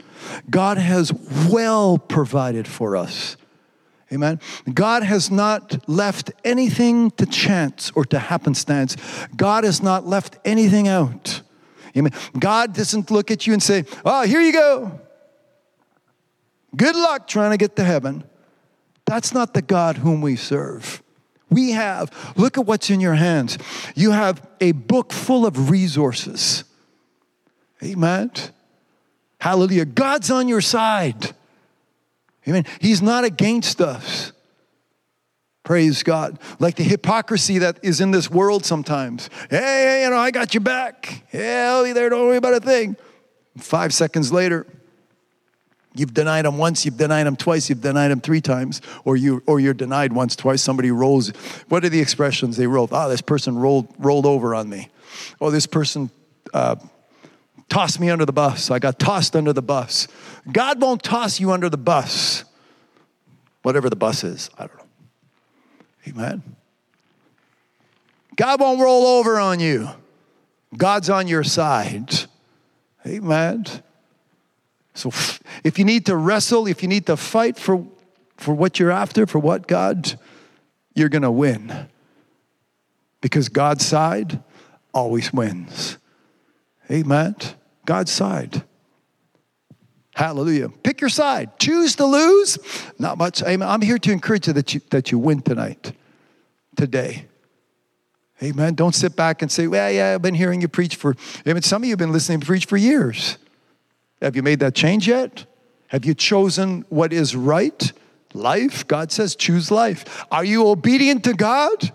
God 0.48 0.78
has 0.78 1.12
well 1.50 1.98
provided 1.98 2.66
for 2.66 2.96
us. 2.96 3.36
Amen. 4.12 4.40
God 4.72 5.02
has 5.02 5.30
not 5.30 5.88
left 5.88 6.30
anything 6.44 7.10
to 7.12 7.24
chance 7.24 7.90
or 7.94 8.04
to 8.06 8.18
happenstance. 8.18 8.96
God 9.34 9.64
has 9.64 9.82
not 9.82 10.06
left 10.06 10.38
anything 10.44 10.86
out. 10.86 11.40
Amen. 11.96 12.12
God 12.38 12.74
doesn't 12.74 13.10
look 13.10 13.30
at 13.30 13.46
you 13.46 13.52
and 13.52 13.62
say, 13.62 13.84
Oh, 14.04 14.22
here 14.22 14.40
you 14.40 14.52
go. 14.52 15.00
Good 16.76 16.96
luck 16.96 17.26
trying 17.26 17.50
to 17.50 17.56
get 17.56 17.76
to 17.76 17.84
heaven. 17.84 18.24
That's 19.04 19.34
not 19.34 19.54
the 19.54 19.62
God 19.62 19.98
whom 19.98 20.20
we 20.20 20.36
serve. 20.36 21.02
We 21.50 21.72
have, 21.72 22.10
look 22.36 22.56
at 22.56 22.64
what's 22.64 22.88
in 22.88 23.00
your 23.00 23.14
hands. 23.14 23.58
You 23.94 24.12
have 24.12 24.46
a 24.60 24.72
book 24.72 25.12
full 25.12 25.44
of 25.44 25.70
resources. 25.70 26.64
Amen. 27.82 28.30
Hallelujah. 29.40 29.84
God's 29.84 30.30
on 30.30 30.48
your 30.48 30.60
side. 30.60 31.34
Amen. 32.46 32.64
He's 32.80 33.02
not 33.02 33.24
against 33.24 33.80
us. 33.80 34.32
Praise 35.64 36.02
God. 36.02 36.38
Like 36.59 36.76
the 36.76 36.82
hypocrisy 36.82 37.59
that 37.59 37.78
is 37.82 38.00
in 38.00 38.10
this 38.10 38.28
world 38.30 38.64
sometimes. 38.64 39.30
Hey, 39.48 40.02
you 40.04 40.10
know, 40.10 40.16
I 40.16 40.30
got 40.30 40.54
your 40.54 40.60
back. 40.60 41.24
Hell, 41.30 41.84
there, 41.94 42.09
don't 42.09 42.26
worry 42.26 42.36
about 42.36 42.54
a 42.54 42.60
thing. 42.60 42.96
Five 43.59 43.94
seconds 43.94 44.32
later, 44.32 44.66
you've 45.94 46.14
denied 46.14 46.46
him 46.46 46.59
once, 46.59 46.84
you've 46.84 46.96
denied 46.96 47.26
him 47.26 47.36
twice, 47.36 47.68
you've 47.68 47.82
denied 47.82 48.10
him 48.10 48.20
three 48.20 48.40
times, 48.40 48.80
or 49.04 49.16
you 49.16 49.42
or 49.46 49.60
you're 49.60 49.74
denied 49.74 50.12
once, 50.12 50.34
twice. 50.34 50.62
Somebody 50.62 50.90
rolls. 50.90 51.28
What 51.68 51.84
are 51.84 51.90
the 51.90 52.00
expressions 52.00 52.56
they? 52.56 52.66
Ah, 52.66 52.86
oh, 52.90 53.09
this 53.09 53.20
person 53.20 53.56
rolled 53.56 53.88
rolled 53.98 54.26
over 54.26 54.54
on 54.54 54.68
me. 54.68 54.88
Oh, 55.40 55.50
this 55.50 55.66
person 55.66 56.10
uh, 56.54 56.76
tossed 57.72 57.98
me 57.98 58.10
under 58.10 58.26
the 58.26 58.34
bus. 58.34 58.70
I 58.70 58.78
got 58.78 58.98
tossed 58.98 59.34
under 59.34 59.54
the 59.54 59.62
bus. 59.62 60.06
God 60.52 60.82
won't 60.82 61.02
toss 61.02 61.40
you 61.40 61.52
under 61.52 61.70
the 61.70 61.78
bus. 61.78 62.44
Whatever 63.62 63.88
the 63.88 63.96
bus 63.96 64.24
is, 64.24 64.50
I 64.58 64.66
don't 64.66 64.76
know. 64.76 64.84
Amen. 66.08 66.42
God 68.36 68.60
won't 68.60 68.78
roll 68.78 69.06
over 69.06 69.38
on 69.40 69.58
you. 69.58 69.88
God's 70.76 71.08
on 71.08 71.28
your 71.28 71.44
side. 71.44 72.10
Amen. 73.06 73.64
So 74.92 75.10
if 75.64 75.78
you 75.78 75.86
need 75.86 76.04
to 76.06 76.16
wrestle, 76.16 76.66
if 76.66 76.82
you 76.82 76.90
need 76.90 77.06
to 77.06 77.16
fight 77.16 77.58
for, 77.58 77.86
for 78.36 78.52
what 78.52 78.78
you're 78.78 78.90
after, 78.90 79.26
for 79.26 79.38
what 79.38 79.66
God, 79.66 80.18
you're 80.94 81.08
going 81.08 81.22
to 81.22 81.30
win. 81.30 81.88
Because 83.22 83.48
God's 83.48 83.86
side 83.86 84.42
always 84.92 85.32
wins. 85.32 85.96
Amen. 86.90 87.36
God's 87.84 88.12
side. 88.12 88.62
Hallelujah. 90.14 90.68
Pick 90.68 91.00
your 91.00 91.10
side. 91.10 91.59
Choose 91.59 91.96
to 91.96 92.04
lose. 92.04 92.59
Not 92.98 93.16
much. 93.18 93.42
Amen. 93.42 93.66
I'm 93.66 93.80
here 93.80 93.98
to 93.98 94.12
encourage 94.12 94.46
you 94.46 94.52
that 94.52 94.74
you, 94.74 94.80
that 94.90 95.10
you 95.10 95.18
win 95.18 95.40
tonight, 95.40 95.92
today. 96.76 97.26
Amen. 98.42 98.74
Don't 98.74 98.94
sit 98.94 99.16
back 99.16 99.40
and 99.40 99.50
say, 99.50 99.68
well, 99.68 99.90
yeah, 99.90 100.14
I've 100.14 100.22
been 100.22 100.34
hearing 100.34 100.60
you 100.60 100.68
preach 100.68 100.96
for, 100.96 101.16
Amen. 101.46 101.62
Some 101.62 101.82
of 101.82 101.86
you 101.86 101.92
have 101.92 101.98
been 101.98 102.12
listening 102.12 102.40
to 102.40 102.46
preach 102.46 102.66
for 102.66 102.76
years. 102.76 103.38
Have 104.20 104.36
you 104.36 104.42
made 104.42 104.60
that 104.60 104.74
change 104.74 105.09
yet? 105.09 105.46
Have 105.88 106.04
you 106.04 106.14
chosen 106.14 106.84
what 106.88 107.12
is 107.12 107.34
right? 107.36 107.92
Life? 108.34 108.86
God 108.86 109.12
says, 109.12 109.36
choose 109.36 109.70
life. 109.70 110.24
Are 110.30 110.44
you 110.44 110.66
obedient 110.68 111.24
to 111.24 111.34
God? 111.34 111.92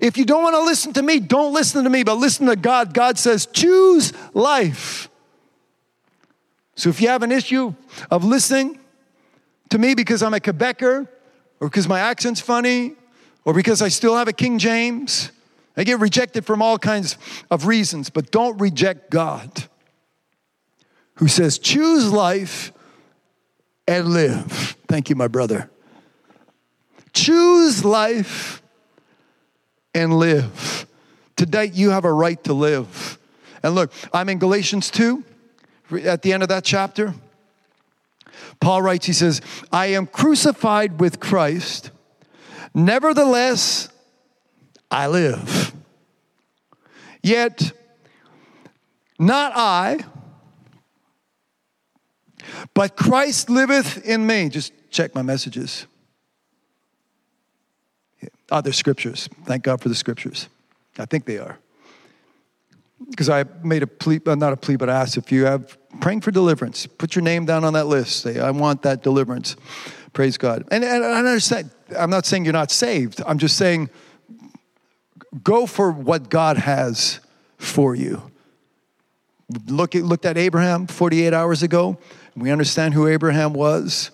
If 0.00 0.16
you 0.16 0.24
don't 0.24 0.42
want 0.42 0.54
to 0.54 0.62
listen 0.62 0.92
to 0.94 1.02
me, 1.02 1.20
don't 1.20 1.52
listen 1.52 1.84
to 1.84 1.90
me, 1.90 2.02
but 2.02 2.14
listen 2.14 2.46
to 2.46 2.56
God. 2.56 2.94
God 2.94 3.18
says, 3.18 3.46
choose 3.46 4.12
life. 4.32 5.08
So 6.76 6.88
if 6.88 7.00
you 7.00 7.08
have 7.08 7.22
an 7.22 7.32
issue 7.32 7.74
of 8.10 8.24
listening 8.24 8.78
to 9.70 9.78
me 9.78 9.94
because 9.94 10.22
I'm 10.22 10.34
a 10.34 10.40
Quebecer, 10.40 11.08
or 11.60 11.68
because 11.68 11.88
my 11.88 12.00
accent's 12.00 12.40
funny, 12.40 12.94
or 13.44 13.54
because 13.54 13.80
I 13.80 13.88
still 13.88 14.16
have 14.16 14.28
a 14.28 14.32
King 14.32 14.58
James, 14.58 15.30
I 15.76 15.84
get 15.84 16.00
rejected 16.00 16.44
from 16.44 16.62
all 16.62 16.78
kinds 16.78 17.16
of 17.50 17.66
reasons, 17.66 18.10
but 18.10 18.30
don't 18.30 18.58
reject 18.60 19.10
God 19.10 19.64
who 21.16 21.28
says, 21.28 21.58
choose 21.58 22.12
life 22.12 22.72
and 23.86 24.08
live. 24.08 24.76
Thank 24.88 25.10
you, 25.10 25.16
my 25.16 25.28
brother. 25.28 25.70
Choose 27.12 27.84
life 27.84 28.62
and 29.94 30.18
live. 30.18 30.86
Today, 31.36 31.70
you 31.72 31.90
have 31.90 32.04
a 32.04 32.12
right 32.12 32.42
to 32.44 32.52
live. 32.52 33.18
And 33.62 33.74
look, 33.74 33.92
I'm 34.12 34.28
in 34.28 34.38
Galatians 34.38 34.90
2 34.90 35.24
at 36.04 36.22
the 36.22 36.32
end 36.32 36.42
of 36.42 36.48
that 36.48 36.64
chapter, 36.64 37.14
Paul 38.60 38.82
writes, 38.82 39.06
he 39.06 39.12
says, 39.12 39.40
I 39.72 39.86
am 39.86 40.06
crucified 40.06 41.00
with 41.00 41.20
Christ, 41.20 41.90
nevertheless, 42.74 43.88
I 44.90 45.06
live. 45.06 45.72
Yet, 47.22 47.72
not 49.18 49.52
I, 49.54 50.00
but 52.74 52.96
Christ 52.96 53.48
liveth 53.48 54.04
in 54.04 54.26
me. 54.26 54.48
Just 54.48 54.72
check 54.90 55.14
my 55.14 55.22
messages. 55.22 55.86
Other 58.50 58.72
scriptures. 58.72 59.28
Thank 59.44 59.62
God 59.62 59.80
for 59.80 59.88
the 59.88 59.94
scriptures. 59.94 60.48
I 60.98 61.06
think 61.06 61.24
they 61.24 61.38
are. 61.38 61.58
Because 63.10 63.28
I 63.28 63.44
made 63.62 63.82
a 63.82 63.86
plea, 63.86 64.20
uh, 64.26 64.34
not 64.34 64.52
a 64.52 64.56
plea, 64.56 64.76
but 64.76 64.88
I 64.88 65.00
asked 65.00 65.16
if 65.16 65.30
you 65.30 65.44
have 65.44 65.76
praying 66.00 66.20
for 66.20 66.30
deliverance, 66.30 66.86
put 66.86 67.14
your 67.14 67.22
name 67.22 67.44
down 67.44 67.64
on 67.64 67.72
that 67.74 67.86
list. 67.86 68.20
Say, 68.20 68.38
I 68.38 68.50
want 68.50 68.82
that 68.82 69.02
deliverance. 69.02 69.56
Praise 70.12 70.38
God. 70.38 70.64
And, 70.70 70.84
and 70.84 71.04
I 71.04 71.18
understand, 71.18 71.70
I'm 71.96 72.10
not 72.10 72.24
saying 72.24 72.44
you're 72.44 72.52
not 72.52 72.70
saved. 72.70 73.20
I'm 73.26 73.38
just 73.38 73.56
saying 73.56 73.90
go 75.42 75.66
for 75.66 75.90
what 75.90 76.30
God 76.30 76.56
has 76.56 77.20
for 77.58 77.94
you. 77.94 78.30
Look 79.66 79.94
at, 79.94 80.02
looked 80.02 80.24
at 80.24 80.38
Abraham 80.38 80.86
48 80.86 81.32
hours 81.32 81.62
ago. 81.62 81.98
We 82.36 82.50
understand 82.50 82.94
who 82.94 83.06
Abraham 83.06 83.52
was, 83.52 84.10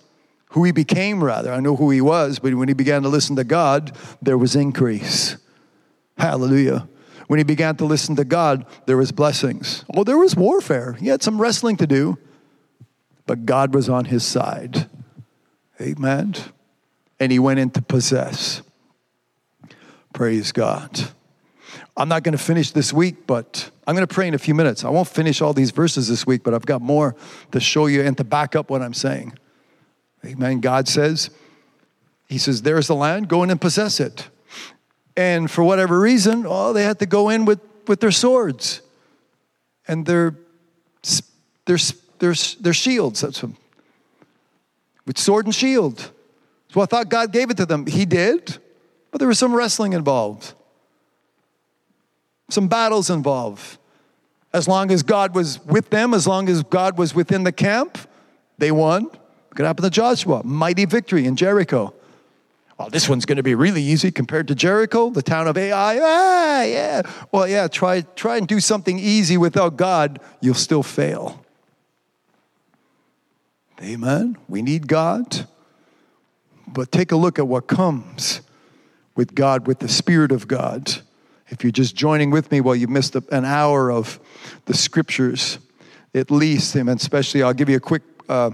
who 0.49 0.63
he 0.63 0.71
became, 0.71 1.23
rather. 1.23 1.51
I 1.51 1.59
know 1.59 1.75
who 1.75 1.89
he 1.89 2.01
was, 2.01 2.39
but 2.39 2.53
when 2.55 2.67
he 2.67 2.73
began 2.73 3.03
to 3.03 3.09
listen 3.09 3.35
to 3.37 3.43
God, 3.43 3.95
there 4.21 4.37
was 4.37 4.55
increase. 4.55 5.37
Hallelujah. 6.17 6.87
When 7.31 7.37
he 7.37 7.45
began 7.45 7.77
to 7.77 7.85
listen 7.85 8.17
to 8.17 8.25
God, 8.25 8.65
there 8.87 8.97
was 8.97 9.13
blessings. 9.13 9.85
Oh, 9.95 10.03
there 10.03 10.17
was 10.17 10.35
warfare. 10.35 10.97
He 10.99 11.07
had 11.07 11.23
some 11.23 11.41
wrestling 11.41 11.77
to 11.77 11.87
do, 11.87 12.17
but 13.25 13.45
God 13.45 13.73
was 13.73 13.87
on 13.87 14.03
his 14.03 14.25
side. 14.25 14.89
Amen. 15.79 16.35
And 17.21 17.31
he 17.31 17.39
went 17.39 17.59
in 17.59 17.69
to 17.69 17.81
possess. 17.81 18.61
Praise 20.13 20.51
God. 20.51 21.07
I'm 21.95 22.09
not 22.09 22.23
going 22.23 22.37
to 22.37 22.43
finish 22.43 22.71
this 22.71 22.91
week, 22.91 23.25
but 23.25 23.71
I'm 23.87 23.95
going 23.95 24.05
to 24.05 24.13
pray 24.13 24.27
in 24.27 24.33
a 24.33 24.37
few 24.37 24.53
minutes. 24.53 24.83
I 24.83 24.89
won't 24.89 25.07
finish 25.07 25.41
all 25.41 25.53
these 25.53 25.71
verses 25.71 26.09
this 26.09 26.27
week, 26.27 26.43
but 26.43 26.53
I've 26.53 26.65
got 26.65 26.81
more 26.81 27.15
to 27.53 27.61
show 27.61 27.85
you 27.85 28.01
and 28.01 28.17
to 28.17 28.25
back 28.25 28.57
up 28.57 28.69
what 28.69 28.81
I'm 28.81 28.93
saying. 28.93 29.39
Amen. 30.25 30.59
God 30.59 30.89
says, 30.89 31.29
He 32.27 32.37
says, 32.37 32.63
There's 32.63 32.87
the 32.87 32.95
land, 32.95 33.29
go 33.29 33.41
in 33.41 33.49
and 33.49 33.61
possess 33.61 34.01
it. 34.01 34.27
And 35.15 35.49
for 35.49 35.63
whatever 35.63 35.99
reason, 35.99 36.45
oh, 36.47 36.73
they 36.73 36.83
had 36.83 36.99
to 36.99 37.05
go 37.05 37.29
in 37.29 37.45
with, 37.45 37.59
with 37.87 37.99
their 37.99 38.11
swords 38.11 38.81
and 39.87 40.05
their, 40.05 40.35
their, 41.65 41.77
their, 42.19 42.33
their 42.59 42.73
shields. 42.73 43.21
That's 43.21 43.41
them. 43.41 43.57
With 45.05 45.17
sword 45.17 45.45
and 45.45 45.53
shield. 45.53 46.11
So 46.69 46.79
I 46.79 46.85
thought 46.85 47.09
God 47.09 47.33
gave 47.33 47.49
it 47.49 47.57
to 47.57 47.65
them. 47.65 47.85
He 47.85 48.05
did, 48.05 48.57
but 49.11 49.19
there 49.19 49.27
was 49.27 49.39
some 49.39 49.53
wrestling 49.53 49.93
involved, 49.93 50.53
some 52.49 52.67
battles 52.67 53.09
involved. 53.09 53.77
As 54.53 54.67
long 54.67 54.91
as 54.91 55.01
God 55.01 55.33
was 55.33 55.63
with 55.65 55.89
them, 55.89 56.13
as 56.13 56.27
long 56.27 56.49
as 56.49 56.61
God 56.63 56.97
was 56.97 57.15
within 57.15 57.43
the 57.43 57.53
camp, 57.53 57.97
they 58.57 58.71
won. 58.71 59.05
It 59.05 59.55
could 59.55 59.65
happen 59.65 59.83
to 59.83 59.89
Joshua. 59.89 60.43
Mighty 60.43 60.85
victory 60.85 61.25
in 61.25 61.37
Jericho. 61.37 61.93
This 62.89 63.09
one's 63.09 63.25
going 63.25 63.37
to 63.37 63.43
be 63.43 63.55
really 63.55 63.83
easy 63.83 64.11
compared 64.11 64.47
to 64.47 64.55
Jericho, 64.55 65.09
the 65.09 65.21
town 65.21 65.47
of 65.47 65.57
Ai. 65.57 65.99
Ah, 66.01 66.63
yeah. 66.63 67.01
Well, 67.31 67.47
yeah, 67.47 67.67
try, 67.67 68.01
try 68.01 68.37
and 68.37 68.47
do 68.47 68.59
something 68.59 68.97
easy 68.99 69.37
without 69.37 69.77
God, 69.77 70.19
you'll 70.39 70.53
still 70.53 70.83
fail. 70.83 71.45
Amen. 73.81 74.37
We 74.47 74.61
need 74.61 74.87
God. 74.87 75.47
But 76.67 76.91
take 76.91 77.11
a 77.11 77.15
look 77.15 77.39
at 77.39 77.47
what 77.47 77.67
comes 77.67 78.41
with 79.15 79.35
God, 79.35 79.67
with 79.67 79.79
the 79.79 79.89
Spirit 79.89 80.31
of 80.31 80.47
God. 80.47 81.01
If 81.49 81.63
you're 81.63 81.71
just 81.71 81.95
joining 81.95 82.31
with 82.31 82.51
me, 82.51 82.61
well, 82.61 82.75
you 82.75 82.87
missed 82.87 83.15
an 83.15 83.43
hour 83.43 83.91
of 83.91 84.19
the 84.65 84.73
scriptures, 84.73 85.59
at 86.13 86.31
least, 86.31 86.75
and 86.75 86.89
especially, 86.89 87.43
I'll 87.43 87.53
give 87.53 87.67
you 87.67 87.75
a 87.75 87.81
quick, 87.81 88.03
uh, 88.29 88.51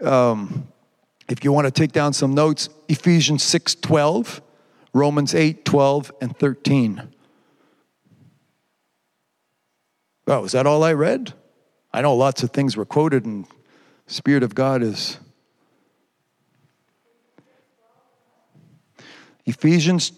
um, 0.00 0.66
if 1.28 1.44
you 1.44 1.52
want 1.52 1.66
to 1.66 1.70
take 1.70 1.92
down 1.92 2.12
some 2.12 2.34
notes, 2.34 2.68
Ephesians 2.88 3.42
6 3.42 3.76
12, 3.76 4.42
Romans 4.92 5.34
8 5.34 5.64
12, 5.64 6.12
and 6.20 6.36
13. 6.36 7.02
Oh, 10.26 10.44
is 10.44 10.52
that 10.52 10.66
all 10.66 10.82
I 10.82 10.92
read? 10.92 11.34
I 11.92 12.00
know 12.02 12.14
lots 12.14 12.42
of 12.42 12.50
things 12.50 12.76
were 12.76 12.84
quoted, 12.84 13.24
and 13.24 13.46
Spirit 14.06 14.42
of 14.42 14.54
God 14.54 14.82
is. 14.82 15.18
Ephesians 19.46 20.12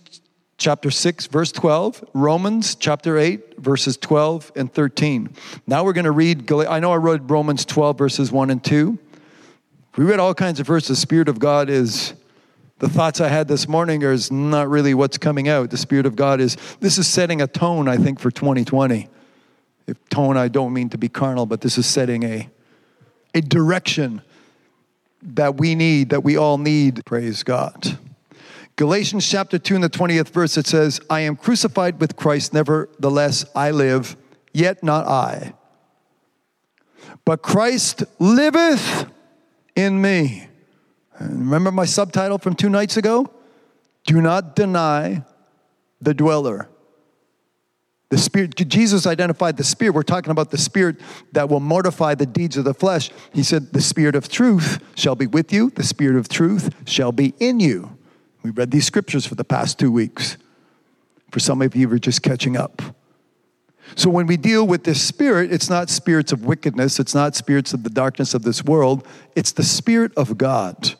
chapter 0.56 0.90
6, 0.90 1.26
verse 1.26 1.52
12, 1.52 2.04
Romans 2.14 2.76
chapter 2.76 3.18
8, 3.18 3.58
verses 3.58 3.96
12 3.96 4.52
and 4.56 4.72
13. 4.72 5.34
Now 5.66 5.84
we're 5.84 5.92
going 5.92 6.04
to 6.04 6.12
read, 6.12 6.50
I 6.50 6.78
know 6.78 6.92
I 6.92 6.96
read 6.96 7.30
Romans 7.30 7.64
12, 7.64 7.98
verses 7.98 8.32
1 8.32 8.50
and 8.50 8.62
2. 8.62 8.98
We 9.96 10.04
read 10.04 10.20
all 10.20 10.34
kinds 10.34 10.60
of 10.60 10.66
verses. 10.66 10.88
The 10.88 10.96
Spirit 10.96 11.28
of 11.28 11.38
God 11.38 11.70
is, 11.70 12.12
the 12.80 12.88
thoughts 12.88 13.22
I 13.22 13.28
had 13.28 13.48
this 13.48 13.66
morning 13.66 14.04
are 14.04 14.12
is 14.12 14.30
not 14.30 14.68
really 14.68 14.92
what's 14.92 15.16
coming 15.16 15.48
out. 15.48 15.70
The 15.70 15.78
Spirit 15.78 16.04
of 16.04 16.14
God 16.14 16.38
is, 16.38 16.58
this 16.80 16.98
is 16.98 17.08
setting 17.08 17.40
a 17.40 17.46
tone, 17.46 17.88
I 17.88 17.96
think, 17.96 18.20
for 18.20 18.30
2020. 18.30 19.08
If 19.86 20.08
tone, 20.10 20.36
I 20.36 20.48
don't 20.48 20.74
mean 20.74 20.90
to 20.90 20.98
be 20.98 21.08
carnal, 21.08 21.46
but 21.46 21.62
this 21.62 21.78
is 21.78 21.86
setting 21.86 22.24
a, 22.24 22.46
a 23.34 23.40
direction 23.40 24.20
that 25.22 25.56
we 25.56 25.74
need, 25.74 26.10
that 26.10 26.22
we 26.22 26.36
all 26.36 26.58
need. 26.58 27.02
Praise 27.06 27.42
God. 27.42 27.98
Galatians 28.76 29.26
chapter 29.26 29.58
2 29.58 29.76
in 29.76 29.80
the 29.80 29.88
20th 29.88 30.28
verse, 30.28 30.58
it 30.58 30.66
says, 30.66 31.00
I 31.08 31.20
am 31.20 31.36
crucified 31.36 31.98
with 31.98 32.16
Christ, 32.16 32.52
nevertheless 32.52 33.46
I 33.54 33.70
live, 33.70 34.14
yet 34.52 34.84
not 34.84 35.06
I. 35.06 35.54
But 37.24 37.40
Christ 37.40 38.04
liveth 38.18 39.06
in 39.76 40.00
me. 40.00 40.48
Remember 41.20 41.70
my 41.70 41.84
subtitle 41.84 42.38
from 42.38 42.54
two 42.54 42.68
nights 42.68 42.96
ago? 42.96 43.30
Do 44.04 44.20
not 44.20 44.56
deny 44.56 45.24
the 46.00 46.14
dweller. 46.14 46.68
The 48.08 48.18
spirit, 48.18 48.54
Jesus 48.54 49.06
identified 49.06 49.56
the 49.56 49.64
spirit. 49.64 49.94
We're 49.94 50.02
talking 50.02 50.30
about 50.30 50.50
the 50.50 50.58
spirit 50.58 50.96
that 51.32 51.48
will 51.48 51.60
mortify 51.60 52.14
the 52.14 52.26
deeds 52.26 52.56
of 52.56 52.64
the 52.64 52.74
flesh. 52.74 53.10
He 53.32 53.42
said, 53.42 53.72
The 53.72 53.80
spirit 53.80 54.14
of 54.14 54.28
truth 54.28 54.80
shall 54.94 55.16
be 55.16 55.26
with 55.26 55.52
you, 55.52 55.70
the 55.70 55.82
spirit 55.82 56.16
of 56.16 56.28
truth 56.28 56.72
shall 56.88 57.10
be 57.10 57.34
in 57.40 57.58
you. 57.58 57.96
We 58.44 58.50
read 58.50 58.70
these 58.70 58.86
scriptures 58.86 59.26
for 59.26 59.34
the 59.34 59.44
past 59.44 59.78
two 59.78 59.90
weeks. 59.90 60.36
For 61.32 61.40
some 61.40 61.60
of 61.62 61.74
you, 61.74 61.88
we're 61.88 61.98
just 61.98 62.22
catching 62.22 62.56
up. 62.56 62.80
So 63.94 64.10
when 64.10 64.26
we 64.26 64.36
deal 64.36 64.66
with 64.66 64.84
this 64.84 65.00
spirit, 65.00 65.52
it's 65.52 65.70
not 65.70 65.88
spirits 65.88 66.32
of 66.32 66.44
wickedness, 66.44 66.98
it's 66.98 67.14
not 67.14 67.36
spirits 67.36 67.72
of 67.72 67.84
the 67.84 67.90
darkness 67.90 68.34
of 68.34 68.42
this 68.42 68.64
world, 68.64 69.06
it's 69.34 69.52
the 69.52 69.62
spirit 69.62 70.12
of 70.16 70.36
God, 70.36 70.94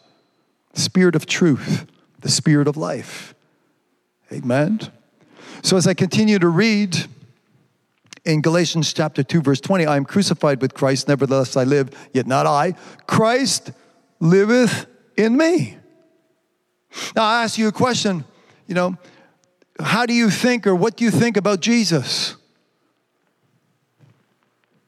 spirit 0.74 1.14
of 1.14 1.26
truth, 1.26 1.86
the 2.20 2.28
spirit 2.28 2.68
of 2.68 2.76
life. 2.76 3.34
Amen. 4.32 4.80
So 5.62 5.76
as 5.76 5.86
I 5.86 5.94
continue 5.94 6.38
to 6.38 6.48
read 6.48 7.06
in 8.24 8.40
Galatians 8.40 8.92
chapter 8.92 9.22
2 9.22 9.42
verse 9.42 9.60
20, 9.60 9.86
I 9.86 9.96
am 9.96 10.04
crucified 10.04 10.62
with 10.62 10.74
Christ, 10.74 11.08
nevertheless 11.08 11.56
I 11.56 11.64
live, 11.64 11.90
yet 12.12 12.26
not 12.26 12.46
I. 12.46 12.74
Christ 13.06 13.72
liveth 14.20 14.86
in 15.16 15.36
me. 15.36 15.76
Now, 17.14 17.24
I 17.24 17.42
ask 17.42 17.58
you 17.58 17.68
a 17.68 17.72
question, 17.72 18.24
you 18.66 18.74
know, 18.74 18.96
how 19.80 20.06
do 20.06 20.14
you 20.14 20.30
think 20.30 20.66
or 20.66 20.74
what 20.74 20.96
do 20.96 21.04
you 21.04 21.10
think 21.10 21.36
about 21.36 21.60
Jesus? 21.60 22.36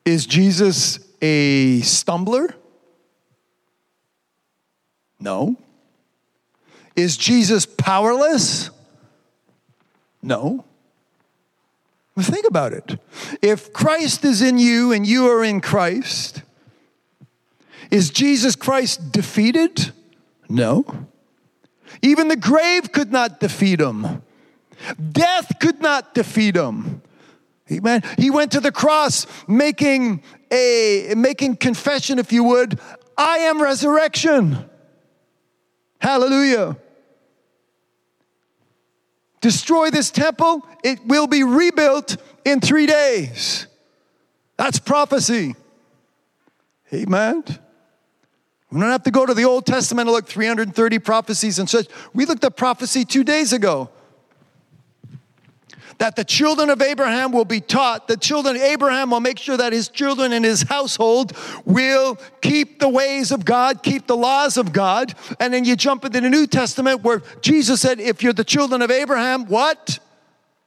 Is 0.09 0.25
Jesus 0.25 1.01
a 1.21 1.83
stumbler? 1.83 2.55
No. 5.21 5.57
Is 6.97 7.19
Jesus 7.19 7.67
powerless? 7.67 8.71
No. 10.23 10.65
Think 12.19 12.47
about 12.47 12.73
it. 12.73 12.99
If 13.43 13.75
Christ 13.75 14.25
is 14.25 14.41
in 14.41 14.57
you 14.57 14.93
and 14.93 15.07
you 15.07 15.29
are 15.31 15.45
in 15.45 15.61
Christ, 15.61 16.43
is 17.91 18.09
Jesus 18.09 18.57
Christ 18.57 19.13
defeated? 19.13 19.93
No. 20.49 20.87
Even 22.01 22.29
the 22.29 22.37
grave 22.37 22.93
could 22.93 23.13
not 23.13 23.41
defeat 23.41 23.79
him. 23.79 24.23
Death 25.13 25.59
could 25.61 25.83
not 25.83 26.15
defeat 26.15 26.57
him. 26.57 27.03
Amen. 27.71 28.03
He 28.17 28.31
went 28.31 28.53
to 28.53 28.61
the 28.61 28.73
cross 28.73 29.27
making 29.47 30.23
a 30.51 31.13
making 31.17 31.57
confession, 31.57 32.19
if 32.19 32.33
you 32.33 32.45
would, 32.45 32.81
I 33.17 33.39
am 33.39 33.61
resurrection. 33.61 34.69
Hallelujah. 36.01 36.77
Destroy 39.41 39.91
this 39.91 40.11
temple, 40.11 40.67
it 40.83 41.07
will 41.07 41.27
be 41.27 41.45
rebuilt 41.45 42.17
in 42.45 42.61
three 42.61 42.87
days. 42.87 43.67
That's 44.57 44.79
prophecy. 44.79 45.55
Amen. 46.93 47.45
We 48.71 48.81
don't 48.81 48.91
have 48.91 49.05
to 49.05 49.11
go 49.11 49.25
to 49.25 49.35
the 49.35 49.45
Old 49.45 49.65
Testament 49.65 50.09
and 50.09 50.15
look 50.15 50.27
330 50.27 50.99
prophecies 50.99 51.59
and 51.59 51.69
such. 51.69 51.87
We 52.13 52.27
looked 52.27 52.45
at 52.45 52.57
prophecy 52.57 53.05
two 53.05 53.25
days 53.25 53.53
ago. 53.53 53.91
That 55.99 56.15
the 56.15 56.25
children 56.25 56.71
of 56.71 56.81
Abraham 56.81 57.33
will 57.33 57.45
be 57.45 57.61
taught, 57.61 58.07
the 58.07 58.17
children 58.17 58.57
of 58.57 58.63
Abraham 58.63 59.11
will 59.11 59.21
make 59.21 59.39
sure 59.39 59.57
that 59.57 59.73
his 59.73 59.89
children 59.89 60.33
and 60.33 60.45
his 60.45 60.63
household 60.63 61.37
will 61.65 62.19
keep 62.41 62.79
the 62.79 62.89
ways 62.89 63.33
of 63.33 63.45
God, 63.45 63.83
keep 63.83 64.07
the 64.07 64.17
laws 64.17 64.57
of 64.57 64.73
God. 64.73 65.15
And 65.41 65.53
then 65.53 65.65
you 65.65 65.75
jump 65.75 66.05
into 66.05 66.21
the 66.21 66.31
New 66.31 66.47
Testament 66.47 67.03
where 67.03 67.23
Jesus 67.41 67.81
said, 67.81 67.99
If 67.99 68.23
you're 68.23 68.33
the 68.33 68.45
children 68.45 68.81
of 68.81 68.91
Abraham, 68.91 69.47
what? 69.47 69.99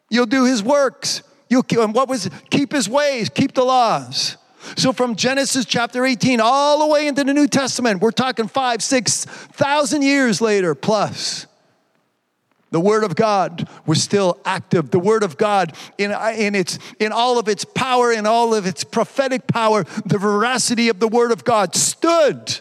You'll 0.10 0.26
do 0.26 0.44
his 0.44 0.62
works. 0.62 1.24
You'll 1.50 1.64
keep, 1.64 1.80
and 1.80 1.94
what 1.94 2.10
was 2.10 2.26
it? 2.26 2.34
keep 2.50 2.72
his 2.72 2.88
ways, 2.88 3.30
keep 3.30 3.54
the 3.54 3.64
laws. 3.64 4.38
So 4.78 4.94
from 4.94 5.16
Genesis 5.16 5.66
chapter 5.66 6.06
18 6.06 6.40
all 6.40 6.80
the 6.80 6.88
way 6.88 7.08
into 7.08 7.24
the 7.24 7.34
New 7.34 7.48
Testament, 7.48 8.02
we're 8.02 8.12
talking 8.12 8.48
five, 8.48 8.84
six 8.84 9.26
thousand 9.26 10.04
years 10.04 10.40
later 10.40 10.76
plus. 10.76 11.48
The 12.72 12.80
Word 12.80 13.04
of 13.04 13.16
God 13.16 13.68
was 13.86 14.02
still 14.02 14.40
active. 14.46 14.92
The 14.92 15.00
Word 15.00 15.24
of 15.24 15.38
God, 15.38 15.76
in, 15.98 16.12
in, 16.12 16.56
its, 16.56 16.80
in 17.00 17.12
all 17.12 17.38
of 17.38 17.50
its 17.50 17.66
power, 17.66 18.12
in 18.12 18.26
all 18.26 18.54
of 18.54 18.66
its 18.66 18.86
prophetic 18.86 19.46
power, 19.46 19.84
the 20.06 20.18
veracity 20.18 20.88
of 20.88 21.00
the 21.00 21.10
Word 21.10 21.32
of 21.32 21.44
God 21.44 21.76
stood 21.76 22.60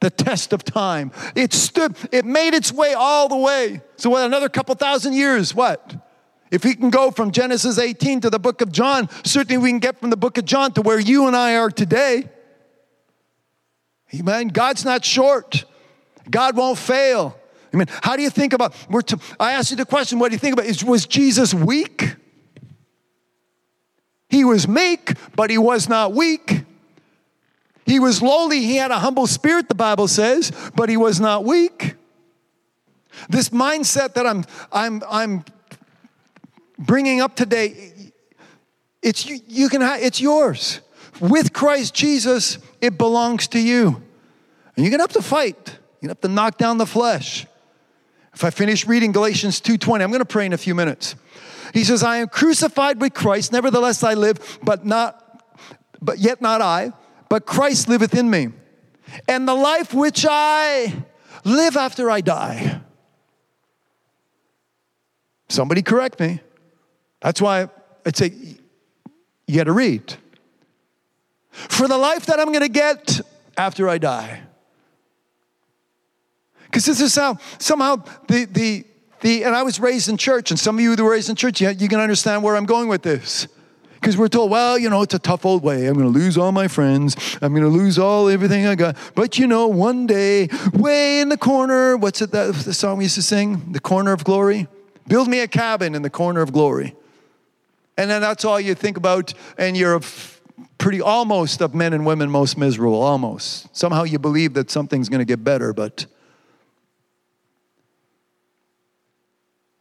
the 0.00 0.10
test 0.10 0.52
of 0.52 0.62
time. 0.62 1.10
It 1.34 1.52
stood, 1.52 1.96
it 2.12 2.24
made 2.24 2.54
its 2.54 2.72
way 2.72 2.94
all 2.94 3.28
the 3.28 3.36
way. 3.36 3.80
So, 3.96 4.10
what, 4.10 4.24
another 4.24 4.48
couple 4.48 4.74
thousand 4.76 5.14
years, 5.14 5.54
what? 5.54 5.94
If 6.50 6.62
we 6.62 6.76
can 6.76 6.90
go 6.90 7.10
from 7.10 7.32
Genesis 7.32 7.78
18 7.78 8.20
to 8.20 8.30
the 8.30 8.38
book 8.38 8.60
of 8.60 8.70
John, 8.70 9.08
certainly 9.24 9.60
we 9.60 9.70
can 9.70 9.80
get 9.80 9.98
from 9.98 10.10
the 10.10 10.16
book 10.16 10.38
of 10.38 10.44
John 10.44 10.72
to 10.74 10.82
where 10.82 11.00
you 11.00 11.26
and 11.26 11.34
I 11.34 11.56
are 11.56 11.70
today. 11.70 12.28
Amen. 14.14 14.48
God's 14.48 14.84
not 14.84 15.04
short, 15.04 15.64
God 16.30 16.56
won't 16.56 16.78
fail. 16.78 17.36
I 17.74 17.76
mean, 17.76 17.88
how 18.02 18.16
do 18.16 18.22
you 18.22 18.30
think 18.30 18.52
about? 18.52 18.74
We're 18.88 19.02
to, 19.02 19.18
I 19.38 19.52
asked 19.52 19.72
you 19.72 19.76
the 19.76 19.84
question. 19.84 20.20
What 20.20 20.30
do 20.30 20.36
you 20.36 20.38
think 20.38 20.52
about? 20.52 20.66
Is, 20.66 20.84
was 20.84 21.06
Jesus 21.06 21.52
weak? 21.52 22.14
He 24.28 24.44
was 24.44 24.68
meek, 24.68 25.14
but 25.34 25.50
he 25.50 25.58
was 25.58 25.88
not 25.88 26.12
weak. 26.12 26.62
He 27.84 27.98
was 27.98 28.22
lowly. 28.22 28.60
He 28.60 28.76
had 28.76 28.90
a 28.90 28.98
humble 28.98 29.26
spirit. 29.26 29.68
The 29.68 29.74
Bible 29.74 30.08
says, 30.08 30.52
but 30.74 30.88
he 30.88 30.96
was 30.96 31.20
not 31.20 31.44
weak. 31.44 31.96
This 33.28 33.50
mindset 33.50 34.14
that 34.14 34.26
I'm 34.26 34.44
I'm 34.72 35.02
I'm 35.08 35.44
bringing 36.78 37.20
up 37.20 37.36
today, 37.36 37.92
it's 39.02 39.26
you, 39.26 39.38
you 39.46 39.68
can 39.68 39.82
it's 39.82 40.20
yours. 40.20 40.80
With 41.20 41.52
Christ 41.52 41.94
Jesus, 41.94 42.58
it 42.80 42.98
belongs 42.98 43.46
to 43.48 43.60
you, 43.60 44.02
and 44.76 44.84
you're 44.84 44.90
gonna 44.90 45.04
have 45.04 45.12
to 45.12 45.22
fight. 45.22 45.78
You're 46.00 46.08
gonna 46.08 46.10
have 46.10 46.20
to 46.22 46.28
knock 46.28 46.58
down 46.58 46.78
the 46.78 46.86
flesh. 46.86 47.46
If 48.34 48.42
I 48.42 48.50
finish 48.50 48.86
reading 48.86 49.12
Galatians 49.12 49.60
2:20, 49.60 50.02
I'm 50.02 50.10
going 50.10 50.18
to 50.18 50.24
pray 50.24 50.46
in 50.46 50.52
a 50.52 50.58
few 50.58 50.74
minutes. 50.74 51.14
He 51.72 51.84
says, 51.84 52.02
"I 52.02 52.18
am 52.18 52.28
crucified 52.28 53.00
with 53.00 53.14
Christ, 53.14 53.52
nevertheless 53.52 54.02
I 54.02 54.14
live, 54.14 54.58
but 54.62 54.84
not 54.84 55.20
but 56.02 56.18
yet 56.18 56.42
not 56.42 56.60
I, 56.60 56.92
but 57.28 57.46
Christ 57.46 57.88
liveth 57.88 58.14
in 58.14 58.28
me. 58.28 58.48
And 59.28 59.46
the 59.48 59.54
life 59.54 59.94
which 59.94 60.26
I 60.28 61.04
live 61.44 61.76
after 61.76 62.10
I 62.10 62.20
die." 62.20 62.80
Somebody 65.48 65.82
correct 65.82 66.18
me. 66.18 66.40
That's 67.20 67.40
why 67.40 67.68
I'd 68.04 68.16
say 68.16 68.32
you 69.46 69.56
got 69.56 69.64
to 69.64 69.72
read. 69.72 70.16
For 71.50 71.86
the 71.86 71.98
life 71.98 72.26
that 72.26 72.40
I'm 72.40 72.48
going 72.48 72.60
to 72.60 72.68
get 72.68 73.20
after 73.56 73.88
I 73.88 73.98
die. 73.98 74.42
Because 76.74 76.86
this 76.86 77.00
is 77.00 77.14
how 77.14 77.38
somehow 77.60 78.02
the, 78.26 78.46
the, 78.46 78.84
the, 79.20 79.44
and 79.44 79.54
I 79.54 79.62
was 79.62 79.78
raised 79.78 80.08
in 80.08 80.16
church, 80.16 80.50
and 80.50 80.58
some 80.58 80.76
of 80.76 80.82
you 80.82 80.96
that 80.96 81.04
were 81.04 81.12
raised 81.12 81.30
in 81.30 81.36
church, 81.36 81.60
you, 81.60 81.70
you 81.70 81.86
can 81.86 82.00
understand 82.00 82.42
where 82.42 82.56
I'm 82.56 82.66
going 82.66 82.88
with 82.88 83.02
this. 83.02 83.46
Because 83.92 84.16
we're 84.16 84.26
told, 84.26 84.50
well, 84.50 84.76
you 84.76 84.90
know, 84.90 85.02
it's 85.02 85.14
a 85.14 85.20
tough 85.20 85.46
old 85.46 85.62
way. 85.62 85.86
I'm 85.86 85.94
going 85.94 86.12
to 86.12 86.18
lose 86.18 86.36
all 86.36 86.50
my 86.50 86.66
friends. 86.66 87.38
I'm 87.40 87.52
going 87.52 87.62
to 87.62 87.68
lose 87.68 87.96
all 87.96 88.28
everything 88.28 88.66
I 88.66 88.74
got. 88.74 88.96
But 89.14 89.38
you 89.38 89.46
know, 89.46 89.68
one 89.68 90.08
day, 90.08 90.48
way 90.72 91.20
in 91.20 91.28
the 91.28 91.36
corner, 91.36 91.96
what's 91.96 92.20
it 92.20 92.32
that 92.32 92.52
the 92.52 92.74
song 92.74 92.98
we 92.98 93.04
used 93.04 93.14
to 93.14 93.22
sing? 93.22 93.70
The 93.70 93.78
corner 93.78 94.12
of 94.12 94.24
glory. 94.24 94.66
Build 95.06 95.28
me 95.28 95.38
a 95.42 95.46
cabin 95.46 95.94
in 95.94 96.02
the 96.02 96.10
corner 96.10 96.40
of 96.40 96.52
glory. 96.52 96.96
And 97.96 98.10
then 98.10 98.20
that's 98.20 98.44
all 98.44 98.58
you 98.58 98.74
think 98.74 98.96
about, 98.96 99.32
and 99.56 99.76
you're 99.76 100.00
pretty 100.78 101.00
almost 101.00 101.62
of 101.62 101.72
men 101.72 101.92
and 101.92 102.04
women 102.04 102.30
most 102.30 102.58
miserable, 102.58 103.00
almost. 103.00 103.68
Somehow 103.76 104.02
you 104.02 104.18
believe 104.18 104.54
that 104.54 104.72
something's 104.72 105.08
going 105.08 105.20
to 105.20 105.24
get 105.24 105.44
better, 105.44 105.72
but 105.72 106.06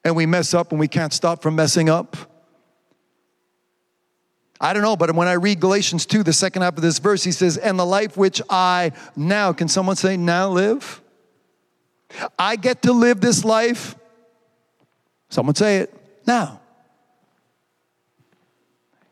and 0.03 0.15
we 0.15 0.25
mess 0.25 0.53
up 0.53 0.71
and 0.71 0.79
we 0.79 0.87
can't 0.87 1.13
stop 1.13 1.41
from 1.41 1.55
messing 1.55 1.89
up? 1.89 2.17
I 4.59 4.71
don't 4.71 4.83
know, 4.83 4.95
but 4.95 5.13
when 5.13 5.27
I 5.27 5.33
read 5.33 5.59
Galatians 5.59 6.05
2, 6.05 6.23
the 6.23 6.31
second 6.31 6.61
half 6.61 6.77
of 6.77 6.81
this 6.81 6.99
verse, 6.99 7.23
he 7.23 7.33
says, 7.33 7.57
And 7.57 7.77
the 7.77 7.85
life 7.85 8.15
which 8.15 8.41
I 8.49 8.93
now, 9.15 9.51
can 9.51 9.67
someone 9.67 9.97
say, 9.97 10.15
now 10.15 10.49
live? 10.49 11.01
I 12.39 12.55
get 12.55 12.83
to 12.83 12.93
live 12.93 13.19
this 13.19 13.43
life. 13.43 13.95
Someone 15.29 15.55
say 15.55 15.79
it 15.79 15.93
now. 16.25 16.61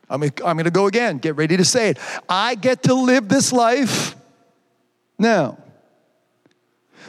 I'm, 0.08 0.20
going 0.20 0.64
to 0.64 0.70
go 0.70 0.86
again. 0.86 1.18
Get 1.18 1.36
ready 1.36 1.56
to 1.56 1.64
say 1.64 1.88
it. 1.90 1.98
I 2.28 2.54
get 2.54 2.82
to 2.84 2.94
live 2.94 3.28
this 3.28 3.52
life 3.52 4.14
now. 5.18 5.58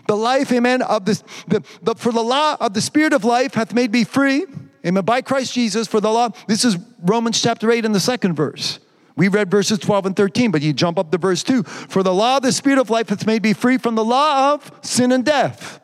The 0.08 0.16
life, 0.16 0.52
amen, 0.52 0.82
of 0.82 1.06
this, 1.06 1.24
the, 1.48 1.64
the, 1.82 1.96
for 1.96 2.12
the 2.12 2.24
law 2.24 2.58
of 2.60 2.74
the 2.74 2.82
Spirit 2.82 3.14
of 3.14 3.24
life 3.24 3.54
hath 3.54 3.74
made 3.74 3.92
me 3.92 4.04
free, 4.04 4.46
amen, 4.86 5.04
by 5.06 5.22
Christ 5.22 5.54
Jesus 5.54 5.88
for 5.88 6.02
the 6.02 6.12
law. 6.12 6.30
This 6.48 6.66
is 6.66 6.78
Romans 7.02 7.42
chapter 7.42 7.72
8 7.72 7.86
in 7.86 7.92
the 7.92 8.00
second 8.00 8.36
verse. 8.36 8.80
We 9.16 9.28
read 9.28 9.52
verses 9.52 9.78
12 9.80 10.08
and 10.08 10.16
13, 10.16 10.52
but 10.52 10.62
you 10.62 10.74
jump 10.74 10.98
up 10.98 11.12
to 11.12 11.18
verse 11.18 11.44
2. 11.44 11.64
For 11.64 12.02
the 12.02 12.14
law 12.14 12.38
of 12.38 12.44
the 12.44 12.52
Spirit 12.52 12.80
of 12.80 12.90
life 12.90 13.10
hath 13.10 13.28
made 13.28 13.44
me 13.44 13.54
free 13.54 13.78
from 13.78 13.96
the 13.96 14.04
law 14.04 14.54
of 14.54 14.72
sin 14.82 15.12
and 15.12 15.24
death 15.24 15.80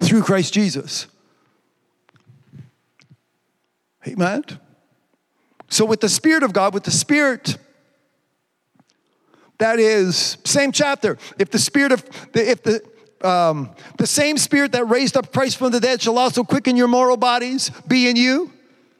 through 0.00 0.22
Christ 0.22 0.54
Jesus. 0.54 1.06
Amen. 4.06 4.44
So, 5.68 5.84
with 5.84 6.00
the 6.00 6.08
Spirit 6.08 6.42
of 6.42 6.52
God, 6.52 6.74
with 6.74 6.84
the 6.84 6.90
Spirit 6.90 7.56
that 9.62 9.78
is, 9.78 10.38
same 10.44 10.72
chapter. 10.72 11.16
If 11.38 11.50
the 11.50 11.58
spirit 11.58 11.92
of, 11.92 12.04
if 12.34 12.62
the, 12.62 12.82
um, 13.26 13.70
the 13.96 14.06
same 14.06 14.36
spirit 14.36 14.72
that 14.72 14.88
raised 14.88 15.16
up 15.16 15.32
Christ 15.32 15.56
from 15.56 15.70
the 15.70 15.78
dead 15.78 16.02
shall 16.02 16.18
also 16.18 16.42
quicken 16.42 16.76
your 16.76 16.88
mortal 16.88 17.16
bodies, 17.16 17.70
be 17.86 18.08
in 18.08 18.16
you. 18.16 18.52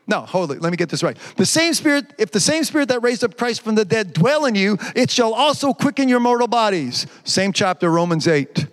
No, 0.06 0.20
hold 0.20 0.52
it. 0.52 0.60
Let 0.60 0.70
me 0.70 0.76
get 0.76 0.88
this 0.88 1.02
right. 1.02 1.16
The 1.36 1.46
same 1.46 1.74
spirit, 1.74 2.12
if 2.18 2.30
the 2.30 2.40
same 2.40 2.64
spirit 2.64 2.88
that 2.88 3.02
raised 3.02 3.24
up 3.24 3.36
Christ 3.36 3.62
from 3.62 3.74
the 3.74 3.84
dead 3.84 4.12
dwell 4.12 4.46
in 4.46 4.54
you, 4.54 4.78
it 4.94 5.10
shall 5.10 5.34
also 5.34 5.72
quicken 5.72 6.08
your 6.08 6.20
mortal 6.20 6.48
bodies. 6.48 7.06
Same 7.24 7.52
chapter, 7.52 7.90
Romans 7.90 8.28
8. 8.28 8.66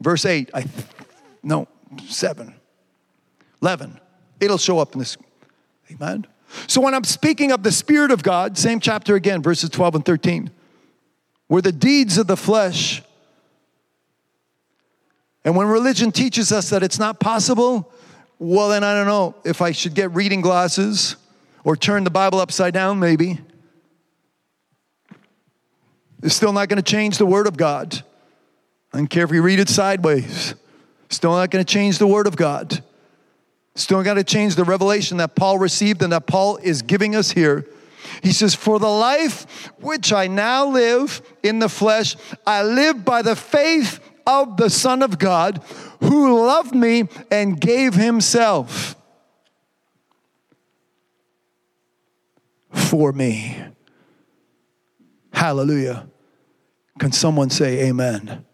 Verse 0.00 0.24
8. 0.24 0.50
I 0.54 0.64
no, 1.42 1.68
7. 2.06 2.54
11. 3.62 4.00
It'll 4.40 4.58
show 4.58 4.78
up 4.78 4.94
in 4.94 4.98
this. 4.98 5.16
Amen. 5.90 6.26
So 6.66 6.80
when 6.80 6.94
I'm 6.94 7.04
speaking 7.04 7.52
of 7.52 7.62
the 7.62 7.72
Spirit 7.72 8.10
of 8.10 8.22
God, 8.22 8.56
same 8.58 8.80
chapter 8.80 9.14
again, 9.14 9.42
verses 9.42 9.70
12 9.70 9.96
and 9.96 10.04
13, 10.04 10.50
where 11.48 11.62
the 11.62 11.72
deeds 11.72 12.18
of 12.18 12.26
the 12.26 12.36
flesh, 12.36 13.02
and 15.44 15.54
when 15.54 15.68
religion 15.68 16.10
teaches 16.10 16.50
us 16.50 16.70
that 16.70 16.82
it's 16.82 16.98
not 16.98 17.20
possible, 17.20 17.92
well, 18.38 18.68
then 18.70 18.84
I 18.84 18.94
don't 18.94 19.06
know 19.06 19.34
if 19.44 19.62
I 19.62 19.72
should 19.72 19.94
get 19.94 20.12
reading 20.12 20.40
glasses 20.40 21.16
or 21.64 21.76
turn 21.76 22.04
the 22.04 22.10
Bible 22.10 22.40
upside 22.40 22.74
down, 22.74 22.98
maybe. 22.98 23.38
It's 26.22 26.34
still 26.34 26.52
not 26.52 26.68
going 26.68 26.82
to 26.82 26.90
change 26.90 27.18
the 27.18 27.26
Word 27.26 27.46
of 27.46 27.56
God. 27.56 28.02
I 28.92 28.98
don't 28.98 29.06
care 29.06 29.24
if 29.24 29.30
you 29.30 29.42
read 29.42 29.60
it 29.60 29.68
sideways. 29.68 30.54
Still 31.10 31.32
not 31.32 31.50
going 31.50 31.64
to 31.64 31.72
change 31.72 31.98
the 31.98 32.06
Word 32.06 32.26
of 32.26 32.36
God. 32.36 32.82
Still 33.76 34.02
got 34.02 34.14
to 34.14 34.24
change 34.24 34.54
the 34.54 34.64
revelation 34.64 35.18
that 35.18 35.34
Paul 35.34 35.58
received 35.58 36.02
and 36.02 36.10
that 36.12 36.26
Paul 36.26 36.56
is 36.56 36.80
giving 36.80 37.14
us 37.14 37.30
here. 37.30 37.66
He 38.22 38.32
says, 38.32 38.54
For 38.54 38.78
the 38.78 38.88
life 38.88 39.70
which 39.80 40.14
I 40.14 40.28
now 40.28 40.66
live 40.66 41.20
in 41.42 41.58
the 41.58 41.68
flesh, 41.68 42.16
I 42.46 42.62
live 42.62 43.04
by 43.04 43.20
the 43.20 43.36
faith 43.36 44.00
of 44.26 44.56
the 44.56 44.70
Son 44.70 45.02
of 45.02 45.18
God 45.18 45.62
who 46.00 46.46
loved 46.46 46.74
me 46.74 47.08
and 47.30 47.60
gave 47.60 47.92
himself 47.92 48.96
for 52.70 53.12
me. 53.12 53.62
Hallelujah. 55.34 56.08
Can 56.98 57.12
someone 57.12 57.50
say 57.50 57.88
amen? 57.88 58.45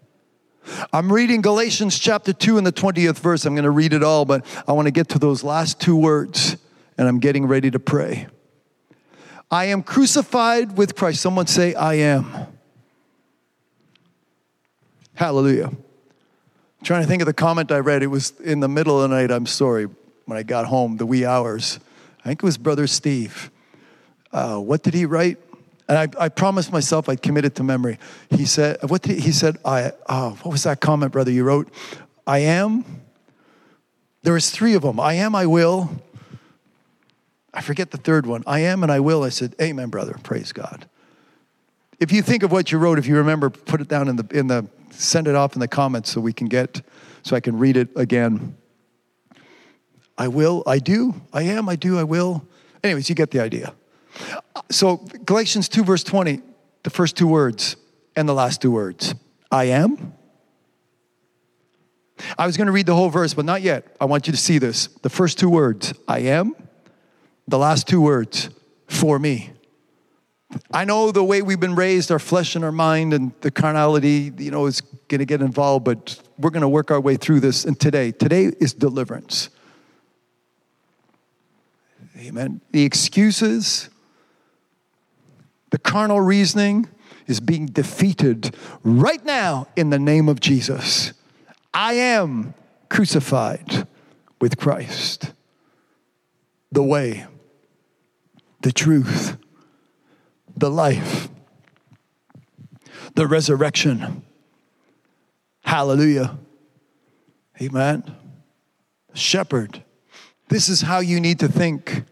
I'm 0.93 1.13
reading 1.13 1.41
Galatians 1.41 1.99
chapter 1.99 2.33
2 2.33 2.59
and 2.59 2.67
the 2.67 2.73
20th 2.73 3.19
verse. 3.19 3.45
I'm 3.45 3.55
going 3.55 3.65
to 3.65 3.71
read 3.71 3.93
it 3.93 4.03
all, 4.03 4.25
but 4.25 4.45
I 4.67 4.73
want 4.73 4.87
to 4.87 4.93
get 4.93 5.09
to 5.11 5.19
those 5.19 5.43
last 5.43 5.81
two 5.81 5.97
words, 5.97 6.57
and 6.99 7.09
I'm 7.09 7.19
getting 7.19 7.47
ready 7.47 7.71
to 7.71 7.79
pray. 7.79 8.27
I 9.51 9.67
am 9.67 9.83
crucified 9.83 10.79
with 10.79 10.97
Christ. 10.97 11.21
Someone 11.21 11.47
say, 11.47 11.75
I 11.75 11.95
am. 11.95 12.47
Hallelujah. 15.15 15.67
I'm 15.67 16.85
trying 16.85 17.03
to 17.03 17.09
think 17.09 17.23
of 17.23 17.27
the 17.27 17.35
comment 17.35 17.71
I 17.71 17.79
read. 17.79 18.03
It 18.03 18.07
was 18.07 18.39
in 18.41 18.61
the 18.61 18.69
middle 18.69 19.01
of 19.01 19.11
the 19.11 19.17
night. 19.17 19.31
I'm 19.31 19.47
sorry. 19.47 19.89
When 20.25 20.39
I 20.39 20.43
got 20.43 20.67
home, 20.67 20.97
the 20.97 21.07
wee 21.07 21.27
hours. 21.27 21.81
I 22.21 22.29
think 22.29 22.43
it 22.43 22.47
was 22.47 22.57
Brother 22.57 22.87
Steve. 22.87 23.51
Uh, 24.33 24.57
what 24.57 24.83
did 24.83 24.95
he 24.95 25.05
write? 25.05 25.39
And 25.89 25.99
I, 25.99 26.25
I, 26.25 26.29
promised 26.29 26.73
myself 26.73 27.09
I'd 27.09 27.23
commit 27.23 27.45
it 27.45 27.57
to 27.57 27.63
memory. 27.63 27.99
He 28.31 28.47
said, 28.47 28.79
what 28.89 29.03
did, 29.03 29.19
he 29.19 29.33
said, 29.33 29.59
I, 29.65 29.93
oh, 30.09 30.31
what 30.43 30.53
was 30.53 30.63
that 30.63 30.81
comment, 30.81 31.13
brother, 31.13 31.31
you 31.31 31.45
wrote? 31.45 31.69
I 32.27 32.39
am, 32.39 32.85
There 34.23 34.33
was 34.33 34.51
three 34.51 34.75
of 34.75 34.83
them. 34.83 35.01
I 35.01 35.15
am, 35.15 35.35
I 35.35 35.47
will. 35.47 35.91
I 37.53 37.61
forget 37.61 37.91
the 37.91 37.99
third 37.99 38.27
one. 38.27 38.43
I 38.47 38.61
am 38.61 38.83
and 38.83 38.91
I 38.91 39.01
will. 39.01 39.25
I 39.25 39.29
said, 39.29 39.55
Amen, 39.61 39.91
brother. 39.91 40.17
Praise 40.23 40.53
God. 40.53 40.87
If 42.01 42.11
you 42.11 42.23
think 42.23 42.43
of 42.43 42.51
what 42.51 42.73
you 42.73 42.79
wrote, 42.79 42.99
if 42.99 43.07
you 43.07 43.17
remember, 43.17 43.51
put 43.51 43.81
it 43.81 43.89
down 43.89 44.09
in 44.09 44.17
the 44.17 44.27
in 44.31 44.47
the 44.47 44.67
send 44.91 45.29
it 45.29 45.35
off 45.35 45.55
in 45.55 45.61
the 45.61 45.69
comments 45.69 46.11
so 46.11 46.21
we 46.21 46.33
can 46.33 46.49
get 46.49 46.83
so 47.23 47.37
I 47.37 47.41
can 47.41 47.59
read 47.59 47.77
it 47.77 47.89
again. 47.97 48.57
I 50.19 50.29
will, 50.29 50.63
I 50.67 50.79
do, 50.79 51.15
I 51.33 51.43
am, 51.43 51.69
I 51.69 51.77
do, 51.77 51.99
I 51.99 52.05
will. 52.05 52.47
Anyways, 52.85 53.09
you 53.09 53.15
get 53.15 53.31
the 53.31 53.41
idea. 53.41 53.75
So 54.71 54.97
Galatians 55.25 55.69
2, 55.69 55.85
verse 55.85 56.03
20, 56.05 56.41
the 56.83 56.91
first 56.91 57.17
two 57.17 57.27
words 57.27 57.77
and 58.17 58.29
the 58.29 58.35
last 58.35 58.61
two 58.61 58.71
words. 58.71 59.15
I 59.51 59.65
am. 59.65 60.15
I 62.39 62.47
was 62.47 62.57
going 62.57 62.67
to 62.67 62.73
read 62.73 62.87
the 62.87 62.95
whole 62.95 63.11
verse, 63.11 63.35
but 63.35 63.45
not 63.45 63.63
yet. 63.63 63.97
I 64.01 64.05
want 64.05 64.27
you 64.27 64.33
to 64.33 64.39
see 64.39 64.59
this. 64.59 64.87
The 65.03 65.11
first 65.11 65.39
two 65.39 65.49
words, 65.49 65.93
I 66.07 66.21
am. 66.21 66.55
The 67.49 67.59
last 67.59 67.89
two 67.89 68.01
words, 68.01 68.51
for 68.87 69.19
me. 69.19 69.51
I 70.71 70.85
know 70.85 71.11
the 71.13 71.25
way 71.25 71.43
we've 71.43 71.59
been 71.59 71.75
raised, 71.75 72.13
our 72.13 72.19
flesh 72.19 72.55
and 72.57 72.65
our 72.65 72.73
mind 72.73 73.15
and 73.15 73.33
the 73.41 73.51
carnality, 73.51 74.33
you 74.37 74.51
know, 74.51 74.67
is 74.67 74.81
going 74.81 75.21
to 75.21 75.25
get 75.25 75.41
involved, 75.41 75.85
but 75.85 76.21
we're 76.39 76.51
going 76.51 76.63
to 76.63 76.69
work 76.69 76.91
our 76.91 77.01
way 77.01 77.17
through 77.17 77.41
this. 77.41 77.65
And 77.65 77.79
today, 77.79 78.13
today 78.13 78.53
is 78.61 78.75
deliverance. 78.75 79.49
Amen. 82.19 82.61
The 82.71 82.85
excuses, 82.85 83.89
the 85.73 85.79
carnal 85.79 86.21
reasoning 86.21 86.87
is 87.27 87.41
being 87.41 87.65
defeated 87.65 88.55
right 88.85 89.25
now 89.25 89.67
in 89.75 89.89
the 89.89 89.99
name 89.99 90.29
of 90.29 90.39
Jesus. 90.39 91.15
I 91.73 91.95
am 91.95 92.53
crucified 92.91 93.89
with 94.39 94.59
Christ. 94.59 95.33
The 96.71 96.83
way, 96.83 97.25
the 98.61 98.71
truth, 98.71 99.39
the 100.55 100.71
life, 100.71 101.31
the 103.15 103.27
resurrection. 103.27 104.23
Hallelujah. 105.65 106.39
Amen. 107.63 108.15
Shepherd. 109.15 109.83
This 110.49 110.69
is 110.69 110.83
how 110.83 111.01
you 111.01 111.19
need 111.19 111.39
to 111.39 111.49
think 111.49 112.05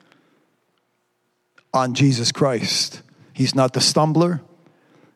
on 1.75 1.93
Jesus 1.93 2.33
Christ. 2.33 3.03
He's 3.41 3.55
not 3.55 3.73
the 3.73 3.81
stumbler, 3.81 4.43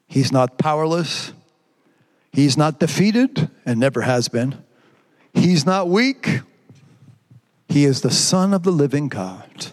He's 0.07 0.33
not 0.33 0.57
powerless, 0.57 1.35
He's 2.33 2.57
not 2.57 2.81
defeated 2.81 3.51
and 3.67 3.79
never 3.79 4.01
has 4.01 4.29
been. 4.29 4.65
He's 5.35 5.67
not 5.67 5.91
weak. 5.91 6.41
He 7.69 7.85
is 7.85 8.01
the 8.01 8.11
Son 8.11 8.55
of 8.55 8.63
the 8.63 8.71
living 8.71 9.09
God. 9.09 9.67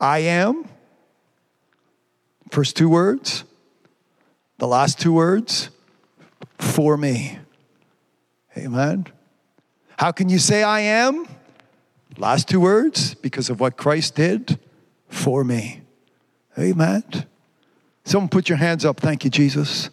I 0.00 0.20
am 0.20 0.64
First 2.50 2.74
two 2.74 2.88
words, 2.88 3.44
the 4.56 4.66
last 4.66 4.98
two 4.98 5.12
words, 5.12 5.68
for 6.58 6.96
me. 6.96 7.38
Amen. 8.56 9.08
How 9.98 10.10
can 10.10 10.30
you 10.30 10.38
say 10.38 10.62
I 10.62 10.80
am? 10.80 11.28
Last 12.16 12.48
two 12.48 12.60
words, 12.60 13.12
because 13.12 13.50
of 13.50 13.60
what 13.60 13.76
Christ 13.76 14.14
did 14.14 14.58
for 15.10 15.44
me. 15.44 15.81
Amen. 16.58 17.04
Someone 18.04 18.28
put 18.28 18.48
your 18.48 18.58
hands 18.58 18.84
up. 18.84 19.00
Thank 19.00 19.24
you, 19.24 19.30
Jesus. 19.30 19.90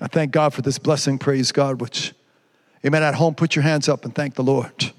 I 0.00 0.08
thank 0.08 0.32
God 0.32 0.52
for 0.52 0.62
this 0.62 0.78
blessing. 0.78 1.18
Praise 1.18 1.52
God. 1.52 1.80
Which, 1.80 2.12
amen. 2.84 3.02
At 3.02 3.14
home, 3.14 3.34
put 3.34 3.56
your 3.56 3.62
hands 3.62 3.88
up 3.88 4.04
and 4.04 4.14
thank 4.14 4.34
the 4.34 4.42
Lord. 4.42 4.92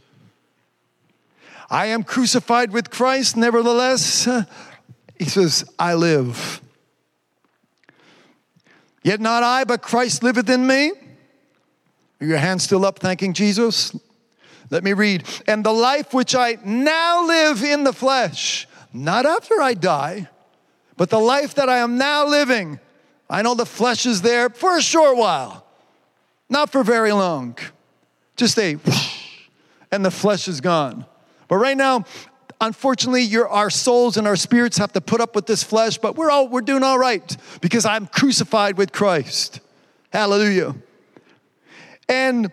I 1.69 1.87
am 1.87 2.03
crucified 2.03 2.71
with 2.71 2.89
Christ, 2.89 3.35
nevertheless, 3.35 4.27
he 5.19 5.25
says, 5.25 5.65
I 5.77 5.95
live. 5.95 6.61
Yet 9.03 9.19
not 9.19 9.43
I, 9.43 9.65
but 9.65 9.81
Christ 9.81 10.23
liveth 10.23 10.49
in 10.49 10.65
me. 10.65 10.91
Are 12.21 12.25
your 12.25 12.37
hands 12.37 12.63
still 12.63 12.85
up, 12.85 12.99
thanking 12.99 13.33
Jesus? 13.33 13.95
Let 14.69 14.83
me 14.83 14.93
read. 14.93 15.25
And 15.47 15.63
the 15.63 15.73
life 15.73 16.13
which 16.13 16.35
I 16.35 16.57
now 16.63 17.25
live 17.25 17.63
in 17.63 17.83
the 17.83 17.93
flesh, 17.93 18.67
not 19.03 19.25
after 19.25 19.61
I 19.61 19.73
die, 19.73 20.29
but 20.95 21.09
the 21.09 21.19
life 21.19 21.55
that 21.55 21.69
I 21.69 21.77
am 21.77 21.97
now 21.97 22.27
living. 22.27 22.79
I 23.29 23.41
know 23.41 23.55
the 23.55 23.65
flesh 23.65 24.05
is 24.05 24.21
there 24.21 24.49
for 24.49 24.77
a 24.77 24.81
short 24.81 25.17
while, 25.17 25.65
not 26.49 26.71
for 26.71 26.83
very 26.83 27.11
long. 27.11 27.57
Just 28.35 28.57
a 28.57 28.77
and 29.91 30.05
the 30.05 30.11
flesh 30.11 30.47
is 30.47 30.61
gone. 30.61 31.05
But 31.47 31.57
right 31.57 31.77
now, 31.77 32.05
unfortunately, 32.59 33.29
our 33.37 33.69
souls 33.69 34.17
and 34.17 34.27
our 34.27 34.35
spirits 34.35 34.77
have 34.77 34.93
to 34.93 35.01
put 35.01 35.21
up 35.21 35.35
with 35.35 35.45
this 35.45 35.63
flesh, 35.63 35.97
but 35.97 36.15
we're, 36.15 36.31
all, 36.31 36.47
we're 36.47 36.61
doing 36.61 36.83
all 36.83 36.99
right 36.99 37.37
because 37.61 37.85
I'm 37.85 38.07
crucified 38.07 38.77
with 38.77 38.91
Christ. 38.91 39.59
Hallelujah. 40.11 40.75
And 42.09 42.51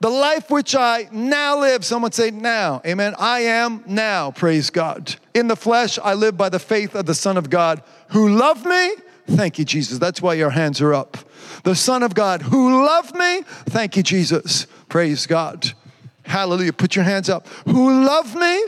the 0.00 0.10
life 0.10 0.50
which 0.50 0.74
I 0.74 1.08
now 1.12 1.60
live, 1.60 1.84
someone 1.84 2.12
say 2.12 2.30
now, 2.30 2.80
amen. 2.86 3.14
I 3.18 3.40
am 3.40 3.84
now, 3.86 4.30
praise 4.30 4.70
God. 4.70 5.14
In 5.34 5.46
the 5.46 5.56
flesh, 5.56 5.98
I 6.02 6.14
live 6.14 6.36
by 6.38 6.48
the 6.48 6.58
faith 6.58 6.94
of 6.94 7.04
the 7.04 7.14
Son 7.14 7.36
of 7.36 7.50
God 7.50 7.82
who 8.08 8.30
loved 8.30 8.64
me. 8.64 8.92
Thank 9.26 9.58
you, 9.58 9.64
Jesus. 9.64 9.98
That's 9.98 10.22
why 10.22 10.34
your 10.34 10.50
hands 10.50 10.80
are 10.80 10.94
up. 10.94 11.18
The 11.64 11.74
Son 11.74 12.02
of 12.02 12.14
God 12.14 12.40
who 12.42 12.84
loved 12.84 13.14
me. 13.14 13.42
Thank 13.66 13.96
you, 13.96 14.02
Jesus. 14.02 14.66
Praise 14.88 15.26
God. 15.26 15.72
Hallelujah. 16.24 16.72
Put 16.72 16.96
your 16.96 17.04
hands 17.04 17.28
up. 17.28 17.46
Who 17.66 18.04
love 18.04 18.34
me? 18.34 18.64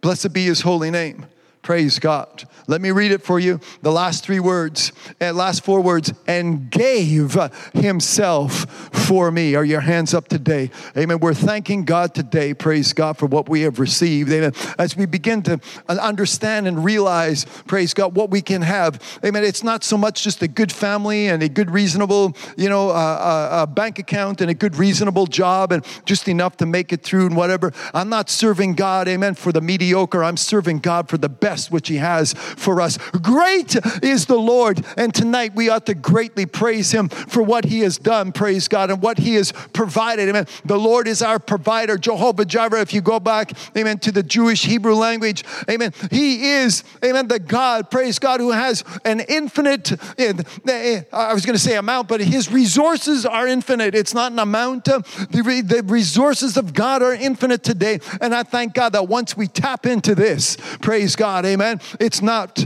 Blessed 0.00 0.32
be 0.32 0.44
his 0.44 0.62
holy 0.62 0.90
name. 0.90 1.26
Praise 1.62 2.00
God. 2.00 2.44
Let 2.66 2.80
me 2.80 2.90
read 2.90 3.12
it 3.12 3.22
for 3.22 3.38
you. 3.38 3.60
The 3.82 3.92
last 3.92 4.24
three 4.24 4.40
words, 4.40 4.90
and 5.20 5.36
uh, 5.36 5.38
last 5.38 5.64
four 5.64 5.80
words, 5.80 6.12
and 6.26 6.70
gave 6.70 7.36
himself 7.72 8.64
for 9.06 9.30
me. 9.30 9.54
Are 9.54 9.64
your 9.64 9.80
hands 9.80 10.12
up 10.12 10.26
today? 10.26 10.72
Amen. 10.96 11.20
We're 11.20 11.34
thanking 11.34 11.84
God 11.84 12.14
today, 12.14 12.52
praise 12.52 12.92
God, 12.92 13.16
for 13.16 13.26
what 13.26 13.48
we 13.48 13.60
have 13.62 13.78
received. 13.78 14.32
Amen. 14.32 14.52
As 14.76 14.96
we 14.96 15.06
begin 15.06 15.42
to 15.42 15.60
understand 15.88 16.66
and 16.66 16.84
realize, 16.84 17.44
praise 17.68 17.94
God, 17.94 18.16
what 18.16 18.30
we 18.30 18.42
can 18.42 18.62
have. 18.62 19.00
Amen. 19.24 19.44
It's 19.44 19.62
not 19.62 19.84
so 19.84 19.96
much 19.96 20.24
just 20.24 20.42
a 20.42 20.48
good 20.48 20.72
family 20.72 21.28
and 21.28 21.44
a 21.44 21.48
good, 21.48 21.70
reasonable, 21.70 22.36
you 22.56 22.68
know, 22.68 22.90
uh, 22.90 22.92
uh, 22.92 23.66
bank 23.66 24.00
account 24.00 24.40
and 24.40 24.50
a 24.50 24.54
good, 24.54 24.76
reasonable 24.76 25.26
job 25.26 25.70
and 25.70 25.84
just 26.06 26.26
enough 26.26 26.56
to 26.56 26.66
make 26.66 26.92
it 26.92 27.02
through 27.02 27.26
and 27.26 27.36
whatever. 27.36 27.72
I'm 27.94 28.08
not 28.08 28.30
serving 28.30 28.74
God, 28.74 29.06
amen, 29.06 29.34
for 29.34 29.52
the 29.52 29.60
mediocre. 29.60 30.24
I'm 30.24 30.36
serving 30.36 30.80
God 30.80 31.08
for 31.08 31.18
the 31.18 31.28
best 31.28 31.51
which 31.70 31.88
He 31.88 31.96
has 31.96 32.32
for 32.34 32.80
us. 32.80 32.98
Great 33.20 33.76
is 34.02 34.26
the 34.26 34.38
Lord. 34.38 34.84
And 34.96 35.14
tonight 35.14 35.54
we 35.54 35.68
ought 35.68 35.86
to 35.86 35.94
greatly 35.94 36.46
praise 36.46 36.92
him 36.92 37.08
for 37.08 37.42
what 37.42 37.64
he 37.64 37.80
has 37.80 37.98
done, 37.98 38.32
praise 38.32 38.68
God, 38.68 38.90
and 38.90 39.02
what 39.02 39.18
he 39.18 39.34
has 39.34 39.52
provided. 39.72 40.28
Amen. 40.28 40.46
The 40.64 40.78
Lord 40.78 41.08
is 41.08 41.22
our 41.22 41.38
provider, 41.38 41.96
Jehovah 41.96 42.44
Jireh. 42.44 42.80
If 42.80 42.92
you 42.92 43.00
go 43.00 43.20
back, 43.20 43.52
amen, 43.76 43.98
to 44.00 44.12
the 44.12 44.22
Jewish 44.22 44.64
Hebrew 44.64 44.94
language, 44.94 45.44
amen, 45.68 45.92
he 46.10 46.52
is, 46.52 46.84
amen, 47.04 47.28
the 47.28 47.38
God, 47.38 47.90
praise 47.90 48.18
God, 48.18 48.40
who 48.40 48.50
has 48.50 48.84
an 49.04 49.20
infinite, 49.20 49.92
eh, 50.18 50.32
eh, 50.66 51.02
I 51.12 51.34
was 51.34 51.44
going 51.44 51.56
to 51.56 51.62
say 51.62 51.76
amount, 51.76 52.08
but 52.08 52.20
his 52.20 52.50
resources 52.50 53.26
are 53.26 53.46
infinite. 53.46 53.94
It's 53.94 54.14
not 54.14 54.32
an 54.32 54.38
amount. 54.38 54.84
The 54.84 55.84
resources 55.86 56.56
of 56.56 56.74
God 56.74 57.02
are 57.02 57.14
infinite 57.14 57.62
today. 57.62 58.00
And 58.20 58.34
I 58.34 58.42
thank 58.42 58.74
God 58.74 58.92
that 58.92 59.08
once 59.08 59.36
we 59.36 59.46
tap 59.46 59.86
into 59.86 60.14
this, 60.14 60.56
praise 60.80 61.16
God, 61.16 61.41
amen, 61.46 61.80
it's 62.00 62.22
not 62.22 62.64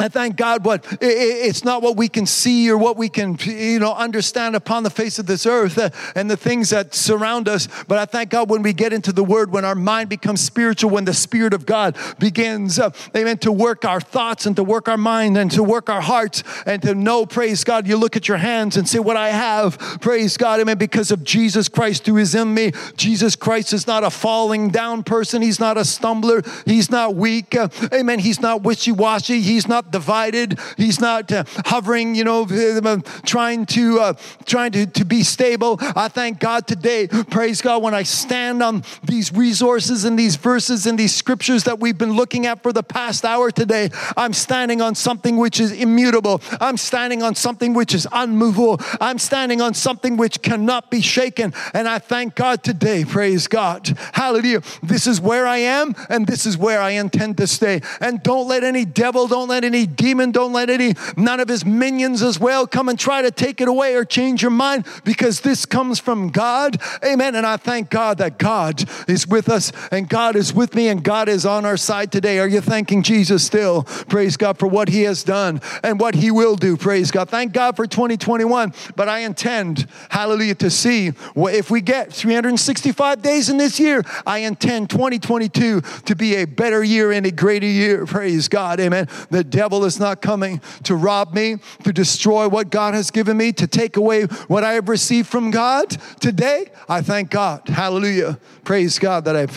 I 0.00 0.08
thank 0.08 0.36
God, 0.36 0.62
but 0.62 0.84
it's 1.00 1.62
not 1.62 1.82
what 1.82 1.96
we 1.96 2.08
can 2.08 2.24
see 2.24 2.70
or 2.70 2.78
what 2.78 2.96
we 2.96 3.10
can, 3.10 3.36
you 3.44 3.78
know, 3.78 3.92
understand 3.92 4.56
upon 4.56 4.82
the 4.82 4.90
face 4.90 5.18
of 5.18 5.26
this 5.26 5.44
earth 5.44 5.76
uh, 5.76 5.90
and 6.14 6.30
the 6.30 6.38
things 6.38 6.70
that 6.70 6.94
surround 6.94 7.48
us. 7.48 7.68
But 7.86 7.98
I 7.98 8.06
thank 8.06 8.30
God 8.30 8.48
when 8.48 8.62
we 8.62 8.72
get 8.72 8.94
into 8.94 9.12
the 9.12 9.22
Word, 9.22 9.52
when 9.52 9.66
our 9.66 9.74
mind 9.74 10.08
becomes 10.08 10.40
spiritual, 10.40 10.88
when 10.88 11.04
the 11.04 11.12
Spirit 11.12 11.52
of 11.52 11.66
God 11.66 11.98
begins, 12.18 12.78
uh, 12.78 12.90
amen, 13.14 13.38
to 13.38 13.52
work 13.52 13.84
our 13.84 14.00
thoughts 14.00 14.46
and 14.46 14.56
to 14.56 14.64
work 14.64 14.88
our 14.88 14.96
mind 14.96 15.36
and 15.36 15.50
to 15.50 15.62
work 15.62 15.90
our 15.90 16.00
hearts 16.00 16.42
and 16.64 16.80
to 16.80 16.94
know, 16.94 17.26
praise 17.26 17.62
God. 17.62 17.86
You 17.86 17.98
look 17.98 18.16
at 18.16 18.26
your 18.26 18.38
hands 18.38 18.78
and 18.78 18.88
say, 18.88 19.00
"What 19.00 19.18
I 19.18 19.28
have, 19.28 19.78
praise 20.00 20.38
God, 20.38 20.60
amen," 20.60 20.78
because 20.78 21.10
of 21.10 21.24
Jesus 21.24 21.68
Christ 21.68 22.06
who 22.06 22.16
is 22.16 22.34
in 22.34 22.54
me. 22.54 22.72
Jesus 22.96 23.36
Christ 23.36 23.74
is 23.74 23.86
not 23.86 24.02
a 24.02 24.10
falling 24.10 24.70
down 24.70 25.02
person. 25.02 25.42
He's 25.42 25.60
not 25.60 25.76
a 25.76 25.84
stumbler. 25.84 26.42
He's 26.64 26.90
not 26.90 27.16
weak. 27.16 27.54
Uh, 27.54 27.68
amen. 27.92 28.20
He's 28.20 28.40
not 28.40 28.62
wishy 28.62 28.92
washy. 28.92 29.42
He's 29.42 29.68
not 29.68 29.89
divided. 29.90 30.58
He's 30.76 31.00
not 31.00 31.30
uh, 31.32 31.44
hovering, 31.66 32.14
you 32.14 32.24
know, 32.24 32.42
uh, 32.44 32.98
trying 33.24 33.66
to 33.66 34.00
uh, 34.00 34.12
trying 34.46 34.72
to, 34.72 34.86
to 34.86 35.04
be 35.04 35.22
stable. 35.22 35.78
I 35.80 36.08
thank 36.08 36.40
God 36.40 36.66
today, 36.66 37.08
praise 37.08 37.60
God, 37.60 37.82
when 37.82 37.94
I 37.94 38.02
stand 38.02 38.62
on 38.62 38.84
these 39.02 39.32
resources 39.32 40.04
and 40.04 40.18
these 40.18 40.36
verses 40.36 40.86
and 40.86 40.98
these 40.98 41.14
scriptures 41.14 41.64
that 41.64 41.80
we've 41.80 41.98
been 41.98 42.12
looking 42.12 42.46
at 42.46 42.62
for 42.62 42.72
the 42.72 42.82
past 42.82 43.24
hour 43.24 43.50
today. 43.50 43.90
I'm 44.16 44.32
standing 44.32 44.80
on 44.80 44.94
something 44.94 45.36
which 45.36 45.60
is 45.60 45.72
immutable. 45.72 46.40
I'm 46.60 46.76
standing 46.76 47.22
on 47.22 47.34
something 47.34 47.74
which 47.74 47.94
is 47.94 48.06
unmovable. 48.12 48.80
I'm 49.00 49.18
standing 49.18 49.60
on 49.60 49.74
something 49.74 50.16
which 50.16 50.42
cannot 50.42 50.90
be 50.90 51.00
shaken. 51.00 51.52
And 51.74 51.88
I 51.88 51.98
thank 51.98 52.34
God 52.34 52.62
today, 52.62 53.04
praise 53.04 53.48
God. 53.48 53.96
Hallelujah. 54.12 54.62
This 54.82 55.06
is 55.06 55.20
where 55.20 55.46
I 55.46 55.58
am 55.58 55.94
and 56.08 56.26
this 56.26 56.46
is 56.46 56.56
where 56.56 56.80
I 56.80 56.90
intend 56.90 57.36
to 57.38 57.46
stay. 57.46 57.80
And 58.00 58.22
don't 58.22 58.48
let 58.48 58.64
any 58.64 58.84
devil, 58.84 59.26
don't 59.26 59.48
let 59.48 59.64
any 59.64 59.79
demon, 59.86 60.30
don't 60.30 60.52
let 60.52 60.70
any, 60.70 60.94
none 61.16 61.40
of 61.40 61.48
his 61.48 61.64
minions 61.64 62.22
as 62.22 62.38
well 62.38 62.66
come 62.66 62.88
and 62.88 62.98
try 62.98 63.22
to 63.22 63.30
take 63.30 63.60
it 63.60 63.68
away 63.68 63.94
or 63.94 64.04
change 64.04 64.42
your 64.42 64.50
mind 64.50 64.86
because 65.04 65.40
this 65.40 65.66
comes 65.66 65.98
from 65.98 66.30
God. 66.30 66.80
Amen. 67.04 67.34
And 67.34 67.46
I 67.46 67.56
thank 67.56 67.90
God 67.90 68.18
that 68.18 68.38
God 68.38 68.84
is 69.08 69.26
with 69.26 69.48
us 69.48 69.72
and 69.90 70.08
God 70.08 70.36
is 70.36 70.52
with 70.52 70.74
me 70.74 70.88
and 70.88 71.02
God 71.02 71.28
is 71.28 71.46
on 71.46 71.64
our 71.64 71.76
side 71.76 72.12
today. 72.12 72.38
Are 72.38 72.48
you 72.48 72.60
thanking 72.60 73.02
Jesus 73.02 73.44
still? 73.44 73.84
Praise 73.84 74.36
God 74.36 74.58
for 74.58 74.66
what 74.66 74.88
he 74.88 75.02
has 75.02 75.22
done 75.22 75.60
and 75.82 76.00
what 76.00 76.14
he 76.14 76.30
will 76.30 76.56
do. 76.56 76.76
Praise 76.76 77.10
God. 77.10 77.28
Thank 77.28 77.52
God 77.52 77.76
for 77.76 77.86
2021. 77.86 78.74
But 78.96 79.08
I 79.08 79.20
intend, 79.20 79.86
hallelujah, 80.08 80.56
to 80.56 80.70
see 80.70 81.10
what 81.34 81.54
if 81.54 81.70
we 81.70 81.80
get 81.80 82.12
365 82.12 83.22
days 83.22 83.48
in 83.48 83.56
this 83.56 83.78
year, 83.78 84.04
I 84.26 84.38
intend 84.38 84.90
2022 84.90 85.80
to 85.80 86.16
be 86.16 86.36
a 86.36 86.44
better 86.44 86.82
year 86.82 87.12
and 87.12 87.26
a 87.26 87.30
greater 87.30 87.66
year. 87.66 88.06
Praise 88.06 88.48
God. 88.48 88.80
Amen. 88.80 89.08
The 89.30 89.44
devil 89.44 89.69
is 89.84 89.98
not 89.98 90.20
coming 90.20 90.60
to 90.84 90.94
rob 90.94 91.32
me, 91.32 91.56
to 91.84 91.92
destroy 91.92 92.48
what 92.48 92.70
God 92.70 92.94
has 92.94 93.10
given 93.10 93.36
me, 93.36 93.52
to 93.52 93.66
take 93.66 93.96
away 93.96 94.24
what 94.48 94.64
I 94.64 94.74
have 94.74 94.88
received 94.88 95.28
from 95.28 95.50
God. 95.50 95.90
Today, 96.20 96.70
I 96.88 97.02
thank 97.02 97.30
God. 97.30 97.68
Hallelujah. 97.68 98.38
Praise 98.64 98.98
God 98.98 99.24
that 99.24 99.36
I'm 99.36 99.48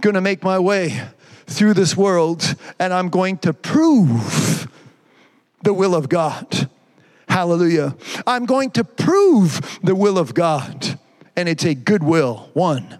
going 0.00 0.14
to 0.14 0.20
make 0.20 0.42
my 0.42 0.58
way 0.58 1.02
through 1.46 1.74
this 1.74 1.96
world 1.96 2.54
and 2.78 2.92
I'm 2.92 3.08
going 3.08 3.38
to 3.38 3.52
prove 3.52 4.68
the 5.62 5.72
will 5.72 5.94
of 5.94 6.08
God. 6.08 6.68
Hallelujah. 7.28 7.96
I'm 8.26 8.46
going 8.46 8.70
to 8.72 8.84
prove 8.84 9.80
the 9.82 9.94
will 9.94 10.18
of 10.18 10.34
God. 10.34 10.98
And 11.34 11.48
it's 11.48 11.64
a 11.64 11.74
good 11.74 12.02
will, 12.02 12.50
one. 12.52 12.98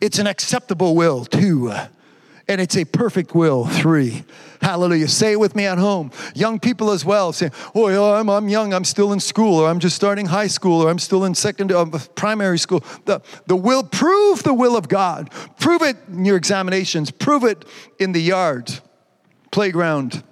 It's 0.00 0.18
an 0.18 0.26
acceptable 0.26 0.96
will, 0.96 1.24
two 1.24 1.72
and 2.48 2.60
it's 2.60 2.76
a 2.76 2.84
perfect 2.84 3.34
will. 3.34 3.66
Three. 3.66 4.24
Hallelujah. 4.66 5.06
Say 5.06 5.30
it 5.30 5.38
with 5.38 5.54
me 5.54 5.64
at 5.64 5.78
home. 5.78 6.10
Young 6.34 6.58
people 6.58 6.90
as 6.90 7.04
well 7.04 7.32
say, 7.32 7.50
Oh, 7.72 7.86
yeah, 7.86 8.18
I'm, 8.18 8.28
I'm 8.28 8.48
young, 8.48 8.74
I'm 8.74 8.82
still 8.82 9.12
in 9.12 9.20
school, 9.20 9.60
or 9.60 9.68
I'm 9.68 9.78
just 9.78 9.94
starting 9.94 10.26
high 10.26 10.48
school, 10.48 10.82
or 10.82 10.90
I'm 10.90 10.98
still 10.98 11.24
in 11.24 11.36
second, 11.36 11.70
uh, 11.70 11.86
primary 12.16 12.58
school. 12.58 12.82
The, 13.04 13.22
the 13.46 13.54
will, 13.54 13.84
prove 13.84 14.42
the 14.42 14.52
will 14.52 14.76
of 14.76 14.88
God. 14.88 15.30
Prove 15.60 15.82
it 15.82 15.96
in 16.08 16.24
your 16.24 16.36
examinations, 16.36 17.12
prove 17.12 17.44
it 17.44 17.64
in 18.00 18.10
the 18.10 18.20
yard, 18.20 18.80
playground. 19.52 20.24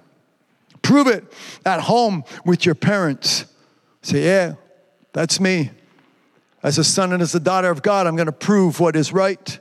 Prove 0.81 1.07
it 1.07 1.23
at 1.65 1.79
home 1.79 2.25
with 2.43 2.65
your 2.65 2.75
parents. 2.75 3.45
Say, 4.01 4.25
Yeah, 4.25 4.55
that's 5.13 5.39
me. 5.39 5.71
As 6.61 6.77
a 6.77 6.83
son 6.83 7.13
and 7.13 7.21
as 7.21 7.33
a 7.35 7.39
daughter 7.39 7.69
of 7.69 7.81
God, 7.81 8.05
I'm 8.05 8.17
going 8.17 8.25
to 8.25 8.33
prove 8.33 8.81
what 8.81 8.97
is 8.97 9.13
right. 9.13 9.57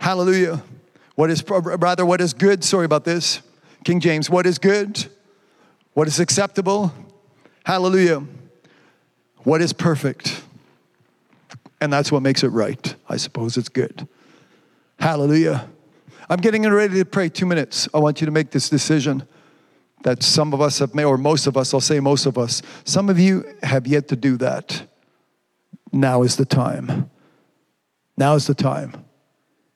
Hallelujah. 0.00 0.60
What 1.14 1.30
is, 1.30 1.44
rather, 1.48 2.04
what 2.04 2.20
is 2.20 2.32
good? 2.32 2.64
Sorry 2.64 2.84
about 2.84 3.04
this. 3.04 3.42
King 3.84 4.00
James, 4.00 4.28
what 4.28 4.46
is 4.46 4.58
good? 4.58 5.06
What 5.94 6.06
is 6.06 6.20
acceptable? 6.20 6.92
Hallelujah. 7.64 8.24
What 9.38 9.62
is 9.62 9.72
perfect? 9.72 10.42
And 11.80 11.92
that's 11.92 12.12
what 12.12 12.22
makes 12.22 12.42
it 12.42 12.48
right. 12.48 12.94
I 13.08 13.16
suppose 13.16 13.56
it's 13.56 13.68
good. 13.68 14.06
Hallelujah. 14.98 15.68
I'm 16.28 16.38
getting 16.38 16.62
ready 16.68 16.98
to 16.98 17.04
pray 17.04 17.28
two 17.28 17.46
minutes. 17.46 17.88
I 17.94 17.98
want 17.98 18.20
you 18.20 18.26
to 18.26 18.30
make 18.30 18.50
this 18.50 18.68
decision 18.68 19.26
that 20.02 20.22
some 20.22 20.54
of 20.54 20.60
us 20.60 20.78
have 20.78 20.94
made, 20.94 21.04
or 21.04 21.18
most 21.18 21.46
of 21.46 21.56
us, 21.56 21.74
I'll 21.74 21.80
say 21.80 22.00
most 22.00 22.26
of 22.26 22.38
us, 22.38 22.62
some 22.84 23.08
of 23.08 23.18
you 23.18 23.44
have 23.62 23.86
yet 23.86 24.08
to 24.08 24.16
do 24.16 24.36
that. 24.38 24.86
Now 25.92 26.22
is 26.22 26.36
the 26.36 26.44
time. 26.44 27.10
Now 28.16 28.34
is 28.34 28.46
the 28.46 28.54
time. 28.54 29.04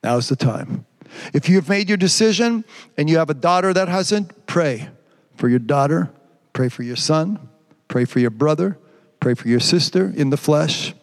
Now 0.03 0.17
is 0.17 0.29
the 0.29 0.35
time. 0.35 0.85
If 1.33 1.49
you 1.49 1.55
have 1.55 1.69
made 1.69 1.89
your 1.89 1.97
decision 1.97 2.65
and 2.97 3.09
you 3.09 3.17
have 3.17 3.29
a 3.29 3.33
daughter 3.33 3.73
that 3.73 3.87
hasn't, 3.87 4.45
pray 4.47 4.89
for 5.35 5.49
your 5.49 5.59
daughter, 5.59 6.11
pray 6.53 6.69
for 6.69 6.83
your 6.83 6.95
son, 6.95 7.49
pray 7.87 8.05
for 8.05 8.19
your 8.19 8.29
brother, 8.29 8.77
pray 9.19 9.33
for 9.33 9.47
your 9.47 9.59
sister 9.59 10.13
in 10.15 10.29
the 10.29 10.37
flesh. 10.37 10.93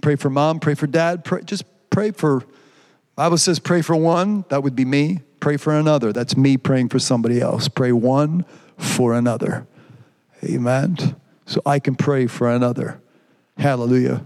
Pray 0.00 0.16
for 0.16 0.30
mom, 0.30 0.60
pray 0.60 0.74
for 0.74 0.86
dad, 0.86 1.24
pray, 1.24 1.42
just 1.42 1.64
pray 1.90 2.10
for 2.10 2.44
Bible 3.16 3.38
says 3.38 3.60
pray 3.60 3.80
for 3.80 3.94
one, 3.94 4.44
that 4.48 4.62
would 4.62 4.74
be 4.74 4.84
me. 4.84 5.20
Pray 5.38 5.56
for 5.56 5.72
another, 5.72 6.12
that's 6.12 6.36
me 6.36 6.56
praying 6.56 6.88
for 6.88 6.98
somebody 6.98 7.40
else. 7.40 7.68
Pray 7.68 7.92
one 7.92 8.44
for 8.76 9.14
another. 9.14 9.66
Amen. 10.42 10.96
So 11.46 11.60
I 11.64 11.78
can 11.78 11.94
pray 11.94 12.26
for 12.26 12.50
another. 12.50 13.00
Hallelujah. 13.56 14.24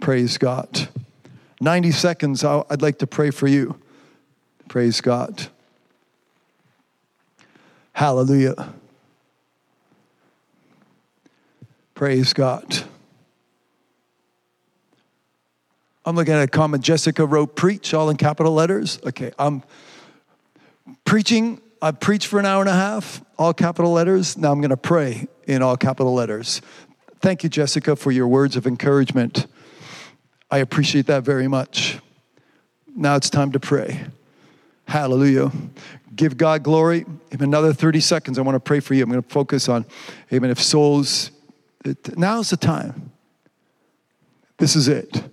Praise 0.00 0.36
God. 0.36 0.88
90 1.62 1.92
seconds, 1.92 2.42
I'd 2.42 2.82
like 2.82 2.98
to 2.98 3.06
pray 3.06 3.30
for 3.30 3.46
you. 3.46 3.80
Praise 4.68 5.00
God. 5.00 5.46
Hallelujah. 7.92 8.74
Praise 11.94 12.32
God. 12.32 12.82
I'm 16.04 16.16
looking 16.16 16.34
at 16.34 16.42
a 16.42 16.48
comment 16.48 16.82
Jessica 16.82 17.24
wrote, 17.24 17.54
preach, 17.54 17.94
all 17.94 18.10
in 18.10 18.16
capital 18.16 18.52
letters. 18.52 18.98
Okay, 19.06 19.30
I'm 19.38 19.62
preaching. 21.04 21.60
I 21.80 21.92
preached 21.92 22.26
for 22.26 22.40
an 22.40 22.46
hour 22.46 22.60
and 22.60 22.68
a 22.68 22.74
half, 22.74 23.22
all 23.38 23.54
capital 23.54 23.92
letters. 23.92 24.36
Now 24.36 24.50
I'm 24.50 24.60
going 24.60 24.70
to 24.70 24.76
pray 24.76 25.28
in 25.46 25.62
all 25.62 25.76
capital 25.76 26.12
letters. 26.12 26.60
Thank 27.20 27.44
you, 27.44 27.48
Jessica, 27.48 27.94
for 27.94 28.10
your 28.10 28.26
words 28.26 28.56
of 28.56 28.66
encouragement. 28.66 29.46
I 30.52 30.58
appreciate 30.58 31.06
that 31.06 31.22
very 31.22 31.48
much. 31.48 31.98
Now 32.94 33.16
it's 33.16 33.30
time 33.30 33.52
to 33.52 33.58
pray. 33.58 34.04
Hallelujah. 34.86 35.50
Give 36.14 36.36
God 36.36 36.62
glory. 36.62 37.06
In 37.30 37.42
another 37.42 37.72
30 37.72 38.00
seconds, 38.00 38.38
I 38.38 38.42
want 38.42 38.56
to 38.56 38.60
pray 38.60 38.78
for 38.80 38.92
you. 38.92 39.02
I'm 39.02 39.08
going 39.08 39.22
to 39.22 39.28
focus 39.30 39.70
on, 39.70 39.86
amen, 40.30 40.50
if 40.50 40.62
souls, 40.62 41.30
it, 41.86 42.18
now's 42.18 42.50
the 42.50 42.58
time. 42.58 43.12
This 44.58 44.76
is 44.76 44.88
it. 44.88 45.24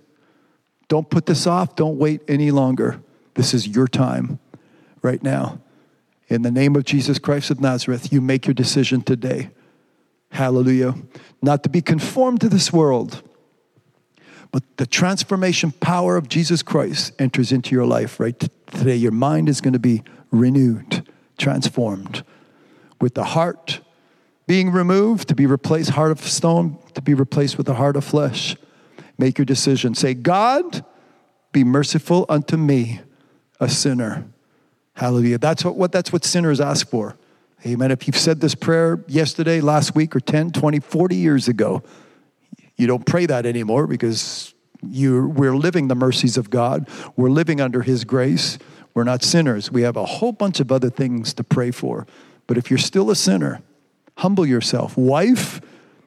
Don't 0.88 1.10
put 1.10 1.26
this 1.26 1.46
off. 1.46 1.76
Don't 1.76 1.98
wait 1.98 2.22
any 2.26 2.50
longer. 2.50 3.02
This 3.34 3.52
is 3.52 3.68
your 3.68 3.88
time 3.88 4.38
right 5.02 5.22
now. 5.22 5.60
In 6.28 6.40
the 6.40 6.50
name 6.50 6.74
of 6.76 6.84
Jesus 6.84 7.18
Christ 7.18 7.50
of 7.50 7.60
Nazareth, 7.60 8.10
you 8.10 8.22
make 8.22 8.46
your 8.46 8.54
decision 8.54 9.02
today. 9.02 9.50
Hallelujah. 10.30 10.94
Not 11.42 11.62
to 11.64 11.68
be 11.68 11.82
conformed 11.82 12.40
to 12.40 12.48
this 12.48 12.72
world 12.72 13.22
but 14.52 14.62
the 14.76 14.86
transformation 14.86 15.72
power 15.72 16.16
of 16.16 16.28
Jesus 16.28 16.62
Christ 16.62 17.12
enters 17.18 17.52
into 17.52 17.74
your 17.74 17.86
life 17.86 18.18
right 18.18 18.38
today. 18.38 18.96
Your 18.96 19.12
mind 19.12 19.48
is 19.48 19.60
going 19.60 19.74
to 19.74 19.78
be 19.78 20.02
renewed, 20.30 21.06
transformed, 21.38 22.24
with 23.00 23.14
the 23.14 23.24
heart 23.24 23.80
being 24.46 24.72
removed 24.72 25.28
to 25.28 25.34
be 25.34 25.46
replaced, 25.46 25.90
heart 25.90 26.10
of 26.10 26.20
stone 26.20 26.76
to 26.94 27.00
be 27.00 27.14
replaced 27.14 27.56
with 27.56 27.68
a 27.68 27.74
heart 27.74 27.94
of 27.94 28.04
flesh. 28.04 28.56
Make 29.16 29.38
your 29.38 29.44
decision. 29.44 29.94
Say, 29.94 30.14
God, 30.14 30.84
be 31.52 31.62
merciful 31.62 32.26
unto 32.28 32.56
me, 32.56 33.00
a 33.60 33.68
sinner. 33.68 34.26
Hallelujah. 34.94 35.38
That's 35.38 35.64
what, 35.64 35.76
what, 35.76 35.92
that's 35.92 36.12
what 36.12 36.24
sinners 36.24 36.60
ask 36.60 36.88
for. 36.88 37.16
Amen. 37.64 37.90
If 37.90 38.06
you've 38.06 38.16
said 38.16 38.40
this 38.40 38.54
prayer 38.54 39.04
yesterday, 39.06 39.60
last 39.60 39.94
week, 39.94 40.16
or 40.16 40.20
10, 40.20 40.50
20, 40.50 40.80
40 40.80 41.14
years 41.14 41.46
ago, 41.46 41.82
you 42.80 42.86
don't 42.86 43.04
pray 43.04 43.26
that 43.26 43.44
anymore 43.44 43.86
because 43.86 44.54
you, 44.82 45.28
we're 45.28 45.54
living 45.54 45.88
the 45.88 45.94
mercies 45.94 46.36
of 46.36 46.48
God. 46.48 46.88
We're 47.16 47.30
living 47.30 47.60
under 47.60 47.82
His 47.82 48.04
grace. 48.04 48.58
We're 48.94 49.04
not 49.04 49.22
sinners. 49.22 49.70
We 49.70 49.82
have 49.82 49.96
a 49.96 50.04
whole 50.04 50.32
bunch 50.32 50.60
of 50.60 50.72
other 50.72 50.90
things 50.90 51.34
to 51.34 51.44
pray 51.44 51.70
for. 51.70 52.06
But 52.46 52.56
if 52.56 52.70
you're 52.70 52.78
still 52.78 53.10
a 53.10 53.16
sinner, 53.16 53.62
humble 54.18 54.46
yourself. 54.46 54.96
Wife, 54.96 55.60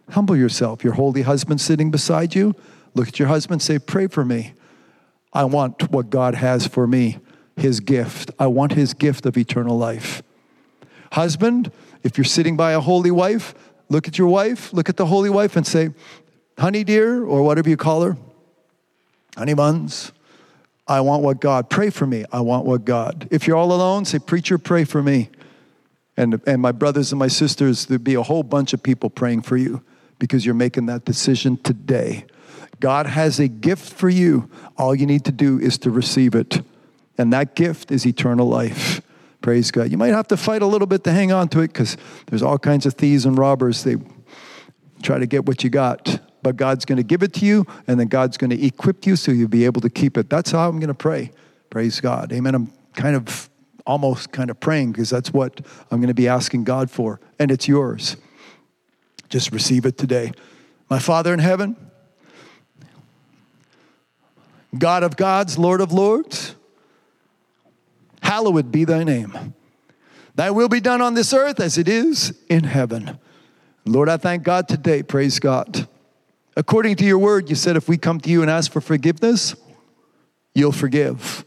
humble 0.10 0.36
yourself. 0.36 0.84
Your 0.84 0.94
holy 0.94 1.22
husband 1.22 1.62
sitting 1.62 1.92
beside 1.92 2.36
you, 2.36 2.56
look 2.96 3.08
at 3.08 3.20
your 3.20 3.28
husband, 3.28 3.62
say, 3.62 3.78
Pray 3.80 4.08
for 4.08 4.26
me. 4.26 4.54
I 5.32 5.46
want 5.46 5.92
what 5.92 6.10
God 6.10 6.36
has 6.36 6.68
for 6.68 6.88
me, 6.88 7.20
His 7.56 7.80
gift. 7.80 8.32
I 8.40 8.48
want 8.48 8.74
His 8.74 8.94
gift 8.94 9.26
of 9.26 9.38
eternal 9.38 9.78
life. 9.78 10.24
Husband, 11.12 11.72
if 12.02 12.18
you're 12.18 12.26
sitting 12.26 12.58
by 12.58 12.72
a 12.72 12.80
holy 12.80 13.12
wife, 13.12 13.54
look 13.90 14.08
at 14.08 14.18
your 14.18 14.28
wife, 14.28 14.74
look 14.74 14.90
at 14.90 14.98
the 14.98 15.06
holy 15.06 15.30
wife, 15.30 15.56
and 15.56 15.66
say, 15.66 15.92
honey 16.58 16.84
dear, 16.84 17.24
or 17.24 17.44
whatever 17.44 17.70
you 17.70 17.78
call 17.78 18.02
her, 18.04 18.18
honey 19.36 19.54
buns, 19.54 20.12
I 20.88 21.02
want 21.02 21.24
what 21.24 21.40
God, 21.40 21.70
pray 21.70 21.90
for 21.90 22.06
me. 22.06 22.26
I 22.32 22.42
want 22.42 22.66
what 22.66 22.84
God. 22.84 23.28
If 23.32 23.48
you're 23.48 23.56
all 23.56 23.72
alone, 23.72 24.06
say, 24.06 24.20
Preacher, 24.20 24.58
pray 24.58 24.84
for 24.84 25.02
me. 25.02 25.30
And, 26.18 26.42
and 26.46 26.62
my 26.62 26.72
brothers 26.72 27.12
and 27.12 27.20
my 27.20 27.28
sisters, 27.28 27.86
there'd 27.86 28.04
be 28.04 28.16
a 28.16 28.24
whole 28.24 28.44
bunch 28.44 28.74
of 28.74 28.84
people 28.84 29.10
praying 29.10 29.44
for 29.44 29.58
you 29.58 29.82
because 30.20 30.46
you're 30.46 30.54
making 30.54 30.86
that 30.88 31.06
decision 31.06 31.58
today. 31.58 32.26
God 32.80 33.06
has 33.06 33.40
a 33.40 33.48
gift 33.48 33.94
for 33.94 34.10
you. 34.10 34.50
All 34.78 34.94
you 34.94 35.06
need 35.06 35.26
to 35.26 35.32
do 35.32 35.58
is 35.60 35.78
to 35.80 35.90
receive 35.90 36.36
it. 36.36 36.62
And 37.18 37.32
that 37.32 37.56
gift 37.56 37.92
is 37.92 38.06
eternal 38.06 38.48
life. 38.48 39.02
Praise 39.42 39.72
God. 39.72 39.90
You 39.90 39.98
might 39.98 40.14
have 40.14 40.28
to 40.28 40.38
fight 40.38 40.62
a 40.62 40.66
little 40.66 40.88
bit 40.88 41.04
to 41.06 41.12
hang 41.12 41.32
on 41.32 41.48
to 41.50 41.62
it 41.62 41.68
because 41.68 41.98
there's 42.28 42.44
all 42.44 42.58
kinds 42.58 42.86
of 42.86 42.94
thieves 42.94 43.26
and 43.26 43.38
robbers. 43.38 43.84
They 43.84 43.96
try 45.02 45.20
to 45.20 45.26
get 45.26 45.46
what 45.46 45.64
you 45.64 45.70
got. 45.70 46.20
But 46.44 46.58
God's 46.58 46.86
going 46.86 46.98
to 46.98 47.04
give 47.04 47.24
it 47.24 47.34
to 47.36 47.46
you, 47.46 47.66
and 47.88 48.00
then 48.00 48.08
God's 48.08 48.38
going 48.38 48.50
to 48.52 48.66
equip 48.66 49.06
you 49.06 49.16
so 49.16 49.32
you'll 49.32 49.48
be 49.48 49.66
able 49.66 49.82
to 49.82 49.90
keep 49.90 50.18
it. 50.18 50.30
That's 50.30 50.52
how 50.52 50.70
I'm 50.70 50.80
going 50.80 50.90
to 50.90 50.94
pray. 50.94 51.32
Praise 51.70 52.00
God. 52.00 52.32
Amen. 52.34 52.54
I'm 52.54 52.72
kind 52.94 53.16
of 53.16 53.50
almost 53.86 54.32
kind 54.32 54.50
of 54.50 54.60
praying 54.60 54.92
because 54.92 55.10
that's 55.10 55.34
what 55.34 55.62
I'm 55.90 56.00
going 56.00 56.10
to 56.10 56.14
be 56.14 56.28
asking 56.28 56.66
God 56.66 56.92
for, 56.92 57.20
and 57.40 57.50
it's 57.50 57.68
yours. 57.68 58.18
Just 59.30 59.52
receive 59.52 59.86
it 59.86 59.98
today. 59.98 60.32
My 60.90 61.00
Father 61.00 61.34
in 61.34 61.40
heaven, 61.40 61.76
God 64.78 65.04
of 65.04 65.16
gods, 65.18 65.58
Lord 65.58 65.82
of 65.82 65.92
lords, 65.92 66.56
hallowed 68.22 68.72
be 68.72 68.86
thy 68.86 69.04
name. 69.04 69.54
Thy 70.36 70.52
will 70.52 70.70
be 70.70 70.80
done 70.80 71.02
on 71.02 71.14
this 71.14 71.34
earth 71.34 71.60
as 71.60 71.78
it 71.78 71.88
is 71.88 72.38
in 72.50 72.64
heaven. 72.64 73.20
Lord, 73.86 74.10
I 74.10 74.18
thank 74.18 74.44
God 74.44 74.68
today. 74.68 75.04
Praise 75.04 75.40
God. 75.40 75.88
According 76.56 76.98
to 76.98 77.06
your 77.06 77.18
word, 77.18 77.50
you 77.50 77.56
said 77.56 77.76
if 77.76 77.88
we 77.88 77.98
come 77.98 78.20
to 78.22 78.30
you 78.30 78.42
and 78.42 78.52
ask 78.52 78.72
for 78.72 78.82
forgiveness, 78.82 79.56
you'll 80.54 80.72
forgive. 80.72 81.46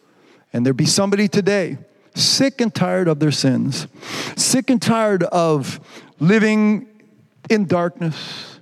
And 0.52 0.66
there 0.66 0.72
be 0.72 0.86
somebody 0.86 1.28
today 1.28 1.78
sick 2.14 2.60
and 2.62 2.74
tired 2.74 3.08
of 3.08 3.20
their 3.20 3.30
sins, 3.30 3.86
sick 4.36 4.70
and 4.70 4.80
tired 4.80 5.22
of 5.24 5.78
living 6.18 6.88
in 7.50 7.66
darkness, 7.66 8.58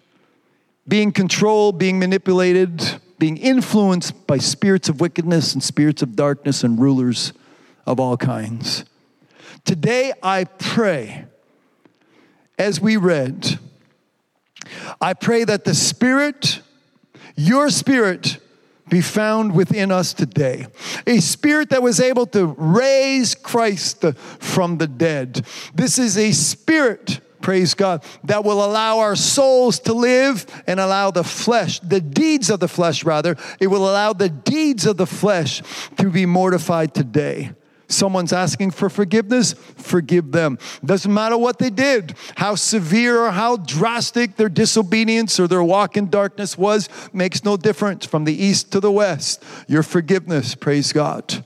being 0.89 1.13
controlled, 1.13 1.79
being 1.79 1.99
manipulated, 1.99 3.01
being 3.19 3.37
influenced 3.37 4.27
by 4.27 4.39
spirits 4.39 4.89
of 4.89 5.01
wickedness 5.01 5.55
and 5.55 5.63
spirits 5.63 6.03
of 6.03 6.17
darkness 6.17 6.65
and 6.65 6.81
rulers 6.81 7.33
of 7.87 8.01
all 8.01 8.17
kinds. 8.17 8.85
Today, 9.65 10.13
I 10.23 10.45
pray, 10.45 11.27
as 12.59 12.81
we 12.81 12.97
read, 12.97 13.59
I 15.01 15.15
pray 15.15 15.45
that 15.45 15.65
the 15.65 15.75
Spirit, 15.75 16.61
your 17.37 17.71
Spirit, 17.71 18.39
be 18.89 19.01
found 19.01 19.55
within 19.55 19.91
us 19.91 20.13
today. 20.13 20.67
A 21.07 21.19
spirit 21.21 21.71
that 21.71 21.83
was 21.83 22.01
able 22.01 22.27
to 22.27 22.55
raise 22.59 23.35
Christ 23.35 24.05
from 24.41 24.77
the 24.77 24.87
dead. 24.87 25.47
This 25.75 25.99
is 25.99 26.19
a 26.19 26.33
spirit 26.33 27.21
praise 27.45 27.75
God, 27.75 28.03
that 28.25 28.43
will 28.43 28.65
allow 28.65 29.01
our 29.01 29.15
souls 29.15 29.79
to 29.81 29.93
live 29.93 30.47
and 30.67 30.81
allow 30.81 31.11
the 31.11 31.23
flesh, 31.23 31.79
the 31.81 32.01
deeds 32.01 32.49
of 32.49 32.59
the 32.59 32.69
flesh, 32.69 33.05
rather, 33.05 33.37
it 33.61 33.67
will 33.67 33.87
allow 33.89 34.15
the 34.15 34.31
deeds 34.31 34.87
of 34.87 34.97
the 34.97 35.07
flesh 35.07 35.63
to 35.99 36.09
be 36.09 36.25
mortified 36.25 36.95
today. 36.95 37.51
Someone's 37.89 38.33
asking 38.33 38.71
for 38.71 38.89
forgiveness, 38.89 39.53
forgive 39.77 40.33
them. 40.33 40.59
Doesn't 40.85 41.13
matter 41.13 41.37
what 41.37 41.59
they 41.59 41.71
did, 41.71 42.15
how 42.37 42.55
severe 42.55 43.21
or 43.21 43.31
how 43.31 43.57
drastic 43.57 44.37
their 44.37 44.49
disobedience 44.49 45.39
or 45.39 45.47
their 45.47 45.63
walk 45.63 45.97
in 45.97 46.09
darkness 46.09 46.57
was, 46.57 46.89
makes 47.13 47.45
no 47.45 47.57
difference 47.57 48.07
from 48.07 48.25
the 48.25 48.35
east 48.35 48.73
to 48.73 48.81
the 48.81 48.91
west. 48.91 49.45
Your 49.69 49.83
forgiveness, 49.83 50.55
praise 50.55 50.93
God. 50.93 51.45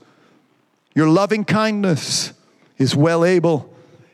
Your 0.95 1.09
loving 1.09 1.45
kindness 1.45 2.33
is 2.77 2.95
well 2.95 3.25
able. 3.25 3.73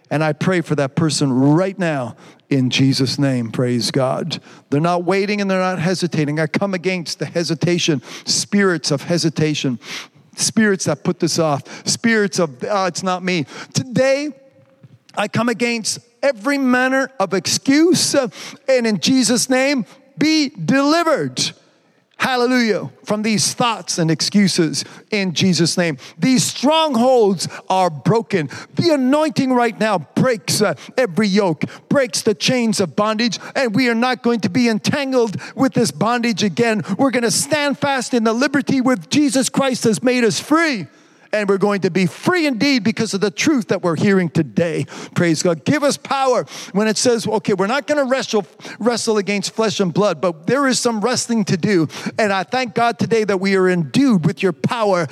And 0.09 0.23
I 0.23 0.33
pray 0.33 0.61
for 0.61 0.75
that 0.75 0.95
person 0.95 1.31
right 1.31 1.77
now 1.77 2.15
in 2.49 2.69
Jesus' 2.69 3.17
name. 3.17 3.51
Praise 3.51 3.91
God. 3.91 4.39
They're 4.69 4.81
not 4.81 5.03
waiting 5.03 5.41
and 5.41 5.49
they're 5.49 5.59
not 5.59 5.79
hesitating. 5.79 6.39
I 6.39 6.47
come 6.47 6.73
against 6.73 7.19
the 7.19 7.25
hesitation, 7.25 8.01
spirits 8.25 8.91
of 8.91 9.03
hesitation 9.03 9.79
spirits 10.35 10.85
that 10.85 11.03
put 11.03 11.19
this 11.19 11.39
off, 11.39 11.87
spirits 11.87 12.39
of, 12.39 12.63
oh, 12.63 12.85
it's 12.85 13.03
not 13.03 13.23
me. 13.23 13.45
Today, 13.73 14.29
I 15.15 15.27
come 15.27 15.49
against 15.49 15.99
every 16.21 16.57
manner 16.57 17.11
of 17.19 17.33
excuse, 17.33 18.15
and 18.15 18.87
in 18.87 18.99
Jesus' 18.99 19.49
name, 19.49 19.85
be 20.17 20.49
delivered 20.49 21.51
Hallelujah. 22.17 22.89
From 23.03 23.21
these 23.21 23.53
thoughts 23.53 23.97
and 23.97 24.09
excuses 24.09 24.83
in 25.11 25.33
Jesus' 25.33 25.77
name. 25.77 25.97
These 26.17 26.43
strongholds 26.43 27.47
are 27.69 27.89
broken. 27.89 28.49
The 28.73 28.93
anointing 28.93 29.53
right 29.53 29.77
now 29.79 29.99
breaks 29.99 30.61
uh, 30.61 30.75
every 30.97 31.27
yoke, 31.27 31.65
breaks 31.89 32.21
the 32.21 32.33
chains 32.33 32.79
of 32.79 32.95
bondage, 32.95 33.37
and 33.55 33.75
we 33.75 33.89
are 33.89 33.95
not 33.95 34.23
going 34.23 34.39
to 34.41 34.49
be 34.49 34.69
entangled 34.69 35.39
with 35.55 35.73
this 35.73 35.91
bondage 35.91 36.41
again. 36.41 36.81
We're 36.97 37.11
going 37.11 37.23
to 37.23 37.31
stand 37.31 37.77
fast 37.77 38.13
in 38.13 38.23
the 38.23 38.33
liberty 38.33 38.81
with 38.81 39.09
Jesus 39.09 39.49
Christ 39.49 39.83
has 39.83 40.01
made 40.01 40.23
us 40.23 40.39
free 40.39 40.87
and 41.31 41.49
we're 41.49 41.57
going 41.57 41.81
to 41.81 41.91
be 41.91 42.05
free 42.05 42.45
indeed 42.45 42.83
because 42.83 43.13
of 43.13 43.21
the 43.21 43.31
truth 43.31 43.67
that 43.67 43.81
we're 43.81 43.95
hearing 43.95 44.29
today. 44.29 44.85
Praise 45.15 45.43
God. 45.43 45.65
Give 45.65 45.83
us 45.83 45.97
power 45.97 46.45
when 46.73 46.87
it 46.87 46.97
says, 46.97 47.27
okay, 47.27 47.53
we're 47.53 47.67
not 47.67 47.87
going 47.87 47.97
to 48.03 48.09
wrestle, 48.09 48.45
wrestle 48.79 49.17
against 49.17 49.53
flesh 49.53 49.79
and 49.79 49.93
blood, 49.93 50.21
but 50.21 50.47
there 50.47 50.67
is 50.67 50.79
some 50.79 51.01
wrestling 51.01 51.45
to 51.45 51.57
do. 51.57 51.87
And 52.17 52.31
I 52.31 52.43
thank 52.43 52.73
God 52.73 52.99
today 52.99 53.23
that 53.23 53.37
we 53.37 53.55
are 53.55 53.69
endued 53.69 54.25
with 54.25 54.41
your 54.43 54.53
power. 54.53 55.07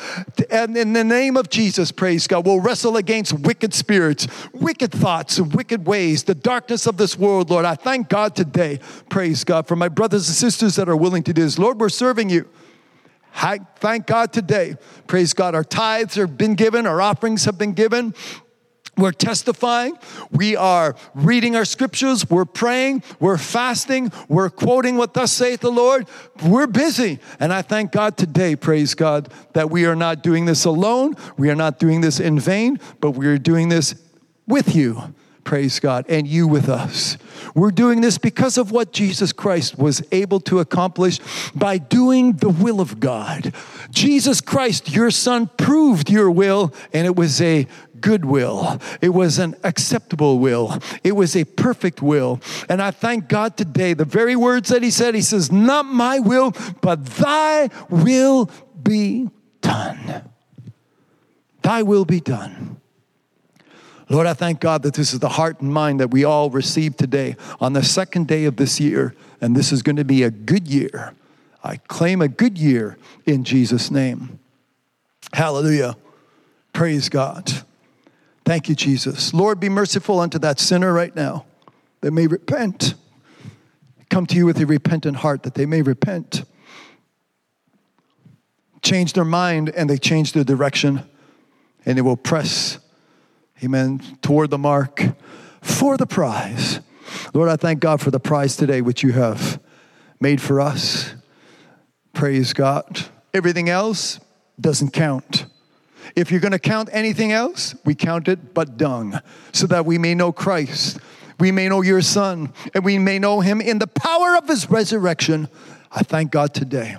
And 0.50 0.76
in 0.78 0.94
the 0.94 1.04
name 1.04 1.38
of 1.38 1.50
Jesus, 1.50 1.92
praise 1.92 2.28
God, 2.28 2.46
we'll 2.46 2.62
wrestle 2.62 2.98
against 2.98 3.34
wicked 3.34 3.74
spirits, 3.74 4.28
wicked 4.54 4.92
thoughts, 4.92 5.40
wicked 5.40 5.86
ways, 5.88 6.24
the 6.24 6.36
darkness 6.36 6.86
of 6.86 6.98
this 6.98 7.18
world, 7.18 7.50
Lord. 7.50 7.66
I 7.66 7.76
thank 7.76 8.10
God 8.10 8.36
today, 8.36 8.80
praise 9.10 9.44
God, 9.44 9.68
for 9.68 9.76
my 9.76 9.90
brothers 9.90 10.28
and 10.28 10.36
sisters 10.36 10.76
that 10.76 10.90
are 10.90 10.96
willing 10.96 11.24
to 11.24 11.34
do 11.34 11.44
this. 11.44 11.60
Lord, 11.60 11.80
we're 11.80 11.90
serving 11.90 12.30
you. 12.30 12.48
I 13.36 13.60
thank 13.78 14.08
God 14.08 14.32
today. 14.32 14.76
Praise 15.08 15.34
God. 15.34 15.56
Our 15.56 15.64
tithes 15.64 16.16
have 16.16 16.38
been 16.38 16.56
given, 16.56 16.86
our 16.86 17.02
offerings 17.02 17.46
have 17.46 17.58
been 17.58 17.74
given. 17.74 18.14
We're 18.96 19.12
testifying. 19.12 19.98
We 20.32 20.56
are 20.56 20.96
reading 21.16 21.56
our 21.56 21.66
scriptures. 21.66 22.30
We're 22.30 22.46
praying. 22.46 23.02
We're 23.20 23.40
fasting. 23.40 24.12
We're 24.28 24.52
quoting 24.52 24.98
what 24.98 25.16
thus 25.16 25.32
saith 25.32 25.62
the 25.62 25.72
Lord. 25.72 26.08
We're 26.46 26.68
busy. 26.68 27.18
And 27.40 27.52
I 27.52 27.64
thank 27.64 27.92
God 27.92 28.18
today, 28.18 28.56
praise 28.56 28.94
God, 28.94 29.34
that 29.54 29.72
we 29.72 29.86
are 29.86 29.96
not 29.96 30.22
doing 30.22 30.46
this 30.46 30.66
alone. 30.66 31.16
We 31.38 31.50
are 31.50 31.56
not 31.56 31.80
doing 31.80 32.02
this 32.02 32.20
in 32.20 32.40
vain, 32.40 32.80
but 33.00 33.12
we 33.12 33.26
are 33.26 33.40
doing 33.40 33.70
this 33.70 33.96
with 34.48 34.76
you. 34.76 35.16
Praise 35.44 35.80
God. 35.80 36.06
And 36.08 36.28
you 36.28 36.48
with 36.48 36.70
us. 36.70 37.18
We're 37.54 37.72
doing 37.72 38.02
this 38.02 38.18
because 38.18 38.58
of 38.58 38.72
what 38.72 38.94
Jesus 38.94 39.34
Christ 39.34 39.78
was 39.78 40.02
able 40.12 40.40
to 40.42 40.60
accomplish 40.60 41.20
by 41.54 41.78
doing 41.78 42.34
the 42.34 42.50
will 42.50 42.80
of 42.80 43.00
God. 43.00 43.54
Jesus 43.90 44.42
Christ, 44.42 44.94
your 44.94 45.12
Son, 45.12 45.50
proved 45.58 46.10
your 46.10 46.32
will, 46.32 46.74
and 46.94 47.06
it 47.06 47.16
was 47.16 47.42
a 47.42 47.68
good 48.00 48.26
will. 48.26 48.80
It 49.02 49.10
was 49.10 49.40
an 49.40 49.56
acceptable 49.64 50.40
will. 50.40 50.78
It 51.04 51.14
was 51.14 51.36
a 51.36 51.46
perfect 51.46 52.02
will. 52.02 52.40
And 52.70 52.82
I 52.82 52.92
thank 52.92 53.28
God 53.28 53.58
today, 53.58 53.94
the 53.94 54.06
very 54.06 54.36
words 54.36 54.70
that 54.70 54.84
He 54.84 54.92
said, 54.92 55.16
He 55.16 55.22
says, 55.22 55.52
Not 55.52 55.86
my 55.86 56.20
will, 56.20 56.54
but 56.82 57.06
thy 57.06 57.70
will 57.90 58.50
be 58.82 59.30
done. 59.62 60.30
Thy 61.62 61.84
will 61.84 62.06
be 62.06 62.20
done. 62.20 62.82
Lord, 64.10 64.28
I 64.28 64.34
thank 64.34 64.60
God 64.60 64.84
that 64.84 64.94
this 64.94 65.14
is 65.14 65.20
the 65.20 65.30
heart 65.30 65.62
and 65.62 65.74
mind 65.74 66.00
that 66.00 66.12
we 66.12 66.24
all 66.24 66.50
receive 66.50 66.98
today 66.98 67.36
on 67.60 67.74
the 67.74 67.84
second 67.84 68.28
day 68.28 68.46
of 68.46 68.58
this 68.58 68.80
year, 68.80 69.16
and 69.40 69.56
this 69.56 69.72
is 69.72 69.82
going 69.82 69.96
to 69.96 70.06
be 70.06 70.24
a 70.24 70.32
good 70.32 70.68
year. 70.68 71.14
I 71.64 71.78
claim 71.78 72.22
a 72.22 72.28
good 72.28 72.58
year 72.58 72.98
in 73.26 73.44
Jesus' 73.44 73.90
name. 73.90 74.40
Hallelujah. 75.32 75.96
Praise 76.74 77.08
God. 77.08 77.52
Thank 78.46 78.68
you, 78.68 78.76
Jesus. 78.76 79.34
Lord, 79.34 79.60
be 79.60 79.70
merciful 79.70 80.20
unto 80.20 80.38
that 80.40 80.60
sinner 80.60 80.92
right 80.92 81.16
now 81.16 81.46
that 82.02 82.12
may 82.12 82.28
repent. 82.28 82.96
Come 84.10 84.26
to 84.28 84.36
you 84.36 84.46
with 84.46 84.60
a 84.60 84.66
repentant 84.66 85.18
heart 85.18 85.44
that 85.44 85.56
they 85.56 85.66
may 85.66 85.82
repent. 85.82 86.44
Change 88.82 89.14
their 89.14 89.24
mind 89.24 89.70
and 89.70 89.90
they 89.90 89.98
change 89.98 90.34
their 90.34 90.44
direction 90.44 91.04
and 91.86 91.98
they 91.98 92.02
will 92.02 92.18
press 92.18 92.80
amen, 93.64 94.02
toward 94.22 94.50
the 94.50 94.58
mark 94.58 95.02
for 95.62 95.96
the 95.98 96.06
prize. 96.06 96.82
Lord, 97.34 97.50
I 97.50 97.56
thank 97.56 97.80
God 97.80 98.02
for 98.02 98.12
the 98.12 98.20
prize 98.20 98.58
today 98.58 98.82
which 98.82 99.04
you 99.04 99.14
have 99.14 99.60
made 100.20 100.42
for 100.42 100.60
us. 100.60 101.16
Praise 102.14 102.54
God. 102.54 103.06
Everything 103.34 103.70
else 103.70 104.20
doesn't 104.60 104.92
count. 104.92 105.46
If 106.16 106.30
you're 106.30 106.42
going 106.42 106.52
to 106.52 106.60
count 106.60 106.90
anything 106.92 107.32
else, 107.32 107.76
we 107.86 107.96
count 107.96 108.28
it 108.28 108.54
but 108.54 108.78
dung, 108.78 109.20
so 109.52 109.66
that 109.68 109.86
we 109.86 109.98
may 109.98 110.14
know 110.14 110.32
Christ, 110.32 111.00
we 111.40 111.52
may 111.52 111.70
know 111.70 111.82
your 111.82 112.02
Son, 112.02 112.54
and 112.74 112.84
we 112.84 113.00
may 113.00 113.18
know 113.18 113.40
him 113.40 113.62
in 113.62 113.80
the 113.80 113.88
power 113.88 114.36
of 114.36 114.48
his 114.48 114.70
resurrection. 114.70 115.48
I 115.92 116.04
thank 116.04 116.32
God 116.32 116.54
today. 116.54 116.98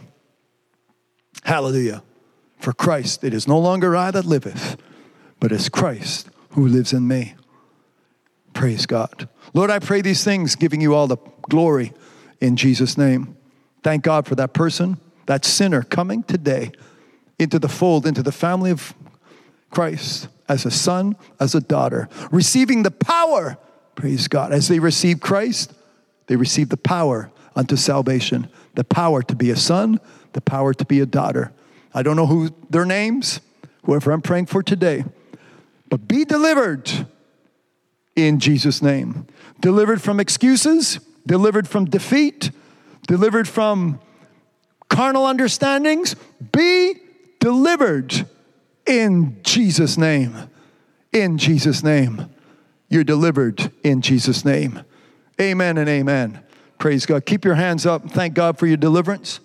Hallelujah. 1.44 2.02
For 2.58 2.72
Christ, 2.72 3.22
it 3.22 3.34
is 3.34 3.46
no 3.46 3.58
longer 3.58 3.94
I 3.94 4.10
that 4.10 4.24
liveth, 4.24 4.76
but 5.38 5.52
it's 5.52 5.68
Christ 5.68 6.30
who 6.54 6.66
lives 6.66 6.92
in 6.92 7.06
me. 7.06 7.34
Praise 8.52 8.86
God. 8.86 9.28
Lord, 9.52 9.70
I 9.70 9.78
pray 9.80 10.00
these 10.00 10.24
things, 10.24 10.56
giving 10.56 10.80
you 10.80 10.94
all 10.94 11.06
the 11.06 11.16
glory 11.42 11.92
in 12.40 12.56
Jesus' 12.56 12.96
name. 12.96 13.36
Thank 13.82 14.04
God 14.04 14.26
for 14.26 14.34
that 14.36 14.54
person, 14.54 14.98
that 15.26 15.44
sinner 15.44 15.82
coming 15.82 16.22
today 16.22 16.72
into 17.38 17.58
the 17.58 17.68
fold, 17.68 18.06
into 18.06 18.22
the 18.22 18.32
family 18.32 18.70
of 18.70 18.94
Christ 19.70 20.28
as 20.48 20.64
a 20.64 20.70
son, 20.70 21.16
as 21.40 21.54
a 21.54 21.60
daughter, 21.60 22.08
receiving 22.30 22.82
the 22.82 22.90
power, 22.90 23.58
praise 23.96 24.28
God. 24.28 24.52
As 24.52 24.68
they 24.68 24.78
receive 24.78 25.20
Christ, 25.20 25.72
they 26.26 26.36
receive 26.36 26.68
the 26.68 26.76
power 26.76 27.30
unto 27.56 27.76
salvation, 27.76 28.48
the 28.74 28.84
power 28.84 29.22
to 29.22 29.34
be 29.34 29.50
a 29.50 29.56
son, 29.56 29.98
the 30.32 30.40
power 30.40 30.72
to 30.74 30.84
be 30.84 31.00
a 31.00 31.06
daughter. 31.06 31.52
I 31.92 32.02
don't 32.02 32.16
know 32.16 32.26
who 32.26 32.50
their 32.70 32.84
names, 32.84 33.40
whoever 33.84 34.12
I'm 34.12 34.22
praying 34.22 34.46
for 34.46 34.62
today, 34.62 35.04
but 35.94 36.08
be 36.08 36.24
delivered 36.24 36.90
in 38.16 38.40
Jesus' 38.40 38.82
name. 38.82 39.28
Delivered 39.60 40.02
from 40.02 40.18
excuses, 40.18 40.98
delivered 41.24 41.68
from 41.68 41.84
defeat, 41.84 42.50
delivered 43.06 43.46
from 43.46 44.00
carnal 44.88 45.24
understandings. 45.24 46.16
Be 46.50 46.94
delivered 47.38 48.26
in 48.88 49.38
Jesus' 49.44 49.96
name. 49.96 50.34
In 51.12 51.38
Jesus' 51.38 51.84
name. 51.84 52.28
You're 52.88 53.04
delivered 53.04 53.70
in 53.84 54.00
Jesus' 54.00 54.44
name. 54.44 54.82
Amen 55.40 55.78
and 55.78 55.88
amen. 55.88 56.40
Praise 56.80 57.06
God. 57.06 57.24
Keep 57.24 57.44
your 57.44 57.54
hands 57.54 57.86
up. 57.86 58.10
Thank 58.10 58.34
God 58.34 58.58
for 58.58 58.66
your 58.66 58.78
deliverance. 58.78 59.38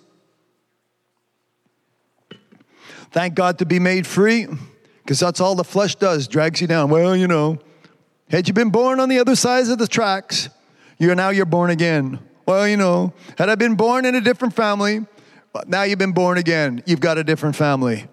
Thank 3.12 3.36
God 3.36 3.60
to 3.60 3.66
be 3.66 3.78
made 3.78 4.04
free 4.04 4.48
because 5.02 5.20
that's 5.20 5.40
all 5.40 5.54
the 5.54 5.64
flesh 5.64 5.94
does, 5.96 6.28
drags 6.28 6.60
you 6.60 6.66
down. 6.66 6.90
Well, 6.90 7.16
you 7.16 7.26
know, 7.26 7.58
had 8.28 8.46
you 8.46 8.54
been 8.54 8.70
born 8.70 9.00
on 9.00 9.08
the 9.08 9.18
other 9.18 9.34
sides 9.34 9.68
of 9.68 9.78
the 9.78 9.88
tracks, 9.88 10.48
you're 10.98 11.14
now 11.14 11.30
you're 11.30 11.46
born 11.46 11.70
again. 11.70 12.20
Well, 12.46 12.68
you 12.68 12.76
know, 12.76 13.12
had 13.38 13.48
I 13.48 13.54
been 13.54 13.74
born 13.74 14.04
in 14.04 14.14
a 14.14 14.20
different 14.20 14.54
family, 14.54 15.06
now 15.66 15.82
you've 15.82 15.98
been 15.98 16.12
born 16.12 16.38
again. 16.38 16.82
You've 16.86 17.00
got 17.00 17.18
a 17.18 17.24
different 17.24 17.56
family. 17.56 18.06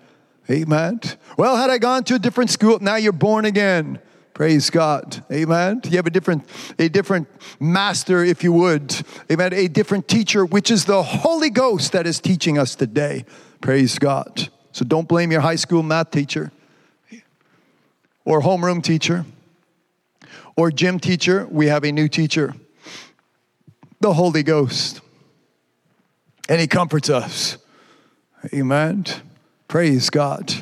Amen. 0.50 1.02
Well, 1.38 1.56
had 1.58 1.70
I 1.70 1.78
gone 1.78 2.04
to 2.06 2.16
a 2.16 2.20
different 2.20 2.50
school, 2.50 2.80
now 2.80 2.96
you're 2.96 3.12
born 3.12 3.46
again. 3.46 4.00
Praise 4.34 4.70
God. 4.70 5.24
Amen. 5.32 5.82
You 5.86 5.98
have 5.98 6.06
a 6.06 6.12
different, 6.12 6.48
a 6.78 6.90
different 6.90 7.28
master, 7.60 8.24
if 8.24 8.44
you 8.44 8.54
would. 8.54 8.96
Amen. 9.32 9.54
A 9.54 9.68
different 9.68 10.08
teacher, 10.08 10.46
which 10.46 10.72
is 10.72 10.86
the 10.86 11.02
Holy 11.02 11.50
Ghost 11.50 11.92
that 11.92 12.08
is 12.08 12.20
teaching 12.20 12.58
us 12.58 12.76
today. 12.76 13.26
Praise 13.62 13.98
God. 13.98 14.50
So 14.72 14.86
don't 14.86 15.08
blame 15.08 15.32
your 15.32 15.42
high 15.42 15.56
school 15.56 15.82
math 15.82 16.12
teacher 16.12 16.52
or 18.28 18.42
homeroom 18.42 18.84
teacher 18.84 19.26
or 20.58 20.70
gym 20.70 21.00
teacher. 21.00 21.48
We 21.50 21.68
have 21.68 21.86
a 21.86 21.94
new 21.94 22.10
teacher, 22.10 22.54
the 24.02 24.14
Holy 24.14 24.44
Ghost. 24.44 25.00
And 26.50 26.60
he 26.60 26.68
comforts 26.68 27.10
us. 27.10 27.58
Amen. 28.54 29.06
Praise 29.70 30.10
God. 30.10 30.54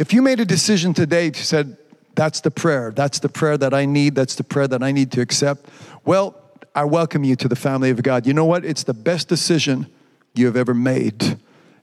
If 0.00 0.12
you 0.12 0.20
made 0.20 0.40
a 0.40 0.44
decision 0.44 0.94
today 0.94 1.30
to 1.30 1.44
said, 1.44 1.76
that's 2.16 2.40
the 2.40 2.50
prayer, 2.50 2.92
that's 2.94 3.20
the 3.20 3.28
prayer 3.28 3.56
that 3.56 3.72
I 3.72 3.84
need, 3.84 4.16
that's 4.16 4.34
the 4.34 4.44
prayer 4.44 4.68
that 4.68 4.82
I 4.82 4.90
need 4.90 5.12
to 5.12 5.20
accept, 5.20 5.68
well, 6.04 6.36
I 6.74 6.84
welcome 6.84 7.22
you 7.22 7.36
to 7.36 7.48
the 7.48 7.56
family 7.56 7.90
of 7.90 8.02
God. 8.02 8.26
You 8.26 8.34
know 8.34 8.44
what? 8.44 8.64
It's 8.64 8.82
the 8.82 8.94
best 8.94 9.28
decision 9.28 9.86
you 10.34 10.46
have 10.46 10.56
ever 10.56 10.74
made. 10.74 11.38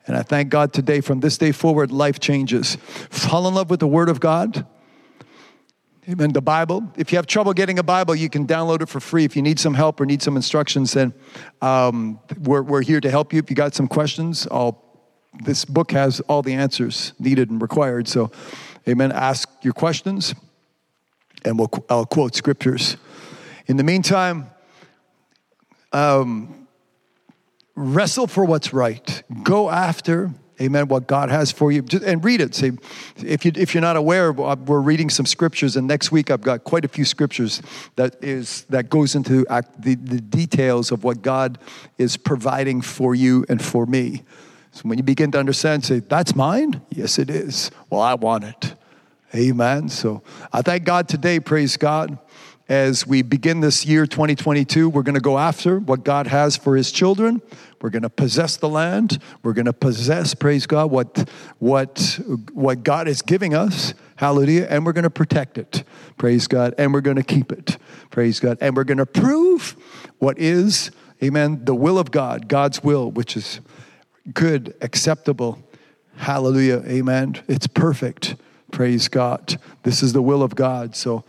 And 0.06 0.18
I 0.18 0.24
thank 0.24 0.49
God 0.49 0.74
today, 0.74 0.99
from 0.99 1.22
this 1.22 1.38
day 1.38 1.52
forward, 1.53 1.91
life 1.91 2.20
changes. 2.20 2.76
Fall 3.10 3.48
in 3.48 3.53
love 3.53 3.70
with 3.70 3.80
the 3.80 3.88
Word 3.88 4.10
of 4.10 4.20
God. 4.20 4.66
Amen. 6.10 6.34
The 6.34 6.41
Bible. 6.41 6.91
If 6.98 7.11
you 7.11 7.19
have 7.19 7.27
trouble 7.27 7.53
getting 7.53 7.77
a 7.77 7.84
Bible, 7.84 8.15
you 8.15 8.31
can 8.31 8.48
download 8.48 8.81
it 8.81 8.90
for 8.90 8.99
free. 8.99 9.26
If 9.26 9.36
you 9.36 9.44
need 9.44 9.60
some 9.60 9.76
help 9.76 10.02
or 10.02 10.07
need 10.07 10.23
some 10.23 10.36
instructions, 10.36 10.94
then 10.94 11.14
um, 11.61 12.19
we're, 12.41 12.64
we're 12.64 12.81
here 12.81 12.99
to 12.99 13.11
help 13.11 13.31
you. 13.31 13.38
If 13.38 13.52
you 13.52 13.56
got 13.56 13.76
some 13.76 13.88
questions, 13.88 14.48
I'll, 14.49 14.84
this 15.44 15.65
book 15.65 15.91
has 15.91 16.19
all 16.22 16.41
the 16.41 16.53
answers 16.56 17.14
needed 17.19 17.52
and 17.52 17.61
required. 17.61 18.07
So, 18.07 18.31
amen. 18.88 19.11
Ask 19.11 19.48
your 19.61 19.73
questions, 19.73 20.34
and 21.45 21.60
we'll, 21.60 21.69
I'll 21.91 22.07
quote 22.07 22.34
scriptures. 22.34 22.98
In 23.68 23.77
the 23.77 23.84
meantime, 23.84 24.49
um, 25.94 26.68
wrestle 27.76 28.26
for 28.26 28.45
what's 28.45 28.73
right. 28.73 29.22
Go 29.44 29.69
after, 29.69 30.31
amen, 30.61 30.88
what 30.88 31.07
God 31.07 31.30
has 31.30 31.52
for 31.52 31.72
you. 31.72 31.84
And 32.06 32.23
read 32.23 32.41
it. 32.41 32.56
See, 32.56 32.72
if, 33.18 33.45
you, 33.45 33.52
if 33.56 33.73
you're 33.73 33.81
not 33.81 33.95
aware, 33.95 34.30
uh, 34.40 34.56
we're 34.56 34.81
reading 34.81 35.10
some 35.10 35.26
scriptures, 35.26 35.76
and 35.76 35.88
next 35.88 36.11
week 36.11 36.31
I've 36.31 36.41
got 36.41 36.64
quite 36.64 36.86
a 36.86 36.88
few 36.88 37.06
scriptures 37.06 37.61
that, 37.95 38.15
is, 38.22 38.64
that 38.69 38.90
goes 38.90 39.15
into 39.15 39.45
the, 39.80 39.95
the 39.95 40.22
details 40.22 40.91
of 40.91 41.03
what 41.03 41.22
God 41.22 41.57
is 41.98 42.18
providing 42.18 42.81
for 42.81 43.15
you 43.15 43.45
and 43.49 43.64
for 43.64 43.86
me. 43.86 44.23
So 44.72 44.84
when 44.84 44.98
you 44.98 45.03
begin 45.03 45.31
to 45.31 45.40
understand, 45.40 45.84
say, 45.84 45.99
that's 45.99 46.36
mine? 46.36 46.81
Yes, 46.90 47.18
it 47.18 47.30
is. 47.30 47.72
Well, 47.90 48.02
I 48.02 48.14
want 48.14 48.44
it. 48.44 48.76
Amen. 49.34 49.90
So 49.90 50.23
I 50.52 50.61
thank 50.61 50.84
God 50.84 51.07
today, 51.07 51.40
praise 51.40 51.77
God 51.77 52.18
as 52.70 53.06
we 53.06 53.22
begin 53.22 53.60
this 53.60 53.86
year 53.86 54.06
2022 54.06 54.88
we're 54.88 55.04
going 55.04 55.16
to 55.16 55.22
go 55.22 55.38
after 55.38 55.80
what 55.80 56.06
god 56.06 56.28
has 56.28 56.56
for 56.56 56.78
his 56.78 56.91
children 56.91 57.41
we're 57.82 57.90
going 57.90 58.04
to 58.04 58.10
possess 58.10 58.58
the 58.58 58.70
land. 58.70 59.20
We're 59.41 59.54
going 59.54 59.66
to 59.66 59.74
possess, 59.74 60.34
praise 60.34 60.66
God, 60.66 60.91
what, 60.91 61.30
what, 61.60 62.20
what 62.54 62.84
God 62.84 63.08
is 63.08 63.22
giving 63.22 63.54
us. 63.54 63.94
Hallelujah. 64.18 64.68
And 64.70 64.86
we're 64.86 64.94
going 64.94 65.04
to 65.04 65.10
protect 65.10 65.58
it. 65.58 65.84
Praise 66.18 66.48
God. 66.48 66.74
And 66.78 66.94
we're 66.94 67.02
going 67.02 67.16
to 67.16 67.24
keep 67.24 67.52
it. 67.52 67.78
Praise 68.10 68.40
God. 68.40 68.58
And 68.60 68.76
we're 68.76 68.84
going 68.84 68.98
to 68.98 69.06
prove 69.06 69.76
what 70.18 70.38
is, 70.38 70.91
amen, 71.24 71.64
the 71.64 71.76
will 71.76 71.98
of 71.98 72.12
God, 72.12 72.48
God's 72.50 72.84
will, 72.84 73.12
which 73.12 73.38
is 73.38 73.62
good, 74.34 74.76
acceptable. 74.82 75.60
Hallelujah. 76.18 76.84
Amen. 76.86 77.41
It's 77.48 77.68
perfect. 77.68 78.36
Praise 78.72 79.08
God. 79.08 79.58
This 79.84 80.04
is 80.04 80.12
the 80.12 80.22
will 80.22 80.44
of 80.44 80.54
God. 80.54 80.96
So, 80.98 81.24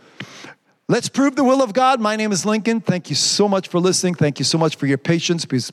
Let's 0.91 1.07
prove 1.07 1.37
the 1.37 1.43
will 1.45 1.61
of 1.61 1.71
God. 1.71 2.01
My 2.01 2.17
name 2.17 2.33
is 2.33 2.45
Lincoln. 2.45 2.81
Thank 2.81 3.09
you 3.09 3.15
so 3.15 3.47
much 3.47 3.69
for 3.69 3.79
listening. 3.79 4.13
Thank 4.13 4.39
you 4.39 4.43
so 4.43 4.57
much 4.57 4.75
for 4.75 4.87
your 4.87 4.97
patience 4.97 5.45
because 5.45 5.71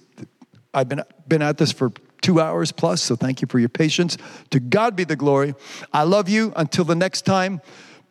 I've 0.73 0.89
been, 0.89 1.03
been 1.27 1.43
at 1.43 1.59
this 1.59 1.73
for 1.73 1.91
two 2.21 2.41
hours 2.41 2.71
plus, 2.71 3.03
so 3.03 3.17
thank 3.17 3.43
you 3.43 3.49
for 3.49 3.59
your 3.59 3.69
patience. 3.69 4.17
To 4.51 4.61
God 4.61 4.95
be 4.95 5.03
the 5.03 5.17
glory. 5.17 5.57
I 5.93 6.05
love 6.05 6.29
you. 6.29 6.53
Until 6.55 6.85
the 6.85 6.95
next 6.95 7.23
time, 7.23 7.61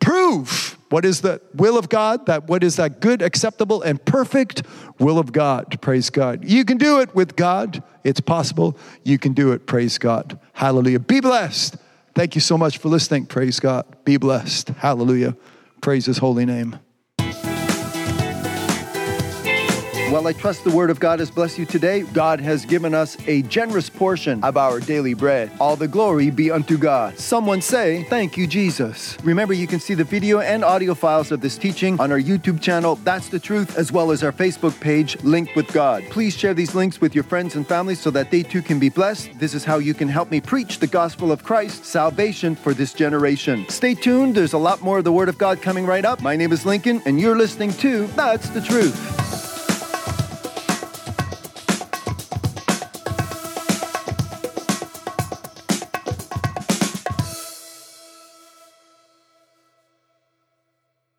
prove 0.01 0.77
what 0.89 1.05
is 1.05 1.21
the 1.21 1.39
will 1.53 1.77
of 1.77 1.87
God, 1.87 2.25
that 2.25 2.49
what 2.49 2.61
is 2.61 2.75
that 2.75 2.99
good, 2.99 3.21
acceptable, 3.21 3.81
and 3.81 4.03
perfect 4.03 4.63
will 4.99 5.17
of 5.17 5.31
God. 5.31 5.79
Praise 5.79 6.09
God. 6.09 6.43
You 6.43 6.65
can 6.65 6.77
do 6.77 6.99
it 6.99 7.15
with 7.15 7.37
God. 7.37 7.81
It's 8.03 8.19
possible. 8.19 8.77
You 9.05 9.17
can 9.17 9.31
do 9.31 9.53
it. 9.53 9.65
Praise 9.65 9.97
God. 9.97 10.37
Hallelujah. 10.51 10.99
Be 10.99 11.21
blessed. 11.21 11.77
Thank 12.15 12.35
you 12.35 12.41
so 12.41 12.57
much 12.57 12.79
for 12.79 12.89
listening. 12.89 13.27
Praise 13.27 13.61
God. 13.61 13.85
Be 14.03 14.17
blessed. 14.17 14.67
Hallelujah. 14.79 15.37
Praise 15.79 16.05
his 16.05 16.17
holy 16.17 16.45
name. 16.45 16.79
Well, 20.09 20.25
I 20.25 20.31
trust 20.31 20.63
the 20.63 20.71
word 20.71 20.89
of 20.89 21.01
God 21.01 21.19
has 21.19 21.29
blessed 21.29 21.57
you 21.57 21.65
today. 21.65 22.03
God 22.03 22.39
has 22.39 22.63
given 22.63 22.93
us 22.93 23.17
a 23.27 23.41
generous 23.41 23.89
portion 23.89 24.41
of 24.41 24.55
our 24.55 24.79
daily 24.79 25.13
bread. 25.13 25.51
All 25.59 25.75
the 25.75 25.89
glory 25.89 26.29
be 26.29 26.49
unto 26.49 26.77
God. 26.77 27.19
Someone 27.19 27.61
say, 27.61 28.03
Thank 28.03 28.37
you, 28.37 28.47
Jesus. 28.47 29.17
Remember, 29.21 29.53
you 29.53 29.67
can 29.67 29.81
see 29.81 29.95
the 29.95 30.05
video 30.05 30.39
and 30.39 30.63
audio 30.63 30.93
files 30.93 31.33
of 31.33 31.41
this 31.41 31.57
teaching 31.57 31.99
on 31.99 32.13
our 32.13 32.21
YouTube 32.21 32.61
channel, 32.61 32.95
That's 33.03 33.27
the 33.27 33.37
Truth, 33.37 33.77
as 33.77 33.91
well 33.91 34.11
as 34.11 34.23
our 34.23 34.31
Facebook 34.31 34.79
page, 34.79 35.21
Linked 35.23 35.57
with 35.57 35.67
God. 35.73 36.05
Please 36.09 36.37
share 36.37 36.53
these 36.53 36.73
links 36.73 37.01
with 37.01 37.13
your 37.13 37.25
friends 37.25 37.57
and 37.57 37.67
family 37.67 37.93
so 37.93 38.09
that 38.11 38.31
they 38.31 38.43
too 38.43 38.61
can 38.61 38.79
be 38.79 38.87
blessed. 38.87 39.37
This 39.37 39.53
is 39.53 39.65
how 39.65 39.79
you 39.79 39.93
can 39.93 40.07
help 40.07 40.31
me 40.31 40.39
preach 40.39 40.79
the 40.79 40.87
gospel 40.87 41.33
of 41.33 41.43
Christ, 41.43 41.83
salvation 41.83 42.55
for 42.55 42.73
this 42.73 42.93
generation. 42.93 43.65
Stay 43.67 43.93
tuned, 43.93 44.35
there's 44.35 44.53
a 44.53 44.57
lot 44.57 44.81
more 44.81 44.99
of 44.99 45.03
the 45.03 45.11
Word 45.11 45.27
of 45.27 45.37
God 45.37 45.61
coming 45.61 45.85
right 45.85 46.05
up. 46.05 46.21
My 46.21 46.37
name 46.37 46.53
is 46.53 46.65
Lincoln, 46.65 47.01
and 47.05 47.19
you're 47.19 47.37
listening 47.37 47.73
to 47.73 48.07
That's 48.15 48.47
the 48.51 48.61
Truth. 48.61 49.46